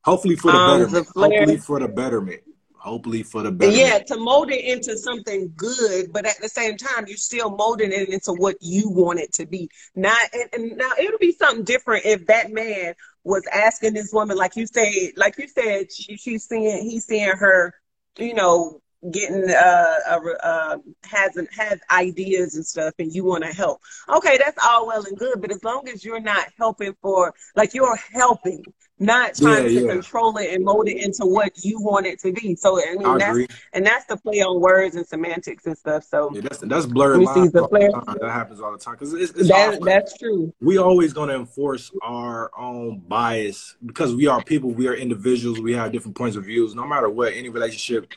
Hopefully 0.09 0.37
for 0.37 0.53
the 0.53 0.59
um, 0.59 0.81
betterment. 0.81 1.07
The 1.15 1.21
Hopefully 1.21 1.57
for 1.59 1.81
the 1.81 1.89
betterment. 1.89 2.41
Hopefully 2.77 3.23
for 3.23 3.43
the 3.43 3.53
betterment. 3.53 3.83
Yeah, 3.83 3.99
to 3.99 4.17
mold 4.17 4.51
it 4.51 4.65
into 4.65 4.97
something 4.97 5.53
good, 5.55 6.13
but 6.13 6.25
at 6.25 6.41
the 6.41 6.49
same 6.49 6.77
time, 6.77 7.05
you're 7.07 7.17
still 7.17 7.51
molding 7.51 7.93
it 7.93 8.09
into 8.09 8.33
what 8.33 8.57
you 8.61 8.89
want 8.89 9.21
it 9.21 9.33
to 9.35 9.47
be. 9.47 9.69
Not 9.95 10.19
and, 10.33 10.49
and 10.53 10.77
now 10.79 10.91
it'll 10.99 11.19
be 11.19 11.33
something 11.33 11.65
different 11.65 12.07
if 12.07 12.27
that 12.27 12.51
man 12.51 12.95
was 13.25 13.47
asking 13.53 13.95
this 13.95 14.11
woman, 14.13 14.39
like 14.39 14.57
you 14.57 14.67
said, 14.67 15.13
like 15.17 15.37
you 15.39 15.49
said, 15.49 15.93
she, 15.93 16.17
she's 16.17 16.45
seeing 16.45 16.83
he's 16.89 17.05
seeing 17.05 17.29
her 17.29 17.75
you 18.19 18.35
know, 18.35 18.81
getting 19.13 19.49
uh, 19.51 19.95
uh, 20.09 20.21
uh 20.43 20.79
has 21.05 21.39
has 21.51 21.81
ideas 21.91 22.57
and 22.57 22.67
stuff 22.67 22.93
and 22.99 23.13
you 23.13 23.25
want 23.25 23.45
to 23.45 23.51
help. 23.51 23.81
Okay 24.09 24.39
that's 24.39 24.59
all 24.65 24.87
well 24.87 25.05
and 25.05 25.17
good 25.17 25.41
but 25.41 25.51
as 25.51 25.63
long 25.63 25.89
as 25.89 26.05
you're 26.05 26.21
not 26.21 26.47
helping 26.59 26.95
for 27.01 27.35
like 27.55 27.75
you're 27.75 27.97
helping 28.13 28.65
not 29.01 29.35
trying 29.37 29.63
yeah, 29.63 29.69
to 29.69 29.87
yeah. 29.87 29.93
control 29.93 30.37
it 30.39 30.53
and 30.53 30.65
mold 30.65 30.89
it 30.89 31.01
into 31.01 31.25
what 31.25 31.53
you 31.65 31.81
want 31.81 32.07
it 32.07 32.19
to 32.21 32.33
be. 32.33 32.57
So 32.57 32.81
i 32.81 32.95
mean 32.95 33.07
I 33.07 33.19
that's 33.19 33.31
agree. 33.31 33.47
and 33.73 33.87
that's 33.87 34.07
the 34.07 34.17
play 34.17 34.41
on 34.41 34.61
words 34.61 34.97
and 34.97 35.07
semantics 35.07 35.67
and 35.67 35.79
stuff 35.79 36.05
so 36.05 36.31
yeah, 36.35 36.41
that's 36.41 36.59
that's 36.59 36.87
blurred 36.87 37.23
lines 37.23 37.53
that 37.53 38.19
happens 38.23 38.61
all 38.61 38.73
the 38.73 38.79
time 38.79 38.95
because 38.95 39.15
it's, 39.15 39.33
it's 39.33 39.49
that, 39.49 39.81
that's 39.83 40.19
true. 40.19 40.53
We 40.61 40.79
always 40.79 41.13
going 41.13 41.29
to 41.29 41.37
enforce 41.37 41.93
our 42.03 42.51
own 42.59 43.01
bias 43.07 43.77
because 43.85 44.15
we 44.15 44.27
are 44.27 44.43
people 44.43 44.71
we 44.71 44.89
are 44.89 44.95
individuals 44.95 45.61
we 45.61 45.75
have 45.75 45.93
different 45.93 46.17
points 46.17 46.37
of 46.37 46.45
views. 46.45 46.75
No 46.75 46.87
matter 46.87 47.09
what 47.09 47.33
any 47.35 47.49
relationship 47.49 48.13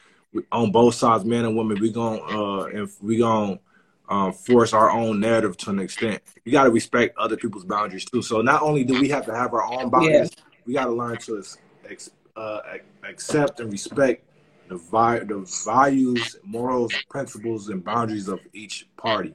on 0.51 0.71
both 0.71 0.95
sides, 0.95 1.25
men 1.25 1.45
and 1.45 1.55
women, 1.55 1.79
we 1.79 1.91
going 1.91 2.21
uh 2.21 2.63
and 2.65 2.89
we 3.01 3.17
going 3.17 3.59
um, 4.09 4.33
force 4.33 4.73
our 4.73 4.91
own 4.91 5.19
narrative 5.19 5.55
to 5.57 5.69
an 5.69 5.79
extent. 5.79 6.21
We 6.45 6.51
got 6.51 6.65
to 6.65 6.69
respect 6.69 7.17
other 7.17 7.37
people's 7.37 7.63
boundaries 7.63 8.05
too. 8.05 8.21
So 8.21 8.41
not 8.41 8.61
only 8.61 8.83
do 8.83 8.99
we 8.99 9.07
have 9.09 9.25
to 9.27 9.33
have 9.33 9.53
our 9.53 9.63
own 9.63 9.89
boundaries, 9.89 10.31
yeah. 10.37 10.43
we 10.65 10.73
got 10.73 10.85
to 10.85 10.91
learn 10.91 11.17
to 11.19 11.41
uh, 12.35 12.59
accept 13.07 13.61
and 13.61 13.71
respect 13.71 14.25
the, 14.67 14.75
vi- 14.75 15.19
the 15.19 15.45
values, 15.65 16.35
morals, 16.43 16.93
principles, 17.09 17.69
and 17.69 17.83
boundaries 17.83 18.27
of 18.27 18.41
each 18.53 18.87
party 18.97 19.33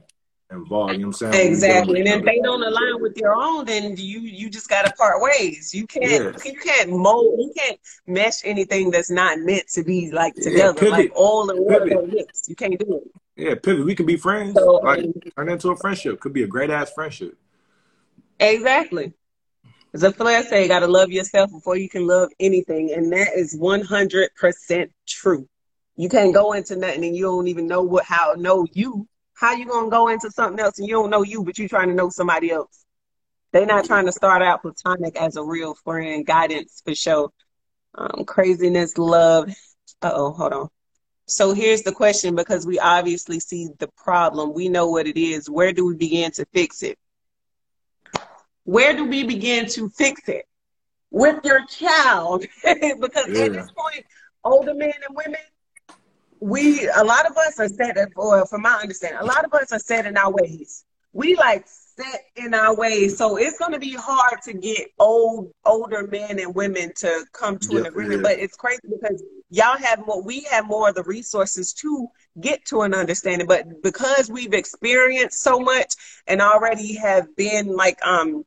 involved. 0.51 0.93
You 0.93 0.99
know 0.99 1.07
what 1.07 1.21
I'm 1.21 1.33
saying? 1.33 1.51
Exactly. 1.51 1.99
And 1.99 2.07
if 2.07 2.25
they 2.25 2.39
don't 2.39 2.63
align 2.63 3.01
with 3.01 3.17
your 3.17 3.33
own, 3.33 3.65
then 3.65 3.95
you 3.97 4.19
you 4.19 4.49
just 4.49 4.69
gotta 4.69 4.91
part 4.93 5.21
ways. 5.21 5.73
You 5.73 5.87
can't 5.87 6.05
yeah. 6.05 6.31
you 6.45 6.57
can't 6.57 6.89
mold 6.89 7.39
you 7.39 7.53
can't 7.55 7.79
mesh 8.05 8.41
anything 8.43 8.91
that's 8.91 9.11
not 9.11 9.39
meant 9.39 9.67
to 9.69 9.83
be 9.83 10.11
like 10.11 10.35
together. 10.35 10.85
Yeah, 10.85 10.91
like 10.91 11.11
all 11.15 11.45
the 11.45 11.61
water 11.61 12.01
mix. 12.07 12.47
You 12.47 12.55
can't 12.55 12.77
do 12.79 13.01
it. 13.03 13.11
Yeah, 13.35 13.55
pivot. 13.55 13.85
We 13.85 13.95
can 13.95 14.05
be 14.05 14.17
friends. 14.17 14.55
So, 14.55 14.75
like 14.75 15.03
um, 15.03 15.13
turn 15.35 15.49
into 15.49 15.69
a 15.69 15.77
friendship. 15.77 16.19
Could 16.19 16.33
be 16.33 16.43
a 16.43 16.47
great 16.47 16.69
ass 16.69 16.91
friendship. 16.93 17.37
Exactly. 18.39 19.13
As 19.93 20.03
a 20.03 20.11
Flair 20.11 20.43
say, 20.43 20.63
you 20.63 20.67
gotta 20.67 20.87
love 20.87 21.11
yourself 21.11 21.51
before 21.51 21.77
you 21.77 21.89
can 21.89 22.05
love 22.07 22.29
anything. 22.39 22.91
And 22.93 23.11
that 23.13 23.29
is 23.35 23.55
one 23.55 23.81
hundred 23.81 24.29
percent 24.35 24.91
true. 25.07 25.47
You 25.95 26.09
can't 26.09 26.33
go 26.33 26.53
into 26.53 26.75
nothing 26.75 27.03
and 27.03 27.15
you 27.15 27.23
don't 27.23 27.47
even 27.47 27.67
know 27.67 27.81
what 27.81 28.05
how 28.05 28.33
know 28.37 28.67
you 28.71 29.07
how 29.37 29.53
you 29.53 29.65
gonna 29.67 29.89
go 29.89 30.07
into 30.07 30.31
something 30.31 30.59
else 30.59 30.79
and 30.79 30.87
you 30.87 30.95
don't 30.95 31.11
know 31.11 31.21
you, 31.21 31.43
but 31.43 31.59
you 31.59 31.69
trying 31.69 31.89
to 31.89 31.93
know 31.93 32.09
somebody 32.09 32.49
else? 32.49 32.85
They're 33.51 33.67
not 33.67 33.85
trying 33.85 34.07
to 34.07 34.11
start 34.11 34.41
out 34.41 34.63
platonic 34.63 35.15
as 35.15 35.35
a 35.35 35.43
real 35.43 35.75
friend, 35.75 36.25
guidance 36.25 36.81
for 36.83 36.95
sure. 36.95 37.29
Um, 37.95 38.25
craziness, 38.25 38.97
love. 38.97 39.49
Uh 40.01 40.11
oh, 40.13 40.31
hold 40.31 40.53
on. 40.53 40.69
So 41.27 41.53
here's 41.53 41.83
the 41.83 41.91
question 41.91 42.35
because 42.35 42.65
we 42.65 42.79
obviously 42.79 43.39
see 43.39 43.69
the 43.77 43.89
problem. 43.95 44.53
We 44.53 44.69
know 44.69 44.89
what 44.89 45.05
it 45.05 45.19
is. 45.19 45.49
Where 45.49 45.71
do 45.71 45.85
we 45.85 45.95
begin 45.95 46.31
to 46.31 46.45
fix 46.53 46.81
it? 46.81 46.97
Where 48.63 48.95
do 48.95 49.05
we 49.05 49.23
begin 49.23 49.67
to 49.67 49.89
fix 49.89 50.27
it? 50.29 50.45
With 51.11 51.45
your 51.45 51.65
child. 51.67 52.41
because 52.63 53.27
yeah. 53.29 53.43
at 53.43 53.53
this 53.53 53.71
point, 53.71 54.05
older 54.43 54.73
men 54.73 54.93
and 55.07 55.15
women, 55.15 55.41
we 56.39 56.87
a 56.95 57.03
lot 57.03 57.25
of 57.29 57.37
us 57.37 57.59
are 57.59 57.69
set 57.69 57.97
for 58.13 58.45
from 58.45 58.61
my 58.61 58.75
understanding, 58.75 59.19
a 59.19 59.25
lot 59.25 59.45
of 59.45 59.53
us 59.53 59.71
are 59.71 59.79
set 59.79 60.05
in 60.05 60.17
our 60.17 60.31
ways. 60.31 60.85
We 61.13 61.35
like 61.35 61.65
set 61.67 62.25
in 62.35 62.53
our 62.53 62.75
ways. 62.75 63.17
So 63.17 63.37
it's 63.37 63.57
gonna 63.57 63.79
be 63.79 63.93
hard 63.93 64.41
to 64.43 64.53
get 64.53 64.89
old 64.99 65.51
older 65.65 66.05
men 66.07 66.39
and 66.39 66.53
women 66.53 66.91
to 66.97 67.25
come 67.33 67.57
to 67.59 67.73
yeah, 67.73 67.79
an 67.79 67.85
agreement. 67.87 68.17
Yeah. 68.17 68.29
But 68.29 68.39
it's 68.39 68.55
crazy 68.55 68.81
because 68.83 69.23
y'all 69.49 69.77
have 69.77 70.05
more 70.05 70.21
we 70.21 70.41
have 70.51 70.67
more 70.67 70.89
of 70.89 70.95
the 70.95 71.03
resources 71.03 71.73
to 71.73 72.07
get 72.39 72.65
to 72.65 72.81
an 72.81 72.93
understanding. 72.93 73.47
But 73.47 73.81
because 73.81 74.29
we've 74.29 74.53
experienced 74.53 75.41
so 75.41 75.59
much 75.59 75.93
and 76.27 76.41
already 76.41 76.95
have 76.95 77.35
been 77.35 77.75
like 77.75 77.99
um 78.05 78.45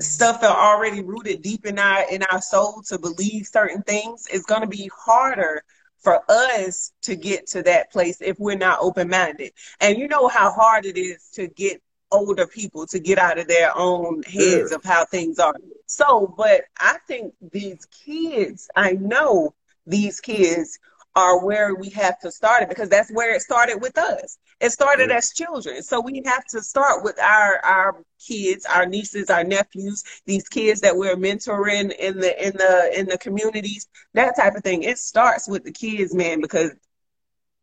stuff 0.00 0.40
that 0.40 0.50
already 0.50 1.02
rooted 1.02 1.42
deep 1.42 1.66
in 1.66 1.78
our 1.78 2.10
in 2.10 2.22
our 2.30 2.40
soul 2.40 2.82
to 2.88 2.98
believe 2.98 3.46
certain 3.46 3.82
things, 3.82 4.26
it's 4.32 4.46
gonna 4.46 4.66
be 4.66 4.90
harder 4.96 5.62
for 6.06 6.22
us 6.28 6.92
to 7.02 7.16
get 7.16 7.48
to 7.48 7.64
that 7.64 7.90
place 7.90 8.18
if 8.20 8.38
we're 8.38 8.56
not 8.56 8.78
open 8.80 9.08
minded. 9.08 9.50
And 9.80 9.98
you 9.98 10.06
know 10.06 10.28
how 10.28 10.52
hard 10.52 10.86
it 10.86 10.96
is 10.96 11.30
to 11.34 11.48
get 11.48 11.82
older 12.12 12.46
people 12.46 12.86
to 12.86 13.00
get 13.00 13.18
out 13.18 13.40
of 13.40 13.48
their 13.48 13.76
own 13.76 14.22
heads 14.22 14.70
yeah. 14.70 14.76
of 14.76 14.84
how 14.84 15.04
things 15.04 15.40
are. 15.40 15.56
So, 15.86 16.32
but 16.38 16.62
I 16.78 16.98
think 17.08 17.34
these 17.50 17.84
kids, 17.86 18.70
I 18.76 18.92
know 18.92 19.52
these 19.84 20.20
kids 20.20 20.78
are 21.16 21.42
where 21.44 21.74
we 21.74 21.88
have 21.90 22.20
to 22.20 22.30
start 22.30 22.62
it 22.62 22.68
because 22.68 22.90
that's 22.90 23.10
where 23.10 23.34
it 23.34 23.40
started 23.40 23.78
with 23.80 23.96
us. 23.96 24.38
It 24.60 24.70
started 24.70 25.10
as 25.10 25.32
children. 25.32 25.82
So 25.82 26.00
we 26.00 26.22
have 26.26 26.44
to 26.50 26.62
start 26.62 27.02
with 27.02 27.18
our 27.18 27.58
our 27.64 28.04
kids, 28.24 28.66
our 28.66 28.86
nieces, 28.86 29.30
our 29.30 29.42
nephews, 29.42 30.04
these 30.26 30.48
kids 30.48 30.82
that 30.82 30.96
we're 30.96 31.16
mentoring 31.16 31.94
in 31.96 32.20
the 32.20 32.46
in 32.46 32.52
the 32.52 32.92
in 32.94 33.06
the 33.06 33.18
communities, 33.18 33.88
that 34.12 34.36
type 34.36 34.54
of 34.54 34.62
thing. 34.62 34.82
It 34.82 34.98
starts 34.98 35.48
with 35.48 35.64
the 35.64 35.72
kids, 35.72 36.14
man, 36.14 36.40
because 36.40 36.70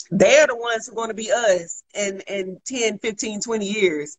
they're 0.09 0.47
the 0.47 0.55
ones 0.55 0.87
who 0.87 0.93
are 0.93 0.95
going 0.95 1.09
to 1.09 1.13
be 1.13 1.31
us 1.31 1.83
in 1.93 2.21
in 2.27 2.59
10, 2.65 2.99
15, 2.99 3.41
20 3.41 3.65
years. 3.65 4.17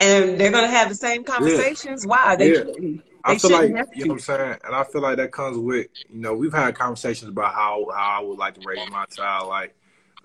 And 0.00 0.38
they're 0.38 0.50
going 0.50 0.64
to 0.64 0.76
have 0.76 0.88
the 0.88 0.94
same 0.94 1.24
conversations. 1.24 2.04
Yeah. 2.04 2.10
Why? 2.10 2.36
They 2.36 2.52
yeah. 2.52 3.00
I 3.24 3.38
feel 3.38 3.52
like 3.52 3.68
you 3.94 4.04
know 4.04 4.08
what 4.08 4.14
I'm 4.14 4.18
saying, 4.20 4.56
and 4.64 4.74
I 4.74 4.84
feel 4.84 5.00
like 5.00 5.16
that 5.16 5.32
comes 5.32 5.56
with 5.56 5.86
you 6.10 6.20
know 6.20 6.34
we've 6.34 6.52
had 6.52 6.74
conversations 6.74 7.30
about 7.30 7.54
how 7.54 7.88
how 7.94 8.20
I 8.20 8.24
would 8.24 8.38
like 8.38 8.54
to 8.54 8.66
raise 8.66 8.90
my 8.90 9.06
child. 9.06 9.48
Like 9.48 9.74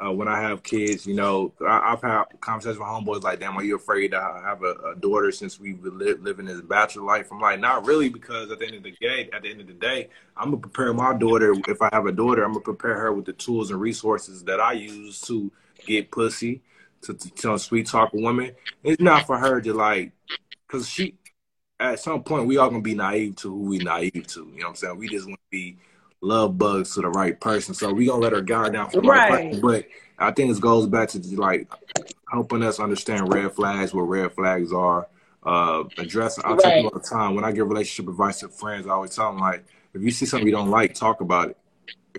uh, 0.04 0.12
when 0.12 0.28
I 0.28 0.42
have 0.42 0.64
kids, 0.64 1.06
you 1.06 1.14
know, 1.14 1.52
I, 1.66 1.90
have 1.90 2.02
had 2.02 2.24
conversations 2.40 2.80
with 2.80 2.88
homeboys 2.88 3.24
like, 3.24 3.40
"Damn, 3.40 3.58
are 3.58 3.64
you 3.64 3.76
afraid 3.76 4.12
to 4.12 4.20
have 4.20 4.64
a, 4.64 4.76
a 4.92 4.96
daughter 4.96 5.32
since 5.32 5.60
we've 5.60 5.82
been 5.82 5.98
li- 5.98 6.14
living 6.14 6.46
this 6.46 6.62
bachelor 6.62 7.04
life?" 7.04 7.28
I'm 7.32 7.40
like, 7.40 7.60
"Not 7.60 7.86
really," 7.86 8.10
because 8.10 8.52
at 8.52 8.60
the 8.60 8.66
end 8.66 8.76
of 8.76 8.84
the 8.84 8.96
day, 9.00 9.30
at 9.34 9.44
the 9.44 9.50
end 9.50 9.62
of 9.62 9.68
the 9.68 9.74
day, 9.74 10.10
I'm 10.38 10.52
gonna 10.52 10.58
prepare 10.58 10.94
my 10.94 11.18
daughter. 11.18 11.54
If 11.68 11.82
I 11.82 11.90
have 11.92 12.06
a 12.06 12.12
daughter, 12.12 12.44
I'm 12.44 12.54
gonna 12.54 12.64
prepare 12.64 12.98
her 12.98 13.14
with 13.14 13.26
the 13.26 13.34
tools 13.34 13.72
and 13.72 13.82
resources 13.82 14.44
that 14.46 14.60
I 14.60 14.74
use 14.74 15.20
to 15.22 15.52
get 15.86 16.12
pussy, 16.12 16.62
to, 17.02 17.14
to, 17.14 17.30
to 17.32 17.60
sweet 17.60 17.88
talk 17.88 18.14
a 18.14 18.18
woman. 18.18 18.56
It's 18.84 19.02
not 19.02 19.26
for 19.26 19.38
her 19.38 19.60
to 19.62 19.74
like, 19.74 20.12
cause 20.68 20.88
she 20.88 21.16
at 21.80 22.00
some 22.00 22.24
point 22.24 22.48
we 22.48 22.58
all 22.58 22.70
gonna 22.70 22.82
be 22.82 22.96
naive 22.96 23.36
to 23.38 23.50
who 23.50 23.70
we 23.70 23.78
naive 23.80 24.28
to. 24.28 24.40
You 24.40 24.46
know 24.46 24.68
what 24.68 24.70
I'm 24.70 24.76
saying? 24.76 24.98
We 24.98 25.08
just 25.08 25.28
want 25.28 25.40
to 25.40 25.50
be 25.52 25.78
love 26.22 26.58
bugs 26.58 26.94
to 26.96 27.02
the 27.02 27.10
right 27.10 27.40
person. 27.40 27.74
So 27.74 27.94
we 27.94 28.06
gonna 28.06 28.22
let 28.22 28.34
her 28.34 28.42
guard 28.42 28.74
down 28.74 28.90
for 28.90 29.02
the 29.02 29.08
right, 29.08 29.32
right 29.32 29.46
person. 29.52 29.62
But 29.62 29.86
I 30.18 30.32
think 30.32 30.56
it 30.56 30.62
goes 30.62 30.88
back 30.88 31.10
to 31.10 31.20
like 31.40 31.72
helping 32.30 32.64
us 32.64 32.80
understand 32.80 33.34
red 33.34 33.54
flags, 33.54 33.94
what 33.94 34.04
red 34.04 34.34
flags 34.34 34.74
are. 34.74 35.08
Uh, 35.42 35.86
addressing. 35.98 36.44
I 36.44 36.50
right. 36.50 36.60
tell 36.60 36.72
people 36.72 36.92
all 36.94 37.00
the 37.00 37.08
time 37.08 37.34
when 37.34 37.46
I 37.46 37.54
give 37.54 37.68
relationship 37.68 38.10
advice 38.10 38.42
to 38.42 38.50
friends, 38.50 38.86
I 38.86 38.92
always 38.92 39.16
tell 39.16 39.32
them 39.32 39.40
like, 39.40 39.64
if 39.94 40.02
you 40.02 40.12
see 40.12 40.26
something 40.26 40.46
you 40.46 40.54
don't 40.54 40.70
like, 40.70 40.94
talk 40.94 41.22
about 41.22 41.52
it. 41.52 41.58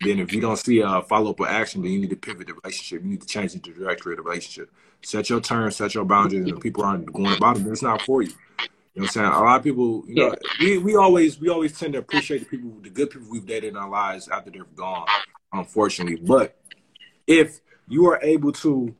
then 0.03 0.19
if 0.19 0.32
you 0.32 0.41
don't 0.41 0.57
see 0.57 0.81
a 0.81 1.03
follow 1.03 1.31
up 1.32 1.39
with 1.39 1.51
action, 1.51 1.82
then 1.82 1.93
you 1.93 2.01
need 2.01 2.11
to 2.11 2.16
pivot 2.16 2.47
the 2.47 2.55
relationship. 2.55 3.03
You 3.03 3.11
need 3.11 3.20
to 3.20 3.27
change 3.27 3.53
the 3.53 3.59
trajectory 3.59 4.15
of 4.15 4.16
the 4.16 4.23
relationship. 4.23 4.73
Set 5.03 5.28
your 5.28 5.41
terms, 5.41 5.77
set 5.77 5.95
your 5.95 6.07
boundaries, 6.07 6.47
and 6.47 6.57
if 6.57 6.61
people 6.61 6.82
aren't 6.82 7.12
going 7.12 7.37
about 7.37 7.59
it, 7.59 7.65
then 7.65 7.73
it's 7.73 7.82
not 7.82 8.01
for 8.03 8.23
you. 8.23 8.32
You 8.95 9.03
know 9.03 9.05
what 9.05 9.09
I'm 9.09 9.12
saying? 9.12 9.27
A 9.27 9.45
lot 9.45 9.57
of 9.59 9.62
people, 9.62 10.05
you 10.09 10.15
know, 10.17 10.35
we, 10.59 10.79
we 10.79 10.97
always 10.97 11.41
we 11.41 11.49
always 11.49 11.79
tend 11.79 11.93
to 11.93 12.01
appreciate 12.01 12.41
the 12.41 12.47
people, 12.47 12.71
the 12.83 12.91
good 12.91 13.11
people 13.11 13.29
we've 13.31 13.47
dated 13.47 13.71
in 13.71 13.77
our 13.77 13.89
lives 13.89 14.29
after 14.29 14.51
they're 14.51 14.65
gone, 14.65 15.07
unfortunately. 15.53 16.17
But 16.17 16.57
if 17.27 17.61
you 17.89 18.09
are 18.09 18.19
able 18.21 18.53
to 18.53 18.95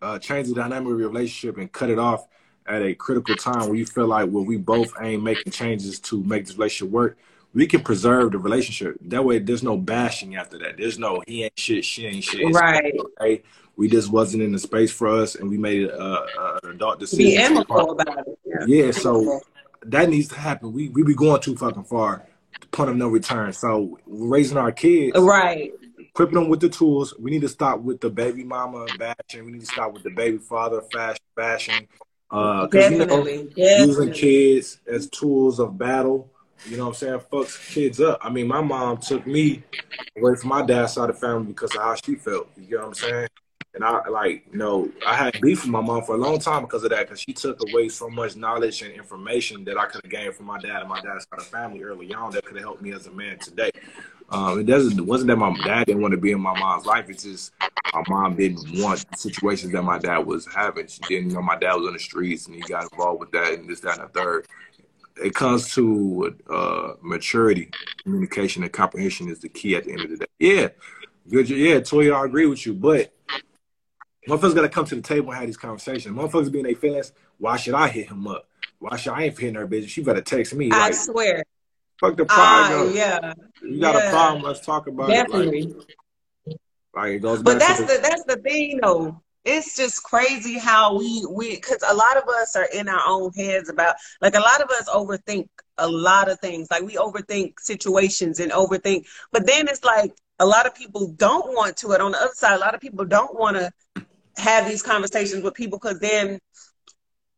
uh, 0.00 0.18
change 0.20 0.48
the 0.48 0.54
dynamic 0.54 0.92
of 0.92 0.98
your 1.00 1.08
relationship 1.08 1.58
and 1.58 1.72
cut 1.72 1.90
it 1.90 1.98
off 1.98 2.28
at 2.66 2.82
a 2.82 2.94
critical 2.94 3.34
time 3.34 3.66
where 3.66 3.74
you 3.74 3.86
feel 3.86 4.06
like 4.06 4.28
well 4.30 4.44
we 4.44 4.56
both 4.56 4.92
ain't 5.00 5.22
making 5.24 5.50
changes 5.50 5.98
to 5.98 6.22
make 6.22 6.46
this 6.46 6.56
relationship 6.56 6.92
work, 6.92 7.18
we 7.58 7.66
can 7.66 7.80
preserve 7.80 8.32
the 8.32 8.38
relationship. 8.38 8.96
That 9.02 9.24
way, 9.24 9.38
there's 9.38 9.62
no 9.62 9.76
bashing 9.76 10.36
after 10.36 10.58
that. 10.60 10.76
There's 10.78 10.98
no 10.98 11.22
he 11.26 11.44
ain't 11.44 11.58
shit, 11.58 11.84
she 11.84 12.06
ain't 12.06 12.24
shit. 12.24 12.54
Right. 12.54 12.94
Okay 13.20 13.42
we 13.78 13.88
just 13.88 14.10
wasn't 14.10 14.42
in 14.42 14.50
the 14.50 14.58
space 14.58 14.90
for 14.90 15.06
us, 15.06 15.36
and 15.36 15.48
we 15.48 15.56
made 15.56 15.84
a, 15.84 16.02
a, 16.02 16.58
an 16.64 16.70
adult 16.72 16.98
decision. 16.98 17.24
Be 17.24 17.36
amicable 17.36 17.92
about 17.92 18.26
it. 18.26 18.38
Yeah. 18.44 18.64
yeah, 18.66 18.90
so 18.90 19.40
that 19.86 20.10
needs 20.10 20.28
to 20.28 20.34
happen. 20.34 20.72
We 20.72 20.88
we 20.88 21.04
be 21.04 21.14
going 21.14 21.40
too 21.40 21.56
fucking 21.56 21.84
far. 21.84 22.26
Point 22.72 22.90
of 22.90 22.96
no 22.96 23.06
return. 23.06 23.52
So 23.52 23.98
raising 24.04 24.58
our 24.58 24.72
kids, 24.72 25.16
right? 25.16 25.72
Equipping 25.96 26.34
them 26.34 26.48
with 26.48 26.60
the 26.60 26.68
tools. 26.68 27.14
We 27.20 27.30
need 27.30 27.42
to 27.42 27.48
stop 27.48 27.78
with 27.78 28.00
the 28.00 28.10
baby 28.10 28.42
mama 28.42 28.84
bashing. 28.98 29.44
We 29.44 29.52
need 29.52 29.60
to 29.60 29.66
stop 29.66 29.92
with 29.92 30.02
the 30.02 30.10
baby 30.10 30.38
father 30.38 30.82
fashion 30.92 31.22
bashing. 31.36 31.88
Uh, 32.32 32.66
Definitely. 32.66 33.52
You 33.54 33.78
know, 33.78 33.84
using 33.84 34.12
kids 34.12 34.80
as 34.88 35.08
tools 35.08 35.60
of 35.60 35.78
battle. 35.78 36.28
You 36.66 36.76
know 36.76 36.84
what 36.84 36.88
I'm 36.90 36.94
saying? 36.94 37.20
Fucks 37.32 37.72
kids 37.72 38.00
up. 38.00 38.18
I 38.22 38.30
mean, 38.30 38.48
my 38.48 38.60
mom 38.60 38.98
took 38.98 39.26
me 39.26 39.62
away 40.16 40.34
from 40.34 40.50
my 40.50 40.64
dad's 40.64 40.94
side 40.94 41.10
of 41.10 41.16
the 41.16 41.20
family 41.20 41.46
because 41.46 41.74
of 41.74 41.82
how 41.82 41.94
she 41.94 42.16
felt. 42.16 42.48
You 42.56 42.76
know 42.76 42.88
what 42.88 42.88
I'm 42.88 42.94
saying? 42.94 43.28
And 43.74 43.84
I 43.84 44.08
like, 44.08 44.44
you 44.50 44.58
know, 44.58 44.90
I 45.06 45.14
had 45.14 45.40
beef 45.40 45.62
with 45.62 45.70
my 45.70 45.80
mom 45.80 46.02
for 46.02 46.14
a 46.14 46.18
long 46.18 46.38
time 46.38 46.62
because 46.62 46.82
of 46.84 46.90
that, 46.90 47.02
because 47.02 47.20
she 47.20 47.32
took 47.32 47.60
away 47.68 47.88
so 47.88 48.10
much 48.10 48.34
knowledge 48.34 48.82
and 48.82 48.92
information 48.92 49.64
that 49.64 49.78
I 49.78 49.86
could 49.86 50.02
have 50.02 50.10
gained 50.10 50.34
from 50.34 50.46
my 50.46 50.58
dad 50.58 50.80
and 50.80 50.88
my 50.88 51.00
dad's 51.00 51.26
side 51.30 51.38
of 51.38 51.44
the 51.44 51.44
family 51.44 51.82
early 51.82 52.12
on 52.12 52.32
that 52.32 52.44
could 52.44 52.56
have 52.56 52.64
helped 52.64 52.82
me 52.82 52.92
as 52.92 53.06
a 53.06 53.12
man 53.12 53.38
today. 53.38 53.70
Um, 54.30 54.60
it 54.60 54.64
doesn't. 54.66 54.98
It 54.98 55.06
wasn't 55.06 55.28
that 55.28 55.36
my 55.36 55.56
dad 55.64 55.86
didn't 55.86 56.02
want 56.02 56.12
to 56.12 56.18
be 56.18 56.32
in 56.32 56.40
my 56.40 56.58
mom's 56.58 56.86
life. 56.86 57.08
It's 57.08 57.22
just 57.22 57.52
my 57.94 58.02
mom 58.08 58.36
didn't 58.36 58.82
want 58.82 59.04
situations 59.16 59.72
that 59.72 59.82
my 59.82 59.98
dad 59.98 60.18
was 60.18 60.46
having. 60.52 60.86
She 60.86 61.00
didn't 61.08 61.32
know 61.32 61.40
my 61.40 61.56
dad 61.56 61.74
was 61.74 61.86
on 61.86 61.92
the 61.92 61.98
streets 61.98 62.46
and 62.46 62.54
he 62.54 62.60
got 62.62 62.90
involved 62.90 63.20
with 63.20 63.30
that 63.32 63.54
and 63.54 63.68
this, 63.68 63.80
that, 63.80 63.98
and 63.98 64.08
the 64.08 64.12
third. 64.12 64.46
It 65.22 65.34
comes 65.34 65.74
to 65.74 66.36
uh, 66.48 66.92
maturity, 67.02 67.70
communication, 68.02 68.62
and 68.62 68.72
comprehension 68.72 69.28
is 69.28 69.40
the 69.40 69.48
key 69.48 69.76
at 69.76 69.84
the 69.84 69.92
end 69.92 70.00
of 70.02 70.10
the 70.10 70.16
day. 70.18 70.26
Yeah, 70.38 70.68
good. 71.28 71.48
Yeah, 71.48 71.76
Toya, 71.76 72.14
I 72.14 72.24
agree 72.24 72.46
with 72.46 72.64
you, 72.66 72.74
but 72.74 73.12
motherfuckers 74.28 74.54
got 74.54 74.62
to 74.62 74.68
come 74.68 74.84
to 74.86 74.94
the 74.94 75.02
table 75.02 75.30
and 75.30 75.38
have 75.38 75.46
these 75.46 75.56
conversations. 75.56 76.16
Motherfuckers 76.16 76.52
being 76.52 76.64
their 76.64 76.74
feelings. 76.74 77.12
Why 77.38 77.56
should 77.56 77.74
I 77.74 77.88
hit 77.88 78.08
him 78.08 78.26
up? 78.26 78.48
Why 78.78 78.96
should 78.96 79.12
I 79.12 79.24
ain't 79.24 79.38
hitting 79.38 79.54
her 79.56 79.66
bitch? 79.66 79.88
She 79.88 80.02
better 80.02 80.20
text 80.20 80.54
me. 80.54 80.70
I 80.72 80.92
swear. 80.92 81.42
Fuck 82.00 82.16
the 82.16 82.24
pride. 82.24 82.72
Uh, 82.72 82.92
yeah. 82.92 83.34
You 83.62 83.80
got 83.80 83.94
yeah. 83.96 84.08
a 84.08 84.10
problem? 84.10 84.42
Let's 84.44 84.60
talk 84.60 84.86
about 84.86 85.08
Definitely. 85.08 85.60
it. 85.60 85.76
Like, 86.46 86.56
like 86.94 87.12
it 87.14 87.18
goes. 87.20 87.42
But 87.42 87.58
that's 87.58 87.80
the, 87.80 87.86
the 87.86 87.98
that's 88.02 88.24
the 88.24 88.36
thing 88.36 88.78
though. 88.82 89.20
It's 89.44 89.76
just 89.76 90.02
crazy 90.02 90.58
how 90.58 90.98
we 90.98 91.26
we 91.30 91.54
because 91.54 91.82
a 91.86 91.94
lot 91.94 92.16
of 92.16 92.28
us 92.28 92.56
are 92.56 92.68
in 92.72 92.88
our 92.88 93.02
own 93.06 93.32
heads 93.32 93.68
about 93.68 93.96
like 94.20 94.34
a 94.34 94.40
lot 94.40 94.60
of 94.60 94.70
us 94.70 94.88
overthink 94.88 95.48
a 95.78 95.88
lot 95.88 96.28
of 96.28 96.40
things. 96.40 96.68
Like 96.70 96.82
we 96.82 96.96
overthink 96.96 97.60
situations 97.60 98.40
and 98.40 98.52
overthink, 98.52 99.06
but 99.32 99.46
then 99.46 99.68
it's 99.68 99.84
like 99.84 100.12
a 100.38 100.46
lot 100.46 100.66
of 100.66 100.74
people 100.74 101.08
don't 101.16 101.54
want 101.54 101.76
to. 101.78 101.92
It 101.92 102.00
on 102.00 102.12
the 102.12 102.18
other 102.18 102.34
side, 102.34 102.56
a 102.56 102.58
lot 102.58 102.74
of 102.74 102.80
people 102.80 103.04
don't 103.04 103.38
want 103.38 103.56
to 103.56 104.04
have 104.36 104.68
these 104.68 104.82
conversations 104.82 105.42
with 105.42 105.54
people 105.54 105.78
because 105.78 105.98
then 106.00 106.38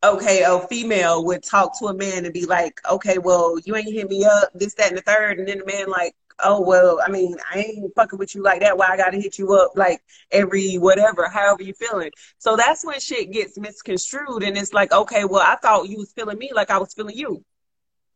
okay, 0.02 0.42
a 0.42 0.66
female 0.66 1.24
would 1.26 1.42
talk 1.42 1.78
to 1.78 1.86
a 1.86 1.94
man 1.94 2.24
and 2.24 2.32
be 2.32 2.46
like, 2.46 2.80
okay, 2.90 3.18
well, 3.18 3.58
you 3.64 3.76
ain't 3.76 3.92
hit 3.92 4.08
me 4.08 4.24
up, 4.24 4.48
this, 4.54 4.74
that, 4.74 4.88
and 4.88 4.96
the 4.96 5.02
third. 5.02 5.38
And 5.38 5.46
then 5.46 5.58
the 5.58 5.66
man, 5.66 5.88
like, 5.88 6.14
oh, 6.44 6.60
well, 6.60 7.00
I 7.04 7.10
mean, 7.10 7.36
I 7.52 7.58
ain't 7.58 7.94
fucking 7.94 8.18
with 8.18 8.34
you 8.34 8.42
like 8.42 8.60
that. 8.60 8.76
Why 8.76 8.88
I 8.88 8.96
got 8.96 9.10
to 9.10 9.20
hit 9.20 9.38
you 9.38 9.54
up 9.54 9.72
like 9.76 10.02
every 10.30 10.76
whatever, 10.76 11.28
however 11.28 11.62
you 11.62 11.74
feeling. 11.74 12.10
So 12.38 12.56
that's 12.56 12.84
when 12.84 13.00
shit 13.00 13.32
gets 13.32 13.58
misconstrued. 13.58 14.42
And 14.42 14.56
it's 14.56 14.72
like, 14.72 14.92
okay, 14.92 15.24
well, 15.24 15.42
I 15.46 15.56
thought 15.56 15.88
you 15.88 15.98
was 15.98 16.12
feeling 16.12 16.38
me 16.38 16.50
like 16.54 16.70
I 16.70 16.78
was 16.78 16.94
feeling 16.94 17.16
you. 17.16 17.44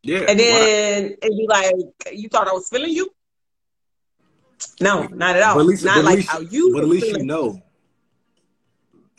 Yeah. 0.03 0.25
And 0.27 0.39
then 0.39 1.03
it'd 1.21 1.37
be 1.37 1.47
like, 1.49 1.73
you 2.11 2.29
thought 2.29 2.47
I 2.47 2.53
was 2.53 2.69
feeling 2.69 2.91
you? 2.91 3.09
No, 4.79 5.07
not 5.07 5.35
at 5.35 5.41
all. 5.43 5.55
But 5.55 5.61
at 5.61 5.65
least, 5.65 5.85
not 5.85 6.03
like 6.03 6.17
least, 6.17 6.29
how 6.29 6.39
you. 6.39 6.73
But 6.73 6.83
at 6.83 6.89
least 6.89 7.07
you 7.07 7.23
know 7.23 7.61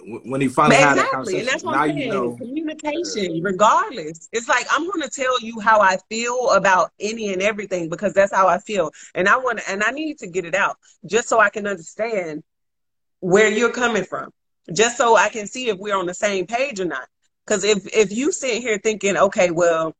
when 0.07 0.41
he 0.41 0.49
finally 0.49 0.77
exactly. 0.77 0.99
had 0.99 1.07
that 1.07 1.11
conversation. 1.11 1.41
And 1.41 1.49
that's 1.49 1.65
what 1.65 1.73
now 1.73 1.83
I'm 1.83 1.91
saying. 1.91 2.01
you 2.01 2.09
know. 2.09 2.37
Communication, 2.37 3.43
regardless. 3.43 4.29
It's 4.33 4.49
like 4.49 4.67
I'm 4.71 4.89
gonna 4.91 5.09
tell 5.09 5.41
you 5.41 5.61
how 5.61 5.81
I 5.81 5.99
feel 6.09 6.51
about 6.51 6.93
any 7.01 7.33
and 7.33 7.43
everything 7.43 7.89
because 7.89 8.13
that's 8.13 8.33
how 8.33 8.47
I 8.47 8.59
feel. 8.59 8.93
And 9.15 9.29
I 9.29 9.37
want 9.37 9.61
and 9.69 9.83
I 9.83 9.91
need 9.91 10.19
to 10.19 10.27
get 10.27 10.45
it 10.45 10.55
out 10.55 10.77
just 11.05 11.29
so 11.29 11.41
I 11.41 11.51
can 11.51 11.67
understand 11.67 12.45
where 13.21 13.49
you're 13.49 13.73
coming 13.73 14.05
from. 14.05 14.31
Just 14.73 14.97
so 14.97 15.17
I 15.17 15.29
can 15.29 15.47
see 15.47 15.69
if 15.69 15.79
we're 15.79 15.97
on 15.97 16.07
the 16.07 16.15
same 16.15 16.47
page 16.47 16.81
or 16.81 16.85
not. 16.85 17.09
Because 17.45 17.65
if 17.65 17.87
if 17.95 18.13
you 18.13 18.33
sit 18.33 18.63
here 18.63 18.79
thinking, 18.79 19.17
okay, 19.17 19.51
well, 19.51 19.95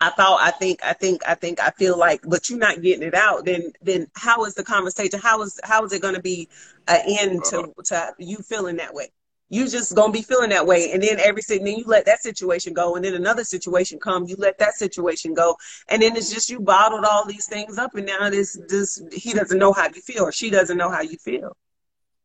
I 0.00 0.10
thought, 0.10 0.40
I 0.40 0.50
think, 0.50 0.80
I 0.84 0.92
think, 0.92 1.22
I 1.26 1.34
think, 1.34 1.60
I 1.60 1.70
feel 1.70 1.98
like, 1.98 2.20
but 2.28 2.50
you're 2.50 2.58
not 2.58 2.82
getting 2.82 3.06
it 3.06 3.14
out, 3.14 3.44
then 3.46 3.72
then 3.80 4.06
how 4.14 4.44
is 4.44 4.54
the 4.54 4.64
conversation? 4.64 5.20
How 5.20 5.40
is 5.42 5.58
how 5.64 5.84
is 5.84 5.92
it 5.92 6.02
going 6.02 6.14
to 6.14 6.22
be 6.22 6.48
an 6.88 7.00
end 7.06 7.44
to 7.44 7.60
uh-huh. 7.60 7.82
to 7.84 8.14
you 8.18 8.38
feeling 8.38 8.76
that 8.76 8.92
way? 8.92 9.10
You 9.48 9.68
just 9.68 9.94
gonna 9.94 10.12
be 10.12 10.22
feeling 10.22 10.50
that 10.50 10.66
way. 10.66 10.92
And 10.92 11.02
then 11.02 11.20
every 11.20 11.42
then 11.48 11.66
you 11.66 11.84
let 11.86 12.06
that 12.06 12.22
situation 12.22 12.72
go. 12.72 12.96
And 12.96 13.04
then 13.04 13.14
another 13.14 13.44
situation 13.44 13.98
come 13.98 14.26
you 14.26 14.36
let 14.38 14.58
that 14.58 14.74
situation 14.74 15.34
go. 15.34 15.56
And 15.88 16.02
then 16.02 16.16
it's 16.16 16.32
just 16.32 16.50
you 16.50 16.60
bottled 16.60 17.04
all 17.04 17.24
these 17.26 17.46
things 17.46 17.78
up 17.78 17.94
and 17.94 18.06
now 18.06 18.28
this 18.30 18.58
this 18.68 19.02
he 19.12 19.32
doesn't 19.32 19.58
know 19.58 19.72
how 19.72 19.86
you 19.86 20.00
feel 20.00 20.24
or 20.24 20.32
she 20.32 20.50
doesn't 20.50 20.76
know 20.76 20.90
how 20.90 21.02
you 21.02 21.16
feel. 21.16 21.56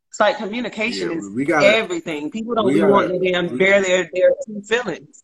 It's 0.10 0.20
like 0.20 0.38
communication 0.38 1.12
yeah, 1.12 1.18
is 1.18 1.30
we 1.30 1.46
gotta, 1.46 1.68
everything. 1.68 2.32
People 2.32 2.56
don't 2.56 2.90
wanting 2.90 3.22
to 3.22 3.32
damn 3.32 3.58
bear 3.58 3.82
their 3.82 4.10
their 4.14 4.32
feelings. 4.64 5.24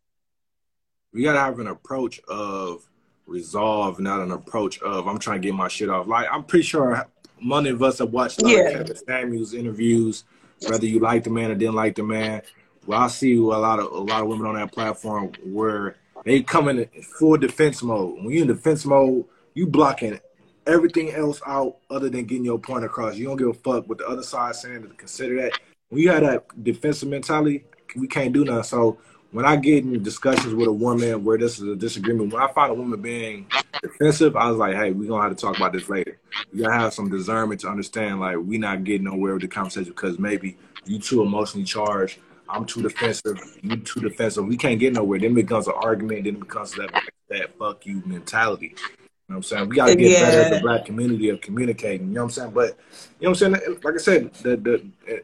We 1.14 1.24
gotta 1.24 1.40
have 1.40 1.60
an 1.60 1.68
approach 1.68 2.22
of 2.28 2.88
resolve 3.26 4.00
not 4.00 4.22
an 4.22 4.32
approach 4.32 4.80
of 4.80 5.06
i'm 5.06 5.20
trying 5.20 5.42
to 5.42 5.46
get 5.46 5.54
my 5.54 5.68
shit 5.68 5.90
off. 5.90 6.08
Like 6.08 6.28
i'm 6.32 6.44
pretty 6.44 6.64
sure 6.64 7.06
many 7.42 7.70
of 7.70 7.84
us 7.84 8.00
have 8.00 8.12
watched 8.12 8.42
yeah. 8.44 8.60
of 8.60 8.74
Kevin 8.74 8.96
Samuels 8.96 9.54
interviews 9.54 10.24
whether 10.68 10.86
you 10.86 11.00
like 11.00 11.24
the 11.24 11.30
man 11.30 11.52
or 11.52 11.56
didn't 11.56 11.76
like 11.76 11.96
the 11.96 12.04
man. 12.04 12.42
Well, 12.86 13.02
I 13.02 13.08
see 13.08 13.36
a 13.36 13.42
lot 13.42 13.80
of 13.80 13.92
a 13.92 14.00
lot 14.00 14.22
of 14.22 14.28
women 14.28 14.48
on 14.48 14.56
that 14.56 14.72
platform 14.72 15.32
where 15.44 15.98
they 16.24 16.42
come 16.42 16.70
in 16.70 16.88
full 17.20 17.38
defense 17.38 17.84
mode. 17.84 18.16
When 18.24 18.32
you're 18.32 18.44
in 18.44 18.48
defense 18.48 18.86
mode, 18.86 19.26
you 19.54 19.68
blocking 19.68 20.20
everything 20.66 21.12
else 21.12 21.42
out 21.46 21.78
other 21.90 22.10
than 22.10 22.26
getting 22.26 22.46
your 22.46 22.60
point 22.60 22.86
across. 22.86 23.16
You 23.16 23.26
don't 23.26 23.38
give 23.38 23.48
a 23.48 23.54
fuck 23.54 23.88
what 23.88 23.98
the 23.98 24.08
other 24.08 24.24
side 24.24 24.56
saying 24.56 24.84
to 24.84 24.90
consider 24.90 25.42
that. 25.42 25.60
When 25.90 26.02
you 26.02 26.10
have 26.10 26.24
that 26.24 26.64
defensive 26.64 27.10
mentality, 27.10 27.66
we 27.96 28.08
can't 28.08 28.34
do 28.34 28.44
nothing. 28.44 28.64
So 28.64 28.98
when 29.38 29.46
I 29.46 29.56
get 29.56 29.84
in 29.84 30.02
discussions 30.02 30.56
with 30.56 30.68
a 30.68 30.74
woman 30.74 31.24
where 31.24 31.38
this 31.38 31.60
is 31.60 31.68
a 31.68 31.76
disagreement, 31.76 32.34
when 32.34 32.42
I 32.42 32.52
find 32.54 32.72
a 32.72 32.74
woman 32.74 33.00
being 33.00 33.46
defensive, 33.84 34.36
I 34.36 34.50
was 34.50 34.58
like, 34.58 34.76
hey, 34.76 34.90
we're 34.90 35.08
gonna 35.08 35.22
have 35.22 35.38
to 35.38 35.40
talk 35.40 35.56
about 35.56 35.74
this 35.74 35.88
later. 35.90 36.18
We 36.52 36.64
gotta 36.64 36.74
have 36.74 36.92
some 36.92 37.08
discernment 37.08 37.62
to 37.62 37.68
understand 37.68 38.20
like 38.20 38.38
we 38.38 38.58
not 38.58 38.84
getting 38.84 39.04
nowhere 39.04 39.34
with 39.34 39.44
the 39.44 39.48
conversation 39.48 39.92
because 39.92 40.18
maybe 40.18 40.58
you 40.86 40.98
too 40.98 41.22
emotionally 41.22 41.66
charged, 41.66 42.18
I'm 42.50 42.66
too 42.66 42.82
defensive, 42.82 43.38
you 43.62 43.78
too 43.78 44.00
defensive. 44.00 44.44
We 44.44 44.58
can't 44.58 44.80
get 44.80 44.94
nowhere. 44.94 45.20
Then 45.20 45.34
it 45.34 45.36
becomes 45.36 45.68
an 45.68 45.76
argument, 45.76 46.24
then 46.24 46.38
it 46.38 46.40
becomes 46.40 46.72
that 46.72 46.90
that 47.30 47.56
fuck 47.60 47.86
you 47.86 48.02
mentality. 48.08 48.74
You 48.74 48.74
know 48.74 49.06
what 49.28 49.36
I'm 49.36 49.44
saying? 49.44 49.70
We 49.70 49.76
gotta 49.76 49.96
get 49.96 50.14
yeah. 50.14 50.22
better 50.22 50.42
at 50.42 50.54
the 50.54 50.62
black 50.62 50.86
community 50.86 51.30
of 51.30 51.42
communicating. 51.42 52.08
You 52.08 52.14
know 52.16 52.24
what 52.24 52.30
I'm 52.30 52.32
saying? 52.32 52.52
But 52.56 52.76
you 53.20 53.28
know 53.28 53.30
what 53.30 53.42
I'm 53.44 53.56
saying? 53.56 53.80
Like 53.84 53.94
I 53.94 53.98
said, 53.98 54.34
the 54.34 54.58
the 54.58 55.22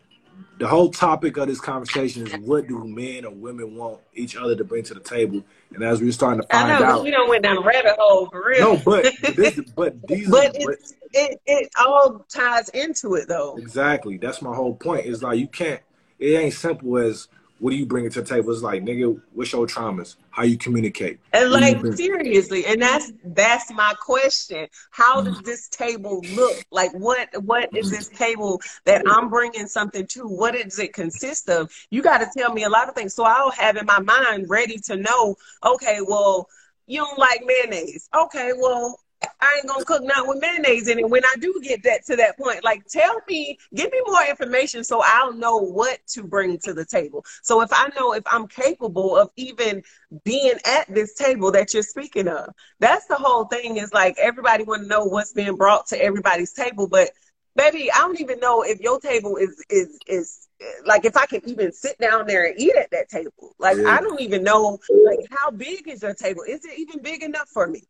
the 0.60 0.68
whole 0.68 0.90
topic 0.90 1.38
of 1.38 1.48
this 1.48 1.60
conversation 1.60 2.28
is 2.28 2.34
what 2.48 2.68
do 2.68 2.84
men 2.86 3.26
or 3.26 3.32
women 3.32 3.76
want 3.76 4.00
each 4.14 4.36
other 4.36 4.56
to 4.56 4.64
bring 4.64 4.84
to 4.84 4.94
the 4.94 5.00
table? 5.00 5.44
And 5.74 5.84
as 5.84 6.02
we're 6.02 6.12
starting 6.12 6.42
to 6.42 6.48
find 6.48 6.72
I 6.72 6.80
know, 6.80 6.86
out, 6.86 7.04
we 7.04 7.12
don't 7.12 7.30
went 7.30 7.44
down 7.44 7.58
a 7.58 7.62
rabbit 7.62 7.96
hole 7.98 8.28
for 8.28 8.46
real. 8.46 8.76
No, 8.76 8.82
but 8.84 9.04
this, 9.36 9.60
but 9.76 10.08
these, 10.08 10.30
but 10.30 10.56
are, 10.64 10.78
it 11.14 11.42
it 11.46 11.70
all 11.80 12.26
ties 12.30 12.70
into 12.70 13.16
it 13.16 13.28
though. 13.28 13.56
Exactly, 13.58 14.18
that's 14.18 14.42
my 14.42 14.56
whole 14.56 14.76
point. 14.76 15.06
Is 15.06 15.24
like 15.24 15.40
you 15.40 15.48
can't. 15.48 15.82
It 16.20 16.40
ain't 16.40 16.54
simple 16.54 16.98
as 16.98 17.28
what 17.64 17.70
do 17.70 17.78
you 17.78 17.86
bring 17.86 18.10
to 18.10 18.22
the 18.22 18.28
table? 18.28 18.52
It's 18.52 18.62
like, 18.62 18.84
nigga, 18.84 19.22
what's 19.32 19.54
your 19.54 19.66
traumas? 19.66 20.18
How 20.32 20.44
you 20.44 20.58
communicate? 20.58 21.22
And 21.32 21.50
like 21.50 21.80
seriously, 21.96 22.66
and 22.66 22.82
that's 22.82 23.14
that's 23.24 23.72
my 23.72 23.94
question. 24.02 24.68
How 24.92 25.22
mm. 25.22 25.26
does 25.26 25.42
this 25.44 25.70
table 25.70 26.22
look? 26.34 26.58
Like, 26.72 26.92
what 26.92 27.30
what 27.42 27.70
is 27.74 27.90
this 27.90 28.10
table 28.10 28.60
that 28.84 29.04
I'm 29.08 29.30
bringing 29.30 29.68
something 29.68 30.06
to? 30.08 30.28
What 30.28 30.56
does 30.56 30.78
it 30.78 30.92
consist 30.92 31.50
of? 31.50 31.72
You 31.90 32.02
got 32.02 32.18
to 32.18 32.28
tell 32.38 32.52
me 32.52 32.66
a 32.66 32.70
lot 32.70 32.90
of 32.90 32.96
things, 32.96 33.14
so 33.14 33.24
I'll 33.24 33.52
have 33.52 33.78
in 33.78 33.86
my 33.86 34.02
mind 34.02 34.50
ready 34.50 34.78
to 34.80 34.98
know. 34.98 35.38
Okay, 35.66 36.00
well, 36.06 36.50
you 36.88 37.00
don't 37.00 37.18
like 37.18 37.44
mayonnaise. 37.46 38.10
Okay, 38.14 38.52
well, 38.58 39.00
I 39.42 39.58
ain't 39.58 39.68
gonna 39.68 39.86
cook 39.86 40.04
not 40.04 40.28
with 40.28 40.42
mayonnaise 40.42 40.88
in 40.88 41.00
it. 41.00 41.10
When 41.10 41.24
I 41.24 41.36
do 41.40 41.60
get 41.64 41.84
that 41.84 42.06
to 42.06 42.16
that 42.18 42.38
point, 42.38 42.64
like 42.64 42.86
tell 42.88 43.22
me, 43.28 43.58
give 43.74 43.92
me 43.92 44.02
more 44.06 44.24
information 44.30 44.84
so 44.84 45.02
I'll 45.06 45.34
know 45.34 45.58
what 45.58 46.00
to 46.10 46.24
bring 46.24 46.58
to 46.60 46.74
the 46.74 46.86
table. 46.86 47.26
So 47.42 47.62
if 47.62 47.70
I 47.72 47.90
know 47.98 48.14
if 48.14 48.24
I'm 48.32 48.48
capable 48.48 49.18
of 49.18 49.30
even 49.36 49.84
being 50.24 50.56
at 50.66 50.94
this 50.94 51.16
table 51.16 51.52
that 51.52 51.74
you're 51.74 51.84
speaking 51.84 52.28
of, 52.28 52.54
that's 52.80 53.06
the 53.08 53.16
whole 53.16 53.46
thing. 53.46 53.78
Is 53.78 53.94
like 53.94 54.16
everybody 54.20 54.64
want 54.64 54.84
to 54.84 54.88
know 54.88 55.06
what's 55.06 55.34
being 55.34 55.56
brought 55.56 55.88
to 55.88 56.02
everybody's 56.02 56.54
table, 56.54 56.88
but 56.88 57.12
baby, 57.56 57.92
I 57.92 58.00
don't 58.00 58.20
even 58.20 58.40
know 58.40 58.64
if 58.64 58.80
your 58.80 59.00
table 59.00 59.38
is 59.38 59.64
is 59.70 60.00
is 60.08 60.48
like 60.86 61.06
if 61.06 61.18
I 61.18 61.26
can 61.26 61.48
even 61.48 61.72
sit 61.72 61.98
down 62.00 62.28
there 62.28 62.46
and 62.46 62.60
eat 62.60 62.76
at 62.76 62.92
that 62.92 63.10
table. 63.10 63.56
Like 63.60 63.78
yeah. 63.78 63.90
I 63.90 64.02
don't 64.02 64.22
even 64.22 64.44
know 64.44 64.80
like 65.06 65.20
how 65.32 65.52
big 65.52 65.88
is 65.88 66.02
your 66.02 66.14
table? 66.14 66.44
Is 66.48 66.64
it 66.66 66.78
even 66.78 67.02
big 67.02 67.24
enough 67.24 67.50
for 67.50 67.68
me? 67.68 67.84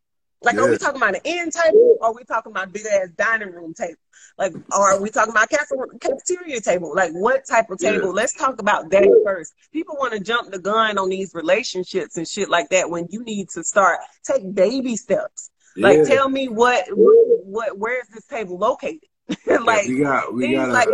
Like, 0.44 0.56
yes. 0.56 0.64
are 0.64 0.70
we 0.70 0.78
talking 0.78 0.96
about 0.96 1.14
an 1.14 1.20
end 1.24 1.52
table 1.52 1.96
or 2.00 2.06
are 2.08 2.14
we 2.14 2.24
talking 2.24 2.52
about 2.52 2.72
big 2.72 2.86
ass 2.86 3.08
dining 3.16 3.52
room 3.52 3.74
table? 3.74 3.98
Like, 4.36 4.52
or 4.76 4.92
are 4.92 5.00
we 5.00 5.10
talking 5.10 5.32
about 5.32 5.48
a 5.52 5.98
cafeteria 5.98 6.60
table? 6.60 6.94
Like, 6.94 7.12
what 7.12 7.46
type 7.46 7.70
of 7.70 7.78
table? 7.78 8.06
Yeah. 8.06 8.12
Let's 8.12 8.34
talk 8.34 8.60
about 8.60 8.90
that 8.90 9.22
first. 9.24 9.54
People 9.72 9.96
want 9.98 10.12
to 10.12 10.20
jump 10.20 10.50
the 10.50 10.58
gun 10.58 10.98
on 10.98 11.08
these 11.08 11.34
relationships 11.34 12.16
and 12.16 12.26
shit 12.26 12.50
like 12.50 12.68
that 12.70 12.90
when 12.90 13.06
you 13.10 13.22
need 13.22 13.48
to 13.50 13.62
start 13.62 14.00
take 14.24 14.54
baby 14.54 14.96
steps. 14.96 15.50
Yeah. 15.76 15.88
Like, 15.88 16.04
tell 16.06 16.28
me 16.28 16.48
what, 16.48 16.84
what, 16.90 17.46
what, 17.46 17.78
where 17.78 18.00
is 18.00 18.08
this 18.08 18.26
table 18.26 18.58
located? 18.58 19.00
like, 19.46 19.86
yeah, 19.86 19.88
we 19.88 19.98
got, 20.00 20.34
we 20.34 20.54
gotta, 20.54 20.72
like 20.72 20.88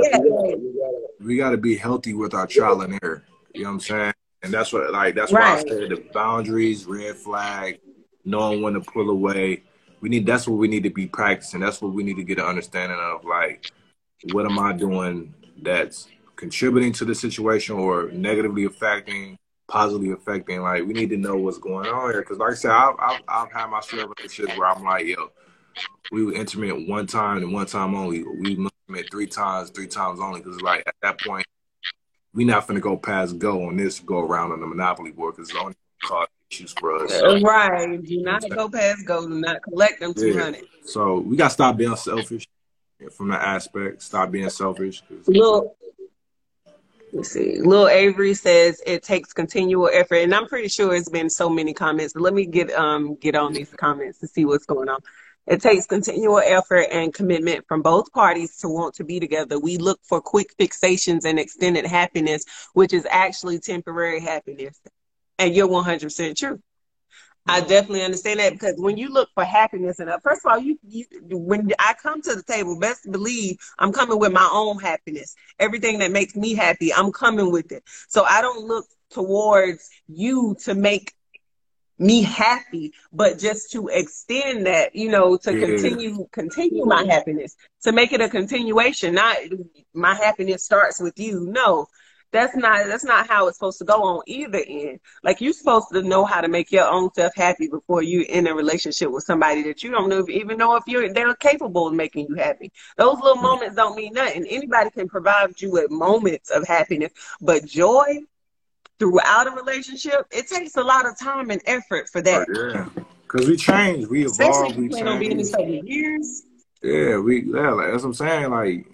we 1.21 1.37
gotta 1.37 1.57
be 1.57 1.77
healthy 1.77 2.15
with 2.15 2.35
our 2.35 2.47
trial 2.47 2.83
and 2.83 2.99
error. 3.03 3.25
You 3.55 3.65
know 3.65 3.71
what 3.71 3.75
I'm 3.75 3.81
saying? 3.81 4.13
And 4.43 4.53
that's 4.53 4.73
what, 4.73 4.91
like, 4.93 5.15
that's 5.15 5.33
right. 5.33 5.55
why 5.55 5.61
I 5.61 5.81
said 5.81 5.91
the 5.91 6.05
boundaries, 6.13 6.87
red 6.87 7.17
flag, 7.17 7.81
knowing 8.25 8.63
when 8.63 8.75
to 8.75 8.81
pull 8.81 9.11
away. 9.11 9.63
We 10.01 10.09
need 10.09 10.27
that's 10.27 10.49
what 10.49 10.57
we 10.57 10.69
need 10.69 10.85
to 10.85 10.91
be 10.91 11.07
practicing. 11.07 11.61
That's 11.61 11.83
what 11.83 11.93
we 11.93 12.03
need 12.03 12.17
to 12.17 12.25
get 12.25 12.39
an 12.39 12.47
understanding 12.47 12.99
of. 12.99 13.25
Like, 13.25 13.71
what 14.33 14.47
am 14.47 14.59
I 14.59 14.73
doing 14.73 15.35
that's 15.63 16.09
contributing 16.37 16.93
to 16.95 17.05
the 17.05 17.15
situation 17.15 17.77
or 17.77 18.11
negatively 18.11 18.65
affecting, 18.65 19.39
positively 19.69 20.13
affecting? 20.13 20.63
Like, 20.63 20.87
we 20.87 20.95
need 20.95 21.11
to 21.11 21.19
know 21.19 21.37
what's 21.37 21.59
going 21.59 21.89
on 21.89 22.13
here. 22.13 22.23
Because, 22.23 22.39
like 22.39 22.53
I 22.53 22.55
said, 22.55 22.71
I've, 22.71 22.95
I've, 22.99 23.21
I've 23.29 23.53
had 23.53 23.67
my 23.67 23.81
share 23.81 24.05
of 24.05 24.13
relationships 24.17 24.59
where 24.59 24.69
I'm 24.69 24.83
like, 24.83 25.07
yo, 25.07 25.31
we 26.11 26.25
were 26.25 26.33
intimate 26.33 26.89
one 26.89 27.07
time 27.07 27.39
and 27.39 27.53
one 27.53 27.67
time 27.67 27.95
only. 27.95 28.23
We 28.23 28.53
intimate 28.53 29.11
three 29.11 29.27
times, 29.27 29.71
three 29.71 29.87
times 29.87 30.19
only. 30.19 30.41
Because 30.41 30.63
like 30.63 30.83
at 30.87 30.95
that 31.03 31.21
point, 31.21 31.47
we 32.33 32.45
not 32.45 32.67
finna 32.67 32.81
go 32.81 32.97
past 32.97 33.39
go 33.39 33.67
on 33.67 33.77
this 33.77 34.01
go 34.01 34.21
around 34.21 34.53
on 34.53 34.61
the 34.61 34.67
monopoly 34.67 35.11
board 35.11 35.37
because 35.37 35.51
it's 35.51 35.59
only 35.59 35.75
cause 36.03 36.29
issues 36.51 36.73
for 36.73 37.05
us. 37.05 37.43
Right. 37.43 38.03
Do 38.03 38.23
not 38.23 38.49
go 38.49 38.69
past 38.69 39.07
go. 39.07 39.29
Do 39.29 39.41
not 39.41 39.63
collect 39.63 40.01
them 40.01 40.15
two 40.15 40.39
hundred. 40.39 40.63
Yeah. 40.63 40.81
So 40.85 41.19
we 41.21 41.37
gotta 41.37 41.53
stop 41.53 41.77
being 41.77 41.97
selfish 41.97 42.49
from 43.13 43.29
that 43.29 43.43
aspect. 43.43 44.03
Stop 44.03 44.31
being 44.31 44.51
selfish. 44.51 45.03
Look, 45.27 45.77
Let's 47.13 47.33
see. 47.33 47.61
Lil 47.61 47.89
Avery 47.89 48.35
says 48.35 48.81
it 48.87 49.03
takes 49.03 49.33
continual 49.33 49.91
effort, 49.93 50.19
and 50.19 50.33
I'm 50.33 50.47
pretty 50.47 50.69
sure 50.69 50.95
it's 50.95 51.09
been 51.09 51.29
so 51.29 51.51
many 51.51 51.75
comments. 51.75 52.15
Let 52.15 52.35
me 52.35 52.47
get 52.47 52.71
um 52.73 53.17
get 53.17 53.35
on 53.35 53.53
these 53.53 53.71
comments 53.71 54.19
to 54.21 54.29
see 54.29 54.45
what's 54.45 54.67
going 54.67 54.89
on. 54.89 55.01
It 55.47 55.61
takes 55.61 55.87
continual 55.87 56.39
effort 56.39 56.87
and 56.93 57.13
commitment 57.13 57.67
from 57.67 57.83
both 57.83 58.13
parties 58.13 58.59
to 58.59 58.69
want 58.69 58.95
to 58.97 59.05
be 59.05 59.19
together. 59.19 59.59
We 59.59 59.79
look 59.79 59.99
for 60.05 60.21
quick 60.21 60.57
fixations 60.57 61.25
and 61.25 61.41
extended 61.41 61.85
happiness, 61.87 62.45
which 62.75 62.93
is 62.93 63.05
actually 63.11 63.59
temporary 63.59 64.21
happiness. 64.21 64.81
And 65.41 65.57
you're 65.57 65.67
100% 65.67 66.37
true. 66.37 66.61
I 67.47 67.61
definitely 67.61 68.03
understand 68.03 68.41
that 68.41 68.53
because 68.53 68.75
when 68.77 68.99
you 68.99 69.09
look 69.09 69.31
for 69.35 69.43
happiness 69.43 69.99
and 69.99 70.11
first 70.23 70.45
of 70.45 70.53
all, 70.53 70.59
you, 70.59 70.79
you 70.87 71.07
when 71.31 71.73
I 71.79 71.95
come 71.95 72.21
to 72.23 72.35
the 72.35 72.43
table, 72.43 72.79
best 72.79 73.11
believe 73.11 73.57
I'm 73.79 73.93
coming 73.93 74.19
with 74.19 74.33
my 74.33 74.49
own 74.53 74.79
happiness. 74.79 75.35
Everything 75.59 75.99
that 76.01 76.13
makes 76.13 76.37
me 76.37 76.55
happy, 76.55 76.93
I'm 76.93 77.11
coming 77.11 77.51
with 77.51 77.73
it. 77.73 77.83
So 78.09 78.25
I 78.25 78.43
don't 78.43 78.67
look 78.67 78.85
towards 79.11 79.89
you 80.07 80.57
to 80.65 80.75
make 80.75 81.15
me 81.99 82.23
happy, 82.23 82.93
but 83.13 83.39
just 83.39 83.73
to 83.73 83.89
extend 83.89 84.67
that, 84.67 84.95
you 84.95 85.11
know, 85.11 85.37
to 85.39 85.59
continue 85.59 86.29
continue 86.33 86.85
my 86.85 87.05
happiness, 87.05 87.57
to 87.83 87.93
make 87.93 88.13
it 88.13 88.21
a 88.21 88.29
continuation. 88.29 89.15
Not 89.15 89.37
my 89.95 90.15
happiness 90.15 90.65
starts 90.65 91.01
with 91.01 91.19
you. 91.19 91.47
No, 91.51 91.87
that's 92.33 92.55
not 92.57 92.87
that's 92.87 93.05
not 93.05 93.29
how 93.29 93.49
it's 93.49 93.57
supposed 93.57 93.79
to 93.79 93.85
go 93.85 94.03
on 94.03 94.23
either 94.27 94.63
end. 94.67 95.01
Like 95.23 95.41
you're 95.41 95.53
supposed 95.53 95.89
to 95.93 96.03
know 96.03 96.25
how 96.25 96.41
to 96.41 96.49
make 96.49 96.71
your 96.71 96.89
own 96.89 97.13
self 97.15 97.35
happy 97.35 97.69
before 97.69 98.03
you 98.03 98.23
in 98.23 98.47
a 98.47 98.55
relationship 98.55 99.11
with 99.11 99.25
somebody 99.25 99.63
that 99.65 99.83
you 99.83 99.91
don't 99.91 100.09
know 100.09 100.19
if, 100.19 100.29
even 100.29 100.59
know 100.59 100.77
if 100.77 100.85
you're 100.87 101.13
they're 101.13 101.35
capable 101.35 101.89
of 101.89 101.95
making 101.95 102.27
you 102.29 102.37
happy. 102.37 102.73
Those 102.97 103.17
little 103.17 103.35
mm-hmm. 103.35 103.43
moments 103.43 103.77
don't 103.77 103.97
mean 103.97 104.13
nothing. 104.13 104.47
Anybody 104.47 104.91
can 104.91 105.09
provide 105.09 105.61
you 105.61 105.73
with 105.73 105.91
moments 105.91 106.51
of 106.51 106.67
happiness, 106.67 107.13
but 107.41 107.65
joy 107.65 108.21
throughout 108.99 109.49
a 109.49 109.51
relationship, 109.51 110.27
it 110.31 110.47
takes 110.47 110.77
a 110.77 110.83
lot 110.83 111.07
of 111.07 111.19
time 111.19 111.51
and 111.51 111.63
effort 111.67 112.09
for 112.09 112.21
that. 112.21 112.47
Oh, 112.55 112.69
yeah, 112.69 113.03
because 113.23 113.49
we 113.49 113.57
change, 113.57 114.07
we 114.07 114.27
evolve, 114.27 114.77
we 114.77 114.89
change. 114.89 115.85
Years. 115.85 116.43
Yeah, 116.83 117.19
we 117.19 117.43
yeah, 117.43 117.71
like, 117.71 117.91
that's 117.91 118.03
what 118.03 118.11
I'm 118.11 118.15
saying. 118.15 118.51
Like 118.51 118.87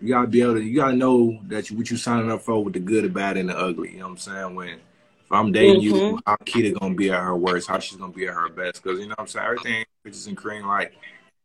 you 0.00 0.08
gotta 0.08 0.26
be 0.26 0.42
able 0.42 0.54
to, 0.54 0.62
you 0.62 0.76
gotta 0.76 0.96
know 0.96 1.38
that 1.44 1.70
you, 1.70 1.76
what 1.76 1.90
you 1.90 1.96
signing 1.96 2.30
up 2.30 2.42
for 2.42 2.62
with 2.62 2.74
the 2.74 2.80
good, 2.80 3.04
the 3.04 3.08
bad, 3.08 3.36
and 3.36 3.48
the 3.48 3.56
ugly. 3.56 3.92
You 3.92 3.98
know 3.98 4.04
what 4.04 4.10
I'm 4.12 4.18
saying? 4.18 4.54
When 4.54 4.68
if 4.68 5.32
I'm 5.32 5.52
dating 5.52 5.82
mm-hmm. 5.82 5.96
you, 5.96 6.20
how 6.26 6.36
Kita 6.36 6.78
gonna 6.78 6.94
be 6.94 7.10
at 7.10 7.20
her 7.20 7.36
worst, 7.36 7.68
how 7.68 7.78
she's 7.78 7.98
gonna 7.98 8.12
be 8.12 8.26
at 8.26 8.34
her 8.34 8.48
best? 8.48 8.82
Because 8.82 9.00
you 9.00 9.06
know 9.06 9.14
what 9.16 9.20
I'm 9.20 9.26
saying, 9.26 9.46
everything 9.46 9.84
bitches 10.06 10.28
and 10.28 10.36
cream. 10.36 10.66
Like 10.66 10.94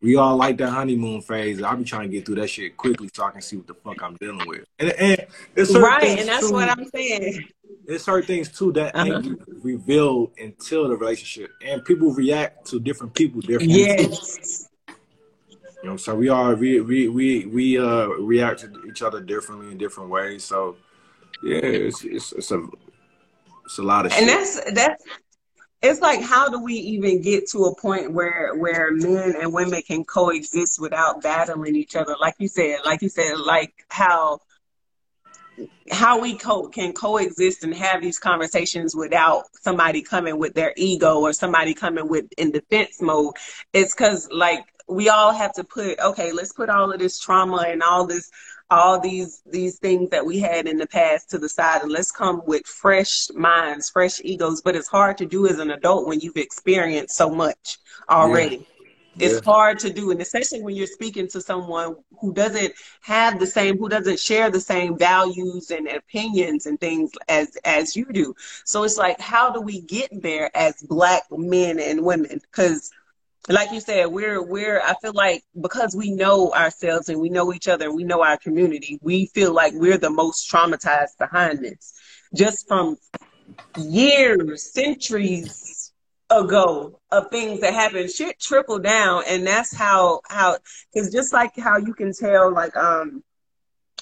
we 0.02 0.16
all 0.16 0.36
like 0.36 0.58
that 0.58 0.70
honeymoon 0.70 1.22
phase. 1.22 1.62
I'll 1.62 1.78
be 1.78 1.84
trying 1.84 2.10
to 2.10 2.16
get 2.16 2.26
through 2.26 2.36
that 2.36 2.50
shit 2.50 2.76
quickly 2.76 3.10
so 3.14 3.24
I 3.24 3.32
can 3.32 3.42
see 3.42 3.58
what 3.58 3.68
the 3.68 3.74
fuck 3.74 4.02
I'm 4.04 4.16
dealing 4.18 4.48
with. 4.48 4.66
And, 4.80 4.92
and 4.92 5.26
it's 5.56 5.76
right, 5.76 6.20
and 6.20 6.28
that's 6.28 6.48
too, 6.48 6.54
what 6.54 6.70
I'm 6.70 6.86
saying. 6.94 7.48
There's 7.86 8.04
certain 8.04 8.28
things 8.28 8.50
too 8.50 8.72
that 8.74 8.96
uh-huh. 8.96 9.22
ain't 9.24 9.40
revealed 9.64 10.32
until 10.38 10.88
the 10.90 10.96
relationship, 10.96 11.52
and 11.66 11.84
people 11.86 12.12
react 12.14 12.68
to 12.68 12.80
different 12.80 13.14
people 13.14 13.42
differently. 13.42 13.80
Yes. 13.80 14.68
You 15.84 15.90
know, 15.90 15.98
so 15.98 16.16
we 16.16 16.30
all 16.30 16.54
we 16.54 16.80
we 16.82 17.08
we 17.08 17.46
we 17.46 17.78
uh 17.78 18.08
react 18.08 18.62
to 18.62 18.72
each 18.88 19.02
other 19.02 19.20
differently 19.20 19.72
in 19.72 19.78
different 19.78 20.10
ways. 20.10 20.44
So 20.44 20.76
yeah, 21.44 21.58
it's 21.58 22.04
it's, 22.04 22.32
it's 22.34 22.52
a 22.52 22.68
it's 23.66 23.78
a 23.80 23.84
lot 23.84 24.06
of 24.06 24.12
and 24.12 24.28
shit. 24.28 24.28
that's 24.28 24.74
that's 24.74 25.04
it's 25.82 26.02
like 26.02 26.22
how 26.22 26.50
do 26.50 26.64
we 26.64 26.76
even 26.76 27.22
get 27.22 27.48
to 27.50 27.66
a 27.66 27.76
point 27.76 28.12
where 28.12 28.56
where 28.56 28.92
men 28.92 29.36
and 29.40 29.52
women 29.54 29.82
can 29.82 30.04
coexist 30.04 30.80
without 30.80 31.22
battling 31.24 31.76
each 31.76 31.96
other 31.96 32.16
like 32.20 32.36
you 32.38 32.48
said 32.48 32.80
like 32.86 33.02
you 33.02 33.10
said 33.10 33.38
like 33.40 33.74
how 33.90 34.40
how 35.92 36.20
we 36.20 36.36
co- 36.36 36.68
can 36.70 36.94
coexist 36.94 37.64
and 37.64 37.76
have 37.76 38.02
these 38.02 38.18
conversations 38.18 38.96
without 38.96 39.44
somebody 39.62 40.02
coming 40.02 40.38
with 40.38 40.54
their 40.54 40.74
ego 40.78 41.20
or 41.20 41.34
somebody 41.34 41.74
coming 41.74 42.08
with 42.08 42.26
in 42.38 42.52
defense 42.52 43.02
mode 43.02 43.34
it's 43.74 43.94
because 43.94 44.30
like 44.32 44.71
we 44.88 45.10
all 45.10 45.34
have 45.34 45.54
to 45.54 45.64
put 45.64 46.00
okay 46.00 46.32
let's 46.32 46.54
put 46.54 46.70
all 46.70 46.92
of 46.92 47.00
this 47.00 47.20
trauma 47.20 47.66
and 47.68 47.82
all 47.82 48.06
this 48.06 48.32
all 48.70 49.00
these 49.00 49.42
these 49.46 49.80
things 49.80 50.10
that 50.10 50.26
we 50.26 50.40
had 50.40 50.68
in 50.68 50.78
the 50.78 50.88
past 50.88 51.30
to 51.30 51.38
the 51.38 51.50
side 51.50 51.82
and 51.82 51.92
let's 51.92 52.12
come 52.12 52.42
with 52.46 52.66
fresh 52.66 53.30
minds 53.36 53.90
fresh 53.90 54.22
egos 54.24 54.62
but 54.62 54.76
it's 54.76 54.88
hard 54.88 55.18
to 55.18 55.26
do 55.26 55.48
as 55.48 55.60
an 55.60 55.72
adult 55.72 56.08
when 56.08 56.20
you've 56.20 56.38
experienced 56.38 57.16
so 57.16 57.30
much 57.30 57.78
already 58.10 58.58
yeah. 58.58 58.66
It's 59.20 59.46
yeah. 59.46 59.52
hard 59.54 59.80
to 59.80 59.92
do, 59.92 60.12
and 60.12 60.22
especially 60.22 60.62
when 60.62 60.76
you're 60.76 60.88
speaking 60.88 61.28
to 61.30 61.42
someone 61.42 61.98
who 62.22 62.34
doesn't 62.34 62.74
have 63.02 63.40
the 63.40 63.46
same, 63.46 63.78
who 63.78 63.90
doesn't 63.90 64.20
share 64.20 64.50
the 64.50 64.62
same 64.62 64.98
values 64.98 65.70
and 65.70 65.88
opinions 65.88 66.66
and 66.66 66.80
things 66.80 67.12
as 67.28 67.58
as 67.66 67.96
you 67.96 68.06
do. 68.06 68.34
So 68.64 68.84
it's 68.84 68.98
like, 68.98 69.20
how 69.20 69.52
do 69.52 69.60
we 69.60 69.82
get 69.82 70.10
there 70.22 70.50
as 70.56 70.82
black 70.84 71.24
men 71.30 71.78
and 71.80 72.06
women? 72.06 72.40
Because 72.40 72.92
like 73.50 73.72
you 73.72 73.80
said, 73.80 74.08
we're 74.08 74.42
we're 74.42 74.80
I 74.82 74.94
feel 75.02 75.14
like 75.14 75.44
because 75.60 75.96
we 75.96 76.12
know 76.12 76.52
ourselves 76.54 77.10
and 77.10 77.20
we 77.20 77.30
know 77.30 77.54
each 77.54 77.68
other 77.68 77.86
and 77.86 77.96
we 77.96 78.04
know 78.04 78.24
our 78.24 78.38
community, 78.38 79.00
we 79.02 79.28
feel 79.28 79.54
like 79.54 79.74
we're 79.76 79.98
the 79.98 80.10
most 80.10 80.50
traumatized 80.52 81.18
behind 81.18 81.60
this. 81.60 81.94
Just 82.36 82.68
from 82.68 82.98
years, 83.78 84.72
centuries 84.72 85.92
ago 86.30 87.00
of 87.12 87.30
things 87.30 87.62
that 87.62 87.74
happened, 87.74 88.10
shit 88.10 88.40
trickle 88.40 88.80
down 88.80 89.24
and 89.28 89.46
that's 89.46 89.76
how 89.76 90.22
how 90.30 90.58
because 90.94 91.12
just 91.12 91.34
like 91.34 91.58
how 91.58 91.78
you 91.78 91.94
can 91.94 92.14
tell 92.14 92.54
like 92.54 92.76
um 92.78 93.24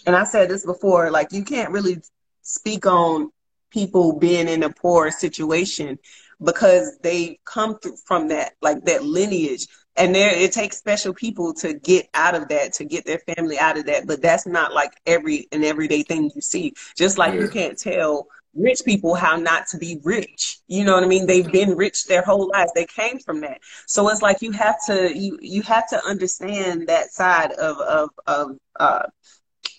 and 0.05 0.15
I 0.15 0.25
said 0.25 0.49
this 0.49 0.65
before, 0.65 1.11
like 1.11 1.31
you 1.31 1.43
can't 1.43 1.71
really 1.71 2.01
speak 2.41 2.85
on 2.85 3.31
people 3.71 4.17
being 4.17 4.47
in 4.47 4.63
a 4.63 4.69
poor 4.69 5.11
situation 5.11 5.99
because 6.43 6.97
they 6.99 7.39
come 7.45 7.77
through 7.79 7.97
from 8.05 8.27
that 8.29 8.53
like 8.61 8.83
that 8.85 9.03
lineage. 9.03 9.67
And 9.95 10.15
there 10.15 10.33
it 10.33 10.53
takes 10.53 10.77
special 10.77 11.13
people 11.13 11.53
to 11.55 11.73
get 11.73 12.07
out 12.13 12.35
of 12.35 12.47
that 12.49 12.73
to 12.73 12.85
get 12.85 13.05
their 13.05 13.19
family 13.19 13.59
out 13.59 13.77
of 13.77 13.85
that. 13.87 14.07
But 14.07 14.21
that's 14.21 14.47
not 14.47 14.73
like 14.73 14.91
every 15.05 15.47
an 15.51 15.63
everyday 15.63 16.03
thing 16.03 16.31
you 16.33 16.41
see. 16.41 16.73
Just 16.95 17.17
like 17.17 17.33
yeah. 17.33 17.41
you 17.41 17.49
can't 17.49 17.77
tell 17.77 18.27
rich 18.55 18.81
people 18.85 19.13
how 19.13 19.35
not 19.35 19.67
to 19.67 19.77
be 19.77 19.99
rich. 20.03 20.59
You 20.67 20.85
know 20.85 20.93
what 20.93 21.03
i 21.03 21.07
mean? 21.07 21.25
They've 21.25 21.51
been 21.51 21.75
rich 21.75 22.05
their 22.05 22.21
whole 22.21 22.49
lives. 22.49 22.71
They 22.73 22.85
came 22.85 23.19
from 23.19 23.41
that. 23.41 23.59
So 23.87 24.07
it's 24.09 24.21
like 24.21 24.41
you 24.41 24.51
have 24.51 24.77
to 24.85 25.17
you 25.17 25.37
you 25.41 25.61
have 25.63 25.89
to 25.89 26.01
understand 26.05 26.87
that 26.87 27.11
side 27.11 27.51
of 27.53 27.77
of 27.79 28.09
of 28.25 28.57
uh 28.79 29.03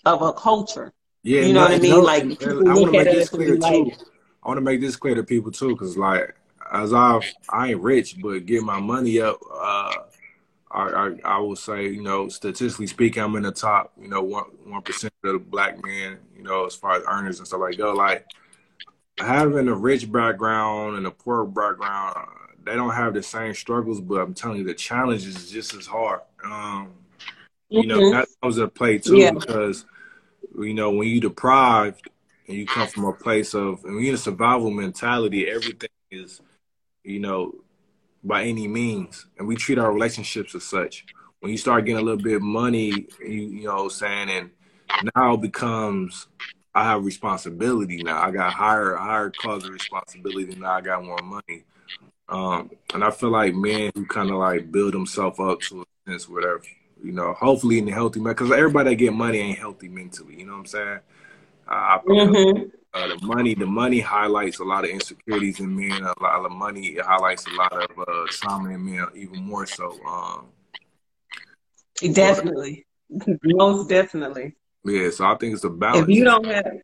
of 0.05 0.21
a 0.21 0.33
culture. 0.33 0.93
Yeah 1.23 1.41
you 1.41 1.53
know 1.53 1.61
no, 1.61 1.65
what 1.65 1.75
i 1.75 1.79
mean? 1.79 1.91
no, 1.91 1.99
like 1.99 2.23
i 2.43 2.73
want 2.73 2.85
to 2.85 2.91
make 2.91 3.03
this 3.05 3.29
clear 3.29 3.55
too. 3.55 3.91
i 4.43 4.47
want 4.47 4.57
to 4.57 4.61
make 4.61 4.81
this 4.81 4.95
clear 4.95 5.13
to 5.13 5.23
people 5.23 5.51
too 5.51 5.69
because 5.69 5.95
like 5.95 6.35
as 6.71 6.93
I 6.93 7.19
I 7.49 7.69
ain't 7.69 7.81
rich, 7.81 8.17
but 8.21 8.45
get 8.45 8.63
my 8.63 8.79
money 8.79 9.19
up. 9.19 9.39
Uh, 9.51 9.93
I, 10.73 10.83
I, 10.83 11.15
I 11.25 11.37
will 11.39 11.57
say, 11.57 11.89
you 11.89 12.01
know, 12.01 12.29
statistically 12.29 12.87
speaking, 12.87 13.21
I'm 13.21 13.35
in 13.35 13.43
the 13.43 13.51
top, 13.51 13.91
you 13.99 14.07
know, 14.07 14.23
one 14.23 14.45
one 14.63 14.81
percent 14.81 15.13
of 15.23 15.33
the 15.33 15.39
black 15.39 15.83
men, 15.83 16.17
you 16.35 16.43
know, 16.43 16.65
as 16.65 16.75
far 16.75 16.95
as 16.95 17.03
earners 17.07 17.39
and 17.39 17.47
stuff 17.47 17.59
like 17.59 17.77
that. 17.77 17.93
Like 17.93 18.25
having 19.17 19.67
a 19.67 19.75
rich 19.75 20.09
background 20.11 20.97
and 20.97 21.05
a 21.05 21.11
poor 21.11 21.45
background, 21.45 22.15
they 22.63 22.75
don't 22.75 22.93
have 22.93 23.13
the 23.13 23.23
same 23.23 23.53
struggles, 23.53 23.99
but 23.99 24.21
I'm 24.21 24.33
telling 24.33 24.59
you, 24.59 24.63
the 24.63 24.73
challenge 24.73 25.25
is 25.25 25.51
just 25.51 25.73
as 25.73 25.85
hard. 25.85 26.21
Um, 26.43 26.93
you 27.67 27.85
know, 27.85 27.99
mm-hmm. 27.99 28.17
that 28.17 28.27
comes 28.41 28.57
into 28.57 28.69
play 28.69 28.97
too 28.97 29.17
yeah. 29.17 29.31
because 29.31 29.85
you 30.57 30.73
know 30.73 30.91
when 30.91 31.07
you 31.07 31.19
deprived 31.19 32.09
and 32.47 32.57
you 32.57 32.65
come 32.65 32.87
from 32.87 33.05
a 33.05 33.13
place 33.13 33.53
of 33.53 33.83
and 33.83 34.01
you 34.01 34.09
in 34.09 34.15
a 34.15 34.17
survival 34.17 34.71
mentality, 34.71 35.49
everything 35.49 35.89
is 36.11 36.41
you 37.03 37.19
know, 37.19 37.55
by 38.23 38.43
any 38.43 38.67
means. 38.67 39.25
And 39.37 39.47
we 39.47 39.55
treat 39.55 39.77
our 39.77 39.91
relationships 39.91 40.55
as 40.55 40.63
such. 40.63 41.05
When 41.39 41.51
you 41.51 41.57
start 41.57 41.85
getting 41.85 42.01
a 42.01 42.05
little 42.05 42.21
bit 42.21 42.35
of 42.35 42.41
money, 42.41 43.07
you, 43.19 43.27
you 43.27 43.63
know 43.63 43.89
saying, 43.89 44.29
and 44.29 44.51
now 45.15 45.35
becomes 45.35 46.27
I 46.73 46.83
have 46.83 47.03
responsibility 47.03 48.03
now. 48.03 48.21
I 48.21 48.31
got 48.31 48.53
higher 48.53 48.95
higher 48.95 49.31
cause 49.31 49.65
of 49.65 49.71
responsibility 49.71 50.55
now 50.55 50.73
I 50.73 50.81
got 50.81 51.03
more 51.03 51.21
money. 51.23 51.63
Um, 52.29 52.71
and 52.93 53.03
I 53.03 53.11
feel 53.11 53.29
like 53.29 53.55
men 53.55 53.91
who 53.93 54.05
kind 54.05 54.29
of 54.29 54.37
like 54.37 54.71
build 54.71 54.93
themselves 54.93 55.39
up 55.39 55.59
to 55.61 55.81
a 55.81 56.09
sense, 56.09 56.29
whatever, 56.29 56.61
you 57.03 57.11
know, 57.11 57.33
hopefully 57.33 57.79
in 57.79 57.89
a 57.89 57.91
healthy 57.91 58.21
man, 58.21 58.33
because 58.33 58.51
everybody 58.51 58.91
that 58.91 58.95
get 58.95 59.13
money 59.13 59.39
ain't 59.39 59.57
healthy 59.59 59.89
mentally. 59.89 60.39
You 60.39 60.45
know 60.45 60.53
what 60.53 60.59
I'm 60.59 60.65
saying? 60.67 60.99
Uh, 61.67 61.71
I, 61.71 61.99
mm-hmm 62.05 62.77
uh, 62.93 63.07
the 63.07 63.25
money 63.25 63.53
the 63.55 63.65
money 63.65 63.99
highlights 63.99 64.59
a 64.59 64.63
lot 64.63 64.83
of 64.83 64.89
insecurities 64.89 65.59
in 65.59 65.75
men 65.75 66.03
a 66.03 66.13
lot 66.21 66.45
of 66.45 66.51
money 66.51 66.87
it 66.87 67.05
highlights 67.05 67.45
a 67.47 67.51
lot 67.51 67.71
of 67.73 67.89
uh, 67.99 68.27
trauma 68.29 68.69
in 68.69 68.85
men 68.85 69.07
even 69.15 69.41
more 69.43 69.65
so 69.65 69.99
um, 70.05 70.47
Definitely. 72.01 72.85
Most 73.43 73.89
definitely. 73.89 74.55
Yeah, 74.83 75.09
so 75.11 75.25
I 75.25 75.35
think 75.35 75.53
it's 75.53 75.63
a 75.63 75.69
balance. 75.69 76.09
If 76.09 76.15
you 76.15 76.23
don't 76.23 76.45
have 76.45 76.81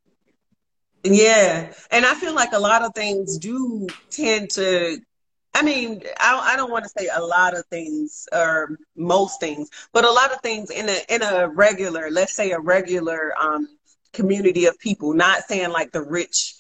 yeah, 1.04 1.72
and 1.92 2.06
I 2.06 2.14
feel 2.16 2.36
like 2.36 2.52
a 2.52 2.60
lot 2.60 2.84
of 2.84 2.94
things 2.94 3.38
do 3.38 3.88
tend 4.10 4.50
to. 4.52 5.00
I 5.54 5.64
mean, 5.64 6.04
I, 6.20 6.54
I 6.54 6.56
don't 6.56 6.70
want 6.70 6.84
to 6.84 6.90
say 6.90 7.10
a 7.16 7.22
lot 7.22 7.58
of 7.58 7.66
things 7.68 8.28
or 8.34 8.78
most 8.96 9.40
things, 9.40 9.70
but 9.94 10.06
a 10.06 10.12
lot 10.12 10.32
of 10.32 10.42
things 10.42 10.70
in 10.70 10.90
a 10.90 11.00
in 11.10 11.24
a 11.24 11.48
regular, 11.48 12.12
let's 12.12 12.36
say 12.36 12.52
a 12.52 12.60
regular 12.60 13.34
um, 13.40 13.77
community 14.14 14.66
of 14.66 14.78
people. 14.80 15.14
Not 15.14 15.44
saying 15.44 15.72
like 15.72 15.92
the 15.92 16.04
rich 16.04 16.56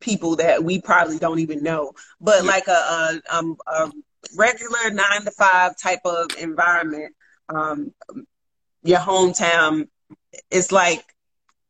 people 0.00 0.36
that 0.36 0.62
we 0.62 0.80
probably 0.80 1.18
don't 1.18 1.40
even 1.40 1.62
know, 1.62 1.92
but 2.20 2.44
like 2.44 2.68
a, 2.68 2.70
a, 2.72 3.20
um, 3.30 3.56
a 3.66 3.90
regular 4.36 4.90
nine 4.90 5.22
to 5.24 5.30
five 5.32 5.76
type 5.76 6.00
of 6.04 6.26
environment. 6.38 7.14
Um, 7.48 7.92
your 8.82 8.98
hometown, 8.98 9.88
it's 10.50 10.70
like 10.70 11.02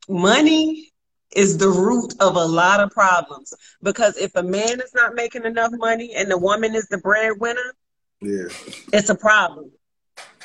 money 0.09 0.93
is 1.35 1.59
the 1.59 1.69
root 1.69 2.15
of 2.21 2.37
a 2.37 2.45
lot 2.45 2.81
of 2.81 2.91
problems. 2.91 3.53
Because 3.83 4.17
if 4.17 4.35
a 4.35 4.43
man 4.43 4.81
is 4.81 4.93
not 4.95 5.15
making 5.15 5.45
enough 5.45 5.73
money 5.73 6.13
and 6.15 6.31
the 6.31 6.39
woman 6.39 6.75
is 6.75 6.87
the 6.89 6.99
breadwinner, 6.99 7.75
yeah, 8.21 8.49
it's 8.93 9.11
a 9.11 9.15
problem. 9.15 9.71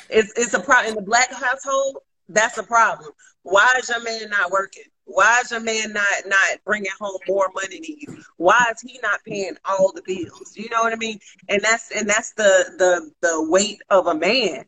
It's 0.08 0.32
it's 0.36 0.54
a 0.54 0.60
problem 0.60 0.90
in 0.90 0.94
the 0.96 1.02
black 1.02 1.32
household. 1.32 1.98
That's 2.28 2.58
a 2.58 2.62
problem. 2.62 3.10
Why 3.44 3.74
is 3.78 3.90
your 3.90 4.02
man 4.02 4.30
not 4.30 4.50
working? 4.50 4.84
Why 5.04 5.40
is 5.44 5.52
your 5.52 5.60
man 5.60 5.92
not 5.92 6.06
not 6.26 6.64
bringing 6.64 6.90
home 7.00 7.18
more 7.28 7.50
money 7.54 7.80
to 7.80 7.92
you? 7.92 8.22
Why 8.38 8.72
is 8.72 8.80
he 8.80 8.98
not 9.02 9.22
paying 9.24 9.56
all 9.66 9.92
the 9.94 10.02
bills? 10.02 10.54
You 10.56 10.68
know 10.70 10.82
what 10.82 10.94
I 10.94 10.96
mean? 10.96 11.20
And 11.48 11.62
that's 11.62 11.90
and 11.92 12.08
that's 12.08 12.32
the 12.34 12.74
the 12.78 13.12
the 13.22 13.50
weight 13.50 13.82
of 13.90 14.06
a 14.06 14.14
man. 14.14 14.64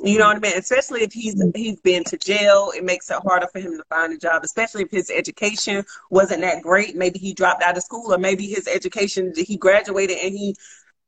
You 0.00 0.18
know 0.18 0.26
what 0.26 0.36
I 0.36 0.40
mean? 0.40 0.56
Especially 0.56 1.02
if 1.02 1.12
he's 1.12 1.40
he's 1.54 1.80
been 1.80 2.04
to 2.04 2.18
jail, 2.18 2.72
it 2.76 2.84
makes 2.84 3.10
it 3.10 3.18
harder 3.22 3.46
for 3.52 3.60
him 3.60 3.76
to 3.76 3.84
find 3.90 4.12
a 4.12 4.18
job. 4.18 4.42
Especially 4.42 4.82
if 4.84 4.90
his 4.90 5.10
education 5.10 5.84
wasn't 6.10 6.42
that 6.42 6.62
great. 6.62 6.96
Maybe 6.96 7.18
he 7.18 7.34
dropped 7.34 7.62
out 7.62 7.76
of 7.76 7.82
school, 7.82 8.12
or 8.12 8.18
maybe 8.18 8.46
his 8.46 8.66
education 8.66 9.32
he 9.36 9.56
graduated 9.56 10.18
and 10.18 10.34
he 10.34 10.56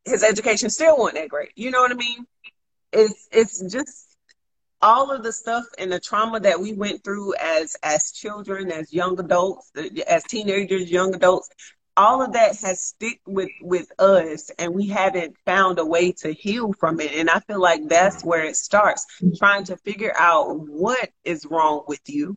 his 0.05 0.22
education 0.22 0.70
still 0.70 0.98
wasn't 0.98 1.16
that 1.16 1.28
great. 1.30 1.52
You 1.56 1.70
know 1.70 1.80
what 1.80 1.93
I 1.93 1.94
mean? 1.97 2.26
It's 2.93 3.28
it's 3.32 3.60
just 3.72 4.06
all 4.87 5.11
of 5.11 5.25
the 5.25 5.33
stuff 5.33 5.65
and 5.79 5.91
the 5.91 5.99
trauma 5.99 6.39
that 6.39 6.61
we 6.61 6.73
went 6.73 7.03
through 7.03 7.35
as 7.35 7.77
as 7.83 8.13
children, 8.13 8.71
as 8.71 8.93
young 8.93 9.19
adults, 9.19 9.73
as 10.07 10.23
teenagers, 10.25 10.91
young 10.91 11.15
adults 11.15 11.51
all 11.97 12.23
of 12.23 12.33
that 12.35 12.57
has 12.61 12.81
stick 12.81 13.21
with 13.27 13.49
with 13.63 13.91
us 13.99 14.51
and 14.59 14.75
we 14.75 14.87
haven't 14.89 15.35
found 15.47 15.79
a 15.79 15.85
way 15.85 16.13
to 16.13 16.33
heal 16.33 16.73
from 16.75 17.01
it. 17.01 17.13
And 17.13 17.31
i 17.31 17.41
feel 17.41 17.61
like 17.61 17.89
that's 17.89 18.23
where 18.25 18.45
it 18.45 18.57
starts 18.57 19.07
trying 19.39 19.65
to 19.65 19.77
figure 19.79 20.13
out 20.17 20.59
what 20.59 21.11
is 21.25 21.47
wrong 21.47 21.85
with 21.89 22.03
you. 22.07 22.37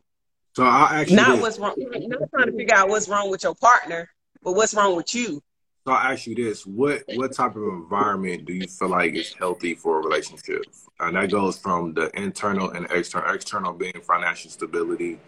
So 0.56 0.64
i 0.64 1.00
actually 1.00 1.16
not 1.16 1.40
what's 1.40 1.58
wrong 1.58 1.74
not 1.78 2.30
trying 2.30 2.46
to 2.46 2.56
figure 2.56 2.74
out 2.74 2.88
what's 2.88 3.08
wrong 3.08 3.30
with 3.30 3.42
your 3.42 3.54
partner 3.54 4.08
but 4.42 4.52
what's 4.52 4.74
wrong 4.74 4.96
with 4.96 5.14
you 5.14 5.42
so 5.86 5.92
i 5.92 6.12
ask 6.12 6.26
you 6.26 6.34
this 6.34 6.66
what 6.66 7.02
what 7.14 7.32
type 7.32 7.56
of 7.56 7.62
environment 7.62 8.44
do 8.44 8.52
you 8.52 8.66
feel 8.66 8.88
like 8.88 9.14
is 9.14 9.34
healthy 9.34 9.74
for 9.74 10.00
a 10.00 10.02
relationship 10.02 10.62
and 11.00 11.16
that 11.16 11.30
goes 11.30 11.58
from 11.58 11.94
the 11.94 12.10
internal 12.18 12.70
and 12.70 12.86
external 12.90 13.34
external 13.34 13.72
being 13.72 14.00
financial 14.02 14.50
stability 14.50 15.18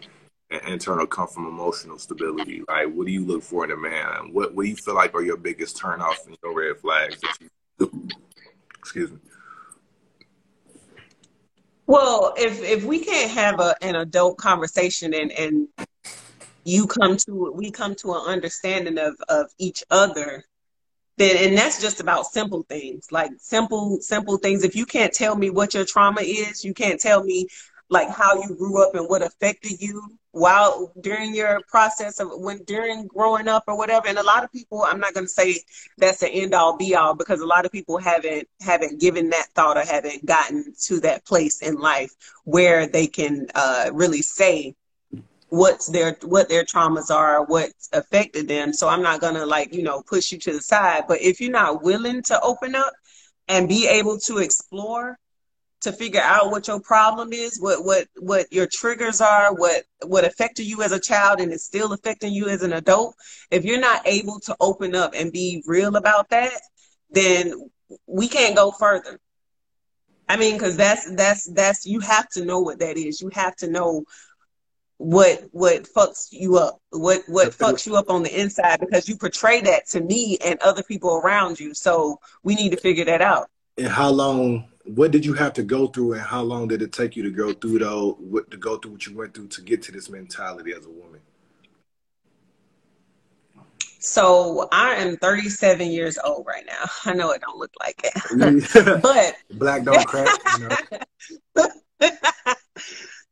and 0.53 0.61
internal 0.73 1.05
come 1.05 1.27
from 1.27 1.47
emotional 1.47 1.97
stability? 1.97 2.63
Like, 2.67 2.93
what 2.93 3.07
do 3.07 3.13
you 3.13 3.25
look 3.25 3.43
for 3.43 3.65
in 3.65 3.71
a 3.71 3.77
man? 3.77 4.31
What 4.31 4.53
what 4.53 4.63
do 4.63 4.69
you 4.69 4.75
feel 4.75 4.95
like 4.95 5.13
are 5.13 5.23
your 5.23 5.37
biggest 5.37 5.77
turnoffs 5.77 6.25
and 6.25 6.37
your 6.43 6.55
red 6.55 6.77
flags? 6.79 7.19
You, 7.79 8.09
excuse 8.77 9.11
me. 9.11 9.17
Well, 11.85 12.33
if 12.37 12.61
if 12.63 12.85
we 12.85 12.99
can't 12.99 13.31
have 13.31 13.59
a, 13.59 13.75
an 13.83 13.95
adult 13.95 14.37
conversation 14.37 15.13
and 15.13 15.31
and 15.31 15.67
you 16.65 16.87
come 16.87 17.17
to 17.17 17.51
we 17.55 17.71
come 17.71 17.95
to 17.95 18.13
an 18.13 18.21
understanding 18.25 18.97
of 18.97 19.15
of 19.29 19.51
each 19.57 19.83
other, 19.89 20.43
then 21.17 21.37
and 21.37 21.57
that's 21.57 21.81
just 21.81 21.99
about 21.99 22.25
simple 22.25 22.63
things 22.63 23.11
like 23.11 23.31
simple 23.37 23.99
simple 24.01 24.37
things. 24.37 24.63
If 24.63 24.75
you 24.75 24.85
can't 24.85 25.13
tell 25.13 25.35
me 25.35 25.49
what 25.49 25.73
your 25.73 25.85
trauma 25.85 26.21
is, 26.21 26.63
you 26.63 26.73
can't 26.73 26.99
tell 26.99 27.23
me 27.23 27.47
like 27.89 28.09
how 28.09 28.41
you 28.41 28.55
grew 28.55 28.81
up 28.81 28.95
and 28.95 29.07
what 29.07 29.21
affected 29.21 29.81
you 29.81 30.17
while 30.31 30.91
during 31.01 31.35
your 31.35 31.61
process 31.67 32.19
of 32.19 32.27
when 32.33 32.63
during 32.63 33.05
growing 33.05 33.47
up 33.47 33.63
or 33.67 33.77
whatever 33.77 34.07
and 34.07 34.17
a 34.17 34.23
lot 34.23 34.43
of 34.43 34.51
people 34.51 34.83
i'm 34.87 34.99
not 34.99 35.13
going 35.13 35.25
to 35.25 35.29
say 35.29 35.55
that's 35.99 36.19
the 36.19 36.27
end 36.27 36.55
all 36.55 36.75
be 36.75 36.95
all 36.95 37.13
because 37.13 37.39
a 37.39 37.45
lot 37.45 37.65
of 37.65 37.71
people 37.71 37.99
haven't 37.99 38.47
haven't 38.59 38.99
given 38.99 39.29
that 39.29 39.45
thought 39.53 39.77
or 39.77 39.85
haven't 39.85 40.25
gotten 40.25 40.73
to 40.81 40.99
that 40.99 41.23
place 41.25 41.61
in 41.61 41.75
life 41.75 42.11
where 42.45 42.87
they 42.87 43.05
can 43.05 43.45
uh, 43.53 43.91
really 43.93 44.23
say 44.23 44.73
what's 45.53 45.85
their 45.85 46.17
what 46.23 46.49
their 46.49 46.63
traumas 46.63 47.11
are 47.11 47.45
what's 47.45 47.87
affected 47.93 48.47
them 48.47 48.73
so 48.73 48.89
i'm 48.89 49.03
not 49.03 49.21
to 49.21 49.45
like 49.45 49.71
you 49.71 49.83
know 49.83 50.01
push 50.01 50.31
you 50.31 50.39
to 50.39 50.51
the 50.51 50.59
side 50.59 51.03
but 51.07 51.21
if 51.21 51.39
you're 51.39 51.51
not 51.51 51.83
willing 51.83 52.23
to 52.23 52.39
open 52.41 52.73
up 52.73 52.91
and 53.47 53.69
be 53.69 53.87
able 53.87 54.17
to 54.17 54.39
explore 54.39 55.15
to 55.81 55.91
figure 55.91 56.21
out 56.21 56.49
what 56.49 56.67
your 56.67 56.79
problem 56.79 57.33
is, 57.33 57.59
what 57.61 57.83
what 57.83 58.07
what 58.17 58.51
your 58.51 58.67
triggers 58.71 59.21
are, 59.21 59.53
what 59.53 59.83
what 60.05 60.23
affected 60.25 60.63
you 60.63 60.81
as 60.81 60.93
a 60.93 60.99
child 60.99 61.39
and 61.39 61.51
is 61.51 61.65
still 61.65 61.93
affecting 61.93 62.33
you 62.33 62.47
as 62.47 62.63
an 62.63 62.73
adult. 62.73 63.15
If 63.51 63.65
you're 63.65 63.79
not 63.79 64.07
able 64.07 64.39
to 64.45 64.55
open 64.59 64.95
up 64.95 65.13
and 65.13 65.31
be 65.31 65.61
real 65.67 65.97
about 65.97 66.29
that, 66.29 66.59
then 67.11 67.69
we 68.07 68.27
can't 68.27 68.55
go 68.55 68.71
further. 68.71 69.19
I 70.27 70.37
mean, 70.37 70.53
because 70.53 70.77
that's 70.77 71.13
that's 71.15 71.51
that's 71.53 71.85
you 71.85 71.99
have 71.99 72.29
to 72.29 72.45
know 72.45 72.61
what 72.61 72.79
that 72.79 72.97
is. 72.97 73.21
You 73.21 73.29
have 73.33 73.55
to 73.57 73.69
know 73.69 74.05
what 75.03 75.43
what 75.51 75.83
fucks 75.83 76.29
you 76.31 76.57
up, 76.57 76.79
what 76.91 77.23
what 77.27 77.49
fucks 77.49 77.85
you 77.85 77.97
up 77.97 78.09
on 78.09 78.23
the 78.23 78.39
inside 78.39 78.79
because 78.79 79.09
you 79.09 79.17
portray 79.17 79.59
that 79.59 79.85
to 79.85 79.99
me 79.99 80.37
and 80.43 80.57
other 80.61 80.81
people 80.81 81.17
around 81.17 81.59
you. 81.59 81.73
So 81.73 82.21
we 82.43 82.55
need 82.55 82.69
to 82.69 82.77
figure 82.77 83.03
that 83.05 83.21
out. 83.21 83.49
And 83.77 83.87
how 83.87 84.09
long 84.09 84.69
what 84.85 85.11
did 85.11 85.25
you 85.25 85.33
have 85.33 85.51
to 85.53 85.63
go 85.63 85.87
through 85.87 86.13
and 86.13 86.21
how 86.21 86.41
long 86.41 86.69
did 86.69 86.81
it 86.81 86.93
take 86.93 87.17
you 87.17 87.23
to 87.23 87.31
go 87.31 87.51
through 87.51 87.79
though 87.79 88.17
what 88.19 88.49
to 88.51 88.57
go 88.57 88.77
through 88.77 88.91
what 88.91 89.05
you 89.05 89.15
went 89.15 89.33
through 89.33 89.47
to 89.47 89.61
get 89.61 89.81
to 89.81 89.91
this 89.91 90.09
mentality 90.09 90.71
as 90.73 90.85
a 90.85 90.89
woman 90.89 91.19
so 93.99 94.67
i 94.73 94.93
am 94.95 95.15
37 95.15 95.89
years 95.89 96.17
old 96.21 96.45
right 96.45 96.65
now 96.65 96.83
i 97.05 97.13
know 97.13 97.31
it 97.31 97.41
don't 97.41 97.57
look 97.57 97.71
like 97.79 98.01
it 98.03 99.01
but 99.01 99.35
black 99.57 99.83
don't 99.83 100.05
crack 100.05 100.29
you 100.59 100.67
know? 101.55 101.69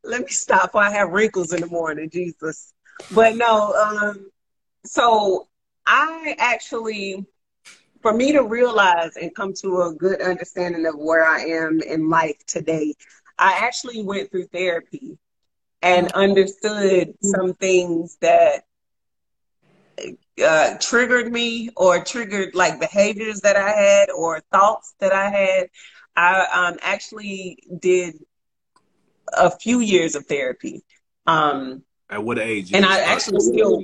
let 0.04 0.22
me 0.22 0.28
stop 0.28 0.76
i 0.76 0.90
have 0.90 1.10
wrinkles 1.10 1.54
in 1.54 1.62
the 1.62 1.68
morning 1.68 2.10
jesus 2.10 2.74
but 3.12 3.36
no 3.36 3.74
um 3.74 4.30
so 4.86 5.48
i 5.86 6.36
actually 6.40 7.26
for 8.02 8.14
me 8.14 8.32
to 8.32 8.44
realize 8.44 9.16
and 9.16 9.34
come 9.36 9.54
to 9.54 9.84
a 9.84 9.94
good 9.94 10.22
understanding 10.22 10.86
of 10.86 10.96
where 10.98 11.26
I 11.26 11.42
am 11.42 11.82
in 11.82 12.10
life 12.10 12.38
today, 12.48 12.96
I 13.38 13.54
actually 13.60 14.04
went 14.04 14.32
through 14.32 14.48
therapy 14.48 15.18
and 15.82 16.12
understood 16.14 17.14
some 17.22 17.54
things 17.56 18.18
that 18.22 18.64
uh, 20.44 20.76
triggered 20.80 21.32
me 21.32 21.70
or 21.76 22.04
triggered 22.04 22.56
like 22.56 22.80
behaviors 22.80 23.42
that 23.42 23.56
I 23.56 23.70
had 23.70 24.10
or 24.10 24.42
thoughts 24.52 24.96
that 25.00 25.14
I 25.14 25.30
had. 25.30 25.70
I 26.16 26.70
um, 26.70 26.78
actually 26.82 27.58
did 27.80 28.16
a 29.34 29.52
few 29.52 29.80
years 29.80 30.16
of 30.16 30.26
therapy. 30.26 30.84
Um, 31.28 31.84
At 32.10 32.24
what 32.24 32.40
age? 32.40 32.74
And 32.74 32.86
I 32.86 33.00
actually 33.02 33.40
still, 33.40 33.84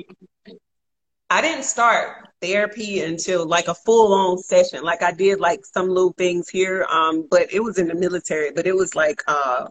I 1.30 1.42
didn't 1.42 1.64
start 1.64 2.28
therapy 2.42 3.02
until 3.02 3.46
like 3.46 3.68
a 3.68 3.74
full 3.74 4.14
on 4.14 4.38
session. 4.38 4.84
Like 4.84 5.02
I 5.02 5.12
did 5.12 5.40
like 5.40 5.66
some 5.66 5.90
little 5.90 6.14
things 6.14 6.50
here, 6.50 6.86
um, 6.86 7.28
but 7.30 7.54
it 7.54 7.62
was 7.62 7.78
in 7.78 7.88
the 7.88 7.96
military. 7.96 8.52
But 8.52 8.68
it 8.68 8.76
was 8.76 8.96
like 8.96 9.24
uh, 9.28 9.68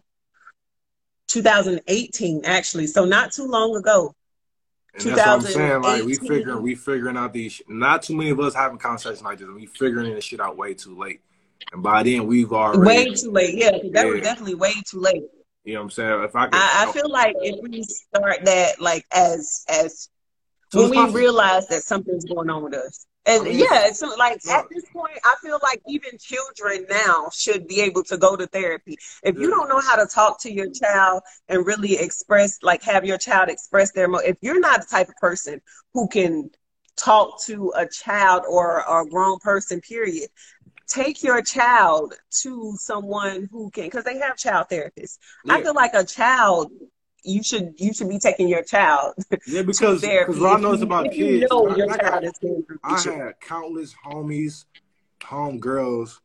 2018 1.29 2.45
actually, 2.45 2.87
so 2.87 3.05
not 3.05 3.33
too 3.33 3.47
long 3.47 3.77
ago. 3.77 4.15
And 4.99 5.15
that's 5.15 5.19
what 5.19 5.29
I'm 5.29 5.41
saying. 5.43 5.83
Like 5.83 6.05
we 6.05 6.15
figuring, 6.15 6.63
we 6.63 6.75
figuring 6.75 7.17
out 7.17 7.33
these. 7.33 7.61
Not 7.69 8.03
too 8.03 8.17
many 8.17 8.31
of 8.31 8.41
us 8.41 8.55
having 8.55 8.79
conversations 8.79 9.23
like 9.23 9.39
this. 9.39 9.49
We 9.49 9.67
figuring 9.67 10.15
this 10.15 10.25
shit 10.25 10.41
out 10.41 10.57
way 10.57 10.73
too 10.73 10.97
late, 10.99 11.21
and 11.73 11.83
by 11.83 12.03
then 12.03 12.27
we've 12.27 12.53
already 12.53 12.81
way 12.81 13.15
too 13.15 13.31
late. 13.31 13.55
Yeah, 13.55 13.73
that 13.73 13.83
yeah. 13.93 14.05
was 14.05 14.21
definitely 14.23 14.55
way 14.55 14.73
too 14.87 15.01
late. 15.01 15.25
You 15.67 15.75
know 15.75 15.81
what 15.81 15.85
I'm 15.87 15.91
saying? 15.91 16.23
If 16.23 16.37
I, 16.37 16.45
could, 16.47 16.55
I, 16.55 16.85
I 16.89 16.93
feel 16.93 17.11
like 17.11 17.35
if 17.41 17.61
we 17.61 17.83
start 17.83 18.45
that 18.45 18.81
like 18.81 19.05
as 19.13 19.65
as 19.69 20.09
when 20.73 20.91
we 20.91 21.11
realize 21.11 21.67
that 21.69 21.83
something's 21.83 22.25
going 22.25 22.49
on 22.49 22.63
with 22.63 22.75
us. 22.75 23.05
And 23.27 23.49
yeah, 23.49 23.91
so 23.91 24.15
like 24.17 24.39
yeah. 24.47 24.59
at 24.59 24.67
this 24.71 24.85
point, 24.93 25.19
I 25.25 25.35
feel 25.43 25.59
like 25.61 25.83
even 25.89 26.13
children 26.21 26.87
now 26.89 27.31
should 27.35 27.67
be 27.67 27.81
able 27.81 28.05
to 28.05 28.17
go 28.17 28.37
to 28.37 28.47
therapy. 28.47 28.97
If 29.25 29.37
you 29.37 29.51
don't 29.51 29.69
know 29.69 29.81
how 29.81 29.97
to 29.97 30.07
talk 30.07 30.41
to 30.43 30.53
your 30.53 30.71
child 30.71 31.23
and 31.49 31.67
really 31.67 31.99
express, 31.99 32.61
like 32.63 32.85
have 32.85 33.05
your 33.05 33.19
child 33.19 33.49
express 33.49 33.91
their, 33.91 34.07
mo- 34.07 34.21
if 34.25 34.37
you're 34.43 34.61
not 34.61 34.83
the 34.83 34.87
type 34.87 35.09
of 35.09 35.17
person 35.17 35.61
who 35.95 36.07
can 36.07 36.51
talk 36.97 37.43
to 37.47 37.73
a 37.77 37.89
child 37.89 38.45
or, 38.49 38.89
or 38.89 39.03
a 39.03 39.09
grown 39.09 39.41
person, 39.41 39.81
period, 39.81 40.29
take 40.89 41.23
your 41.23 41.43
child 41.43 42.15
to 42.43 42.75
someone 42.79 43.49
who 43.51 43.71
can 43.71 43.85
because 43.85 44.05
they 44.05 44.19
have 44.19 44.37
child 44.37 44.67
therapists. 44.71 45.19
Yeah. 45.45 45.55
I 45.55 45.63
feel 45.63 45.75
like 45.75 45.95
a 45.95 46.05
child 46.05 46.71
you 47.25 47.43
should 47.43 47.75
you 47.79 47.93
should 47.93 48.09
be 48.09 48.19
taking 48.19 48.49
your 48.49 48.63
child. 48.63 49.15
Yeah, 49.47 49.63
because 49.63 50.01
because 50.01 50.39
what 50.39 50.57
I 50.59 50.61
know 50.61 50.73
is 50.73 50.83
about 50.83 51.11
kids. 51.11 51.19
You 51.43 51.49
know 51.51 51.69
I, 51.69 51.77
your 51.77 51.91
I 51.93 51.97
child 51.97 52.25
got- 52.25 52.25
is 52.25 53.07
I 53.09 53.13
had 53.13 53.41
countless 53.41 53.95
homies, 54.05 54.65
home 55.23 55.59
girls, 55.59 56.21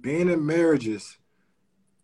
being 0.00 0.28
in 0.28 0.44
marriages. 0.44 1.18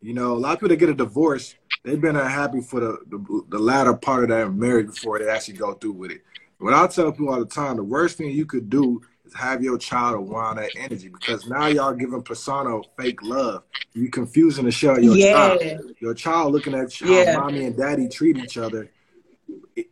You 0.00 0.14
know, 0.14 0.32
a 0.32 0.38
lot 0.38 0.54
of 0.54 0.58
people 0.58 0.70
that 0.70 0.76
get 0.76 0.88
a 0.88 0.94
divorce, 0.94 1.54
they've 1.84 2.00
been 2.00 2.16
unhappy 2.16 2.60
for 2.60 2.80
the, 2.80 2.98
the 3.08 3.42
the 3.50 3.58
latter 3.58 3.94
part 3.94 4.24
of 4.24 4.30
that 4.30 4.52
marriage 4.52 4.86
before 4.86 5.18
they 5.18 5.28
actually 5.28 5.54
go 5.58 5.74
through 5.74 5.92
with 5.92 6.10
it. 6.10 6.22
What 6.58 6.74
I 6.74 6.86
tell 6.86 7.10
people 7.12 7.30
all 7.30 7.40
the 7.40 7.46
time, 7.46 7.76
the 7.76 7.84
worst 7.84 8.18
thing 8.18 8.30
you 8.30 8.46
could 8.46 8.70
do 8.70 9.00
have 9.34 9.62
your 9.62 9.78
child 9.78 10.28
around 10.28 10.56
that 10.56 10.72
energy 10.76 11.08
because 11.08 11.46
now 11.46 11.66
y'all 11.66 11.92
giving 11.94 12.22
persona 12.22 12.80
fake 12.98 13.22
love. 13.22 13.64
You 13.94 14.08
confusing 14.08 14.64
the 14.64 14.70
shell 14.70 14.98
your 14.98 15.16
Yeah. 15.16 15.32
child. 15.32 15.62
Your 16.00 16.14
child 16.14 16.52
looking 16.52 16.74
at 16.74 16.92
how 16.94 17.24
Yeah. 17.24 17.36
mommy 17.36 17.64
and 17.64 17.76
daddy 17.76 18.08
treat 18.08 18.36
each 18.36 18.56
other. 18.56 18.90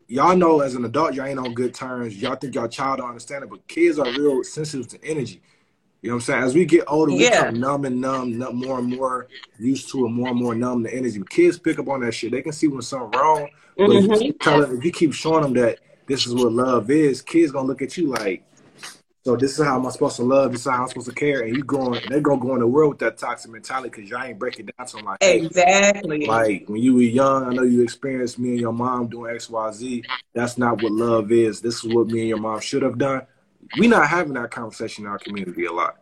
Y'all 0.09 0.37
know 0.37 0.61
as 0.61 0.75
an 0.75 0.85
adult, 0.85 1.15
y'all 1.15 1.27
ain't 1.27 1.39
on 1.39 1.55
good 1.55 1.75
terms. 1.75 2.21
Y'all 2.21 2.37
think 2.37 2.55
y'all 2.55 2.69
child 2.69 2.99
don't 2.99 3.09
understand 3.09 3.45
it, 3.45 3.51
but 3.51 3.67
kids 3.69 3.99
are 3.99 4.11
real 4.11 4.43
sensitive 4.43 4.89
to 4.89 5.05
energy. 5.05 5.43
You 6.03 6.11
know 6.11 6.17
what 6.17 6.23
I'm 6.23 6.27
saying? 6.27 6.43
As 6.45 6.55
we 6.55 6.65
get 6.65 6.85
older, 6.89 7.13
we 7.13 7.25
Yeah. 7.25 7.43
become 7.43 7.61
numb 7.61 7.85
and 7.85 8.01
numb, 8.01 8.39
numb, 8.39 8.57
more 8.57 8.79
and 8.79 8.89
more 8.89 9.29
used 9.59 9.91
to 9.93 10.07
it, 10.07 10.09
more 10.09 10.31
and 10.31 10.41
more 10.41 10.55
numb 10.55 10.83
to 10.85 10.93
energy. 10.95 11.23
Kids 11.29 11.59
pick 11.59 11.79
up 11.79 11.89
on 11.89 12.01
that 12.01 12.13
shit. 12.13 12.33
They 12.33 12.41
can 12.41 12.53
see 12.53 12.69
when 12.69 12.81
something 12.81 13.11
wrong, 13.11 13.49
but 13.77 13.91
if, 13.91 14.03
you 14.05 14.09
Mhm. 14.09 14.19
keep 14.23 14.41
telling, 14.41 14.79
if 14.79 14.85
you 14.85 14.91
keep 14.91 15.13
showing 15.13 15.43
them 15.43 15.53
that 15.55 15.79
this 16.07 16.27
is 16.27 16.35
what 16.35 16.53
love 16.53 16.91
is, 16.91 17.21
kids 17.21 17.53
gonna 17.53 17.69
look 17.69 17.83
at 17.83 17.97
you 17.99 18.09
like, 18.09 18.43
so 19.23 19.37
this 19.37 19.59
is 19.59 19.65
how 19.65 19.79
I'm 19.79 19.91
supposed 19.91 20.17
to 20.17 20.23
love, 20.23 20.53
this 20.53 20.63
is 20.63 20.67
how 20.71 20.83
I'm 20.83 20.89
supposed 20.89 21.09
to 21.09 21.15
care, 21.15 21.43
and 21.43 21.55
you 21.55 21.63
going, 21.63 22.03
and 22.03 22.11
they 22.11 22.21
gonna 22.21 22.41
go 22.41 22.55
in 22.55 22.61
the 22.61 22.67
world 22.67 22.91
with 22.93 22.99
that 23.01 23.19
toxic 23.19 23.51
mentality 23.51 23.91
because 23.91 24.09
y'all 24.09 24.23
ain't 24.23 24.39
breaking 24.39 24.67
down 24.67 24.87
to 24.87 24.97
them 24.97 25.05
like, 25.05 25.19
hey, 25.21 25.39
Exactly. 25.41 26.27
like 26.27 26.69
when 26.69 26.83
you 26.83 26.95
were 26.95 27.03
young, 27.03 27.45
I 27.45 27.53
know 27.53 27.63
you 27.63 27.83
experienced 27.83 28.39
me 28.39 28.51
and 28.51 28.61
your 28.61 28.73
mom 28.73 29.09
doing 29.09 29.35
X, 29.35 29.51
Y, 29.51 29.73
Z. 29.73 30.05
That's 30.35 30.57
not 30.57 30.81
what 30.81 30.93
love 30.93 31.33
is. 31.33 31.61
This 31.61 31.85
is 31.85 31.85
what 31.85 32.07
me 32.07 32.21
and 32.21 32.29
your 32.31 32.39
mom 32.39 32.61
should 32.61 32.83
have 32.83 32.99
done. 32.99 33.23
We 33.77 33.89
not 33.89 34.09
having 34.09 34.35
that 34.35 34.51
conversation 34.51 35.05
in 35.05 35.11
our 35.11 35.19
community 35.19 35.67
a 35.67 35.73
lot. 35.73 35.97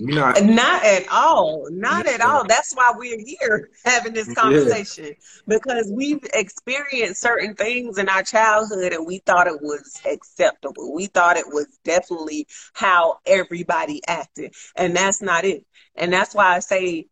We 0.00 0.12
not. 0.14 0.42
Not 0.42 0.84
at 0.84 1.06
all. 1.10 1.68
Not 1.70 2.06
at 2.06 2.20
all. 2.20 2.46
That's 2.46 2.74
why 2.74 2.92
we're 2.96 3.18
here 3.24 3.68
having 3.84 4.14
this 4.14 4.28
Yeah. 4.28 4.34
conversation 4.34 5.14
because 5.46 5.90
we've 5.94 6.24
experienced 6.32 7.20
certain 7.20 7.54
things 7.54 7.98
in 7.98 8.08
our 8.08 8.22
childhood 8.22 8.92
and 8.92 9.06
we 9.06 9.18
thought 9.18 9.46
it 9.46 9.60
was 9.60 10.00
acceptable. 10.06 10.94
We 10.94 11.06
thought 11.06 11.36
it 11.36 11.46
was 11.48 11.66
definitely 11.84 12.46
how 12.74 13.18
everybody 13.26 14.00
acted. 14.06 14.54
And 14.76 14.96
that's 14.96 15.22
not 15.22 15.44
it. 15.44 15.64
And 15.96 16.12
that's 16.12 16.34
why 16.34 16.56
I 16.56 16.60
say, 16.60 17.06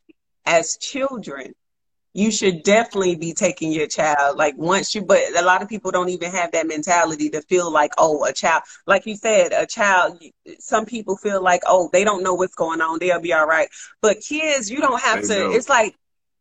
as 0.46 0.76
children, 0.78 1.54
you 2.18 2.30
should 2.32 2.62
definitely 2.64 3.14
be 3.16 3.32
taking 3.32 3.70
your 3.72 3.86
child 3.86 4.36
like 4.36 4.54
once 4.56 4.94
you 4.94 5.02
but 5.02 5.20
a 5.38 5.42
lot 5.44 5.62
of 5.62 5.68
people 5.68 5.90
don't 5.90 6.08
even 6.08 6.30
have 6.30 6.50
that 6.52 6.66
mentality 6.66 7.30
to 7.30 7.40
feel 7.42 7.70
like 7.70 7.92
oh 7.98 8.24
a 8.24 8.32
child 8.32 8.62
like 8.86 9.06
you 9.06 9.14
said 9.14 9.52
a 9.52 9.66
child 9.66 10.20
some 10.58 10.84
people 10.84 11.16
feel 11.16 11.42
like 11.42 11.62
oh 11.66 11.88
they 11.92 12.04
don't 12.04 12.22
know 12.22 12.34
what's 12.34 12.54
going 12.56 12.80
on 12.80 12.98
they'll 12.98 13.20
be 13.20 13.32
all 13.32 13.46
right 13.46 13.68
but 14.02 14.20
kids 14.20 14.70
you 14.70 14.80
don't 14.80 15.00
have 15.00 15.22
They 15.22 15.28
to 15.28 15.40
know. 15.40 15.52
it's 15.52 15.68
like 15.68 15.94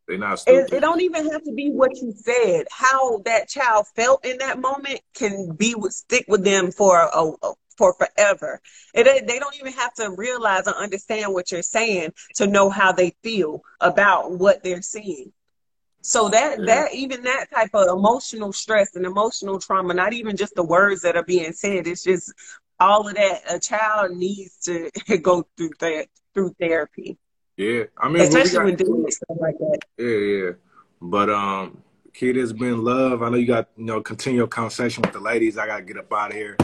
they're 0.08 0.18
not 0.18 0.34
it, 0.34 0.40
stupid. 0.40 0.74
it 0.74 0.80
don't 0.80 1.02
even 1.02 1.30
have 1.32 1.44
to 1.44 1.54
be 1.54 1.70
what 1.70 1.96
you 1.98 2.14
said 2.16 2.66
how 2.72 3.20
that 3.26 3.48
child 3.48 3.86
felt 3.96 4.26
in 4.26 4.38
that 4.40 4.60
moment 4.60 5.00
can 5.14 5.52
be 5.56 5.76
with 5.76 5.94
stick 5.94 6.26
with 6.28 6.44
them 6.44 6.72
for 6.72 6.98
a, 7.00 7.32
a 7.44 7.54
for 7.78 7.94
forever 7.94 8.60
it, 8.96 9.08
ain't- 9.08 9.28
they 9.28 9.38
don't 9.38 9.56
even 9.60 9.74
have 9.74 9.94
to 9.94 10.10
realize 10.18 10.68
or 10.68 10.76
understand 10.76 11.34
what 11.34 11.52
you're 11.52 11.62
saying 11.62 12.12
to 12.36 12.48
know 12.48 12.70
how 12.70 12.92
they 12.92 13.14
feel 13.22 13.62
about 13.80 14.32
what 14.32 14.64
they're 14.64 14.82
seeing 14.82 15.32
so 16.08 16.30
that 16.30 16.66
that 16.66 16.94
even 16.94 17.24
that 17.24 17.52
type 17.54 17.72
of 17.74 17.90
emotional 17.90 18.54
stress 18.54 18.96
and 18.96 19.06
emotional 19.06 19.60
trauma, 19.60 19.94
not 19.94 20.14
even 20.14 20.38
just 20.38 20.56
the 20.56 20.64
words 20.64 21.02
that 21.02 21.18
are 21.18 21.24
being 21.24 21.52
said, 21.52 21.86
it's 21.86 22.02
just 22.02 22.34
all 22.80 23.10
of 23.10 23.16
that. 23.16 23.42
A 23.50 23.60
child 23.60 24.16
needs 24.16 24.56
to 24.64 24.90
go 25.22 25.46
through 25.58 25.72
that 25.82 26.08
through 26.34 26.56
therapy, 26.62 27.18
yeah, 27.58 27.84
I 27.98 28.08
mean, 28.08 28.22
especially 28.22 28.54
got- 28.54 28.88
when 28.88 29.04
with 29.04 29.14
stuff 29.16 29.38
like 29.38 29.58
that. 29.58 29.80
Yeah, 29.98 30.08
yeah. 30.08 30.52
But 31.02 31.30
um, 31.30 31.84
kid 32.14 32.38
has 32.38 32.54
been 32.54 32.86
love. 32.86 33.22
I 33.22 33.30
know 33.30 33.36
you 33.36 33.46
got 33.46 33.68
you 33.76 33.84
know 33.84 34.00
continue 34.00 34.38
your 34.38 34.48
conversation 34.48 35.02
with 35.02 35.12
the 35.12 35.20
ladies. 35.20 35.58
I 35.58 35.68
gotta 35.68 35.84
get 35.84 35.98
up 35.98 36.14
out 36.14 36.32
of 36.32 36.38
here. 36.38 36.56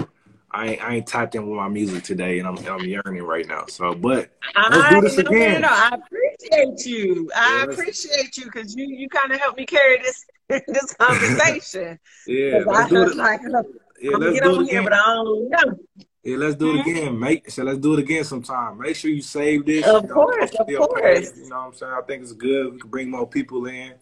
I 0.52 0.68
ain't, 0.68 0.82
I 0.82 0.96
ain't 0.96 1.08
tapped 1.08 1.36
in 1.36 1.50
with 1.50 1.58
my 1.58 1.68
music 1.68 2.06
today, 2.06 2.40
and 2.40 2.48
I'm 2.48 2.58
I'm 2.66 2.86
yearning 2.86 3.24
right 3.24 3.46
now. 3.46 3.66
So, 3.68 3.94
but 3.94 4.30
Let's 4.56 4.90
do 4.90 5.02
this 5.02 5.18
I, 5.18 5.22
again. 5.22 5.66
I 5.66 5.98
appreciate 6.46 6.86
you. 6.86 7.32
I 7.36 7.66
appreciate 7.70 8.38
you 8.38 8.46
because 8.46 8.76
you 8.76 8.86
you 8.88 9.10
kind 9.10 9.32
of 9.32 9.40
helped 9.40 9.58
me 9.58 9.66
carry 9.66 9.98
this 10.00 10.26
this 10.68 10.94
conversation. 10.94 12.00
yeah, 12.28 12.60
I 12.60 12.66
let's 12.66 12.90
do 12.90 13.02
was 13.02 13.12
it. 13.12 13.18
like, 13.18 13.42
look, 13.44 13.66
Yeah, 14.02 14.12
I'm 14.16 14.20
let's 14.22 14.34
get 14.34 14.44
do 14.44 14.50
on 14.56 14.62
it 14.62 14.70
here, 14.70 14.80
again. 14.80 14.84
but 14.84 14.94
I 14.94 15.06
don't 15.14 15.50
know. 15.50 15.80
Yeah, 16.24 16.38
let's 16.38 16.56
do 16.56 16.70
it 16.76 16.78
Mhm. 16.78 16.82
again. 16.82 17.20
Make 17.20 17.50
so 17.50 17.64
let's 17.64 17.80
do 17.80 17.94
it 17.94 18.00
again 18.00 18.24
sometime. 18.24 18.80
Make 18.80 18.96
sure 18.96 19.12
you 19.12 19.22
save 19.22 19.66
this. 19.66 19.86
Of 19.88 20.04
you 20.04 20.10
know, 20.10 20.14
course, 20.16 20.52
of 20.56 20.68
course. 20.68 21.38
You 21.38 21.50
know 21.50 21.56
what 21.58 21.66
I'm 21.68 21.74
saying? 21.74 21.92
I 21.94 22.02
think 22.02 22.22
it's 22.24 22.32
good. 22.34 22.74
We 22.74 22.80
can 22.80 22.90
bring 22.90 23.10
more 23.10 23.28
people 23.28 23.66
in. 23.66 23.94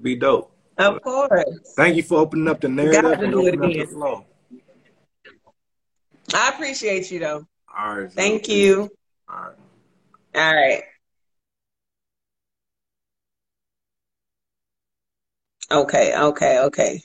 Be 0.00 0.14
dope. 0.16 0.52
Of 0.76 1.02
course, 1.02 1.74
Thank 1.74 1.96
you 1.96 2.04
for 2.04 2.18
opening 2.18 2.46
up 2.46 2.60
the 2.60 2.68
narrative 2.68 3.20
and 3.20 3.34
opening 3.34 3.64
up 3.64 3.72
the 3.72 3.84
flow. 3.86 4.24
I 6.34 6.50
appreciate 6.50 7.10
you 7.10 7.18
though. 7.18 7.46
All 7.76 7.98
right. 7.98 8.12
Thank 8.12 8.48
you. 8.48 8.90
All 9.28 9.36
right. 9.40 9.54
All 10.36 10.54
right. 10.54 10.82
Okay, 15.70 16.14
okay, 16.14 16.58
okay. 16.60 17.02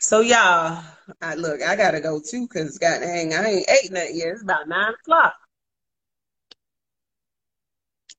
So 0.00 0.20
y'all, 0.20 0.82
I, 1.22 1.34
look, 1.36 1.62
I 1.62 1.76
gotta 1.76 2.00
go 2.00 2.20
too, 2.20 2.48
cause 2.48 2.76
god 2.78 3.00
dang, 3.02 3.32
I 3.34 3.46
ain't 3.50 3.70
ate 3.70 3.92
nothing 3.92 4.16
yet. 4.16 4.28
It's 4.28 4.42
about 4.42 4.66
nine 4.68 4.94
o'clock. 4.94 5.34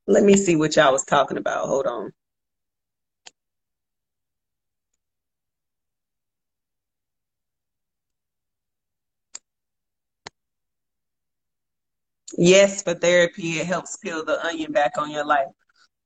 Let 0.06 0.24
me 0.24 0.38
see 0.38 0.56
what 0.56 0.76
y'all 0.76 0.92
was 0.92 1.04
talking 1.04 1.38
about. 1.38 1.68
Hold 1.68 1.88
on. 1.88 2.14
Yes, 12.38 12.84
for 12.84 12.94
therapy, 12.94 13.60
it 13.60 13.68
helps 13.68 13.96
peel 13.98 14.26
the 14.26 14.46
onion 14.46 14.72
back 14.74 14.98
on 14.98 15.12
your 15.12 15.26
life. 15.26 15.48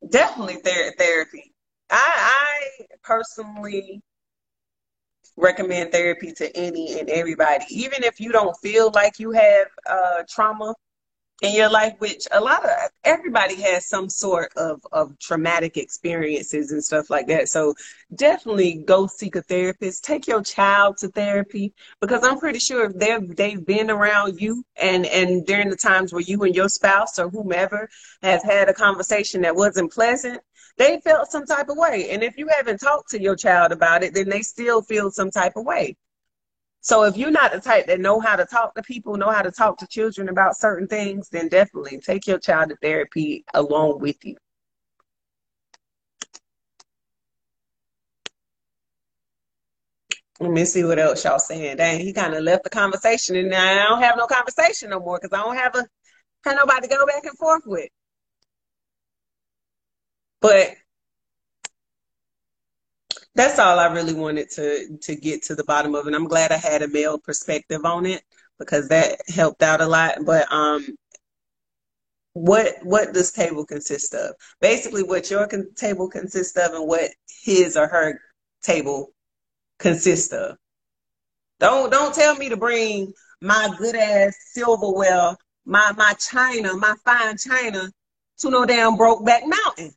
Definitely 0.10 0.58
ther 0.58 0.94
therapy. 1.00 1.55
I 1.90 2.66
I 2.80 2.86
personally 3.04 4.02
recommend 5.38 5.92
therapy 5.92 6.32
to 6.34 6.56
any 6.56 7.00
and 7.00 7.10
everybody, 7.10 7.66
even 7.70 8.04
if 8.04 8.20
you 8.20 8.32
don't 8.32 8.56
feel 8.58 8.92
like 8.94 9.20
you 9.20 9.32
have 9.32 9.68
uh, 9.88 10.24
trauma 10.30 10.74
in 11.42 11.54
your 11.54 11.70
life, 11.70 11.94
which 12.00 12.28
a 12.32 12.40
lot 12.40 12.64
of 12.64 12.72
everybody 13.04 13.62
has 13.62 13.86
some 13.88 14.10
sort 14.10 14.54
of, 14.56 14.80
of 14.94 15.20
traumatic 15.20 15.76
experiences 15.76 16.72
and 16.72 16.82
stuff 16.82 17.10
like 17.10 17.28
that. 17.28 17.50
So 17.50 17.76
definitely 18.16 18.84
go 18.86 19.08
seek 19.08 19.36
a 19.36 19.42
therapist. 19.42 20.06
Take 20.06 20.28
your 20.28 20.42
child 20.42 20.98
to 21.00 21.10
therapy 21.10 21.74
because 22.00 22.24
I'm 22.24 22.40
pretty 22.40 22.60
sure 22.60 22.86
if 22.86 22.94
they've 22.98 23.36
they've 23.36 23.66
been 23.66 23.92
around 23.92 24.40
you 24.40 24.64
and 24.78 25.06
and 25.06 25.46
during 25.46 25.70
the 25.70 25.76
times 25.76 26.14
where 26.14 26.22
you 26.22 26.42
and 26.44 26.56
your 26.56 26.70
spouse 26.70 27.20
or 27.20 27.30
whomever 27.30 27.90
has 28.22 28.42
had 28.42 28.70
a 28.70 28.74
conversation 28.74 29.42
that 29.42 29.56
wasn't 29.56 29.92
pleasant, 29.92 30.40
they 30.78 31.00
felt 31.02 31.32
some 31.32 31.46
type 31.46 31.70
of 31.70 31.78
way. 31.78 32.10
And 32.12 32.24
if 32.24 32.38
you 32.38 32.48
haven't 32.48 32.80
talked 32.80 33.10
to 33.12 33.22
your 33.22 33.36
child 33.36 33.72
about 33.72 34.04
it, 34.04 34.14
then 34.14 34.30
they 34.30 34.42
still 34.42 34.82
feel 34.82 35.12
some 35.12 35.32
type 35.32 35.54
of 35.56 35.66
way. 35.66 35.96
So 36.82 37.04
if 37.04 37.18
you're 37.18 37.32
not 37.32 37.52
the 37.52 37.60
type 37.60 37.88
that 37.88 38.00
know 38.00 38.20
how 38.20 38.36
to 38.36 38.46
talk 38.46 38.76
to 38.76 38.84
people, 38.84 39.18
know 39.18 39.32
how 39.32 39.42
to 39.42 39.52
talk 39.52 39.78
to 39.80 39.88
children 39.88 40.30
about 40.30 40.58
certain 40.58 40.88
things, 40.88 41.30
then 41.30 41.48
definitely 41.48 42.00
take 42.00 42.28
your 42.28 42.38
child 42.38 42.70
to 42.70 42.76
therapy 42.76 43.44
along 43.54 44.00
with 44.00 44.24
you. 44.24 44.36
Let 50.40 50.52
me 50.52 50.66
see 50.66 50.84
what 50.84 51.00
else 51.00 51.24
y'all 51.24 51.40
saying. 51.40 51.78
Dang, 51.78 52.00
he 52.02 52.12
kind 52.12 52.34
of 52.34 52.44
left 52.44 52.66
the 52.66 52.70
conversation, 52.70 53.38
and 53.38 53.50
now 53.50 53.64
I 53.64 53.90
don't 53.90 54.02
have 54.02 54.18
no 54.18 54.28
conversation 54.28 54.90
no 54.90 55.00
more 55.00 55.18
because 55.20 55.36
I 55.36 55.42
don't 55.42 55.56
have 55.56 55.76
a 55.76 55.88
have 56.44 56.58
nobody 56.58 56.88
to 56.88 56.96
go 56.96 57.06
back 57.06 57.24
and 57.26 57.38
forth 57.38 57.64
with. 57.66 57.90
But 60.46 60.76
that's 63.34 63.58
all 63.58 63.80
I 63.80 63.92
really 63.92 64.14
wanted 64.14 64.52
to 64.52 64.98
to 65.02 65.16
get 65.16 65.42
to 65.46 65.56
the 65.56 65.64
bottom 65.64 65.96
of 65.96 66.08
it. 66.08 66.14
I'm 66.14 66.28
glad 66.28 66.52
I 66.52 66.58
had 66.58 66.84
a 66.84 66.88
male 66.88 67.18
perspective 67.18 67.84
on 67.84 68.06
it 68.06 68.22
because 68.60 68.90
that 68.90 69.22
helped 69.28 69.64
out 69.64 69.82
a 69.82 69.88
lot. 69.88 70.20
But 70.24 70.46
um, 70.52 70.86
what 72.34 72.76
what 72.84 73.12
this 73.12 73.32
table 73.32 73.66
consist 73.66 74.14
of? 74.14 74.36
Basically, 74.62 75.02
what 75.02 75.32
your 75.32 75.48
con- 75.48 75.74
table 75.76 76.10
consists 76.10 76.56
of, 76.58 76.74
and 76.74 76.88
what 76.88 77.10
his 77.44 77.76
or 77.76 77.88
her 77.88 78.22
table 78.62 79.14
consists 79.80 80.32
of. 80.32 80.58
Don't 81.60 81.92
don't 81.92 82.14
tell 82.14 82.36
me 82.36 82.50
to 82.50 82.58
bring 82.58 83.12
my 83.42 83.74
good 83.80 83.96
ass 83.96 84.36
silverware 84.54 85.36
my 85.66 85.92
my 85.98 86.14
china, 86.20 86.76
my 86.76 86.94
fine 87.04 87.36
china 87.36 87.92
to 88.38 88.50
no 88.52 88.64
damn 88.64 88.96
broke 88.96 89.26
back 89.26 89.42
mountain. 89.48 89.92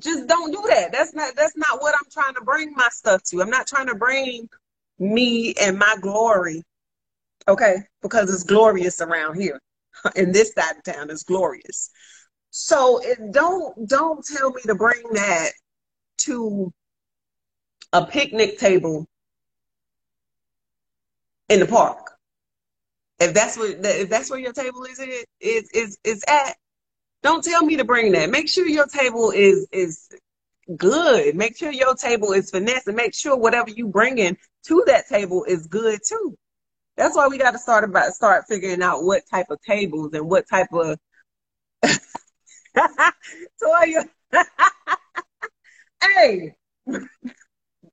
Just 0.00 0.26
don't 0.26 0.50
do 0.50 0.62
that. 0.68 0.92
That's 0.92 1.14
not 1.14 1.36
that's 1.36 1.56
not 1.56 1.80
what 1.80 1.94
I'm 1.94 2.10
trying 2.10 2.34
to 2.34 2.40
bring 2.40 2.72
my 2.74 2.88
stuff 2.90 3.22
to. 3.24 3.42
I'm 3.42 3.50
not 3.50 3.66
trying 3.66 3.86
to 3.86 3.94
bring 3.94 4.48
me 4.98 5.54
and 5.54 5.78
my 5.78 5.96
glory. 6.00 6.62
Okay? 7.46 7.76
Because 8.02 8.32
it's 8.32 8.42
glorious 8.42 9.00
around 9.00 9.40
here. 9.40 9.60
In 10.16 10.32
this 10.32 10.52
side 10.52 10.76
of 10.76 10.82
town, 10.82 11.10
it's 11.10 11.22
glorious. 11.22 11.90
So 12.50 13.00
it, 13.02 13.32
don't 13.32 13.88
don't 13.88 14.24
tell 14.24 14.50
me 14.50 14.62
to 14.62 14.74
bring 14.74 15.02
that 15.12 15.50
to 16.18 16.72
a 17.92 18.04
picnic 18.06 18.58
table 18.58 19.06
in 21.48 21.60
the 21.60 21.66
park. 21.66 22.12
If 23.20 23.34
that's 23.34 23.56
what 23.56 23.70
if 23.70 24.08
that's 24.08 24.30
where 24.30 24.38
your 24.38 24.52
table 24.52 24.84
is 24.84 24.98
is 25.40 25.70
is 25.72 25.98
is 26.04 26.24
at, 26.26 26.56
don't 27.24 27.42
tell 27.42 27.64
me 27.64 27.76
to 27.78 27.84
bring 27.84 28.12
that. 28.12 28.30
Make 28.30 28.48
sure 28.48 28.68
your 28.68 28.86
table 28.86 29.32
is 29.34 29.66
is 29.72 30.10
good. 30.76 31.34
Make 31.34 31.56
sure 31.56 31.72
your 31.72 31.94
table 31.96 32.32
is 32.32 32.50
finesse, 32.50 32.86
and 32.86 32.96
make 32.96 33.14
sure 33.14 33.36
whatever 33.36 33.70
you 33.70 33.88
bring 33.88 34.18
in 34.18 34.36
to 34.66 34.84
that 34.86 35.08
table 35.08 35.44
is 35.44 35.66
good 35.66 36.00
too. 36.06 36.36
That's 36.96 37.16
why 37.16 37.26
we 37.26 37.38
got 37.38 37.52
to 37.52 37.58
start 37.58 37.82
about 37.82 38.12
start 38.12 38.44
figuring 38.46 38.82
out 38.82 39.04
what 39.04 39.22
type 39.30 39.46
of 39.50 39.58
tables 39.62 40.12
and 40.12 40.28
what 40.28 40.44
type 40.48 40.68
of 40.72 40.98
Toya. 42.76 44.06
hey, 46.02 46.54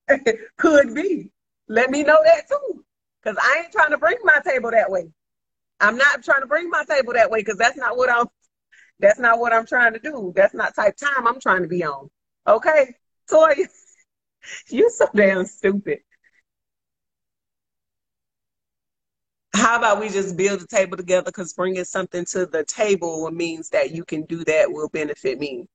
could 0.57 0.93
be. 0.93 1.31
Let 1.69 1.89
me 1.89 2.03
know 2.03 2.17
that 2.21 2.49
too, 2.49 2.83
because 3.23 3.37
I 3.41 3.61
ain't 3.63 3.71
trying 3.71 3.91
to 3.91 3.97
bring 3.97 4.17
my 4.25 4.39
table 4.45 4.71
that 4.71 4.91
way. 4.91 5.09
I'm 5.79 5.95
not 5.95 6.21
trying 6.21 6.41
to 6.41 6.47
bring 6.47 6.69
my 6.69 6.83
table 6.83 7.13
that 7.13 7.31
way 7.31 7.39
because 7.39 7.57
that's 7.57 7.77
not 7.77 7.95
what 7.95 8.11
I'm 8.11 8.27
that's 9.01 9.19
not 9.19 9.39
what 9.39 9.53
I'm 9.53 9.65
trying 9.65 9.93
to 9.93 9.99
do. 9.99 10.31
That's 10.35 10.53
not 10.53 10.75
type 10.75 10.95
time 10.97 11.27
I'm 11.27 11.39
trying 11.39 11.63
to 11.63 11.67
be 11.67 11.83
on. 11.83 12.09
Okay? 12.47 12.95
Toy, 13.29 13.55
you're 14.69 14.89
so 14.89 15.07
damn 15.15 15.45
stupid. 15.45 15.99
How 19.53 19.77
about 19.77 19.99
we 19.99 20.09
just 20.09 20.37
build 20.37 20.61
a 20.61 20.67
table 20.67 20.97
together? 20.97 21.25
Because 21.25 21.53
bringing 21.53 21.83
something 21.83 22.25
to 22.25 22.45
the 22.45 22.63
table 22.63 23.29
means 23.31 23.69
that 23.69 23.91
you 23.91 24.05
can 24.05 24.23
do 24.23 24.43
that 24.45 24.71
will 24.71 24.89
benefit 24.89 25.39
me. 25.39 25.67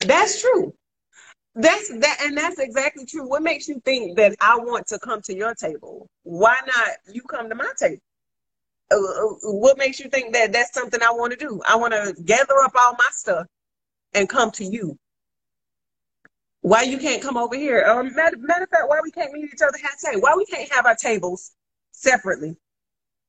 That's 0.00 0.40
true. 0.40 0.74
That's 1.54 1.88
that, 1.88 2.18
and 2.22 2.36
that's 2.36 2.58
exactly 2.58 3.06
true. 3.06 3.26
What 3.28 3.42
makes 3.42 3.66
you 3.68 3.80
think 3.84 4.16
that 4.18 4.36
I 4.40 4.56
want 4.58 4.86
to 4.88 4.98
come 4.98 5.22
to 5.22 5.34
your 5.34 5.54
table? 5.54 6.08
Why 6.22 6.56
not 6.66 6.88
you 7.12 7.22
come 7.22 7.48
to 7.48 7.54
my 7.54 7.72
table? 7.78 8.02
What 8.90 9.78
makes 9.78 9.98
you 9.98 10.08
think 10.08 10.32
that 10.34 10.52
that's 10.52 10.72
something 10.72 11.02
I 11.02 11.10
want 11.10 11.32
to 11.32 11.38
do? 11.38 11.60
I 11.66 11.76
want 11.76 11.92
to 11.92 12.14
gather 12.22 12.54
up 12.64 12.72
all 12.78 12.92
my 12.92 13.08
stuff 13.10 13.46
and 14.14 14.28
come 14.28 14.50
to 14.52 14.64
you. 14.64 14.98
Why 16.60 16.82
you 16.82 16.98
can't 16.98 17.22
come 17.22 17.36
over 17.36 17.56
here? 17.56 17.84
Or 17.88 18.02
matter, 18.02 18.36
matter 18.38 18.64
of 18.64 18.70
fact, 18.70 18.88
why 18.88 19.00
we 19.02 19.10
can't 19.10 19.32
meet 19.32 19.52
each 19.52 19.62
other 19.62 19.78
halfway? 19.82 20.20
Why 20.20 20.34
we 20.36 20.44
can't 20.46 20.70
have 20.72 20.86
our 20.86 20.96
tables 20.96 21.52
separately? 21.92 22.56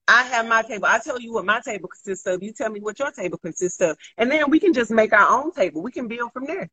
I 0.07 0.23
have 0.23 0.47
my 0.47 0.61
table. 0.61 0.85
I 0.85 0.99
tell 0.99 1.19
you 1.19 1.33
what 1.33 1.45
my 1.45 1.59
table 1.59 1.89
consists 1.89 2.25
of. 2.27 2.41
You 2.41 2.53
tell 2.53 2.69
me 2.69 2.79
what 2.79 2.97
your 2.97 3.11
table 3.11 3.37
consists 3.37 3.81
of, 3.81 3.97
and 4.17 4.31
then 4.31 4.49
we 4.49 4.59
can 4.59 4.73
just 4.73 4.89
make 4.89 5.11
our 5.13 5.29
own 5.29 5.51
table. 5.51 5.81
We 5.81 5.91
can 5.91 6.07
build 6.07 6.31
from 6.31 6.45
there. 6.45 6.69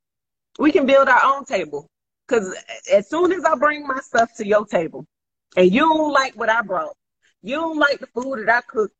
We 0.58 0.70
can 0.70 0.86
build 0.86 1.08
our 1.08 1.20
own 1.24 1.44
table. 1.44 1.88
Cause 2.28 2.54
as 2.90 3.10
soon 3.10 3.32
as 3.32 3.44
I 3.44 3.56
bring 3.56 3.86
my 3.86 3.98
stuff 4.00 4.34
to 4.36 4.46
your 4.46 4.64
table, 4.64 5.04
and 5.56 5.70
you 5.70 5.80
don't 5.80 6.12
like 6.12 6.34
what 6.34 6.48
I 6.48 6.62
brought, 6.62 6.96
you 7.44 7.56
don't 7.56 7.78
like 7.78 8.00
the 8.00 8.06
food 8.06 8.38
that 8.38 8.48
I 8.48 8.60
cook. 8.62 8.90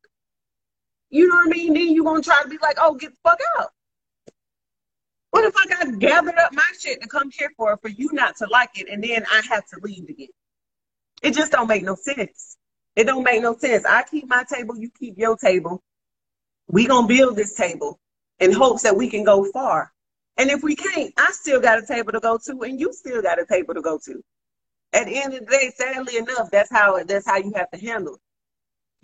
You 1.08 1.28
know 1.28 1.36
what 1.36 1.46
I 1.46 1.50
mean? 1.50 1.72
Then 1.72 1.94
you're 1.94 2.04
going 2.04 2.20
to 2.20 2.28
try 2.28 2.42
to 2.42 2.48
be 2.48 2.58
like, 2.60 2.76
oh, 2.78 2.94
get 2.94 3.12
the 3.12 3.16
fuck 3.24 3.38
out. 3.58 3.70
What 5.30 5.44
if 5.44 5.56
I 5.56 5.66
got 5.66 5.98
gathered 5.98 6.36
up 6.36 6.52
my 6.52 6.62
shit 6.78 7.00
to 7.00 7.08
come 7.08 7.30
here 7.30 7.50
for 7.56 7.76
for 7.78 7.88
you 7.88 8.10
not 8.12 8.36
to 8.36 8.46
like 8.50 8.70
it 8.74 8.86
and 8.90 9.02
then 9.02 9.24
I 9.32 9.40
have 9.48 9.66
to 9.68 9.80
leave 9.82 10.08
again? 10.10 10.28
It 11.22 11.34
just 11.34 11.52
don't 11.52 11.68
make 11.68 11.84
no 11.84 11.94
sense. 11.94 12.58
It 12.94 13.04
don't 13.04 13.24
make 13.24 13.40
no 13.40 13.56
sense. 13.56 13.86
I 13.86 14.04
keep 14.04 14.28
my 14.28 14.44
table, 14.52 14.76
you 14.76 14.90
keep 14.96 15.16
your 15.16 15.36
table. 15.36 15.82
We 16.68 16.86
gonna 16.86 17.06
build 17.06 17.36
this 17.36 17.54
table 17.54 17.98
in 18.38 18.52
hopes 18.52 18.82
that 18.82 18.96
we 18.96 19.08
can 19.08 19.24
go 19.24 19.50
far. 19.50 19.90
And 20.36 20.50
if 20.50 20.62
we 20.62 20.76
can't, 20.76 21.14
I 21.16 21.30
still 21.32 21.60
got 21.60 21.82
a 21.82 21.86
table 21.86 22.12
to 22.12 22.20
go 22.20 22.38
to, 22.44 22.62
and 22.62 22.78
you 22.78 22.92
still 22.92 23.22
got 23.22 23.40
a 23.40 23.46
table 23.46 23.74
to 23.74 23.80
go 23.80 23.98
to. 24.04 24.22
At 24.92 25.06
the 25.06 25.16
end 25.16 25.32
of 25.34 25.40
the 25.40 25.46
day, 25.46 25.72
sadly 25.74 26.18
enough, 26.18 26.50
that's 26.52 26.70
how 26.70 27.02
that's 27.04 27.26
how 27.26 27.38
you 27.38 27.52
have 27.56 27.70
to 27.70 27.78
handle 27.78 28.14
it. 28.14 28.20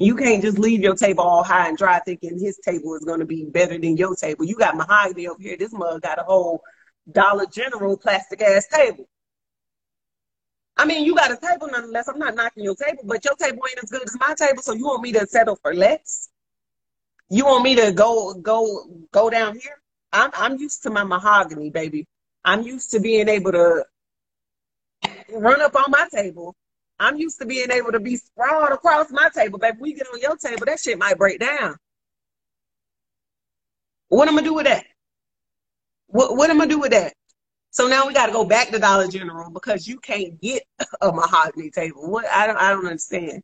You 0.01 0.17
can't 0.17 0.41
just 0.43 0.59
leave 0.59 0.81
your 0.81 0.97
table 0.97 1.23
all 1.23 1.45
high 1.45 1.69
and 1.69 1.77
dry 1.77 2.01
thinking 2.01 2.39
his 2.39 2.59
table 2.65 2.95
is 2.95 3.05
going 3.05 3.21
to 3.21 3.27
be 3.27 3.45
better 3.45 3.77
than 3.77 3.99
your 3.99 4.17
table. 4.17 4.47
You 4.47 4.57
got 4.57 4.75
mahogany 4.75 5.29
over 5.29 5.43
here. 5.43 5.59
This 5.59 5.75
mug 5.75 6.01
got 6.01 6.19
a 6.19 6.23
whole 6.23 6.63
Dollar 7.13 7.45
General 7.45 7.99
plastic 7.99 8.41
ass 8.41 8.67
table. 8.69 9.07
I 10.79 10.87
mean, 10.87 11.05
you 11.05 11.15
got 11.15 11.31
a 11.31 11.37
table 11.37 11.69
nonetheless. 11.71 12.09
I'm 12.09 12.19
not 12.19 12.35
knocking 12.35 12.65
your 12.65 12.77
table, 12.77 13.03
but 13.05 13.23
your 13.27 13.35
table 13.35 13.61
ain't 13.69 13.85
as 13.85 13.91
good 13.91 14.03
as 14.03 14.17
my 14.19 14.35
table. 14.39 14.63
So 14.63 14.73
you 14.73 14.87
want 14.87 15.03
me 15.03 15.13
to 15.13 15.27
settle 15.27 15.57
for 15.57 15.75
less? 15.75 16.31
You 17.29 17.45
want 17.45 17.63
me 17.63 17.77
to 17.77 17.93
go 17.93 18.33
go 18.33 18.87
go 19.13 19.29
down 19.29 19.59
here? 19.59 19.83
I'm 20.15 20.31
I'm 20.33 20.59
used 20.59 20.83
to 20.85 20.91
my 20.91 21.05
mahogany, 21.05 21.69
baby. 21.69 22.07
I'm 22.43 22.63
used 22.63 22.91
to 22.93 23.01
being 23.01 23.29
able 23.29 23.53
to 23.53 23.85
run 25.31 25.61
up 25.61 25.77
on 25.77 25.91
my 25.91 26.09
table 26.11 26.57
I'm 27.01 27.17
used 27.17 27.39
to 27.41 27.47
being 27.47 27.71
able 27.71 27.93
to 27.93 27.99
be 27.99 28.17
sprawled 28.17 28.73
across 28.73 29.11
my 29.11 29.31
table. 29.35 29.59
But 29.59 29.75
if 29.75 29.81
we 29.81 29.95
get 29.95 30.07
on 30.13 30.21
your 30.21 30.37
table, 30.37 30.67
that 30.67 30.79
shit 30.79 30.99
might 30.99 31.17
break 31.17 31.41
down. 31.41 31.77
What 34.09 34.29
am 34.29 34.39
I 34.39 34.43
do 34.43 34.55
with 34.55 34.67
that? 34.67 34.85
What 36.09 36.37
what 36.37 36.51
am 36.51 36.61
I 36.61 36.67
do 36.67 36.79
with 36.79 36.91
that? 36.91 37.15
So 37.71 37.87
now 37.87 38.07
we 38.07 38.13
got 38.13 38.27
to 38.27 38.33
go 38.33 38.45
back 38.45 38.69
to 38.69 38.79
Dollar 38.79 39.09
General 39.09 39.51
because 39.51 39.87
you 39.89 39.99
can't 39.99 40.39
get 40.41 40.65
a 41.01 41.11
mahogany 41.11 41.71
table. 41.71 42.11
What 42.11 42.27
I 42.27 42.47
don't 42.47 42.59
I 42.59 42.71
don't 42.71 42.87
understand. 42.87 43.43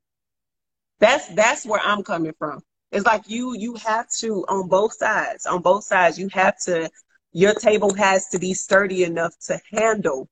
That's 0.99 1.27
that's 1.29 1.65
where 1.65 1.81
I'm 1.81 2.03
coming 2.03 2.35
from. 2.39 2.61
It's 2.93 3.07
like 3.07 3.23
you 3.29 3.57
you 3.57 3.77
have 3.77 4.07
to 4.21 4.45
on 4.49 4.69
both 4.69 4.93
sides. 4.93 5.47
On 5.47 5.63
both 5.63 5.85
sides, 5.85 6.19
you 6.19 6.29
have 6.29 6.59
to. 6.65 6.91
Your 7.33 7.55
table 7.55 7.95
has 7.95 8.29
to 8.29 8.39
be 8.39 8.55
sturdy 8.55 9.05
enough 9.05 9.35
to 9.47 9.61
handle 9.71 10.29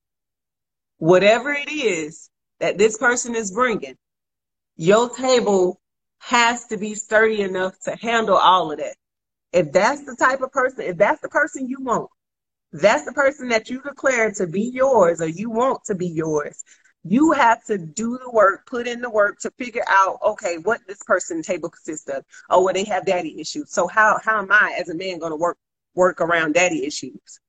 whatever 0.99 1.53
it 1.53 1.71
is 1.71 2.31
that 2.65 2.79
this 2.79 2.97
person 2.97 3.35
is 3.37 3.51
bringing, 3.51 3.95
your 4.77 5.11
table 5.11 5.79
has 6.19 6.65
to 6.65 6.79
be 6.79 6.95
sturdy 6.95 7.43
enough 7.43 7.79
to 7.81 7.95
handle 7.95 8.39
all 8.39 8.73
of 8.73 8.79
that. 8.79 8.97
If 9.53 9.71
that's 9.71 10.07
the 10.07 10.17
type 10.17 10.41
of 10.41 10.51
person, 10.51 10.81
if 10.81 10.97
that's 10.97 11.21
the 11.21 11.29
person 11.29 11.69
you 11.69 11.77
want, 11.83 12.09
that's 12.73 13.05
the 13.05 13.13
person 13.13 13.51
that 13.51 13.69
you 13.69 13.83
declare 13.83 14.33
to 14.33 14.47
be 14.47 14.63
yours 14.63 15.21
or 15.21 15.29
you 15.29 15.51
want 15.51 15.85
to 15.85 15.95
be 15.95 16.09
yours, 16.09 16.65
you 17.03 17.33
have 17.33 17.63
to 17.67 17.77
do 17.77 18.17
the 18.17 18.31
work, 18.31 18.67
put 18.67 18.87
in 18.87 19.03
the 19.03 19.11
work 19.11 19.41
to 19.41 19.51
figure 19.59 19.85
out, 19.87 20.17
okay, 20.25 20.57
what 20.57 20.81
this 20.89 21.03
person 21.07 21.43
table 21.43 21.69
consists 21.69 22.09
of. 22.09 22.25
Oh, 22.49 22.65
well, 22.65 22.73
they 22.73 22.85
have 22.85 23.05
daddy 23.05 23.39
issues. 23.39 23.75
So 23.75 23.89
how 23.89 24.19
how 24.25 24.39
am 24.39 24.51
I 24.51 24.75
as 24.81 24.89
a 24.89 24.95
man 24.95 25.19
gonna 25.19 25.37
work 25.37 25.59
work 25.95 26.23
around 26.23 26.55
daddy 26.55 26.87
issues? 26.87 27.41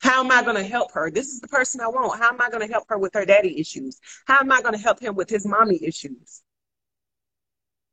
How 0.00 0.24
am 0.24 0.30
I 0.30 0.42
going 0.42 0.56
to 0.56 0.64
help 0.64 0.92
her? 0.92 1.10
This 1.10 1.28
is 1.28 1.40
the 1.40 1.48
person 1.48 1.80
I 1.80 1.88
want. 1.88 2.18
How 2.18 2.30
am 2.30 2.40
I 2.40 2.48
going 2.48 2.66
to 2.66 2.72
help 2.72 2.84
her 2.88 2.98
with 2.98 3.12
her 3.14 3.26
daddy 3.26 3.60
issues? 3.60 3.98
How 4.26 4.38
am 4.40 4.50
I 4.50 4.62
going 4.62 4.74
to 4.74 4.80
help 4.80 5.00
him 5.00 5.14
with 5.14 5.28
his 5.28 5.46
mommy 5.46 5.78
issues? 5.82 6.42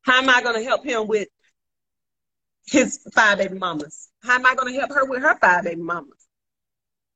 How 0.04 0.22
am 0.22 0.30
I 0.30 0.42
going 0.42 0.56
to 0.56 0.64
help 0.64 0.86
him 0.86 1.08
with 1.08 1.28
his 2.66 3.00
five 3.14 3.40
baby 3.40 3.58
mamas? 3.58 4.10
How 4.24 4.36
am 4.36 4.46
I 4.46 4.56
going 4.56 4.74
to 4.74 4.80
help 4.80 4.92
her 4.94 5.06
with 5.06 5.22
her 5.22 5.38
five 5.40 5.66
baby 5.66 5.82
mamas? 5.82 6.28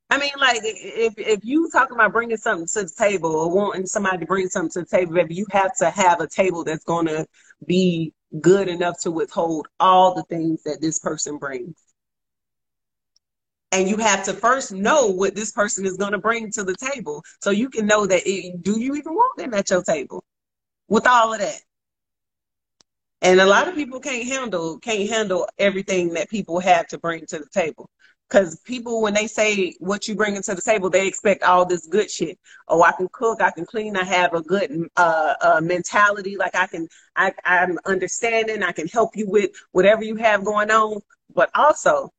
I 0.09 0.17
mean, 0.17 0.31
like, 0.37 0.59
if 0.63 1.13
if 1.17 1.39
you 1.43 1.69
talking 1.71 1.95
about 1.95 2.11
bringing 2.11 2.35
something 2.35 2.67
to 2.67 2.83
the 2.83 2.93
table 2.97 3.33
or 3.33 3.49
wanting 3.49 3.85
somebody 3.85 4.17
to 4.17 4.25
bring 4.25 4.49
something 4.49 4.71
to 4.71 4.79
the 4.81 4.97
table, 4.97 5.13
baby, 5.13 5.35
you 5.35 5.45
have 5.51 5.73
to 5.77 5.89
have 5.89 6.19
a 6.19 6.27
table 6.27 6.65
that's 6.65 6.83
going 6.83 7.05
to 7.05 7.25
be 7.65 8.13
good 8.41 8.67
enough 8.67 8.99
to 9.03 9.11
withhold 9.11 9.69
all 9.79 10.13
the 10.13 10.23
things 10.23 10.63
that 10.63 10.81
this 10.81 10.99
person 10.99 11.37
brings. 11.37 11.75
And 13.71 13.87
you 13.87 13.97
have 13.97 14.23
to 14.25 14.33
first 14.33 14.73
know 14.73 15.07
what 15.07 15.33
this 15.33 15.51
person 15.53 15.85
is 15.85 15.95
going 15.95 16.11
to 16.11 16.17
bring 16.17 16.51
to 16.51 16.63
the 16.63 16.75
table 16.75 17.23
so 17.39 17.51
you 17.51 17.69
can 17.69 17.85
know 17.85 18.05
that 18.05 18.23
it, 18.25 18.61
do 18.61 18.79
you 18.79 18.95
even 18.95 19.13
want 19.13 19.37
them 19.37 19.53
at 19.53 19.69
your 19.69 19.81
table 19.81 20.23
with 20.89 21.07
all 21.07 21.33
of 21.33 21.39
that? 21.39 21.61
And 23.21 23.39
a 23.39 23.45
lot 23.45 23.67
of 23.67 23.75
people 23.75 23.99
can't 23.99 24.27
handle 24.27 24.79
can't 24.79 25.09
handle 25.09 25.47
everything 25.57 26.13
that 26.13 26.29
people 26.29 26.59
have 26.59 26.87
to 26.87 26.97
bring 26.97 27.25
to 27.27 27.39
the 27.39 27.47
table. 27.53 27.89
Because 28.27 28.61
people, 28.61 29.01
when 29.01 29.13
they 29.13 29.27
say 29.27 29.75
what 29.79 30.07
you 30.07 30.15
bring 30.15 30.41
to 30.41 30.55
the 30.55 30.61
table, 30.61 30.89
they 30.89 31.05
expect 31.05 31.43
all 31.43 31.65
this 31.65 31.85
good 31.85 32.09
shit. 32.09 32.39
Oh, 32.69 32.81
I 32.81 32.93
can 32.93 33.09
cook, 33.11 33.41
I 33.41 33.51
can 33.51 33.65
clean, 33.65 33.97
I 33.97 34.05
have 34.05 34.33
a 34.33 34.41
good 34.41 34.87
uh, 34.95 35.33
uh, 35.41 35.61
mentality. 35.61 36.37
Like 36.37 36.55
I 36.55 36.65
can, 36.67 36.87
I, 37.15 37.33
I'm 37.43 37.77
understanding, 37.85 38.63
I 38.63 38.71
can 38.71 38.87
help 38.87 39.17
you 39.17 39.29
with 39.29 39.51
whatever 39.73 40.03
you 40.03 40.15
have 40.15 40.45
going 40.45 40.71
on. 40.71 41.01
But 41.35 41.49
also, 41.55 42.13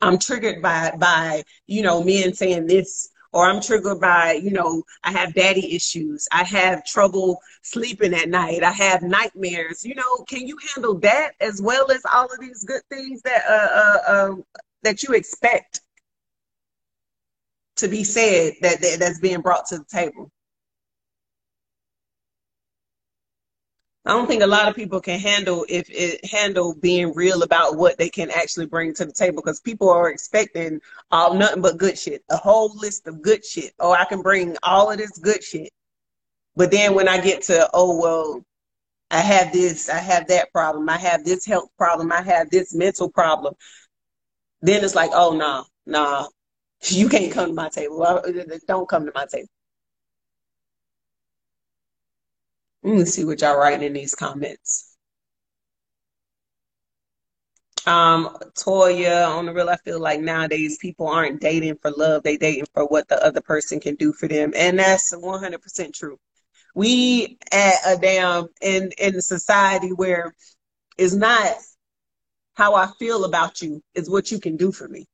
I'm 0.00 0.18
triggered 0.18 0.62
by 0.62 0.92
by 0.98 1.44
you 1.66 1.82
know 1.82 2.02
men 2.02 2.34
saying 2.34 2.66
this 2.66 3.10
or 3.32 3.46
I'm 3.48 3.60
triggered 3.60 4.00
by, 4.00 4.32
you 4.32 4.50
know, 4.50 4.82
I 5.04 5.12
have 5.12 5.34
daddy 5.34 5.74
issues. 5.74 6.26
I 6.32 6.44
have 6.44 6.84
trouble 6.84 7.40
sleeping 7.62 8.14
at 8.14 8.28
night. 8.28 8.62
I 8.62 8.72
have 8.72 9.02
nightmares. 9.02 9.84
You 9.84 9.94
know, 9.94 10.24
can 10.28 10.46
you 10.46 10.56
handle 10.74 10.98
that 11.00 11.32
as 11.40 11.60
well 11.60 11.90
as 11.90 12.02
all 12.12 12.24
of 12.24 12.40
these 12.40 12.64
good 12.64 12.82
things 12.88 13.22
that 13.22 13.42
uh, 13.46 14.10
uh, 14.10 14.12
uh 14.12 14.34
that 14.82 15.02
you 15.02 15.14
expect 15.14 15.80
to 17.76 17.88
be 17.88 18.04
said 18.04 18.54
that, 18.62 18.80
that 18.80 18.96
that's 18.98 19.20
being 19.20 19.40
brought 19.40 19.66
to 19.66 19.78
the 19.78 19.84
table? 19.84 20.30
I 24.08 24.12
don't 24.12 24.26
think 24.26 24.42
a 24.42 24.46
lot 24.46 24.68
of 24.68 24.74
people 24.74 25.02
can 25.02 25.20
handle 25.20 25.66
if 25.68 25.90
it 25.90 26.24
handle 26.24 26.74
being 26.74 27.12
real 27.12 27.42
about 27.42 27.76
what 27.76 27.98
they 27.98 28.08
can 28.08 28.30
actually 28.30 28.64
bring 28.64 28.94
to 28.94 29.04
the 29.04 29.12
table 29.12 29.42
because 29.42 29.60
people 29.60 29.90
are 29.90 30.08
expecting 30.08 30.80
all 31.10 31.34
nothing 31.34 31.60
but 31.60 31.76
good 31.76 31.98
shit, 31.98 32.24
a 32.30 32.38
whole 32.38 32.74
list 32.74 33.06
of 33.06 33.20
good 33.20 33.44
shit. 33.44 33.74
Oh, 33.78 33.92
I 33.92 34.06
can 34.06 34.22
bring 34.22 34.56
all 34.62 34.90
of 34.90 34.96
this 34.96 35.18
good 35.18 35.44
shit. 35.44 35.70
But 36.56 36.70
then 36.70 36.94
when 36.94 37.06
I 37.06 37.20
get 37.20 37.42
to, 37.44 37.68
oh 37.74 38.00
well, 38.00 38.42
I 39.10 39.20
have 39.20 39.52
this, 39.52 39.90
I 39.90 39.98
have 39.98 40.26
that 40.28 40.52
problem, 40.52 40.88
I 40.88 40.96
have 40.96 41.22
this 41.22 41.44
health 41.44 41.68
problem, 41.76 42.10
I 42.10 42.22
have 42.22 42.48
this 42.48 42.74
mental 42.74 43.10
problem, 43.10 43.56
then 44.62 44.82
it's 44.84 44.94
like, 44.94 45.10
oh 45.12 45.32
no, 45.32 45.66
nah, 45.84 46.20
nah, 46.20 46.28
you 46.86 47.10
can't 47.10 47.30
come 47.30 47.48
to 47.48 47.54
my 47.54 47.68
table. 47.68 47.98
Don't 48.66 48.88
come 48.88 49.04
to 49.04 49.12
my 49.14 49.26
table. 49.26 49.48
Let 52.82 52.96
me 52.96 53.04
see 53.04 53.24
what 53.24 53.40
y'all 53.40 53.58
writing 53.58 53.86
in 53.86 53.92
these 53.92 54.14
comments. 54.14 54.96
Um, 57.86 58.36
Toya, 58.54 59.28
on 59.28 59.46
the 59.46 59.52
real, 59.52 59.70
I 59.70 59.76
feel 59.76 59.98
like 59.98 60.20
nowadays 60.20 60.78
people 60.78 61.08
aren't 61.08 61.40
dating 61.40 61.78
for 61.80 61.90
love; 61.90 62.22
they 62.22 62.36
dating 62.36 62.66
for 62.74 62.84
what 62.86 63.08
the 63.08 63.24
other 63.24 63.40
person 63.40 63.80
can 63.80 63.94
do 63.94 64.12
for 64.12 64.28
them, 64.28 64.52
and 64.54 64.78
that's 64.78 65.12
one 65.16 65.40
hundred 65.40 65.62
percent 65.62 65.94
true. 65.94 66.18
We 66.74 67.38
at 67.50 67.74
a 67.86 67.96
damn 67.96 68.48
in 68.60 68.90
in 68.98 69.16
a 69.16 69.22
society 69.22 69.88
where 69.88 70.34
it's 70.98 71.14
not 71.14 71.52
how 72.54 72.74
I 72.74 72.88
feel 72.98 73.24
about 73.24 73.62
you; 73.62 73.82
is 73.94 74.10
what 74.10 74.30
you 74.30 74.38
can 74.38 74.56
do 74.56 74.70
for 74.70 74.86
me. 74.86 75.06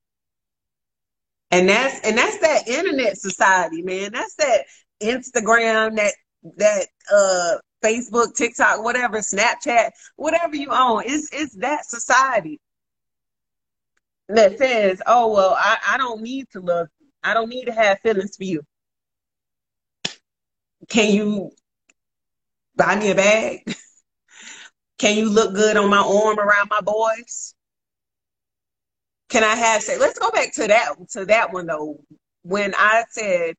And 1.50 1.68
that's 1.68 2.00
and 2.00 2.18
that's 2.18 2.38
that 2.40 2.66
internet 2.66 3.16
society, 3.18 3.82
man. 3.82 4.12
That's 4.12 4.34
that 4.36 4.64
Instagram, 5.00 5.96
that 5.96 6.14
that 6.56 6.86
uh 7.12 7.56
Facebook, 7.84 8.34
TikTok, 8.34 8.82
whatever, 8.82 9.18
Snapchat, 9.18 9.90
whatever 10.16 10.56
you 10.56 10.68
own. 10.70 11.02
It's 11.04 11.28
it's 11.32 11.54
that 11.56 11.84
society 11.86 12.60
that 14.28 14.58
says, 14.58 15.02
"Oh 15.06 15.32
well, 15.32 15.54
I, 15.58 15.78
I 15.90 15.98
don't 15.98 16.22
need 16.22 16.48
to 16.52 16.60
love 16.60 16.88
you. 17.00 17.08
I 17.22 17.34
don't 17.34 17.48
need 17.48 17.66
to 17.66 17.72
have 17.72 18.00
feelings 18.00 18.36
for 18.36 18.44
you." 18.44 18.62
Can 20.88 21.14
you 21.14 21.50
buy 22.76 22.96
me 22.96 23.10
a 23.10 23.14
bag? 23.14 23.76
Can 24.98 25.16
you 25.16 25.28
look 25.28 25.54
good 25.54 25.76
on 25.76 25.90
my 25.90 25.98
arm 25.98 26.38
around 26.38 26.70
my 26.70 26.80
boys? 26.80 27.54
Can 29.28 29.44
I 29.44 29.54
have 29.54 29.82
say? 29.82 29.98
Let's 29.98 30.18
go 30.18 30.30
back 30.30 30.54
to 30.54 30.66
that 30.68 30.94
to 31.10 31.26
that 31.26 31.52
one 31.52 31.66
though. 31.66 31.98
When 32.42 32.74
I 32.76 33.04
said 33.10 33.56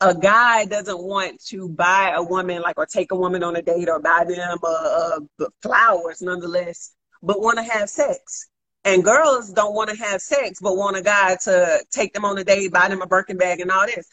a 0.00 0.14
guy 0.14 0.64
doesn't 0.64 1.02
want 1.02 1.42
to 1.46 1.68
buy 1.68 2.12
a 2.16 2.22
woman 2.22 2.62
like 2.62 2.78
or 2.78 2.86
take 2.86 3.12
a 3.12 3.16
woman 3.16 3.42
on 3.42 3.56
a 3.56 3.62
date 3.62 3.88
or 3.88 4.00
buy 4.00 4.24
them 4.26 4.58
uh, 4.62 5.18
uh, 5.40 5.46
flowers 5.62 6.20
nonetheless 6.20 6.92
but 7.22 7.40
want 7.40 7.56
to 7.56 7.64
have 7.64 7.88
sex. 7.88 8.48
And 8.86 9.02
girls 9.02 9.50
don't 9.50 9.74
want 9.74 9.88
to 9.88 9.96
have 9.96 10.20
sex 10.20 10.58
but 10.60 10.76
want 10.76 10.96
a 10.96 11.02
guy 11.02 11.36
to 11.44 11.82
take 11.90 12.12
them 12.12 12.24
on 12.24 12.36
a 12.38 12.44
date 12.44 12.72
buy 12.72 12.88
them 12.88 13.02
a 13.02 13.06
birkin 13.06 13.36
bag 13.36 13.60
and 13.60 13.70
all 13.70 13.86
this. 13.86 14.06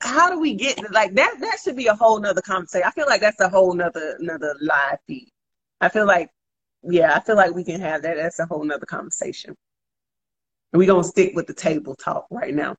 How 0.00 0.28
do 0.28 0.40
we 0.40 0.54
get 0.54 0.92
like 0.92 1.14
that 1.14 1.36
that 1.40 1.58
should 1.62 1.76
be 1.76 1.86
a 1.86 1.94
whole 1.94 2.18
nother 2.18 2.42
conversation. 2.42 2.86
I 2.86 2.90
feel 2.90 3.06
like 3.06 3.20
that's 3.20 3.40
a 3.40 3.48
whole 3.48 3.74
nother 3.74 4.16
another 4.18 4.56
live 4.60 4.98
feed. 5.06 5.30
I 5.80 5.88
feel 5.88 6.06
like 6.06 6.30
yeah 6.82 7.14
i 7.14 7.20
feel 7.20 7.36
like 7.36 7.54
we 7.54 7.64
can 7.64 7.80
have 7.80 8.02
that. 8.02 8.16
That's 8.16 8.40
a 8.40 8.46
whole 8.46 8.64
nother 8.64 8.86
conversation. 8.86 9.54
We're 10.72 10.88
gonna 10.88 11.04
stick 11.04 11.34
with 11.36 11.46
the 11.46 11.54
table 11.54 11.94
talk 11.94 12.26
right 12.30 12.52
now 12.52 12.76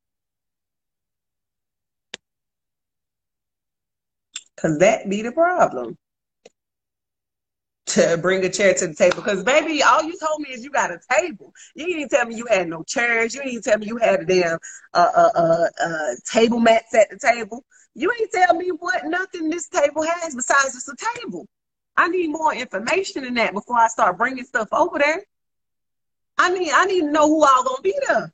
Cause 4.58 4.78
that 4.80 5.10
be 5.10 5.22
the 5.22 5.32
problem. 5.32 5.98
To 7.88 8.18
bring 8.18 8.44
a 8.44 8.50
chair 8.50 8.74
to 8.74 8.88
the 8.88 8.96
table. 8.96 9.18
Because 9.18 9.44
baby, 9.44 9.84
all 9.84 10.04
you 10.04 10.18
told 10.18 10.42
me 10.42 10.50
is 10.50 10.64
you 10.64 10.72
got 10.72 10.92
a 10.92 11.00
table. 11.12 11.54
You 11.76 11.86
didn't 11.86 12.10
tell 12.10 12.26
me 12.26 12.36
you 12.36 12.48
had 12.48 12.68
no 12.68 12.84
chairs. 12.84 13.36
You 13.36 13.44
didn't 13.44 13.64
tell 13.64 13.78
me 13.78 13.86
you 13.88 13.98
had 13.98 14.22
a 14.22 14.26
damn 14.26 14.58
uh, 14.94 15.12
uh, 15.16 15.30
uh, 15.36 15.68
uh, 15.84 16.16
table 16.26 16.60
mats 16.60 16.96
at 16.96 17.10
the 17.10 17.20
table. 17.20 17.64
You 17.94 18.12
ain't 18.20 18.32
tell 18.32 18.56
me 18.56 18.70
what 18.70 19.06
nothing 19.06 19.50
this 19.50 19.68
table 19.68 20.04
has 20.04 20.36
besides 20.36 20.74
just 20.74 20.90
a 20.90 20.96
table. 21.20 21.48
I 21.96 22.08
need 22.08 22.30
more 22.30 22.54
information 22.54 23.24
than 23.24 23.36
that 23.36 23.54
before 23.54 23.78
I 23.78 23.88
start 23.88 24.18
bringing 24.18 24.44
stuff 24.44 24.68
over 24.72 25.00
there. 25.00 25.24
I 26.38 26.50
need 26.50 26.72
I 26.72 26.86
need 26.86 27.02
to 27.02 27.12
know 27.12 27.28
who 27.28 27.46
all 27.46 27.64
gonna 27.64 27.82
be 27.82 27.98
there. 28.08 28.34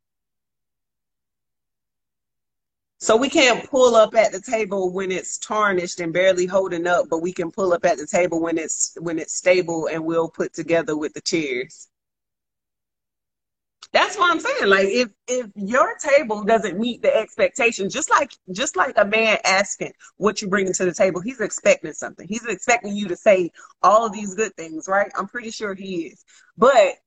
So 3.02 3.18
we 3.18 3.30
can't 3.30 3.68
pull 3.68 3.96
up 3.96 4.14
at 4.14 4.32
the 4.32 4.40
table 4.40 4.94
when 4.94 5.12
it's 5.12 5.40
tarnished 5.40 6.00
and 6.00 6.14
barely 6.14 6.46
holding 6.46 6.86
up, 6.86 7.08
but 7.10 7.24
we 7.24 7.34
can 7.34 7.52
pull 7.52 7.74
up 7.74 7.84
at 7.84 7.98
the 7.98 8.06
table 8.06 8.40
when 8.40 8.60
it's 8.60 8.96
when 9.02 9.18
it's 9.18 9.34
stable 9.34 9.90
and 9.92 10.06
we'll 10.06 10.30
put 10.30 10.54
together 10.54 10.96
with 10.96 11.14
the 11.14 11.22
chairs. 11.22 11.88
That's 13.92 14.16
what 14.20 14.30
I'm 14.30 14.40
saying. 14.40 14.68
Like 14.68 14.88
if 14.88 15.10
if 15.28 15.48
your 15.56 15.98
table 15.98 16.44
doesn't 16.44 16.80
meet 16.80 17.02
the 17.02 17.14
expectation, 17.14 17.90
just 17.90 18.12
like 18.12 18.34
just 18.52 18.76
like 18.76 18.94
a 18.98 19.06
man 19.06 19.40
asking 19.46 19.94
what 20.18 20.40
you 20.44 20.48
bringing 20.48 20.74
to 20.74 20.86
the 20.86 20.94
table, 20.94 21.22
he's 21.22 21.42
expecting 21.42 21.94
something. 21.94 22.28
He's 22.28 22.46
expecting 22.46 22.96
you 22.96 23.08
to 23.08 23.16
say 23.16 23.50
all 23.82 24.06
of 24.06 24.14
these 24.14 24.36
good 24.36 24.56
things, 24.56 24.88
right? 24.88 25.12
I'm 25.18 25.28
pretty 25.28 25.50
sure 25.50 25.74
he 25.74 26.04
is. 26.10 26.24
But 26.56 26.98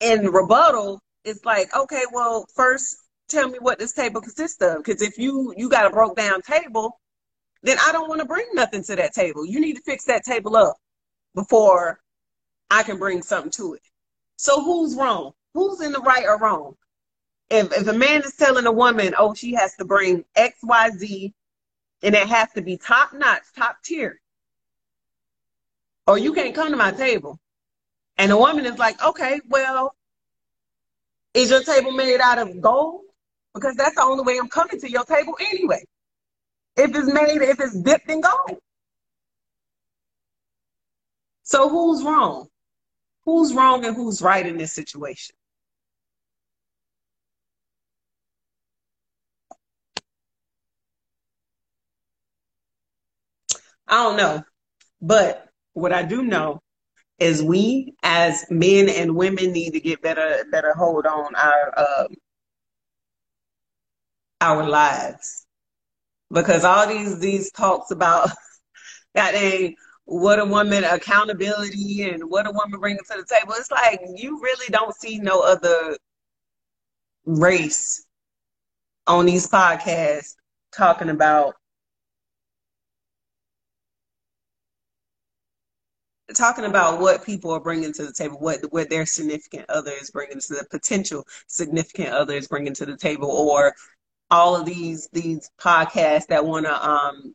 in 0.00 0.26
rebuttal, 0.26 1.00
it's 1.24 1.44
like, 1.44 1.74
okay, 1.76 2.02
well, 2.12 2.46
first 2.56 3.05
tell 3.28 3.48
me 3.48 3.58
what 3.58 3.78
this 3.78 3.92
table 3.92 4.20
consists 4.20 4.62
of. 4.62 4.78
Because 4.78 5.02
if 5.02 5.18
you 5.18 5.54
you 5.56 5.68
got 5.68 5.86
a 5.86 5.90
broke 5.90 6.16
down 6.16 6.42
table, 6.42 7.00
then 7.62 7.78
I 7.84 7.92
don't 7.92 8.08
want 8.08 8.20
to 8.20 8.26
bring 8.26 8.46
nothing 8.52 8.82
to 8.84 8.96
that 8.96 9.14
table. 9.14 9.44
You 9.44 9.60
need 9.60 9.74
to 9.74 9.82
fix 9.82 10.04
that 10.04 10.24
table 10.24 10.56
up 10.56 10.76
before 11.34 12.00
I 12.70 12.82
can 12.82 12.98
bring 12.98 13.22
something 13.22 13.52
to 13.52 13.74
it. 13.74 13.82
So 14.36 14.62
who's 14.62 14.94
wrong? 14.96 15.32
Who's 15.54 15.80
in 15.80 15.92
the 15.92 16.00
right 16.00 16.24
or 16.26 16.38
wrong? 16.38 16.76
If 17.50 17.72
if 17.72 17.86
a 17.86 17.92
man 17.92 18.22
is 18.22 18.34
telling 18.34 18.66
a 18.66 18.72
woman, 18.72 19.14
oh, 19.18 19.34
she 19.34 19.54
has 19.54 19.74
to 19.76 19.84
bring 19.84 20.24
X, 20.34 20.58
Y, 20.62 20.90
Z, 20.90 21.34
and 22.02 22.14
it 22.14 22.26
has 22.26 22.52
to 22.52 22.62
be 22.62 22.76
top 22.76 23.12
notch, 23.12 23.42
top 23.56 23.76
tier, 23.84 24.20
or 26.06 26.18
you 26.18 26.32
can't 26.32 26.54
come 26.54 26.70
to 26.70 26.76
my 26.76 26.90
table. 26.92 27.38
And 28.18 28.30
the 28.30 28.36
woman 28.36 28.64
is 28.66 28.78
like, 28.78 29.02
okay, 29.02 29.40
well, 29.48 29.94
is 31.34 31.50
your 31.50 31.62
table 31.62 31.92
made 31.92 32.20
out 32.20 32.38
of 32.38 32.60
gold? 32.60 33.02
Because 33.56 33.74
that's 33.74 33.94
the 33.96 34.02
only 34.02 34.22
way 34.22 34.38
I'm 34.38 34.50
coming 34.50 34.78
to 34.80 34.90
your 34.90 35.04
table 35.04 35.36
anyway. 35.40 35.82
If 36.76 36.94
it's 36.94 37.12
made, 37.12 37.40
if 37.40 37.58
it's 37.58 37.74
dipped 37.80 38.10
in 38.10 38.20
gold. 38.20 38.58
So 41.42 41.68
who's 41.68 42.02
wrong? 42.04 42.48
Who's 43.24 43.54
wrong 43.54 43.84
and 43.86 43.96
who's 43.96 44.20
right 44.20 44.46
in 44.46 44.58
this 44.58 44.74
situation? 44.74 45.34
I 53.88 54.02
don't 54.02 54.16
know. 54.16 54.42
But 55.00 55.48
what 55.72 55.92
I 55.92 56.02
do 56.02 56.22
know 56.22 56.60
is 57.18 57.42
we 57.42 57.94
as 58.02 58.44
men 58.50 58.90
and 58.90 59.16
women 59.16 59.52
need 59.52 59.72
to 59.72 59.80
get 59.80 60.02
better 60.02 60.44
better 60.52 60.74
hold 60.74 61.06
on 61.06 61.34
our 61.34 61.78
um, 61.78 62.08
our 64.40 64.68
lives. 64.68 65.46
Because 66.30 66.64
all 66.64 66.86
these 66.86 67.18
these 67.20 67.50
talks 67.52 67.90
about 67.90 68.30
that 69.14 69.32
they 69.32 69.76
what 70.06 70.38
a 70.38 70.44
woman 70.44 70.84
accountability 70.84 72.02
and 72.08 72.22
what 72.30 72.46
a 72.46 72.50
woman 72.50 72.80
brings 72.80 73.06
to 73.08 73.16
the 73.16 73.24
table. 73.24 73.54
It's 73.56 73.70
like 73.70 74.00
you 74.16 74.40
really 74.40 74.66
don't 74.70 74.94
see 74.94 75.18
no 75.18 75.40
other 75.40 75.96
race 77.24 78.04
on 79.06 79.26
these 79.26 79.48
podcasts 79.48 80.34
talking 80.72 81.08
about 81.08 81.54
talking 86.34 86.64
about 86.64 87.00
what 87.00 87.24
people 87.24 87.52
are 87.52 87.60
bringing 87.60 87.92
to 87.92 88.06
the 88.06 88.12
table, 88.12 88.38
what 88.38 88.60
what 88.70 88.90
their 88.90 89.06
significant 89.06 89.68
other 89.68 89.92
is 90.00 90.10
bringing 90.10 90.40
to 90.40 90.54
the 90.54 90.66
potential 90.70 91.24
significant 91.46 92.10
other 92.10 92.34
is 92.34 92.48
bringing 92.48 92.74
to 92.74 92.86
the 92.86 92.96
table, 92.96 93.30
or 93.30 93.74
all 94.30 94.56
of 94.56 94.66
these 94.66 95.08
these 95.12 95.50
podcasts 95.60 96.26
that 96.28 96.44
want 96.44 96.66
to 96.66 96.88
um 96.88 97.34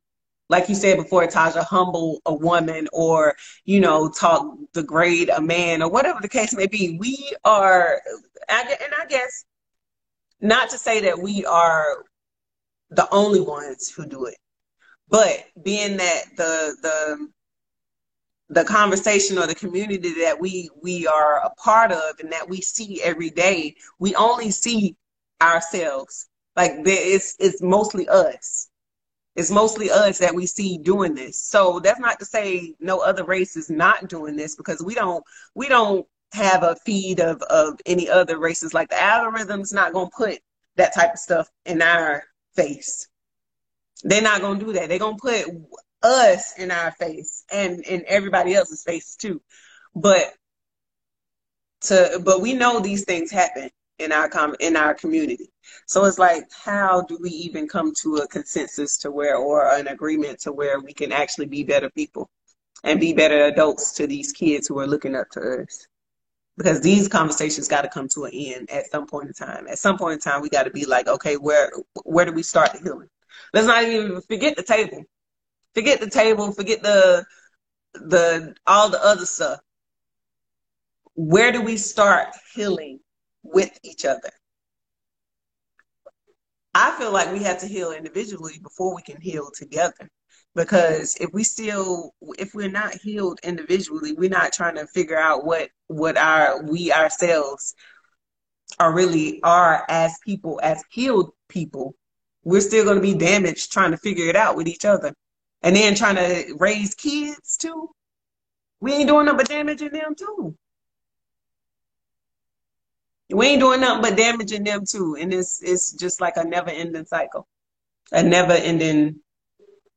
like 0.50 0.68
you 0.68 0.76
said 0.76 0.98
before 0.98 1.26
Taja 1.28 1.64
humble 1.64 2.22
a 2.26 2.34
woman 2.34 2.88
or 2.92 3.36
you 3.66 3.80
know 3.80 4.10
talk 4.10 4.46
degrade 4.74 5.30
a 5.30 5.42
man 5.42 5.82
or 5.82 5.90
whatever 5.90 6.20
the 6.22 6.30
case 6.30 6.54
may 6.54 6.68
be 6.68 6.98
we 7.00 7.34
are 7.46 8.02
and 8.50 8.94
I 9.00 9.06
guess 9.08 9.46
not 10.42 10.72
to 10.72 10.78
say 10.78 11.02
that 11.02 11.20
we 11.20 11.46
are 11.46 12.04
the 12.90 13.08
only 13.12 13.40
ones 13.40 13.90
who 13.90 14.06
do 14.06 14.26
it, 14.26 14.38
but 15.08 15.46
being 15.64 15.98
that 15.98 16.24
the 16.36 16.76
the 16.82 17.28
the 18.50 18.66
conversation 18.66 19.38
or 19.38 19.48
the 19.48 19.56
community 19.56 20.22
that 20.22 20.40
we 20.40 20.70
we 20.82 21.08
are 21.08 21.38
a 21.38 21.50
part 21.52 21.92
of 21.92 22.20
and 22.20 22.34
that 22.34 22.50
we 22.50 22.60
see 22.62 23.02
every 23.02 23.30
day, 23.30 23.76
we 24.00 24.14
only 24.16 24.52
see 24.52 24.96
ourselves. 25.42 26.28
Like 26.56 26.72
it's 26.86 27.36
it's 27.40 27.62
mostly 27.62 28.08
us. 28.08 28.70
It's 29.36 29.52
mostly 29.52 29.90
us 29.90 30.18
that 30.20 30.36
we 30.36 30.46
see 30.46 30.78
doing 30.78 31.16
this. 31.16 31.42
So 31.42 31.80
that's 31.80 32.00
not 32.00 32.20
to 32.20 32.26
say 32.26 32.76
no 32.80 33.00
other 33.00 33.24
race 33.24 33.56
is 33.56 33.70
not 33.70 34.10
doing 34.10 34.36
this 34.36 34.56
because 34.56 34.84
we 34.84 34.94
don't 34.94 35.24
we 35.56 35.70
don't 35.70 36.06
have 36.34 36.64
a 36.64 36.76
feed 36.86 37.20
of 37.20 37.42
of 37.44 37.80
any 37.86 38.10
other 38.10 38.38
races. 38.38 38.74
Like 38.74 38.90
the 38.90 39.02
algorithm's 39.02 39.74
not 39.74 39.94
gonna 39.94 40.10
put 40.16 40.40
that 40.76 40.94
type 40.94 41.14
of 41.14 41.20
stuff 41.20 41.50
in 41.66 41.82
our 41.82 42.24
face. 42.56 43.08
They're 44.04 44.22
not 44.22 44.42
gonna 44.42 44.60
do 44.60 44.74
that. 44.74 44.90
They're 44.90 45.00
gonna 45.00 45.18
put 45.18 45.46
us 46.04 46.58
in 46.58 46.72
our 46.72 46.92
face 46.92 47.46
and 47.52 47.82
in 47.82 48.04
everybody 48.08 48.54
else's 48.54 48.84
face 48.84 49.16
too. 49.16 49.42
But 49.96 50.34
to 51.82 52.22
but 52.24 52.42
we 52.42 52.54
know 52.54 52.80
these 52.80 53.06
things 53.06 53.32
happen 53.32 53.70
in 54.02 54.12
our 54.12 54.28
com 54.28 54.56
in 54.60 54.76
our 54.76 54.94
community. 54.94 55.50
So 55.86 56.06
it's 56.06 56.20
like 56.20 56.44
how 56.66 57.02
do 57.02 57.18
we 57.22 57.30
even 57.30 57.68
come 57.68 57.94
to 58.02 58.18
a 58.18 58.28
consensus 58.28 58.98
to 59.00 59.12
where 59.12 59.38
or 59.38 59.74
an 59.74 59.88
agreement 59.88 60.40
to 60.42 60.52
where 60.52 60.80
we 60.80 60.94
can 60.94 61.12
actually 61.12 61.48
be 61.48 61.64
better 61.64 61.90
people 61.90 62.30
and 62.84 63.00
be 63.00 63.14
better 63.14 63.46
adults 63.46 63.94
to 63.94 64.08
these 64.08 64.32
kids 64.32 64.68
who 64.68 64.80
are 64.80 64.88
looking 64.88 65.16
up 65.16 65.30
to 65.32 65.64
us? 65.64 65.88
Because 66.58 66.82
these 66.82 67.08
conversations 67.08 67.68
got 67.68 67.82
to 67.82 67.90
come 67.90 68.08
to 68.10 68.26
an 68.26 68.32
end 68.34 68.70
at 68.70 68.92
some 68.92 69.08
point 69.08 69.28
in 69.28 69.34
time. 69.34 69.68
At 69.68 69.80
some 69.80 69.98
point 69.98 70.14
in 70.14 70.20
time, 70.20 70.42
we 70.42 70.50
got 70.50 70.64
to 70.64 70.72
be 70.72 70.86
like, 70.86 71.08
okay, 71.08 71.38
where 71.38 71.72
where 72.04 72.26
do 72.26 72.32
we 72.32 72.44
start 72.44 72.74
the 72.74 72.80
healing? 72.80 73.10
Let's 73.54 73.68
not 73.68 73.84
even 73.84 74.22
forget 74.22 74.56
the 74.56 74.64
table. 74.64 75.04
Forget 75.74 76.00
the 76.00 76.10
table. 76.10 76.52
Forget 76.52 76.82
the 76.84 77.26
the 77.94 78.56
all 78.66 78.90
the 78.90 79.04
other 79.04 79.26
stuff. 79.26 79.60
Where 81.16 81.52
do 81.52 81.62
we 81.62 81.78
start 81.78 82.30
healing 82.54 83.01
with 83.44 83.78
each 83.84 84.06
other? 84.06 84.32
I 86.74 86.98
feel 86.98 87.12
like 87.12 87.32
we 87.32 87.44
have 87.44 87.60
to 87.60 87.68
heal 87.68 87.92
individually 87.92 88.60
before 88.62 88.96
we 88.96 89.02
can 89.02 89.20
heal 89.20 89.52
together. 89.54 90.10
Because 90.54 91.16
if 91.20 91.30
we 91.34 91.44
still, 91.44 92.14
if 92.38 92.54
we're 92.54 92.70
not 92.70 92.94
healed 92.96 93.40
individually, 93.44 94.14
we're 94.14 94.30
not 94.30 94.52
trying 94.52 94.76
to 94.76 94.88
figure 94.88 95.18
out 95.18 95.46
what 95.46 95.70
what 95.88 96.18
our 96.18 96.62
we 96.64 96.92
ourselves 96.92 97.74
are 98.80 98.94
really 98.94 99.42
are 99.44 99.86
as 99.88 100.18
people, 100.26 100.60
as 100.62 100.84
healed 100.92 101.32
people. 101.48 101.96
We're 102.44 102.62
still 102.62 102.84
going 102.84 102.98
to 102.98 103.02
be 103.02 103.14
damaged 103.14 103.72
trying 103.72 103.92
to 103.92 103.98
figure 103.98 104.28
it 104.28 104.36
out 104.36 104.58
with 104.58 104.68
each 104.68 104.84
other, 104.84 105.14
and 105.62 105.76
then 105.76 105.96
trying 105.96 106.16
to 106.16 106.56
raise 106.60 106.96
kids 106.96 107.56
too. 107.56 107.90
We 108.82 108.94
ain't 108.94 109.08
doing 109.08 109.26
nothing 109.26 109.38
but 109.38 109.48
damaging 109.50 109.92
them 109.92 110.16
too. 110.16 110.58
We 113.34 113.48
ain't 113.48 113.62
doing 113.62 113.82
nothing 113.82 114.02
but 114.02 114.18
damaging 114.18 114.64
them 114.64 114.84
too. 114.86 115.16
And 115.20 115.34
it's 115.34 115.62
it's 115.62 115.94
just 115.94 116.22
like 116.22 116.38
a 116.38 116.44
never 116.44 116.70
ending 116.70 117.06
cycle. 117.06 117.48
A 118.12 118.24
never 118.24 118.54
ending 118.54 119.22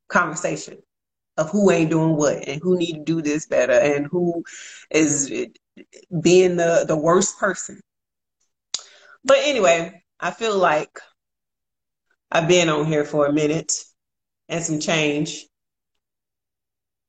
conversation 0.09 0.79
of 1.37 1.51
who 1.51 1.71
ain't 1.71 1.91
doing 1.91 2.17
what 2.17 2.47
and 2.47 2.61
who 2.63 2.77
need 2.79 2.95
to 2.95 3.05
do 3.05 3.23
this 3.23 3.47
better 3.47 3.73
and 3.73 4.07
who 4.07 4.45
is 4.91 5.31
being 6.23 6.57
the, 6.57 6.85
the 6.87 6.97
worst 6.97 7.39
person. 7.39 7.81
But 9.25 9.39
anyway, 9.41 10.03
I 10.21 10.31
feel 10.31 10.57
like 10.57 11.01
I've 12.31 12.49
been 12.49 12.69
on 12.69 12.87
here 12.87 13.05
for 13.05 13.27
a 13.27 13.33
minute 13.33 13.73
and 14.49 14.63
some 14.63 14.81
change. 14.81 15.47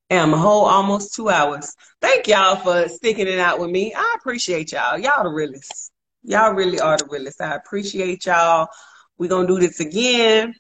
And 0.10 0.34
a 0.34 0.38
whole 0.38 0.66
almost 0.66 1.16
two 1.16 1.30
hours. 1.30 1.74
Thank 2.00 2.28
y'all 2.28 2.56
for 2.58 2.88
sticking 2.90 3.28
it 3.28 3.40
out 3.40 3.60
with 3.60 3.72
me. 3.72 3.94
I 3.94 4.16
appreciate 4.20 4.72
y'all. 4.72 5.00
Y'all 5.00 5.24
the 5.24 5.30
realest. 5.30 5.92
Y'all 6.28 6.54
really 6.54 6.80
are 6.80 6.98
the 6.98 7.06
realest. 7.06 7.40
I 7.40 7.54
appreciate 7.56 8.26
y'all. 8.26 8.68
We're 9.20 9.30
gonna 9.30 9.48
do 9.48 9.60
this 9.60 9.80
again. 9.80 10.56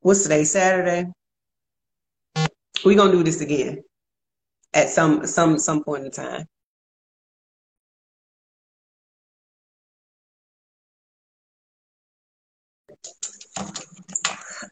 What's 0.00 0.22
today? 0.22 0.44
Saturday. 0.44 1.10
We're 2.84 2.96
gonna 2.96 3.10
do 3.10 3.24
this 3.24 3.40
again 3.40 3.82
at 4.72 4.88
some 4.90 5.26
some 5.26 5.58
some 5.58 5.82
point 5.82 6.04
in 6.04 6.10
time. 6.12 6.46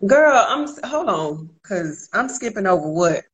Girl, 0.06 0.44
I'm 0.48 0.68
hold 0.84 1.08
on, 1.08 1.50
cause 1.66 2.08
I'm 2.12 2.28
skipping 2.28 2.66
over 2.68 2.88
what 2.88 3.24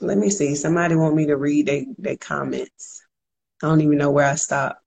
Let 0.00 0.18
me 0.18 0.30
see. 0.30 0.54
Somebody 0.54 0.94
want 0.96 1.16
me 1.16 1.26
to 1.26 1.36
read 1.36 1.66
their 1.66 1.84
they 1.98 2.16
comments. 2.16 3.02
I 3.62 3.68
don't 3.68 3.80
even 3.80 3.98
know 3.98 4.10
where 4.10 4.26
I 4.28 4.36
stopped. 4.36 4.82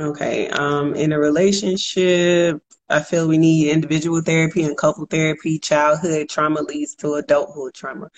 Okay. 0.00 0.48
Um, 0.48 0.94
in 0.94 1.12
a 1.12 1.18
relationship, 1.18 2.62
I 2.88 3.00
feel 3.02 3.28
we 3.28 3.38
need 3.38 3.70
individual 3.70 4.20
therapy 4.22 4.62
and 4.64 4.76
couple 4.76 5.06
therapy. 5.06 5.58
Childhood 5.58 6.28
trauma 6.28 6.62
leads 6.62 6.94
to 6.96 7.14
adulthood 7.14 7.74
trauma. 7.74 8.08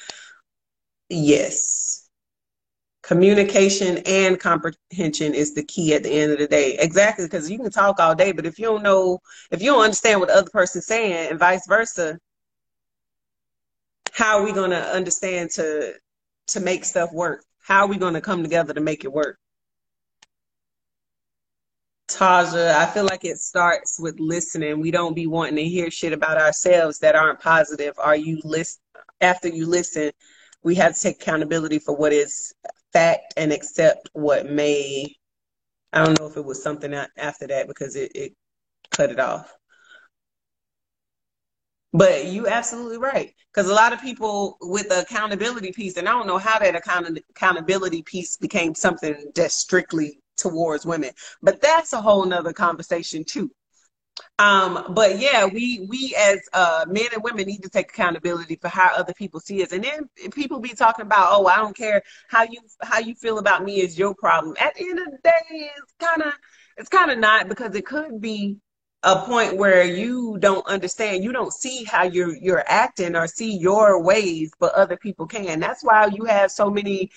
Yes 1.09 2.04
communication 3.07 3.99
and 4.07 4.41
comprehension 4.41 5.35
is 5.35 5.55
the 5.55 5.63
key 5.65 5.95
at 5.95 6.03
the 6.03 6.11
end 6.11 6.33
of 6.33 6.39
the 6.39 6.47
day. 6.47 6.77
Exactly, 6.79 7.27
because 7.27 7.51
you 7.51 7.59
can 7.59 7.71
talk 7.71 8.01
all 8.01 8.15
day, 8.15 8.33
but 8.33 8.47
if 8.47 8.59
you 8.59 8.65
don't 8.65 8.83
know, 8.83 9.19
if 9.51 9.61
you 9.61 9.71
don't 9.71 9.85
understand 9.85 10.21
what 10.21 10.29
the 10.29 10.35
other 10.35 10.51
person's 10.51 10.87
saying, 10.87 11.31
and 11.31 11.39
vice 11.39 11.67
versa, 11.67 12.19
how 14.13 14.39
are 14.39 14.45
we 14.45 14.53
going 14.53 14.71
to 14.71 14.83
understand 14.95 15.51
to 15.51 15.95
to 16.47 16.61
make 16.61 16.85
stuff 16.85 17.13
work? 17.13 17.45
How 17.61 17.81
are 17.83 17.89
we 17.89 17.97
going 17.97 18.15
to 18.15 18.21
come 18.21 18.43
together 18.43 18.73
to 18.73 18.81
make 18.81 19.05
it 19.05 19.13
work? 19.13 19.39
Taja, 22.09 22.75
I 22.75 22.87
feel 22.87 23.05
like 23.05 23.25
it 23.25 23.39
starts 23.39 23.99
with 23.99 24.21
listening. 24.21 24.81
We 24.81 24.91
don't 24.91 25.15
be 25.15 25.27
wanting 25.27 25.57
to 25.57 25.65
hear 25.65 25.91
shit 25.91 26.13
about 26.13 26.39
ourselves 26.39 26.99
that 26.99 27.17
aren't 27.17 27.41
positive. 27.41 27.95
Are 27.99 28.17
you 28.17 28.41
list 28.45 28.81
after 29.21 29.49
you 29.49 29.67
listen? 29.67 30.13
We 30.63 30.75
have 30.77 30.95
to 30.95 31.01
take 31.01 31.17
accountability 31.17 31.79
for 31.79 31.97
what 31.97 32.13
is 32.13 32.55
fact 32.95 33.35
and 33.37 33.53
accept 33.53 34.09
what 34.15 34.47
may 34.47 35.15
I 35.93 36.05
don't 36.05 36.19
know 36.19 36.27
if 36.27 36.37
it 36.37 36.45
was 36.45 36.63
something 36.63 36.93
after 36.95 37.47
that 37.47 37.69
because 37.69 37.95
it, 37.95 38.13
it 38.17 38.33
cut 38.91 39.11
it 39.11 39.21
off. 39.21 39.55
But 41.93 42.27
you 42.27 42.49
absolutely 42.49 42.99
right. 42.99 43.33
Because 43.53 43.71
a 43.71 43.75
lot 43.75 43.93
of 43.93 44.01
people 44.01 44.57
with 44.61 44.89
the 44.89 45.03
accountability 45.03 45.71
piece, 45.71 45.97
and 45.97 46.09
I 46.09 46.13
don't 46.13 46.27
know 46.27 46.39
how 46.39 46.59
that 46.59 46.75
account- 46.75 47.21
accountability 47.31 48.03
piece 48.03 48.37
became 48.37 48.75
something 48.75 49.31
that's 49.37 49.55
strictly 49.55 50.19
towards 50.37 50.85
women. 50.85 51.13
But 51.41 51.61
that's 51.61 51.93
a 51.93 52.03
whole 52.03 52.25
nother 52.25 52.53
conversation 52.53 53.23
too. 53.23 53.53
Um, 54.39 54.87
but 54.91 55.19
yeah, 55.19 55.47
we 55.47 55.87
we 55.89 56.15
as 56.19 56.41
uh, 56.53 56.85
men 56.89 57.07
and 57.13 57.23
women 57.23 57.47
need 57.47 57.63
to 57.63 57.69
take 57.69 57.91
accountability 57.91 58.57
for 58.57 58.69
how 58.69 58.91
other 58.95 59.13
people 59.13 59.41
see 59.41 59.63
us. 59.63 59.73
And 59.73 59.85
then 59.85 60.09
people 60.33 60.61
be 60.61 60.71
talking 60.71 61.05
about, 61.07 61.29
oh, 61.31 61.47
I 61.47 61.57
don't 61.57 61.77
care 61.77 62.03
how 62.29 62.43
you 62.43 62.61
how 62.83 62.99
you 62.99 63.15
feel 63.15 63.39
about 63.39 63.65
me 63.65 63.81
is 63.81 63.99
your 63.99 64.15
problem. 64.15 64.57
At 64.61 64.75
the 64.75 64.89
end 64.89 64.99
of 64.99 65.07
the 65.07 65.19
day, 65.23 65.71
it's 65.77 65.93
kind 65.99 66.23
of 66.23 66.33
it's 66.77 66.89
kind 66.89 67.11
of 67.11 67.19
not 67.19 67.49
because 67.49 67.75
it 67.75 67.87
could 67.87 68.21
be 68.21 68.59
a 69.05 69.21
point 69.21 69.57
where 69.57 69.85
you 69.85 70.39
don't 70.41 70.67
understand, 70.67 71.23
you 71.23 71.33
don't 71.33 71.53
see 71.53 71.85
how 71.85 72.05
you're 72.05 72.35
you're 72.37 72.65
acting 72.67 73.15
or 73.15 73.27
see 73.27 73.57
your 73.57 74.03
ways, 74.03 74.51
but 74.59 74.75
other 74.75 74.97
people 74.97 75.27
can. 75.27 75.61
That's 75.61 75.85
why 75.85 76.07
you 76.07 76.25
have 76.25 76.51
so 76.51 76.71
many 76.71 77.11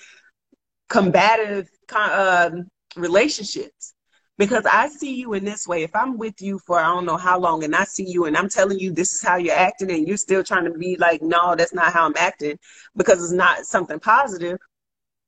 combative 0.88 1.68
uh, 1.92 2.50
relationships 2.96 3.94
because 4.38 4.64
I 4.66 4.88
see 4.88 5.16
you 5.16 5.34
in 5.34 5.44
this 5.44 5.66
way. 5.66 5.82
If 5.82 5.94
I'm 5.94 6.16
with 6.16 6.40
you 6.40 6.60
for 6.60 6.78
I 6.78 6.86
don't 6.88 7.04
know 7.04 7.16
how 7.16 7.38
long 7.38 7.64
and 7.64 7.74
I 7.74 7.84
see 7.84 8.08
you 8.08 8.24
and 8.24 8.36
I'm 8.36 8.48
telling 8.48 8.78
you 8.78 8.92
this 8.92 9.12
is 9.12 9.22
how 9.22 9.36
you're 9.36 9.54
acting 9.54 9.90
and 9.90 10.06
you're 10.06 10.16
still 10.16 10.44
trying 10.44 10.64
to 10.64 10.78
be 10.78 10.96
like, 10.96 11.20
no, 11.20 11.56
that's 11.56 11.74
not 11.74 11.92
how 11.92 12.06
I'm 12.06 12.14
acting 12.16 12.58
because 12.96 13.22
it's 13.22 13.32
not 13.32 13.66
something 13.66 13.98
positive, 13.98 14.58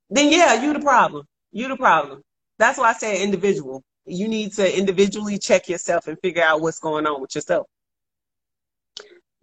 then 0.09 0.31
yeah, 0.31 0.61
you 0.61 0.73
the 0.73 0.79
problem. 0.79 1.25
You 1.51 1.67
the 1.67 1.77
problem. 1.77 2.21
That's 2.57 2.77
why 2.77 2.89
I 2.89 2.93
say 2.93 3.21
individual. 3.21 3.83
You 4.05 4.27
need 4.27 4.53
to 4.53 4.77
individually 4.77 5.37
check 5.37 5.67
yourself 5.67 6.07
and 6.07 6.17
figure 6.21 6.43
out 6.43 6.61
what's 6.61 6.79
going 6.79 7.05
on 7.05 7.21
with 7.21 7.35
yourself. 7.35 7.67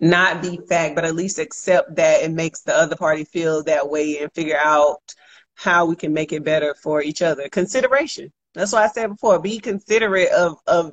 Not 0.00 0.42
be 0.42 0.60
fact, 0.68 0.94
but 0.94 1.04
at 1.04 1.14
least 1.14 1.38
accept 1.38 1.96
that 1.96 2.22
it 2.22 2.30
makes 2.30 2.62
the 2.62 2.74
other 2.74 2.96
party 2.96 3.24
feel 3.24 3.64
that 3.64 3.90
way 3.90 4.18
and 4.18 4.32
figure 4.32 4.58
out 4.62 5.00
how 5.56 5.86
we 5.86 5.96
can 5.96 6.12
make 6.12 6.32
it 6.32 6.44
better 6.44 6.74
for 6.82 7.02
each 7.02 7.20
other. 7.20 7.48
Consideration 7.48 8.32
that's 8.58 8.72
why 8.72 8.84
I 8.84 8.88
said 8.88 9.08
before, 9.08 9.38
be 9.38 9.58
considerate 9.58 10.30
of 10.30 10.58
of 10.66 10.92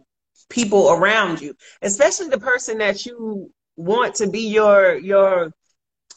people 0.49 0.91
around 0.91 1.41
you, 1.41 1.55
especially 1.81 2.29
the 2.29 2.39
person 2.39 2.77
that 2.77 3.05
you 3.05 3.51
want 3.75 4.15
to 4.15 4.29
be 4.29 4.47
your 4.47 4.95
your 4.97 5.51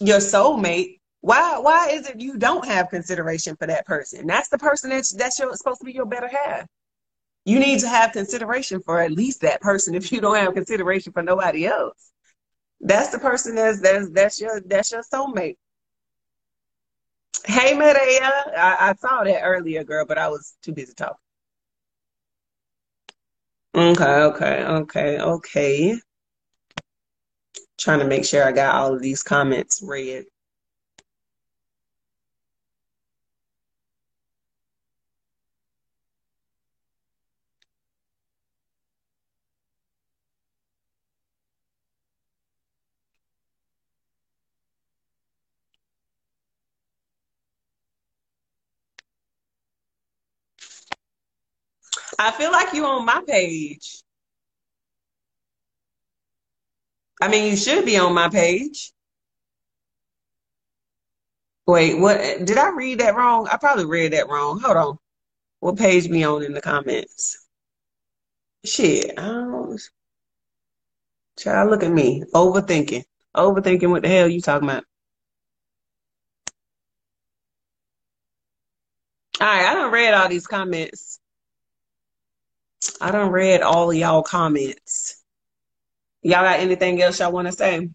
your 0.00 0.18
soulmate. 0.18 0.98
Why 1.20 1.58
why 1.58 1.88
is 1.90 2.08
it 2.08 2.20
you 2.20 2.36
don't 2.36 2.66
have 2.66 2.90
consideration 2.90 3.56
for 3.56 3.66
that 3.66 3.86
person? 3.86 4.26
That's 4.26 4.48
the 4.48 4.58
person 4.58 4.90
that's 4.90 5.12
that's 5.12 5.38
your, 5.38 5.54
supposed 5.56 5.80
to 5.80 5.86
be 5.86 5.92
your 5.92 6.06
better 6.06 6.28
half. 6.28 6.66
You 7.44 7.58
need 7.58 7.80
to 7.80 7.88
have 7.88 8.12
consideration 8.12 8.82
for 8.82 9.00
at 9.00 9.12
least 9.12 9.40
that 9.40 9.62
person 9.62 9.94
if 9.94 10.12
you 10.12 10.20
don't 10.20 10.36
have 10.36 10.54
consideration 10.54 11.12
for 11.12 11.22
nobody 11.22 11.66
else. 11.66 12.12
That's 12.80 13.08
the 13.08 13.18
person 13.18 13.54
that's 13.54 13.80
that's 13.80 14.10
that's 14.10 14.40
your 14.40 14.60
that's 14.66 14.92
your 14.92 15.02
soulmate. 15.02 15.56
Hey 17.46 17.72
Medea, 17.72 18.30
I, 18.56 18.90
I 18.90 18.94
saw 18.94 19.24
that 19.24 19.40
earlier, 19.42 19.82
girl, 19.82 20.04
but 20.04 20.18
I 20.18 20.28
was 20.28 20.56
too 20.62 20.72
busy 20.72 20.92
talking. 20.94 21.16
Okay, 23.74 24.04
okay, 24.04 24.64
okay, 24.64 25.18
okay. 25.20 26.00
Trying 27.78 28.00
to 28.00 28.06
make 28.06 28.24
sure 28.24 28.44
I 28.44 28.52
got 28.52 28.74
all 28.74 28.94
of 28.94 29.02
these 29.02 29.22
comments 29.22 29.82
read. 29.82 30.24
I 52.18 52.32
feel 52.32 52.50
like 52.50 52.74
you 52.74 52.84
on 52.86 53.04
my 53.04 53.22
page. 53.26 54.02
I 57.20 57.28
mean, 57.28 57.50
you 57.50 57.56
should 57.56 57.84
be 57.84 57.96
on 57.98 58.14
my 58.14 58.28
page. 58.28 58.92
Wait, 61.66 61.98
what? 61.98 62.18
Did 62.44 62.58
I 62.58 62.70
read 62.70 63.00
that 63.00 63.14
wrong? 63.16 63.48
I 63.50 63.56
probably 63.56 63.84
read 63.86 64.12
that 64.12 64.28
wrong. 64.28 64.60
Hold 64.60 64.76
on. 64.76 64.98
What 65.60 65.76
page 65.76 66.08
me 66.08 66.24
on 66.24 66.42
in 66.42 66.54
the 66.54 66.60
comments? 66.60 67.46
Shit, 68.64 69.18
I 69.18 69.22
don't. 69.26 69.80
Child, 71.38 71.70
look 71.70 71.82
at 71.82 71.92
me. 71.92 72.24
Overthinking. 72.34 73.04
Overthinking 73.36 73.90
what 73.90 74.02
the 74.02 74.08
hell 74.08 74.28
you 74.28 74.40
talking 74.40 74.68
about? 74.68 74.84
All 79.40 79.46
right, 79.46 79.66
I 79.66 79.74
don't 79.74 79.92
read 79.92 80.14
all 80.14 80.28
these 80.28 80.46
comments. 80.46 81.20
I 83.00 83.10
don't 83.10 83.32
read 83.32 83.62
all 83.62 83.92
y'all 83.92 84.22
comments. 84.22 85.22
Y'all 86.22 86.42
got 86.42 86.60
anything 86.60 87.00
else 87.00 87.20
y'all 87.20 87.32
want 87.32 87.46
to 87.46 87.52
say? 87.52 87.88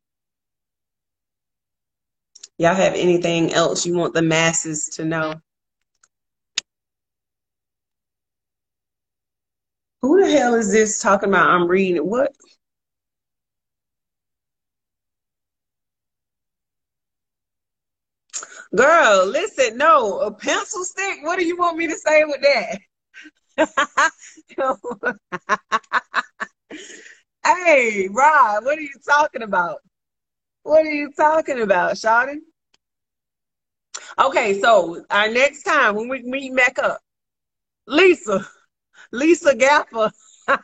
Y'all 2.57 2.76
have 2.76 2.93
anything 2.93 3.53
else 3.53 3.85
you 3.85 3.95
want 3.95 4.14
the 4.14 4.22
masses 4.22 4.88
to 4.89 5.05
know? 5.05 5.35
Who 10.01 10.22
the 10.22 10.30
hell 10.31 10.55
is 10.55 10.72
this 10.72 11.01
talking 11.01 11.30
about? 11.30 11.49
I'm 11.49 11.68
reading 11.68 11.95
it. 11.95 12.05
what? 12.05 12.34
Girl, 18.76 19.26
listen, 19.27 19.77
no, 19.77 20.19
a 20.19 20.31
pencil 20.34 20.84
stick. 20.84 21.19
What 21.22 21.38
do 21.38 21.45
you 21.45 21.57
want 21.57 21.77
me 21.77 21.88
to 21.88 21.95
say 21.95 22.23
with 22.26 22.41
that? 22.41 22.80
hey, 27.45 28.07
Rob, 28.11 28.65
what 28.65 28.77
are 28.77 28.81
you 28.81 28.89
talking 29.07 29.43
about? 29.43 29.80
What 30.63 30.85
are 30.85 30.91
you 30.91 31.11
talking 31.11 31.61
about, 31.61 31.93
Shawty? 31.93 32.38
Okay, 34.19 34.59
so 34.59 35.03
our 35.09 35.30
next 35.30 35.63
time 35.63 35.95
when 35.95 36.09
we 36.09 36.23
meet 36.23 36.55
back 36.55 36.80
up, 36.80 37.01
Lisa, 37.88 38.47
Lisa 39.11 39.55
Gaffer. 39.55 40.11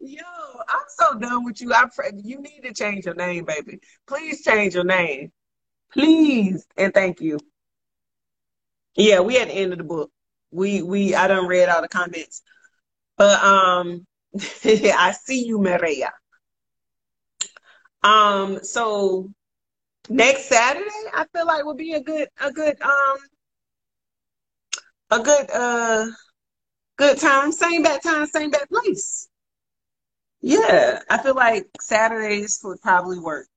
Yo, 0.00 0.22
I'm 0.68 0.84
so 0.88 1.18
done 1.18 1.44
with 1.44 1.60
you. 1.60 1.72
I 1.72 1.86
you 2.22 2.40
need 2.40 2.60
to 2.64 2.72
change 2.72 3.06
your 3.06 3.14
name, 3.14 3.44
baby. 3.44 3.80
Please 4.06 4.44
change 4.44 4.74
your 4.74 4.84
name. 4.84 5.32
Please 5.92 6.66
and 6.76 6.94
thank 6.94 7.20
you. 7.20 7.38
Yeah, 8.94 9.20
we 9.20 9.38
at 9.38 9.48
the 9.48 9.54
end 9.54 9.72
of 9.72 9.78
the 9.78 9.84
book. 9.84 10.10
We 10.50 10.82
we 10.82 11.14
I 11.14 11.28
done 11.28 11.46
read 11.46 11.68
all 11.68 11.82
the 11.82 11.88
comments. 11.88 12.42
But 13.16 13.42
um 13.42 14.06
I 14.64 15.14
see 15.24 15.46
you, 15.46 15.58
Maria. 15.58 16.12
Um, 18.02 18.60
so 18.62 19.30
next 20.08 20.46
Saturday, 20.46 20.86
I 21.14 21.26
feel 21.32 21.46
like 21.46 21.64
would 21.64 21.76
be 21.76 21.94
a 21.94 22.00
good 22.00 22.28
a 22.40 22.52
good 22.52 22.80
um 22.80 23.18
a 25.10 25.20
good 25.20 25.50
uh 25.50 26.06
good 26.96 27.18
time. 27.18 27.52
Same 27.52 27.82
bad 27.82 28.02
time, 28.02 28.26
same 28.26 28.50
bad 28.50 28.68
place. 28.68 29.28
Yeah, 30.40 31.02
I 31.10 31.18
feel 31.18 31.34
like 31.34 31.66
Saturdays 31.80 32.60
would 32.62 32.80
probably 32.80 33.18
work 33.18 33.48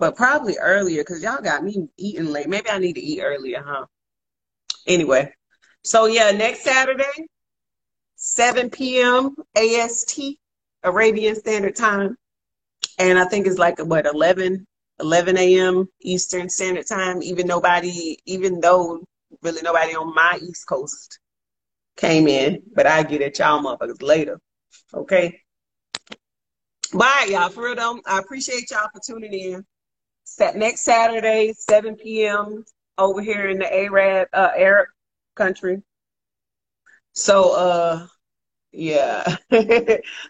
but 0.00 0.16
probably 0.16 0.56
earlier 0.58 1.02
because 1.02 1.22
y'all 1.22 1.42
got 1.42 1.62
me 1.62 1.88
eating 1.98 2.24
late. 2.24 2.48
Maybe 2.48 2.70
I 2.70 2.78
need 2.78 2.94
to 2.94 3.00
eat 3.02 3.20
earlier, 3.20 3.62
huh? 3.64 3.84
Anyway, 4.86 5.32
so 5.84 6.06
yeah, 6.06 6.30
next 6.30 6.62
Saturday, 6.62 7.26
7 8.16 8.70
p.m. 8.70 9.34
AST, 9.56 10.20
Arabian 10.82 11.34
Standard 11.34 11.76
Time. 11.76 12.16
And 12.98 13.18
I 13.18 13.24
think 13.24 13.46
it's 13.46 13.58
like 13.58 13.78
what 13.78 14.06
11, 14.06 14.66
11 15.00 15.38
a.m. 15.38 15.88
Eastern 16.02 16.48
Standard 16.48 16.86
Time. 16.86 17.22
Even 17.22 17.46
nobody, 17.46 18.18
even 18.26 18.60
though 18.60 19.02
really 19.42 19.62
nobody 19.62 19.94
on 19.94 20.14
my 20.14 20.38
East 20.42 20.66
Coast 20.66 21.18
came 21.96 22.28
in, 22.28 22.62
but 22.74 22.86
I 22.86 23.02
get 23.02 23.22
at 23.22 23.38
y'all 23.38 23.62
motherfuckers 23.62 24.02
later. 24.02 24.38
Okay. 24.92 25.40
Bye, 26.92 27.28
y'all. 27.30 27.48
For 27.48 27.64
real 27.64 27.76
though, 27.76 28.00
I 28.06 28.18
appreciate 28.18 28.70
y'all 28.70 28.88
for 28.92 29.00
tuning 29.04 29.32
in 29.32 29.64
next 30.54 30.82
Saturday, 30.82 31.52
7 31.56 31.96
p.m. 31.96 32.64
over 32.98 33.22
here 33.22 33.48
in 33.48 33.58
the 33.58 33.72
Arab 33.72 34.28
uh, 34.32 34.50
Arab 34.56 34.88
country. 35.34 35.82
So 37.12 37.54
uh 37.54 38.06
yeah. 38.72 39.36
All 39.52 39.58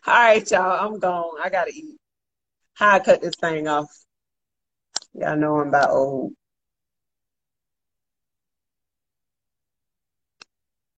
right, 0.07 0.51
y'all. 0.51 0.87
I'm 0.87 0.99
gone. 1.01 1.41
I 1.43 1.51
gotta 1.51 1.73
eat. 1.75 1.97
How 2.75 2.93
I 2.97 3.01
cut 3.01 3.23
this 3.23 3.37
thing 3.41 3.69
off. 3.69 3.89
Y'all 5.15 5.37
know 5.37 5.61
I'm 5.61 5.69
about 5.69 5.91
old. 5.91 6.33